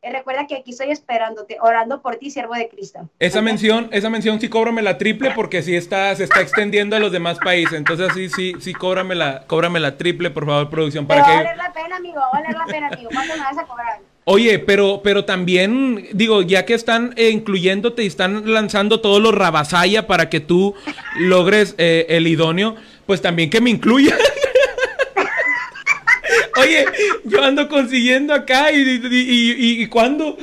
eh, 0.00 0.12
recuerda 0.12 0.46
que 0.46 0.56
aquí 0.56 0.70
estoy 0.70 0.90
esperándote, 0.90 1.58
orando 1.60 2.02
por 2.02 2.16
ti, 2.16 2.30
siervo 2.30 2.54
de 2.54 2.68
Cristo. 2.68 3.08
Esa 3.18 3.42
mención, 3.42 3.88
esa 3.92 4.10
mención 4.10 4.40
sí 4.40 4.48
cóbrame 4.48 4.80
la 4.80 4.96
triple 4.96 5.32
porque 5.32 5.62
sí 5.62 5.74
está, 5.74 6.14
se 6.14 6.24
está 6.24 6.40
extendiendo 6.40 6.94
a 6.94 7.00
los 7.00 7.10
demás 7.10 7.38
países. 7.38 7.72
Entonose 7.74 8.14
sí, 8.14 8.28
sí, 8.28 8.54
sí, 8.60 8.74
cóbrame 8.74 9.16
la, 9.16 9.44
cóbrame 9.46 9.80
la 9.80 9.96
triple, 9.96 10.30
por 10.30 10.46
favor, 10.46 10.70
producción. 10.70 11.06
Para 11.06 11.24
Pero 11.24 11.26
que... 11.26 11.32
va 11.32 11.40
a 11.40 11.42
valer 11.42 11.56
la 11.56 11.72
pena, 11.72 11.96
amigo, 11.96 12.20
va 12.20 12.26
a 12.26 12.30
valer 12.30 12.56
la 12.56 12.66
pena, 12.66 12.86
amigo. 12.88 13.10
¿Cuánto 13.12 13.34
me 13.34 13.40
vas 13.40 13.58
a 13.58 13.64
cobrar? 13.64 14.00
Oye, 14.30 14.58
pero, 14.58 15.00
pero 15.02 15.24
también, 15.24 16.06
digo, 16.12 16.42
ya 16.42 16.66
que 16.66 16.74
están 16.74 17.14
eh, 17.16 17.30
incluyéndote 17.30 18.04
y 18.04 18.08
están 18.08 18.52
lanzando 18.52 19.00
todos 19.00 19.22
los 19.22 19.34
rabasaya 19.34 20.06
para 20.06 20.28
que 20.28 20.38
tú 20.38 20.74
logres 21.18 21.74
eh, 21.78 22.04
el 22.10 22.26
idóneo, 22.26 22.76
pues 23.06 23.22
también 23.22 23.48
que 23.48 23.62
me 23.62 23.70
incluya. 23.70 24.18
Oye, 26.60 26.84
yo 27.24 27.42
ando 27.42 27.70
consiguiendo 27.70 28.34
acá 28.34 28.70
y, 28.70 28.82
y, 28.82 29.82
y, 29.82 29.86
¿cuándo, 29.86 30.36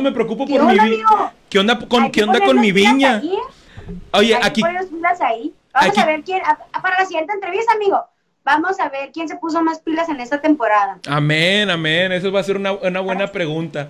me 0.00 0.12
preocupo 0.12 0.46
por 0.46 0.64
mi 0.64 0.78
viña? 0.78 1.04
¿Qué 1.50 1.58
onda 1.58 1.78
con, 1.78 2.10
¿qué 2.10 2.22
onda 2.22 2.40
con 2.40 2.58
mi 2.58 2.72
viña? 2.72 3.20
Oye, 4.12 4.34
aquí... 4.34 4.62
Vamos 4.62 5.98
a 5.98 6.06
ver 6.06 6.22
quién, 6.22 6.40
para 6.72 7.00
la 7.00 7.04
siguiente 7.04 7.34
entrevista, 7.34 7.74
amigo 7.74 8.02
Vamos 8.46 8.78
a 8.78 8.88
ver 8.88 9.10
quién 9.12 9.26
se 9.28 9.34
puso 9.34 9.60
más 9.60 9.80
pilas 9.80 10.08
en 10.08 10.20
esta 10.20 10.40
temporada. 10.40 11.00
Amén, 11.08 11.68
amén. 11.68 12.12
Eso 12.12 12.30
va 12.30 12.38
a 12.38 12.44
ser 12.44 12.56
una, 12.56 12.70
buena 13.00 13.32
pregunta. 13.32 13.88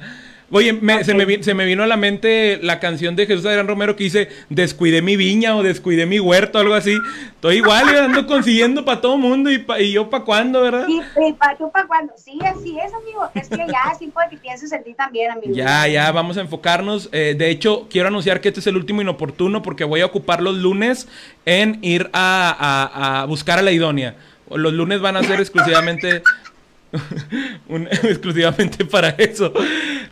Oye, 0.51 0.71
se, 1.05 1.13
me, 1.13 1.43
se, 1.43 1.53
me, 1.53 1.67
vino 1.67 1.83
a 1.83 1.87
la 1.87 1.99
mente 1.99 2.59
la 2.63 2.81
canción 2.81 3.17
de 3.17 3.27
Jesús 3.27 3.45
Adrián 3.45 3.69
Romero 3.69 3.97
que 3.97 4.05
dice 4.05 4.29
descuidé 4.49 5.03
mi 5.03 5.17
viña 5.17 5.57
o 5.57 5.63
descuidé 5.63 6.07
mi 6.07 6.21
huerto, 6.21 6.59
algo 6.59 6.73
así. 6.73 6.97
Estoy 7.35 7.57
igual, 7.57 7.87
ando 7.99 8.27
consiguiendo 8.27 8.83
para 8.87 9.03
todo 9.03 9.19
mundo 9.19 9.51
y, 9.51 9.63
y 9.81 9.93
yo 9.93 10.09
para 10.09 10.25
cuándo, 10.25 10.63
¿verdad? 10.63 10.87
Sí, 10.87 11.03
para 11.39 11.59
tú 11.59 11.71
para 11.71 11.87
cuándo. 11.87 12.15
Sí, 12.17 12.39
así 12.43 12.79
es, 12.79 12.95
amigo. 12.95 13.29
Es 13.35 13.51
que 13.51 13.59
ya 13.59 13.91
es 13.93 13.99
tiempo 13.99 14.21
de 14.21 14.31
que 14.31 14.37
pienses 14.39 14.73
en 14.73 14.85
ti 14.85 14.95
también, 14.95 15.33
amigo. 15.33 15.53
Ya, 15.55 15.87
ya, 15.87 16.11
vamos 16.13 16.39
a 16.39 16.41
enfocarnos. 16.41 17.11
Eh, 17.13 17.35
de 17.37 17.51
hecho, 17.51 17.89
quiero 17.91 18.09
anunciar 18.09 18.41
que 18.41 18.49
este 18.49 18.61
es 18.61 18.67
el 18.69 18.77
último 18.77 19.03
inoportuno 19.03 19.61
porque 19.61 19.85
voy 19.85 20.01
a 20.01 20.07
ocupar 20.07 20.41
los 20.41 20.57
lunes 20.57 21.09
en 21.45 21.79
ir 21.83 22.09
a, 22.15 23.21
a 23.21 23.27
buscar 23.27 23.59
a 23.59 23.63
la 23.63 23.73
idónea. 23.73 24.17
Los 24.51 24.73
lunes 24.73 25.01
van 25.01 25.17
a 25.17 25.23
ser 25.23 25.41
exclusivamente 25.41 26.23
exclusivamente 28.03 28.85
para 28.85 29.11
eso. 29.11 29.53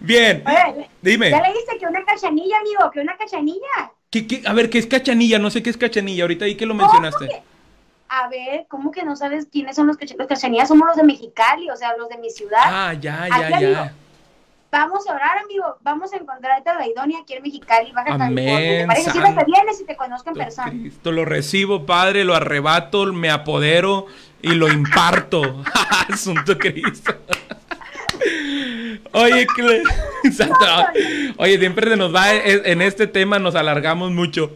Bien. 0.01 0.43
dime. 1.02 1.31
Ya 1.31 1.43
le 1.43 1.52
dice 1.52 1.78
que 1.78 1.86
una 1.86 2.05
cachanilla, 2.05 2.59
amigo, 2.59 2.90
que 2.93 3.01
una 3.01 3.16
cachanilla. 3.16 3.93
¿Qué, 4.11 4.43
A 4.47 4.52
ver, 4.52 4.70
¿qué 4.70 4.78
es 4.78 4.86
cachanilla? 4.86 5.39
No 5.39 5.51
sé 5.51 5.62
qué 5.62 5.70
es 5.70 5.77
cachanilla. 5.77 6.24
Ahorita 6.24 6.44
ahí 6.44 6.56
que 6.56 6.66
lo 6.66 6.74
mencionaste. 6.74 7.43
A 8.09 8.28
ver, 8.28 8.66
¿cómo 8.69 8.90
que 8.93 9.02
no 9.02 9.16
sabes 9.16 9.47
quiénes 9.51 9.74
son 9.74 9.86
los 9.86 9.97
cachanillas? 9.97 10.19
Los 10.19 10.28
cachanillas 10.28 10.69
somos 10.69 10.86
los 10.86 10.97
de 10.97 11.02
Mexicali, 11.02 11.69
o 11.70 11.77
sea, 11.77 11.97
los 11.97 12.09
de 12.09 12.19
mi 12.19 12.31
ciudad. 12.31 12.62
Ah, 12.65 12.94
ya, 12.94 13.28
ya, 13.28 13.61
ya. 13.61 13.94
Vamos 14.74 15.09
a 15.09 15.14
orar, 15.14 15.38
amigo. 15.38 15.76
Vamos 15.82 16.12
a 16.12 16.16
encontrarte 16.16 16.70
a 16.70 16.74
la 16.74 16.86
idónea 16.86 17.20
aquí 17.20 17.34
en 17.34 17.42
Mexicali, 17.42 17.92
Baja 17.92 18.14
Amén, 18.14 18.80
¿Te 18.80 18.86
parece 18.86 19.10
si 19.12 19.18
te 19.20 19.44
vienes 19.44 19.80
y 19.80 19.84
te 19.84 19.96
conozco 19.96 20.30
en 20.30 20.36
persona? 20.36 20.70
Cristo, 20.70 21.12
lo 21.12 21.24
recibo, 21.24 21.86
Padre, 21.86 22.24
lo 22.24 22.34
arrebato, 22.34 23.12
me 23.12 23.30
apodero 23.30 24.06
y 24.42 24.48
lo 24.48 24.68
imparto. 24.68 25.62
Asunto 26.09 26.59
Cristo. 26.59 27.14
Oye, 29.12 29.46
oye, 31.36 31.59
siempre 31.59 31.90
se 31.90 31.96
nos 31.96 32.14
va 32.14 32.32
en 32.32 32.82
este 32.82 33.06
tema, 33.06 33.38
nos 33.38 33.55
alargamos 33.55 34.10
mucho, 34.12 34.52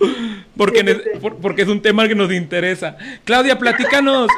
porque, 0.57 1.01
porque 1.41 1.63
es 1.63 1.69
un 1.69 1.81
tema 1.81 2.09
que 2.09 2.15
nos 2.15 2.33
interesa. 2.33 2.97
Claudia, 3.25 3.59
platícanos, 3.59 4.29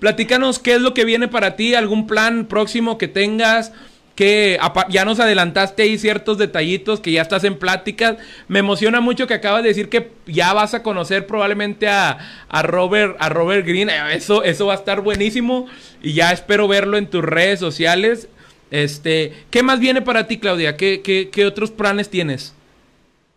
platícanos 0.00 0.58
qué 0.58 0.74
es 0.74 0.80
lo 0.80 0.92
que 0.92 1.04
viene 1.04 1.28
para 1.28 1.56
ti, 1.56 1.74
algún 1.74 2.06
plan 2.06 2.46
próximo 2.46 2.98
que 2.98 3.08
tengas, 3.08 3.72
que 4.16 4.58
ya 4.88 5.04
nos 5.04 5.20
adelantaste 5.20 5.82
ahí 5.82 5.98
ciertos 5.98 6.38
detallitos, 6.38 7.00
que 7.00 7.12
ya 7.12 7.20
estás 7.22 7.44
en 7.44 7.58
pláticas. 7.58 8.16
Me 8.48 8.60
emociona 8.60 9.00
mucho 9.00 9.26
que 9.26 9.34
acabas 9.34 9.62
de 9.62 9.68
decir 9.68 9.90
que 9.90 10.10
ya 10.26 10.54
vas 10.54 10.72
a 10.72 10.82
conocer 10.82 11.26
probablemente 11.26 11.86
a, 11.86 12.18
Robert, 12.62 13.16
a 13.20 13.28
Robert 13.28 13.66
Green. 13.66 13.90
Eso, 13.90 14.42
eso 14.42 14.66
va 14.66 14.72
a 14.72 14.76
estar 14.76 15.02
buenísimo 15.02 15.66
y 16.02 16.14
ya 16.14 16.32
espero 16.32 16.66
verlo 16.66 16.96
en 16.96 17.10
tus 17.10 17.22
redes 17.22 17.60
sociales. 17.60 18.28
Este, 18.70 19.46
¿qué 19.50 19.62
más 19.62 19.80
viene 19.80 20.00
para 20.00 20.26
ti, 20.26 20.40
Claudia? 20.40 20.78
¿Qué, 20.78 21.02
qué, 21.02 21.46
otros 21.46 21.70
planes 21.70 22.08
tienes? 22.08 22.54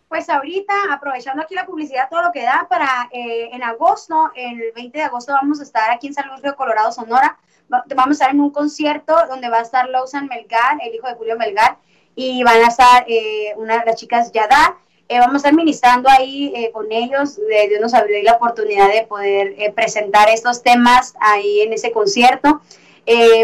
Pues 0.08 0.30
ahorita, 0.30 0.72
aprovechando 0.90 1.42
aquí 1.42 1.54
la 1.54 1.66
publicidad, 1.66 2.08
todo 2.10 2.22
lo 2.22 2.32
que 2.32 2.42
da 2.42 2.66
para 2.68 3.08
eh, 3.12 3.50
en 3.52 3.62
agosto, 3.62 4.32
el 4.34 4.72
20 4.74 4.96
de 4.98 5.04
agosto 5.04 5.32
vamos 5.34 5.60
a 5.60 5.62
estar 5.62 5.90
aquí 5.92 6.08
en 6.08 6.14
San 6.14 6.28
Luis 6.28 6.42
Río 6.42 6.56
Colorado, 6.56 6.90
Sonora, 6.90 7.38
vamos 7.70 8.08
a 8.08 8.12
estar 8.12 8.30
en 8.30 8.40
un 8.40 8.50
concierto 8.50 9.14
donde 9.28 9.48
va 9.48 9.58
a 9.58 9.62
estar 9.62 9.88
Lawson 9.88 10.26
Melgar, 10.26 10.78
el 10.84 10.94
hijo 10.94 11.06
de 11.06 11.14
Julio 11.14 11.36
Melgar, 11.36 11.78
y 12.14 12.42
van 12.42 12.62
a 12.62 12.68
estar 12.68 13.04
eh, 13.08 13.54
una 13.56 13.84
las 13.84 13.96
chicas 13.96 14.32
Yada. 14.32 14.76
Eh, 15.08 15.18
vamos 15.18 15.34
a 15.34 15.36
estar 15.38 15.54
ministrando 15.54 16.08
ahí 16.08 16.52
eh, 16.54 16.70
con 16.72 16.90
ellos. 16.92 17.36
Dios 17.68 17.80
nos 17.80 17.94
abrió 17.94 18.22
la 18.22 18.34
oportunidad 18.34 18.92
de 18.92 19.06
poder 19.06 19.72
presentar 19.74 20.28
estos 20.28 20.62
temas 20.62 21.14
ahí 21.20 21.60
en 21.60 21.72
ese 21.72 21.90
concierto. 21.90 22.60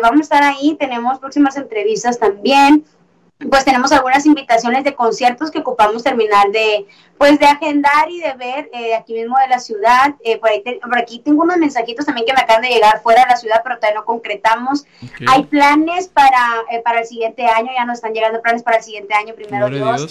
vamos 0.02 0.20
a 0.20 0.22
estar 0.22 0.42
ahí, 0.42 0.76
tenemos 0.78 1.18
próximas 1.18 1.56
entrevistas 1.56 2.18
también 2.18 2.84
pues 3.50 3.64
tenemos 3.66 3.92
algunas 3.92 4.24
invitaciones 4.24 4.82
de 4.84 4.94
conciertos 4.94 5.50
que 5.50 5.58
ocupamos 5.58 6.02
terminar 6.02 6.50
de, 6.52 6.86
pues 7.18 7.38
de 7.38 7.44
agendar 7.44 8.10
y 8.10 8.20
de 8.20 8.32
ver 8.32 8.70
eh, 8.72 8.94
aquí 8.94 9.12
mismo 9.12 9.36
de 9.38 9.48
la 9.48 9.58
ciudad. 9.58 10.14
Eh, 10.24 10.38
por, 10.38 10.98
aquí 10.98 11.18
tengo 11.18 11.42
unos 11.42 11.58
mensajitos 11.58 12.06
también 12.06 12.26
que 12.26 12.32
me 12.32 12.40
acaban 12.40 12.62
de 12.62 12.70
llegar 12.70 13.02
fuera 13.02 13.22
de 13.24 13.30
la 13.30 13.36
ciudad, 13.36 13.60
pero 13.62 13.76
todavía 13.76 14.00
no 14.00 14.06
concretamos. 14.06 14.86
Hay 15.28 15.44
planes 15.44 16.08
para, 16.08 16.62
eh, 16.70 16.80
para 16.82 17.00
el 17.00 17.06
siguiente 17.06 17.44
año, 17.46 17.70
ya 17.74 17.84
nos 17.84 17.96
están 17.96 18.14
llegando 18.14 18.40
planes 18.40 18.62
para 18.62 18.78
el 18.78 18.82
siguiente 18.82 19.12
año, 19.12 19.34
primero 19.34 19.68
Dios. 19.68 20.06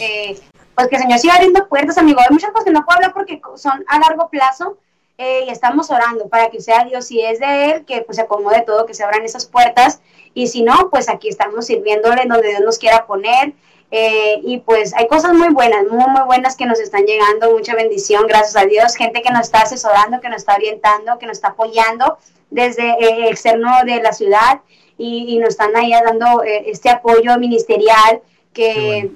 pues 0.76 0.88
que 0.88 0.96
el 0.96 1.02
Señor 1.02 1.20
siga 1.20 1.36
abriendo 1.36 1.68
puertas, 1.68 1.98
amigo. 1.98 2.20
Hay 2.22 2.28
muchas 2.30 2.52
cosas 2.52 2.66
que 2.66 2.72
no 2.72 2.86
puedo 2.86 2.98
hablar 2.98 3.14
porque 3.14 3.42
son 3.56 3.84
a 3.88 4.00
largo 4.00 4.30
plazo. 4.30 4.78
Y 5.18 5.50
estamos 5.50 5.90
orando 5.92 6.28
para 6.28 6.50
que 6.50 6.62
sea 6.62 6.84
Dios, 6.84 7.08
si 7.08 7.22
es 7.22 7.40
de 7.40 7.72
Él, 7.72 7.86
que 7.86 8.02
pues 8.02 8.18
se 8.18 8.24
acomode 8.24 8.62
todo, 8.62 8.86
que 8.86 8.94
se 8.94 9.04
abran 9.04 9.24
esas 9.24 9.46
puertas 9.46 10.02
y 10.34 10.48
si 10.48 10.62
no, 10.62 10.90
pues 10.90 11.10
aquí 11.10 11.30
estamos 11.30 11.66
sirviéndole 11.66 12.26
donde 12.28 12.50
Dios 12.50 12.62
nos 12.62 12.78
quiera 12.78 13.08
poner. 13.08 13.54
Eh, 13.92 14.42
y 14.44 14.58
pues 14.58 14.94
hay 14.94 15.08
cosas 15.08 15.34
muy 15.34 15.50
buenas, 15.50 15.86
muy, 15.90 16.06
muy 16.08 16.24
buenas 16.26 16.58
que 16.58 16.66
nos 16.66 16.80
están 16.80 17.06
llegando, 17.06 17.52
mucha 17.52 17.76
bendición, 17.76 18.28
gracias 18.28 18.58
a 18.58 18.66
Dios, 18.66 18.96
gente 18.96 19.22
que 19.22 19.32
nos 19.32 19.44
está 19.44 19.62
asesorando, 19.62 20.20
que 20.20 20.28
nos 20.28 20.38
está 20.38 20.56
orientando, 20.56 21.18
que 21.18 21.28
nos 21.28 21.38
está 21.38 21.50
apoyando, 21.50 22.18
desde 22.50 22.84
eh, 22.84 23.30
externo 23.30 23.70
de 23.86 24.02
la 24.02 24.12
ciudad 24.12 24.62
y, 24.98 25.36
y 25.36 25.40
nos 25.40 25.50
están 25.50 25.76
ahí 25.76 25.92
dando 25.92 26.44
eh, 26.44 26.64
este 26.68 26.90
apoyo 26.90 27.38
ministerial 27.38 28.22
que 28.54 29.12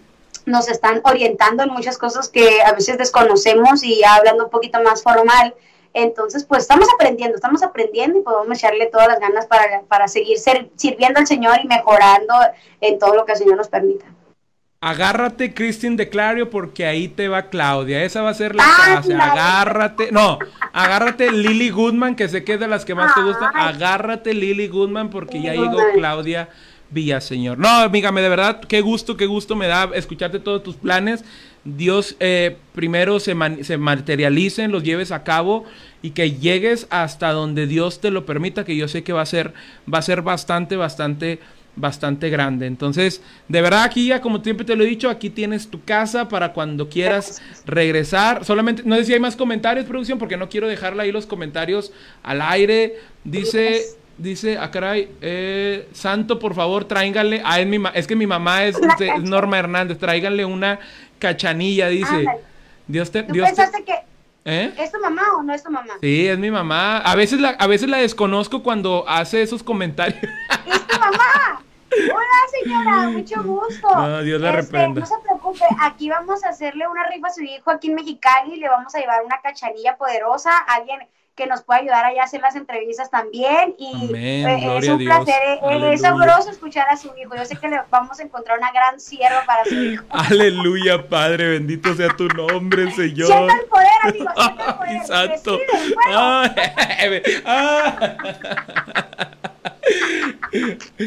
nos 0.46 0.70
están 0.70 1.02
orientando 1.04 1.64
en 1.64 1.70
muchas 1.70 1.98
cosas 1.98 2.30
que 2.30 2.62
a 2.62 2.72
veces 2.72 2.98
desconocemos 2.98 3.84
y 3.84 4.00
ya 4.00 4.16
hablando 4.16 4.46
un 4.46 4.50
poquito 4.50 4.82
más 4.82 5.04
formal. 5.04 5.56
Entonces, 5.94 6.44
pues 6.45 6.61
estamos 6.64 6.88
aprendiendo, 6.94 7.36
estamos 7.36 7.64
aprendiendo 7.64 8.20
y 8.20 8.22
podemos 8.22 8.57
echarle 8.57 8.86
todas 8.88 9.07
las 9.07 9.20
ganas 9.20 9.48
para, 9.48 9.82
para 9.88 10.07
seguir 10.07 10.38
ser- 10.38 10.70
sirviendo 10.76 11.20
al 11.20 11.28
Señor 11.28 11.57
y 11.64 11.68
mejorando 11.68 12.34
en 12.82 12.99
todo 12.99 13.16
lo 13.16 13.26
que 13.26 13.32
el 13.34 13.38
Señor 13.40 13.57
nos 13.57 13.68
permita. 13.70 14.06
Agárrate, 14.82 15.53
Christine 15.53 15.98
de 15.98 16.07
Clario, 16.07 16.49
porque 16.49 16.86
ahí 16.86 17.10
te 17.10 17.28
va 17.28 17.49
Claudia. 17.49 18.02
Esa 18.03 18.22
va 18.22 18.30
a 18.30 18.34
ser 18.34 18.56
la 18.56 18.64
Ah, 18.66 18.84
clase. 18.94 19.10
claro. 19.14 19.32
Agárrate. 19.34 20.11
No, 20.14 20.40
agárrate 20.72 21.32
Lily 21.34 21.70
Goodman, 21.70 22.16
que 22.16 22.30
sé 22.30 22.45
que 22.45 22.53
es 22.53 22.60
de 22.61 22.68
las 22.68 22.86
que 22.86 22.95
más 22.95 23.14
te 23.14 23.22
gustan. 23.22 23.49
Ay. 23.53 23.74
Agárrate 23.76 24.34
Lily 24.34 24.70
Goodman, 24.70 25.10
porque 25.10 25.41
ya 25.41 25.52
llegó. 25.53 25.80
Claudia 25.95 26.48
Villaseñor. 26.91 27.57
No, 27.57 27.68
amígame, 27.68 28.22
de 28.22 28.30
verdad, 28.30 28.61
qué 28.61 28.80
gusto, 28.80 29.18
qué 29.18 29.26
gusto 29.26 29.56
me 29.57 29.68
da 29.68 29.90
escucharte 29.95 30.40
todos 30.40 30.64
tus 30.64 30.78
planes. 30.78 31.26
Dios 31.65 32.15
eh, 32.19 32.57
primero 32.73 33.19
se, 33.19 33.36
se 33.64 33.77
materialicen, 33.77 34.72
los 34.72 34.84
lleves 34.84 35.11
a 35.11 35.23
cabo 35.23 35.65
y 36.02 36.11
que 36.11 36.31
llegues 36.31 36.88
hasta 36.90 37.31
donde 37.31 37.68
Dios 37.68 37.99
te 37.99 38.11
lo 38.11 38.26
permita, 38.26 38.65
que 38.65 38.76
yo 38.76 38.88
sé 38.88 39.03
que 39.03 39.14
va 39.14 39.22
a 39.22 39.26
ser, 39.26 39.53
va 39.91 39.99
a 39.99 40.03
ser 40.03 40.22
bastante, 40.22 40.77
bastante, 40.77 41.40
bastante 41.76 42.30
grande. 42.30 42.68
Entonces, 42.68 43.22
de 43.48 43.61
verdad 43.61 43.84
aquí 43.84 44.07
ya, 44.07 44.22
como 44.22 44.41
siempre 44.41 44.65
te 44.65 44.76
lo 44.76 44.84
he 44.84 44.88
dicho, 44.88 45.10
aquí 45.10 45.30
tienes 45.30 45.69
tu 45.69 45.84
casa 45.84 46.30
para 46.30 46.53
cuando 46.53 46.90
quieras 46.90 47.41
regresar. 47.65 48.45
Solamente, 48.45 48.84
no 48.86 48.95
sé 48.95 49.06
si 49.06 49.14
hay 49.14 49.19
más 49.19 49.36
comentarios, 49.36 49.86
producción, 49.86 50.19
porque 50.19 50.38
no 50.38 50.49
quiero 50.49 50.68
dejarla 50.68 51.03
ahí 51.03 51.11
los 51.11 51.26
comentarios 51.26 51.91
al 52.23 52.41
aire. 52.41 52.98
Dice, 53.23 53.81
dice, 54.20 54.58
ah, 54.60 54.70
caray, 54.70 55.12
eh, 55.22 55.88
Santo, 55.94 56.38
por 56.40 56.54
favor, 56.54 56.86
tráiganle, 56.86 57.41
ah, 57.44 57.60
es, 57.60 57.68
mi 57.68 57.80
ma- 57.80 57.90
es 57.96 58.06
que 58.06 58.16
mi 58.16 58.28
mamá 58.28 58.66
es, 58.66 58.78
es. 59.00 59.24
Norma 59.24 59.58
Hernández, 59.60 59.98
tráiganle 59.98 60.46
una 60.46 60.80
cachanilla, 61.18 61.88
dice. 61.88 62.28
Dios 62.88 63.12
te, 63.12 63.24
¿Tú 63.24 63.34
Dios 63.34 63.50
te, 63.50 63.56
pensaste 63.56 63.84
que 63.84 63.96
¿eh? 64.46 64.74
es 64.78 64.91
tu 64.91 65.00
mamá 65.00 65.24
o 65.38 65.44
no 65.44 65.54
es 65.54 65.64
tu 65.64 65.72
mamá? 65.72 65.94
Sí, 66.02 66.28
es 66.28 66.38
mi 66.40 66.50
mamá. 66.52 66.98
A 67.00 67.16
veces 67.16 67.40
la, 67.40 67.50
a 67.50 67.68
veces 67.68 67.90
la 67.90 67.98
desconozco 67.98 68.64
cuando 68.64 69.06
hace 69.08 69.41
esos 69.41 69.62
comentarios. 69.64 70.22
¡Es 70.22 70.88
tu 70.88 71.00
mamá! 71.00 71.62
Hola 71.91 72.64
señora, 72.64 73.10
mucho 73.10 73.44
gusto. 73.44 73.88
No, 73.96 74.22
Dios 74.22 74.40
la 74.41 74.50
Este, 74.50 74.62
reprenda. 74.62 75.00
No 75.02 75.06
se 75.08 75.16
preocupe, 75.24 75.66
aquí 75.82 76.08
vamos 76.10 76.44
a 76.44 76.50
hacerle 76.50 76.88
una 76.88 77.08
rifa 77.10 77.28
a 77.28 77.34
su 77.34 77.41
hijo 77.41 77.72
aquí 77.72 77.88
en 77.88 77.96
Mexicali, 77.96 78.58
le 78.58 78.70
vamos 78.70 78.94
a 78.94 79.00
llevar 79.00 79.24
una 79.26 79.40
cachanilla 79.41 79.98
poderosa, 79.98 80.56
alguien 80.68 81.00
que 81.40 81.48
nos 81.48 81.64
pueda 81.64 81.80
ayudar 81.80 82.03
allá 82.03 82.24
a 82.24 82.26
hacer 82.26 82.41
las 82.41 82.57
entrevistas 82.57 83.10
también 83.10 83.74
y 83.78 83.94
Amén, 83.95 84.45
eh, 84.45 84.78
es 84.78 84.90
un 84.90 84.98
placer, 84.99 85.41
eh, 85.41 85.60
Aleluya. 85.64 85.94
es 85.94 86.02
sabroso 86.02 86.49
escuchar 86.52 86.90
a 86.90 86.98
su 86.98 87.07
hijo, 87.18 87.34
yo 87.34 87.45
sé 87.45 87.56
que 87.56 87.70
le 87.70 87.80
vamos 87.90 88.20
a 88.20 88.24
encontrar 88.24 88.57
una 88.57 88.74
gran 88.74 88.99
sierva 88.99 89.45
para 89.45 89.64
su 89.64 89.74
hijo. 89.74 90.03
Aleluya, 90.10 91.07
Padre, 91.07 91.52
bendito 91.52 91.95
sea 91.95 92.10
tu 92.10 92.28
nombre, 92.28 92.91
Señor. 92.95 93.28
Sienta 93.28 93.53
el 93.53 93.66
poder, 93.68 93.88
amigo, 94.03 94.32
sienta 94.36 94.70
el 94.70 94.76
poder. 94.76 95.06
Santo. 95.07 95.60
Ay, 96.14 97.22
ah. 97.45 98.18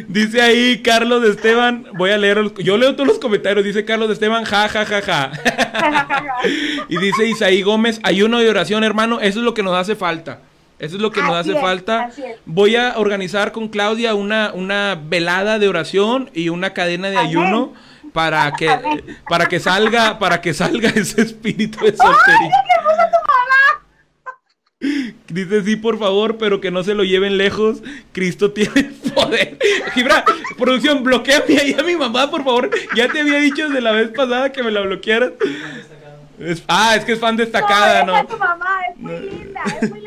Dice 0.08 0.40
ahí 0.40 0.82
Carlos 0.82 1.22
de 1.22 1.30
Esteban, 1.30 1.86
voy 1.94 2.10
a 2.10 2.18
leer, 2.18 2.38
los- 2.38 2.54
yo 2.54 2.76
leo 2.76 2.94
todos 2.94 3.06
los 3.08 3.18
comentarios, 3.18 3.64
dice 3.64 3.84
Carlos 3.84 4.08
de 4.08 4.14
Esteban, 4.14 4.44
ja, 4.44 4.68
ja, 4.68 4.84
ja, 4.86 5.02
ja. 5.02 5.32
Y 6.88 6.96
dice 6.98 7.26
Isaí 7.26 7.62
Gómez, 7.62 8.00
ayuno 8.02 8.42
y 8.42 8.46
oración, 8.46 8.84
hermano, 8.84 9.20
eso 9.20 9.38
es 9.40 9.44
lo 9.44 9.54
que 9.54 9.62
nos 9.62 9.74
hace 9.76 9.96
falta. 9.96 10.40
Eso 10.78 10.96
es 10.96 11.02
lo 11.02 11.12
que 11.12 11.22
nos 11.22 11.34
hace 11.34 11.52
es, 11.52 11.60
falta. 11.60 12.10
Voy 12.44 12.74
a 12.74 12.94
organizar 12.98 13.52
con 13.52 13.68
Claudia 13.68 14.14
una, 14.16 14.50
una 14.52 14.98
velada 15.00 15.58
de 15.60 15.68
oración 15.68 16.28
y 16.34 16.48
una 16.48 16.72
cadena 16.72 17.08
de 17.08 17.18
Amén. 17.18 17.28
ayuno 17.30 17.72
para 18.12 18.52
que, 18.54 18.68
para 19.28 19.46
que 19.46 19.60
salga, 19.60 20.18
para 20.18 20.40
que 20.40 20.52
salga 20.54 20.88
ese 20.94 21.22
espíritu 21.22 21.78
de 21.84 21.90
¡Ay, 21.90 21.96
soltería. 21.96 22.40
mira 22.40 22.64
qué 22.66 22.80
hermosa 22.80 23.10
tu 23.10 23.16
mamá! 23.28 24.32
Dice 25.28 25.62
sí, 25.62 25.76
por 25.76 25.98
favor, 25.98 26.38
pero 26.38 26.60
que 26.60 26.70
no 26.70 26.82
se 26.82 26.94
lo 26.94 27.04
lleven 27.04 27.38
lejos. 27.38 27.82
Cristo 28.12 28.50
tiene 28.52 28.90
poder. 29.14 29.58
Gibra, 29.94 30.24
producción, 30.58 31.04
bloqueame 31.04 31.58
ahí 31.58 31.76
a 31.78 31.82
mi 31.82 31.96
mamá, 31.96 32.30
por 32.30 32.42
favor. 32.44 32.70
Ya 32.96 33.08
te 33.08 33.20
había 33.20 33.38
dicho 33.38 33.68
desde 33.68 33.80
la 33.80 33.92
vez 33.92 34.08
pasada 34.10 34.50
que 34.52 34.62
me 34.62 34.70
la 34.70 34.80
bloquearas. 34.80 35.32
Es- 36.40 36.64
ah, 36.66 36.96
es 36.96 37.04
que 37.04 37.12
es 37.12 37.20
fan 37.20 37.36
destacada, 37.36 38.04
no, 38.04 38.12
deja 38.14 38.22
¿no? 38.24 38.28
a 38.28 38.32
tu 38.32 38.38
mamá, 38.38 38.78
es 38.90 38.98
muy 38.98 39.20
linda, 39.20 39.60
es 39.80 39.90
muy 39.90 40.00
linda. 40.00 40.01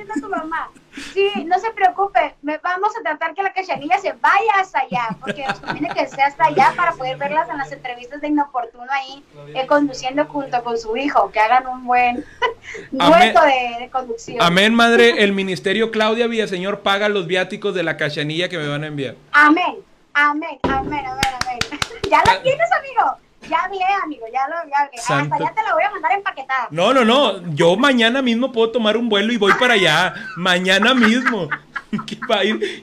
Sí, 1.16 1.46
no 1.46 1.58
se 1.60 1.72
preocupe, 1.72 2.36
me- 2.42 2.58
vamos 2.58 2.92
a 3.00 3.02
tratar 3.02 3.34
que 3.34 3.42
la 3.42 3.54
cachanilla 3.54 3.98
se 4.00 4.12
vaya 4.12 4.52
hasta 4.60 4.80
allá, 4.80 5.08
porque 5.22 5.46
nos 5.48 5.60
conviene 5.62 5.90
que 5.96 6.02
esté 6.02 6.22
hasta 6.22 6.44
allá 6.48 6.74
para 6.76 6.92
poder 6.92 7.16
verlas 7.18 7.48
en 7.50 7.58
las 7.58 7.72
entrevistas 7.72 8.20
de 8.20 8.28
Inoportuno 8.28 8.86
ahí, 8.92 9.24
eh, 9.56 9.66
conduciendo 9.66 10.26
junto 10.26 10.62
con 10.62 10.78
su 10.78 10.98
hijo, 10.98 11.32
que 11.32 11.40
hagan 11.40 11.68
un 11.68 11.86
buen 11.86 12.26
dueto 12.92 13.42
de, 13.44 13.78
de 13.80 13.90
conducción. 13.90 14.42
Amén, 14.42 14.76
madre. 14.76 15.24
El 15.24 15.32
ministerio 15.32 15.90
Claudia 15.90 16.28
Villaseñor 16.28 16.82
paga 16.82 17.08
los 17.08 17.28
viáticos 17.28 17.74
de 17.74 17.84
la 17.84 17.96
cachanilla 17.96 18.50
que 18.50 18.58
me 18.58 18.68
van 18.68 18.84
a 18.84 18.88
enviar. 18.88 19.16
Amén, 19.32 19.76
amén, 20.14 20.60
amén, 20.64 21.06
amén, 21.06 21.34
amén. 21.42 21.60
¿Ya 22.10 22.22
la 22.26 22.42
tienes, 22.44 22.70
amigo? 22.74 23.18
Ya 23.49 23.57
hablé, 23.63 23.80
amigo, 24.03 24.26
ya 24.31 24.47
lo 24.47 24.69
ya 24.69 24.77
hablé. 24.84 24.97
Santo. 24.97 25.34
Hasta 25.35 25.45
allá 25.45 25.55
te 25.55 25.63
la 25.63 25.73
voy 25.73 25.84
a 25.84 25.91
mandar 25.91 26.11
empaquetada. 26.13 26.67
No, 26.72 26.93
no, 26.93 27.05
no. 27.05 27.53
Yo 27.53 27.76
mañana 27.77 28.22
mismo 28.22 28.51
puedo 28.51 28.72
tomar 28.72 28.97
un 28.97 29.09
vuelo 29.09 29.31
y 29.34 29.38
voy 29.38 29.53
para 29.59 29.73
allá. 29.76 30.13
Mañana 30.38 30.93
mismo. 30.93 31.49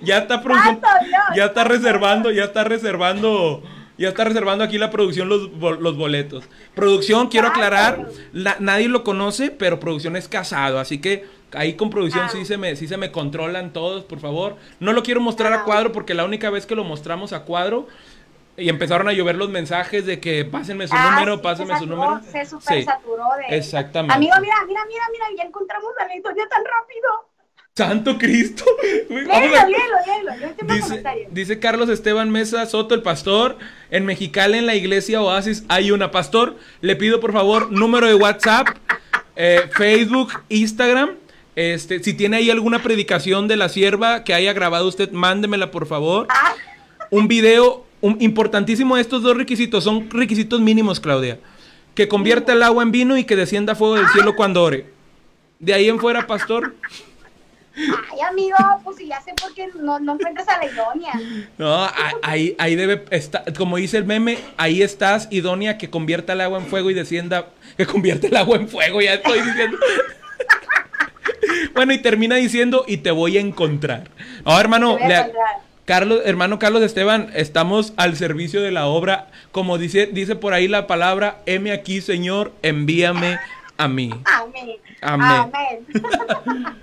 Ya 0.03 0.19
está 0.19 0.43
producción. 0.43 0.81
Ya 1.37 1.47
está 1.47 1.65
reservando, 1.65 2.31
ya 2.31 2.45
está 2.45 2.65
reservando. 2.65 3.63
Ya 3.99 4.09
está 4.09 4.25
reservando 4.25 4.65
aquí 4.65 4.79
la 4.79 4.91
producción 4.91 5.29
los, 5.29 5.51
los 5.81 5.97
boletos. 5.97 6.45
Producción, 6.75 7.29
quiero 7.29 7.49
aclarar, 7.49 8.09
la- 8.33 8.57
nadie 8.59 8.89
lo 8.89 9.05
conoce, 9.05 9.51
pero 9.51 9.79
producción 9.81 10.17
es 10.17 10.29
casado, 10.29 10.81
así 10.81 10.99
que 10.99 11.27
ahí 11.53 11.75
con 11.75 11.91
producción 11.91 12.25
Ah. 12.25 12.31
sí 12.33 12.47
se 12.47 12.57
me 12.57 12.75
sí 12.75 12.89
se 12.89 12.97
me 12.97 13.13
controlan 13.13 13.73
todos, 13.75 14.03
por 14.05 14.19
favor. 14.19 14.57
No 14.81 14.93
lo 14.95 15.03
quiero 15.03 15.21
mostrar 15.21 15.53
a 15.53 15.65
cuadro 15.65 15.93
porque 15.93 16.15
la 16.15 16.25
única 16.25 16.49
vez 16.49 16.65
que 16.65 16.75
lo 16.75 16.85
mostramos 16.85 17.33
a 17.35 17.41
cuadro 17.43 17.87
y 18.57 18.69
empezaron 18.69 19.09
a 19.09 19.13
llover 19.13 19.37
los 19.37 19.49
mensajes 19.51 20.05
de 20.07 20.21
que 20.21 20.45
pásenme 20.45 20.87
su 20.87 20.95
Ah, 20.97 21.11
número, 21.15 21.37
sí, 21.37 21.41
pásenme 21.43 21.73
se 21.75 21.79
su 21.81 21.85
saturó, 21.87 22.05
número. 22.11 22.27
Se 22.33 22.45
super 22.45 22.77
Sí. 22.79 22.83
saturó 22.85 23.25
de. 23.49 23.57
Exactamente. 23.57 24.15
Amigo, 24.15 24.35
mira, 24.41 24.55
mira, 24.67 24.81
mira, 24.87 25.05
mira, 25.13 25.25
ya 25.39 25.43
encontramos 25.49 25.91
a 26.01 26.07
la 26.07 26.15
historia 26.17 26.45
tan 26.49 26.63
rápido. 26.65 27.09
Santo 27.75 28.19
Cristo. 28.19 28.65
Léelo, 29.09 29.33
a- 29.33 29.65
léelo, 29.67 29.97
léelo. 30.07 30.55
Yo 30.59 31.27
dice 31.31 31.59
Carlos 31.59 31.89
Esteban 31.89 32.31
Mesa 32.31 32.67
Soto, 32.67 32.95
el 32.95 33.03
pastor. 33.03 33.57
En 33.91 34.05
Mexicali, 34.05 34.59
en 34.59 34.67
la 34.67 34.75
iglesia 34.75 35.23
Oasis, 35.23 35.65
hay 35.69 35.91
una 35.91 36.11
pastor. 36.11 36.57
Le 36.83 36.97
pido 36.97 37.19
por 37.21 37.33
favor 37.33 37.73
número 37.73 38.07
de 38.07 38.15
WhatsApp, 38.15 38.69
eh, 39.37 39.63
Facebook, 39.75 40.33
Instagram. 40.51 41.17
Este, 41.57 42.03
si 42.03 42.13
tiene 42.15 42.39
ahí 42.39 42.51
alguna 42.51 42.83
predicación 42.83 43.49
de 43.49 43.57
la 43.57 43.71
sierva 43.71 44.23
que 44.25 44.35
haya 44.35 44.53
grabado 44.53 44.87
usted, 44.87 45.11
mándemela 45.11 45.71
por 45.71 45.87
favor. 45.87 46.27
Ah, 46.31 46.55
Un 47.11 47.29
video, 47.29 47.85
un, 48.03 48.21
importantísimo 48.21 48.99
estos 48.99 49.23
dos 49.23 49.37
requisitos, 49.37 49.85
son 49.85 50.11
requisitos 50.11 50.61
mínimos, 50.61 51.01
Claudia. 51.01 51.39
Que 51.95 52.09
convierta 52.09 52.53
el 52.53 52.63
agua 52.63 52.83
en 52.83 52.93
vino 52.93 53.17
y 53.17 53.25
que 53.25 53.37
descienda 53.37 53.75
fuego 53.75 53.95
del 53.95 54.09
cielo 54.09 54.37
cuando 54.37 54.63
ore. 54.63 54.87
De 55.59 55.73
ahí 55.73 55.89
en 55.89 55.99
fuera, 55.99 56.27
pastor. 56.27 56.75
ay, 57.77 58.21
amigo, 58.29 58.57
pues 58.83 58.97
si 58.97 59.07
ya 59.07 59.21
sé 59.21 59.33
por 59.41 59.55
qué 59.55 59.69
no, 59.81 59.99
no 60.01 60.15
encuentras 60.15 60.49
a 60.49 60.59
la 60.59 60.67
idónea. 60.67 61.13
No, 61.57 61.89
ahí, 62.23 62.55
ahí 62.59 62.75
debe 62.75 63.05
estar, 63.11 63.45
como 63.55 63.77
dice 63.77 63.99
el 63.99 64.05
meme, 64.05 64.39
ahí 64.57 64.83
estás, 64.83 65.29
idónea, 65.31 65.79
que 65.79 65.89
convierta 65.89 66.33
el 66.33 66.41
agua 66.41 66.59
en 66.59 66.67
fuego 66.67 66.91
y 66.91 66.95
descienda, 66.95 67.51
que 67.77 67.87
convierte 67.87 68.27
el 68.27 68.37
agua 68.37 68.57
en 68.57 68.69
fuego, 68.69 69.01
ya 69.01 69.15
estoy 69.15 69.41
diciendo. 69.41 69.79
bueno, 71.75 71.93
y 71.93 71.99
termina 71.99 72.37
diciendo, 72.37 72.85
y 72.89 72.99
te 72.99 73.11
voy 73.11 73.39
a 73.39 73.41
encontrar. 73.41 74.11
No, 74.45 74.59
hermano, 74.59 74.99
le-. 74.99 75.33
Carlos, 75.85 76.21
hermano 76.25 76.59
Carlos 76.59 76.83
Esteban, 76.83 77.31
estamos 77.35 77.93
al 77.97 78.17
servicio 78.17 78.63
de 78.63 78.71
la 78.71 78.87
obra, 78.87 79.31
como 79.51 79.79
dice, 79.79 80.07
dice 80.07 80.37
por 80.37 80.55
ahí 80.55 80.69
la 80.69 80.87
palabra, 80.87 81.43
heme 81.47 81.73
aquí, 81.73 82.01
Señor, 82.01 82.53
envíame 82.63 83.39
a 83.77 83.89
mí. 83.89 84.11
Amén. 84.25 84.77
Amén. 85.01 85.53
Amén. 85.55 85.87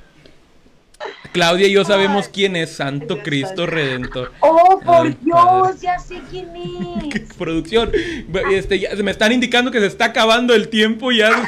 Claudia 1.31 1.67
y 1.67 1.71
yo 1.71 1.85
sabemos 1.85 2.27
quién 2.27 2.55
es 2.55 2.75
Santo 2.75 3.15
Dios 3.15 3.19
Cristo. 3.23 3.65
Redentor. 3.65 4.33
Oh, 4.41 4.79
por 4.83 5.07
Ay, 5.07 5.17
Dios, 5.21 5.37
padre. 5.37 5.77
ya 5.79 5.99
sé 5.99 6.21
quién 6.29 6.49
¿Qué 7.09 7.19
es. 7.19 7.33
producción? 7.35 7.91
Este, 8.51 8.79
ya, 8.79 8.95
me 8.95 9.11
están 9.11 9.31
indicando 9.31 9.71
que 9.71 9.79
se 9.79 9.85
está 9.85 10.05
acabando 10.05 10.53
el 10.53 10.67
tiempo 10.69 11.11
ya. 11.11 11.31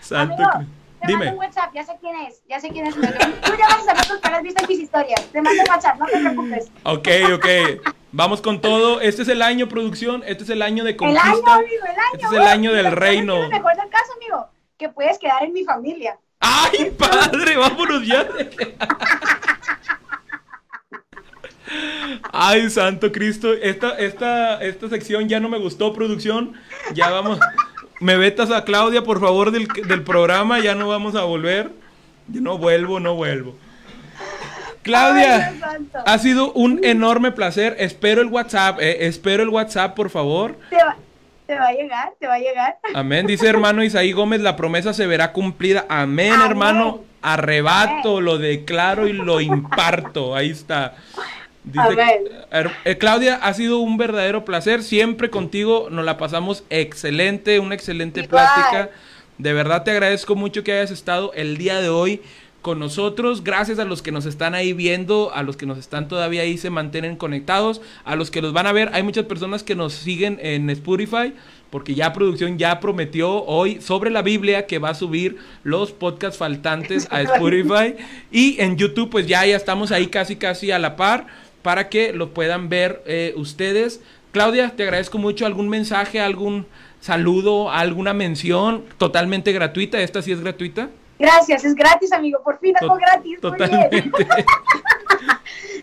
Santo 0.00 0.42
Amigo, 0.42 0.70
Mando 1.06 1.24
Dime. 1.24 1.32
un 1.32 1.38
WhatsApp, 1.38 1.74
ya 1.74 1.84
sé 1.84 1.92
quién 2.00 2.16
es, 2.16 2.42
ya 2.48 2.60
sé 2.60 2.68
quién 2.70 2.86
es. 2.86 2.94
Tú 2.94 3.00
ya 3.02 3.66
vas 3.68 3.78
a 3.82 3.84
saber 3.84 4.04
porque 4.08 4.30
lo 4.30 4.36
has 4.36 4.42
visto 4.42 4.62
en 4.62 4.68
mis 4.68 4.80
historias. 4.80 5.24
Te 5.32 5.42
mando 5.42 5.62
un 5.62 5.68
WhatsApp, 5.70 5.98
no 5.98 6.06
te 6.06 6.18
preocupes. 6.18 6.70
Ok, 6.84 7.08
ok. 7.34 7.46
Vamos 8.12 8.40
con 8.40 8.60
todo. 8.60 9.00
Este 9.00 9.22
es 9.22 9.28
el 9.28 9.42
año, 9.42 9.68
producción. 9.68 10.22
Este 10.26 10.44
es 10.44 10.50
el 10.50 10.62
año 10.62 10.84
de 10.84 10.90
El 10.90 10.96
conquista. 10.96 11.28
año, 11.30 11.52
amigo, 11.52 11.84
el 11.84 11.90
año. 11.90 12.00
Este 12.14 12.26
es 12.26 12.32
el 12.32 12.42
año 12.42 12.72
del 12.72 12.84
Pero 12.86 12.96
¿sabes 12.96 13.08
reino. 13.10 13.36
lo 13.42 13.48
mejor 13.48 13.76
del 13.76 13.88
caso, 13.90 14.12
amigo, 14.16 14.48
que 14.78 14.88
puedes 14.88 15.18
quedar 15.18 15.42
en 15.44 15.52
mi 15.52 15.64
familia. 15.64 16.18
¡Ay, 16.40 16.90
padre! 16.98 17.56
¡Vámonos 17.58 18.06
ya! 18.06 18.26
Ay, 22.32 22.70
santo 22.70 23.10
Cristo. 23.10 23.52
Esta, 23.52 23.98
esta, 23.98 24.62
esta 24.62 24.88
sección 24.88 25.28
ya 25.28 25.40
no 25.40 25.48
me 25.48 25.58
gustó, 25.58 25.92
producción. 25.92 26.54
Ya 26.94 27.10
vamos. 27.10 27.38
Me 28.00 28.16
vetas 28.16 28.50
a 28.50 28.64
Claudia, 28.64 29.02
por 29.02 29.20
favor, 29.20 29.50
del, 29.50 29.66
del 29.66 30.02
programa. 30.02 30.58
Ya 30.60 30.74
no 30.74 30.88
vamos 30.88 31.14
a 31.14 31.24
volver. 31.24 31.70
Yo 32.28 32.40
no 32.40 32.58
vuelvo, 32.58 33.00
no 33.00 33.14
vuelvo. 33.14 33.56
Claudia, 34.82 35.52
Ay, 35.62 35.88
ha 36.06 36.18
sido 36.18 36.52
un 36.52 36.84
enorme 36.84 37.32
placer. 37.32 37.74
Espero 37.80 38.20
el 38.22 38.28
WhatsApp, 38.28 38.78
eh, 38.80 39.06
espero 39.06 39.42
el 39.42 39.48
WhatsApp, 39.48 39.96
por 39.96 40.10
favor. 40.10 40.56
Te 40.70 40.76
va, 40.76 40.96
te 41.46 41.54
va 41.58 41.66
a 41.66 41.72
llegar, 41.72 42.12
te 42.20 42.26
va 42.28 42.34
a 42.34 42.38
llegar. 42.38 42.78
Amén. 42.94 43.26
Dice 43.26 43.48
hermano 43.48 43.82
Isaí 43.82 44.12
Gómez, 44.12 44.40
la 44.42 44.54
promesa 44.54 44.94
se 44.94 45.08
verá 45.08 45.32
cumplida. 45.32 45.86
Amén, 45.88 46.32
Amén. 46.34 46.46
hermano. 46.50 47.00
Arrebato, 47.20 48.20
lo 48.20 48.38
declaro 48.38 49.08
y 49.08 49.12
lo 49.12 49.40
imparto. 49.40 50.36
Ahí 50.36 50.50
está. 50.50 50.94
Dice, 51.66 51.80
her- 52.52 52.70
eh, 52.84 52.96
Claudia, 52.96 53.36
ha 53.42 53.52
sido 53.52 53.78
un 53.80 53.96
verdadero 53.98 54.44
placer. 54.44 54.82
Siempre 54.84 55.30
contigo 55.30 55.88
nos 55.90 56.04
la 56.04 56.16
pasamos 56.16 56.62
excelente, 56.70 57.58
una 57.58 57.74
excelente 57.74 58.20
Igual. 58.20 58.46
plática. 58.54 58.90
De 59.38 59.52
verdad 59.52 59.82
te 59.82 59.90
agradezco 59.90 60.34
mucho 60.36 60.62
que 60.64 60.72
hayas 60.72 60.90
estado 60.92 61.32
el 61.34 61.58
día 61.58 61.80
de 61.80 61.88
hoy 61.88 62.22
con 62.62 62.78
nosotros. 62.78 63.42
Gracias 63.44 63.78
a 63.80 63.84
los 63.84 64.00
que 64.00 64.12
nos 64.12 64.26
están 64.26 64.54
ahí 64.54 64.72
viendo, 64.72 65.32
a 65.34 65.42
los 65.42 65.56
que 65.56 65.66
nos 65.66 65.76
están 65.78 66.08
todavía 66.08 66.42
ahí 66.42 66.56
se 66.56 66.70
mantienen 66.70 67.16
conectados, 67.16 67.80
a 68.04 68.16
los 68.16 68.30
que 68.30 68.40
los 68.42 68.52
van 68.52 68.66
a 68.66 68.72
ver. 68.72 68.90
Hay 68.92 69.02
muchas 69.02 69.26
personas 69.26 69.62
que 69.62 69.74
nos 69.74 69.92
siguen 69.92 70.38
en 70.40 70.70
Spotify 70.70 71.34
porque 71.70 71.94
ya 71.96 72.12
producción 72.12 72.58
ya 72.58 72.78
prometió 72.80 73.44
hoy 73.44 73.80
sobre 73.80 74.10
la 74.10 74.22
Biblia 74.22 74.66
que 74.66 74.78
va 74.78 74.90
a 74.90 74.94
subir 74.94 75.36
los 75.64 75.90
podcasts 75.92 76.38
faltantes 76.38 77.08
a 77.10 77.20
Spotify 77.22 77.96
y 78.30 78.60
en 78.60 78.76
YouTube 78.76 79.10
pues 79.10 79.26
ya 79.26 79.44
ya 79.44 79.56
estamos 79.56 79.90
ahí 79.92 80.06
casi 80.06 80.36
casi 80.36 80.70
a 80.70 80.78
la 80.78 80.94
par 80.96 81.26
para 81.66 81.88
que 81.88 82.12
lo 82.12 82.32
puedan 82.32 82.68
ver 82.68 83.02
eh, 83.06 83.34
ustedes. 83.34 84.00
Claudia, 84.30 84.74
te 84.76 84.84
agradezco 84.84 85.18
mucho 85.18 85.46
algún 85.46 85.68
mensaje, 85.68 86.20
algún 86.20 86.64
saludo, 87.00 87.72
alguna 87.72 88.14
mención 88.14 88.84
totalmente 88.98 89.50
gratuita. 89.50 89.98
Esta 89.98 90.22
sí 90.22 90.30
es 90.30 90.40
gratuita. 90.40 90.90
Gracias, 91.18 91.64
es 91.64 91.74
gratis, 91.74 92.12
amigo. 92.12 92.40
Por 92.44 92.60
fin 92.60 92.76
algo 92.80 92.94
gratis. 92.94 93.40
Totalmente. 93.40 94.08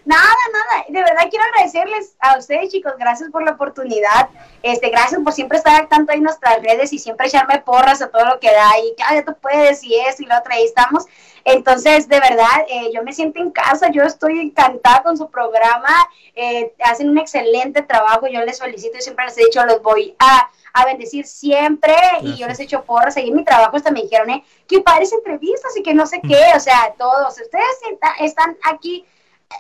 Nada, 0.06 0.36
nada. 0.52 0.86
De 0.90 1.00
verdad 1.02 1.30
quiero 1.30 1.46
agradecerles 1.46 2.16
a 2.20 2.38
ustedes, 2.38 2.70
chicos. 2.70 2.94
Gracias 3.00 3.30
por 3.30 3.44
la 3.44 3.52
oportunidad. 3.52 4.30
Este, 4.62 4.90
gracias 4.90 5.22
por 5.24 5.32
siempre 5.32 5.58
estar 5.58 5.88
tanto 5.88 6.12
ahí 6.12 6.18
en 6.18 6.26
nuestras 6.26 6.62
redes 6.62 6.92
y 6.92 7.00
siempre 7.00 7.28
echarme 7.28 7.60
porras 7.60 8.02
a 8.02 8.10
todo 8.10 8.26
lo 8.26 8.40
que 8.40 8.52
da. 8.52 8.70
Y 8.80 8.96
claro, 8.96 9.24
tú 9.26 9.38
puedes 9.42 9.82
y 9.84 9.96
eso 9.96 10.24
y 10.24 10.26
lo 10.26 10.38
otro. 10.38 10.54
Ahí 10.54 10.66
estamos. 10.66 11.06
Entonces, 11.46 12.08
de 12.08 12.20
verdad, 12.20 12.66
eh, 12.70 12.90
yo 12.94 13.04
me 13.04 13.12
siento 13.14 13.42
en 13.42 13.52
casa. 13.52 13.90
Yo 13.92 14.04
estoy 14.04 14.40
encantada 14.40 15.04
con 15.04 15.18
su 15.18 15.30
programa. 15.30 15.90
Eh, 16.36 16.74
hacen 16.84 17.10
un 17.10 17.18
excelente 17.18 17.82
trabajo. 17.82 18.28
Yo 18.28 18.42
les 18.46 18.60
felicito 18.60 18.98
y 18.98 19.02
siempre 19.02 19.26
les 19.26 19.38
he 19.38 19.46
dicho, 19.46 19.66
los 19.66 19.82
voy 19.82 20.16
a, 20.20 20.50
a 20.74 20.86
bendecir 20.86 21.26
siempre. 21.26 21.94
Y 22.22 22.36
yo 22.38 22.48
les 22.48 22.60
he 22.60 22.64
hecho 22.64 22.84
porras. 22.84 23.18
En 23.18 23.36
mi 23.36 23.44
trabajo 23.44 23.76
hasta 23.76 23.92
me 23.92 24.02
dijeron, 24.04 24.30
eh, 24.30 24.44
que 24.68 24.80
padres 24.82 25.12
entrevistas 25.12 25.76
y 25.76 25.84
que 25.84 25.94
no 25.94 26.06
sé 26.08 26.22
qué. 26.28 26.40
O 26.56 26.60
sea, 26.60 26.94
todos. 26.98 27.34
Ustedes 27.40 27.66
está- 27.92 28.16
están 28.22 28.58
aquí 28.64 29.06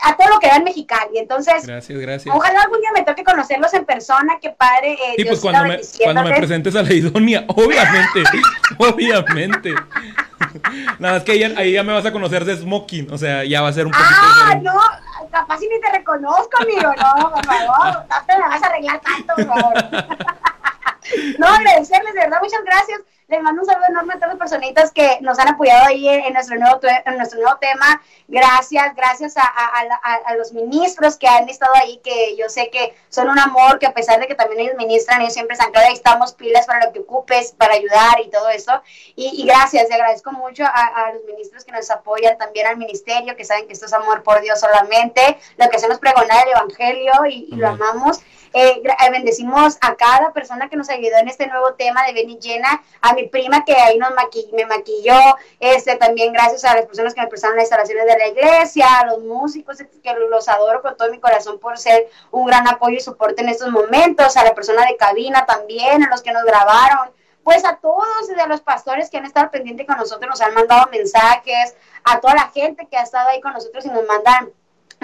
a 0.01 0.15
todo 0.17 0.27
lo 0.29 0.39
que 0.39 0.47
da 0.47 0.55
en 0.55 0.63
Mexicali. 0.63 1.19
Entonces, 1.19 1.67
Gracias, 1.67 1.99
gracias. 1.99 2.33
ojalá 2.35 2.61
algún 2.63 2.79
día 2.81 2.89
me 2.95 3.03
toque 3.03 3.23
conocerlos 3.23 3.71
en 3.75 3.85
persona, 3.85 4.39
que 4.41 4.49
padre. 4.49 4.93
Eh, 4.93 5.15
Y 5.17 5.25
pues 5.25 5.39
Dios 5.39 5.41
cuando 5.41 5.65
me, 5.71 5.79
cuando 6.03 6.23
me 6.23 6.35
presentes 6.35 6.75
a 6.75 6.81
la 6.81 6.91
idonia, 6.93 7.45
obviamente, 7.49 8.23
obviamente. 8.79 9.73
Nada, 10.99 11.17
es 11.17 11.23
que 11.23 11.31
ahí, 11.33 11.39
ya- 11.39 11.53
ahí 11.57 11.71
ya 11.73 11.83
me 11.83 11.93
vas 11.93 12.05
a 12.05 12.11
conocer 12.11 12.45
de 12.45 12.55
smoking, 12.57 13.11
o 13.11 13.17
sea, 13.17 13.43
ya 13.43 13.61
va 13.61 13.69
a 13.69 13.73
ser 13.73 13.85
un 13.85 13.91
poquito 13.91 14.09
Ah, 14.11 14.55
no, 14.61 14.79
capaz 15.31 15.57
si 15.59 15.67
ni 15.67 15.79
te 15.81 15.91
reconozco, 15.91 16.49
amigo, 16.61 16.81
no, 16.95 17.31
por 17.31 17.45
favor, 17.45 18.05
no 18.09 18.25
te 18.27 18.37
me 18.37 18.47
vas 18.47 18.63
a 18.63 18.65
arreglar 18.67 19.01
tanto, 19.01 19.33
por 19.35 19.45
favor. 19.47 19.73
No, 21.37 21.47
agradecerles, 21.47 22.13
de 22.13 22.19
verdad, 22.21 22.37
muchas 22.41 22.63
gracias. 22.63 23.01
Les 23.29 23.41
mando 23.41 23.61
un 23.61 23.67
saludo 23.67 23.85
enorme 23.89 24.13
a 24.13 24.17
todas 24.17 24.29
las 24.29 24.37
personitas 24.37 24.91
que 24.91 25.17
nos 25.21 25.39
han 25.39 25.47
apoyado 25.47 25.85
ahí 25.87 26.07
en, 26.09 26.25
en 26.25 26.33
nuestro, 26.33 26.57
nuevo, 26.57 26.79
en 27.05 27.17
nuestro 27.17 27.39
nuevo 27.39 27.57
tema. 27.57 28.01
Gracias, 28.27 28.93
gracias 28.95 29.37
a, 29.37 29.43
a- 29.43 30.15
a 30.25 30.35
los 30.35 30.51
ministros 30.53 31.17
que 31.17 31.27
han 31.27 31.47
estado 31.47 31.73
ahí, 31.75 31.99
que 32.03 32.35
yo 32.35 32.49
sé 32.49 32.69
que 32.69 32.95
son 33.09 33.29
un 33.29 33.39
amor, 33.39 33.79
que 33.79 33.85
a 33.85 33.93
pesar 33.93 34.19
de 34.19 34.27
que 34.27 34.35
también 34.35 34.61
ellos 34.61 34.75
ministran, 34.77 35.21
ellos 35.21 35.33
siempre 35.33 35.53
están 35.53 35.71
claro, 35.71 35.87
ahí 35.87 35.93
estamos 35.93 36.33
pilas 36.33 36.65
para 36.65 36.85
lo 36.85 36.91
que 36.93 36.99
ocupes, 36.99 37.53
para 37.53 37.73
ayudar 37.75 38.19
y 38.23 38.29
todo 38.29 38.49
eso. 38.49 38.81
Y, 39.15 39.41
y 39.41 39.45
gracias, 39.45 39.87
le 39.87 39.95
agradezco 39.95 40.31
mucho 40.31 40.63
a, 40.65 40.69
a 41.07 41.13
los 41.13 41.23
ministros 41.23 41.63
que 41.63 41.71
nos 41.71 41.89
apoyan, 41.91 42.37
también 42.37 42.67
al 42.67 42.77
ministerio, 42.77 43.35
que 43.35 43.45
saben 43.45 43.67
que 43.67 43.73
esto 43.73 43.85
es 43.85 43.93
amor 43.93 44.23
por 44.23 44.41
Dios 44.41 44.59
solamente, 44.59 45.37
lo 45.57 45.69
que 45.69 45.77
hacemos 45.77 45.99
pregonar 45.99 46.45
el 46.47 46.51
evangelio 46.53 47.13
y, 47.29 47.47
y 47.51 47.55
lo 47.55 47.69
amamos. 47.69 48.21
Eh, 48.53 48.83
eh, 48.83 49.11
bendecimos 49.11 49.77
a 49.81 49.95
cada 49.95 50.31
persona 50.31 50.69
que 50.69 50.75
nos 50.75 50.89
ayudó 50.89 51.17
en 51.17 51.27
este 51.27 51.47
nuevo 51.47 51.73
tema 51.73 52.05
de 52.05 52.13
Beni 52.13 52.37
Llena, 52.37 52.83
a 53.01 53.13
mi 53.13 53.27
prima 53.27 53.65
que 53.65 53.73
ahí 53.73 53.97
nos 53.97 54.11
maqui- 54.11 54.51
me 54.53 54.65
maquilló, 54.65 55.19
este 55.59 55.95
también 55.95 56.31
gracias 56.33 56.63
a 56.65 56.75
las 56.75 56.85
personas 56.85 57.13
que 57.15 57.21
me 57.21 57.27
prestaron 57.27 57.55
las 57.55 57.63
instalaciones 57.63 58.05
de 58.05 58.17
la 58.17 58.27
iglesia, 58.27 58.85
a 58.99 59.05
los 59.07 59.19
músicos 59.23 59.77
que 59.77 60.13
los 60.29 60.47
adoro 60.47 60.81
con 60.81 60.95
todo 60.95 61.09
mi 61.09 61.19
corazón 61.19 61.59
por 61.59 61.77
ser 61.79 62.07
un 62.31 62.45
gran 62.45 62.67
apoyo 62.67 62.97
y 62.97 62.99
soporte 62.99 63.41
en 63.41 63.49
estos 63.49 63.71
momentos, 63.71 64.37
a 64.37 64.43
la 64.43 64.53
persona 64.53 64.85
de 64.85 64.97
cabina 64.97 65.45
también, 65.45 66.03
a 66.03 66.09
los 66.09 66.21
que 66.21 66.31
nos 66.31 66.43
grabaron, 66.43 67.11
pues 67.43 67.65
a 67.65 67.77
todos, 67.77 68.27
desde 68.27 68.47
los 68.47 68.61
pastores 68.61 69.09
que 69.09 69.17
han 69.17 69.25
estado 69.25 69.49
pendientes 69.51 69.85
con 69.87 69.97
nosotros, 69.97 70.29
nos 70.29 70.41
han 70.41 70.53
mandado 70.53 70.89
mensajes, 70.91 71.75
a 72.03 72.19
toda 72.21 72.35
la 72.35 72.49
gente 72.49 72.87
que 72.87 72.97
ha 72.97 73.01
estado 73.01 73.29
ahí 73.29 73.41
con 73.41 73.53
nosotros 73.53 73.83
y 73.85 73.89
nos 73.89 74.05
mandan 74.05 74.51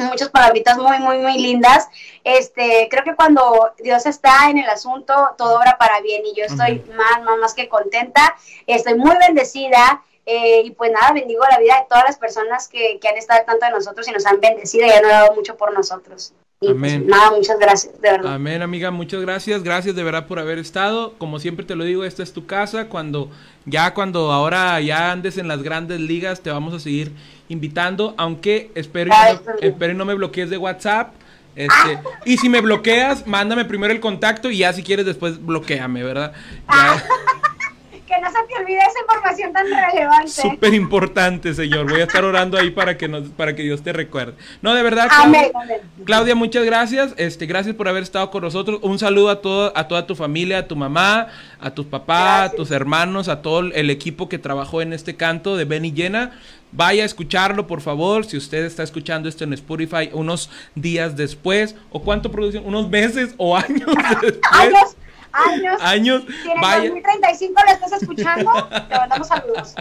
muchas 0.06 0.30
palabritas 0.30 0.78
muy, 0.78 1.00
muy, 1.00 1.18
muy 1.20 1.38
lindas. 1.38 1.88
Este, 2.24 2.88
creo 2.90 3.04
que 3.04 3.16
cuando 3.16 3.74
Dios 3.78 4.06
está 4.06 4.50
en 4.50 4.58
el 4.58 4.70
asunto, 4.70 5.14
todo 5.38 5.58
obra 5.58 5.78
para 5.78 6.02
bien 6.02 6.24
y 6.26 6.36
yo 6.36 6.46
estoy 6.46 6.84
más, 6.96 7.24
más, 7.24 7.38
más 7.38 7.54
que 7.54 7.68
contenta. 7.70 8.36
Estoy 8.68 8.96
muy 8.96 9.16
bendecida. 9.18 10.04
eh, 10.26 10.62
y 10.64 10.72
pues 10.72 10.92
nada, 10.92 11.12
bendigo 11.12 11.44
la 11.50 11.58
vida 11.58 11.76
de 11.80 11.88
todas 11.90 12.04
las 12.06 12.18
personas 12.18 12.68
que, 12.68 13.00
que 13.00 13.08
han 13.08 13.18
estado 13.18 13.40
al 13.40 13.46
tanto 13.48 13.66
de 13.66 13.72
nosotros 13.72 14.08
y 14.08 14.12
nos 14.12 14.26
han 14.28 14.40
bendecido 14.40 14.86
y 14.86 14.92
han 14.92 15.02
dado 15.04 15.34
mucho 15.34 15.58
por 15.58 15.74
nosotros. 15.74 16.34
Y 16.62 16.66
pues, 16.66 16.76
Amén. 16.76 17.08
nada, 17.08 17.32
muchas 17.32 17.58
gracias, 17.58 18.02
de 18.02 18.12
verdad. 18.12 18.34
Amén, 18.34 18.62
amiga, 18.62 18.92
muchas 18.92 19.22
gracias. 19.22 19.64
Gracias 19.64 19.96
de 19.96 20.04
verdad 20.04 20.28
por 20.28 20.40
haber 20.40 20.60
estado. 20.60 21.14
Como 21.18 21.40
siempre 21.40 21.66
te 21.66 21.74
lo 21.74 21.86
digo, 21.86 22.04
esta 22.04 22.22
es 22.22 22.34
tu 22.34 22.46
casa. 22.48 22.90
Cuando 22.90 23.32
ya 23.64 23.94
cuando 23.94 24.34
ahora 24.34 24.82
ya 24.82 25.14
andes 25.14 25.38
en 25.38 25.48
las 25.48 25.64
grandes 25.64 26.02
ligas, 26.02 26.42
te 26.42 26.50
vamos 26.50 26.74
a 26.74 26.80
seguir 26.82 27.14
invitando, 27.48 28.14
aunque 28.18 28.72
espero 28.76 29.10
y 29.10 29.14
Ay, 29.16 29.40
no, 29.46 29.54
espero 29.62 29.94
y 29.94 29.96
no 29.96 30.04
me 30.04 30.16
bloquees 30.16 30.50
de 30.50 30.58
WhatsApp. 30.58 31.14
Este, 31.56 32.00
y 32.26 32.38
si 32.38 32.50
me 32.50 32.60
bloqueas, 32.60 33.26
mándame 33.26 33.64
primero 33.64 33.94
el 33.94 34.02
contacto 34.02 34.52
y 34.52 34.58
ya 34.58 34.74
si 34.74 34.84
quieres 34.84 35.06
después 35.06 35.46
bloqueame, 35.46 36.04
¿verdad? 36.04 36.34
Ya, 36.70 37.04
Que 38.10 38.20
no 38.20 38.28
se 38.32 38.38
te 38.48 38.60
olvide 38.60 38.80
esa 38.80 39.00
información 39.02 39.54
tan 39.54 39.68
relevante. 39.68 40.32
súper 40.32 40.74
importante, 40.74 41.54
señor. 41.54 41.88
Voy 41.88 42.02
a 42.02 42.06
estar 42.06 42.24
orando 42.24 42.58
ahí 42.58 42.72
para 42.72 42.98
que 42.98 43.08
nos, 43.08 43.30
para 43.30 43.56
que 43.56 43.62
Dios 43.62 43.84
te 43.84 43.94
recuerde. 43.94 44.34
No, 44.64 44.74
de 44.74 44.82
verdad, 44.82 45.08
Amén, 45.12 45.52
Claudia. 45.52 45.80
Claudia, 46.06 46.36
muchas 46.36 46.66
gracias. 46.66 47.14
Este, 47.18 47.46
gracias 47.46 47.76
por 47.76 47.88
haber 47.88 48.02
estado 48.02 48.32
con 48.32 48.42
nosotros. 48.42 48.80
Un 48.82 48.98
saludo 48.98 49.30
a 49.30 49.42
todo, 49.42 49.72
a 49.76 49.88
toda 49.88 50.08
tu 50.08 50.16
familia, 50.16 50.58
a 50.58 50.68
tu 50.68 50.76
mamá, 50.76 51.28
a 51.60 51.70
tus 51.70 51.86
papás, 51.86 52.52
a 52.52 52.56
tus 52.56 52.72
hermanos, 52.72 53.28
a 53.28 53.44
todo 53.44 53.60
el 53.60 53.90
equipo 53.92 54.28
que 54.28 54.40
trabajó 54.40 54.82
en 54.82 54.92
este 54.92 55.16
canto 55.16 55.56
de 55.56 55.66
Benny 55.66 55.92
Llena. 55.92 56.32
Vaya 56.72 57.04
a 57.04 57.06
escucharlo, 57.06 57.68
por 57.68 57.82
favor. 57.82 58.26
Si 58.26 58.38
usted 58.38 58.66
está 58.66 58.82
escuchando 58.82 59.30
esto 59.30 59.44
en 59.44 59.54
Spotify 59.54 60.10
unos 60.14 60.50
días 60.74 61.16
después, 61.16 61.76
o 61.92 62.02
cuánto 62.02 62.32
producción, 62.32 62.66
unos 62.66 62.90
meses 62.90 63.36
o 63.38 63.56
años 63.56 63.88
después. 64.22 64.98
Años, 65.32 65.78
años. 65.82 65.82
Años, 65.82 66.24
Si 66.44 66.50
en 66.50 66.58
el 66.58 66.62
vaya. 66.62 66.78
2035 66.90 67.62
lo 67.66 67.72
estás 67.74 68.02
escuchando, 68.02 68.52
te 68.90 68.96
mandamos 68.96 69.28
saludos. 69.28 69.76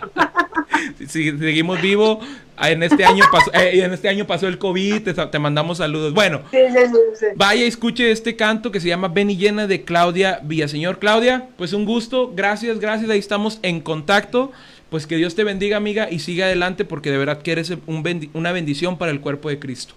Si 0.99 1.31
seguimos 1.39 1.81
vivos, 1.81 2.19
en 2.61 2.83
este 2.83 3.05
año 3.05 3.25
pasó, 3.33 3.51
eh, 3.55 3.83
en 3.83 3.93
este 3.93 4.09
año 4.09 4.27
pasó 4.27 4.47
el 4.49 4.59
COVID, 4.59 5.03
te, 5.03 5.15
te 5.15 5.39
mandamos 5.39 5.79
saludos. 5.79 6.12
Bueno, 6.12 6.43
Sí, 6.51 6.59
sí, 6.70 6.79
sí, 6.87 6.97
sí. 7.19 7.27
Vaya, 7.37 7.65
escuche 7.65 8.11
este 8.11 8.37
canto 8.37 8.70
que 8.70 8.81
se 8.81 8.89
llama 8.89 9.09
Ven 9.09 9.31
y 9.31 9.37
llena 9.37 9.66
de 9.66 9.83
Claudia 9.85 10.41
Villaseñor. 10.43 10.99
Claudia, 10.99 11.49
pues 11.57 11.73
un 11.73 11.85
gusto, 11.85 12.33
gracias, 12.35 12.79
gracias, 12.81 13.09
ahí 13.11 13.19
estamos 13.19 13.59
en 13.62 13.81
contacto. 13.81 14.53
Pues 14.91 15.07
que 15.07 15.16
Dios 15.16 15.35
te 15.35 15.45
bendiga, 15.45 15.77
amiga, 15.77 16.09
y 16.11 16.19
siga 16.20 16.47
adelante 16.47 16.85
porque 16.87 17.11
de 17.11 17.19
verdad 17.19 17.43
que 17.43 17.53
eres 17.53 17.70
un 17.87 18.03
bendi- 18.03 18.31
una 18.33 18.53
bendición 18.53 18.97
para 18.97 19.11
el 19.12 19.20
cuerpo 19.20 19.51
de 19.51 19.59
Cristo. 19.59 19.95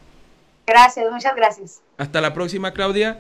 Gracias, 0.68 1.06
muchas 1.12 1.36
gracias. 1.36 1.82
Hasta 1.98 2.20
la 2.22 2.34
próxima, 2.34 2.72
Claudia. 2.72 3.20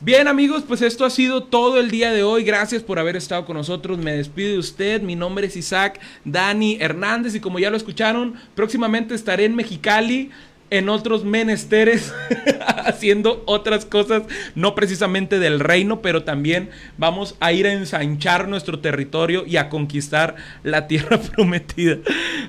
Bien 0.00 0.28
amigos, 0.28 0.62
pues 0.66 0.80
esto 0.80 1.04
ha 1.04 1.10
sido 1.10 1.42
todo 1.42 1.80
el 1.80 1.90
día 1.90 2.12
de 2.12 2.22
hoy. 2.22 2.44
Gracias 2.44 2.84
por 2.84 3.00
haber 3.00 3.16
estado 3.16 3.44
con 3.44 3.56
nosotros. 3.56 3.98
Me 3.98 4.12
despido 4.12 4.52
de 4.52 4.58
usted. 4.58 5.02
Mi 5.02 5.16
nombre 5.16 5.48
es 5.48 5.56
Isaac 5.56 6.00
Dani 6.24 6.78
Hernández 6.80 7.34
y 7.34 7.40
como 7.40 7.58
ya 7.58 7.68
lo 7.68 7.76
escucharon, 7.76 8.34
próximamente 8.54 9.16
estaré 9.16 9.44
en 9.44 9.56
Mexicali 9.56 10.30
en 10.70 10.88
otros 10.88 11.24
menesteres, 11.24 12.14
haciendo 12.84 13.42
otras 13.46 13.86
cosas, 13.86 14.22
no 14.54 14.74
precisamente 14.74 15.38
del 15.38 15.60
reino, 15.60 16.02
pero 16.02 16.24
también 16.24 16.70
vamos 16.96 17.36
a 17.40 17.52
ir 17.52 17.66
a 17.66 17.72
ensanchar 17.72 18.48
nuestro 18.48 18.78
territorio 18.78 19.46
y 19.46 19.56
a 19.56 19.68
conquistar 19.68 20.36
la 20.62 20.86
tierra 20.86 21.18
prometida. 21.34 21.96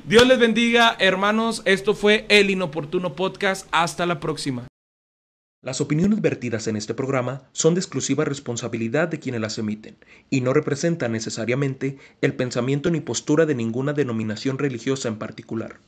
Dios 0.06 0.28
les 0.28 0.38
bendiga, 0.38 0.96
hermanos. 1.00 1.62
Esto 1.66 1.96
fue 1.96 2.26
el 2.30 2.50
Inoportuno 2.50 3.16
Podcast. 3.16 3.68
Hasta 3.72 4.06
la 4.06 4.20
próxima. 4.20 4.69
Las 5.61 5.81
opiniones 5.81 6.22
vertidas 6.22 6.68
en 6.68 6.77
este 6.77 6.94
programa 6.94 7.49
son 7.52 7.73
de 7.73 7.81
exclusiva 7.81 8.23
responsabilidad 8.23 9.10
de 9.10 9.19
quienes 9.19 9.41
las 9.41 9.57
emiten 9.57 9.98
y 10.30 10.40
no 10.40 10.53
representan 10.53 11.11
necesariamente 11.11 11.98
el 12.22 12.34
pensamiento 12.34 12.90
ni 12.90 13.02
postura 13.02 13.45
de 13.45 13.56
ninguna 13.56 13.91
denominación 13.91 14.57
religiosa 14.57 15.10
en 15.10 15.19
particular. 15.19 15.81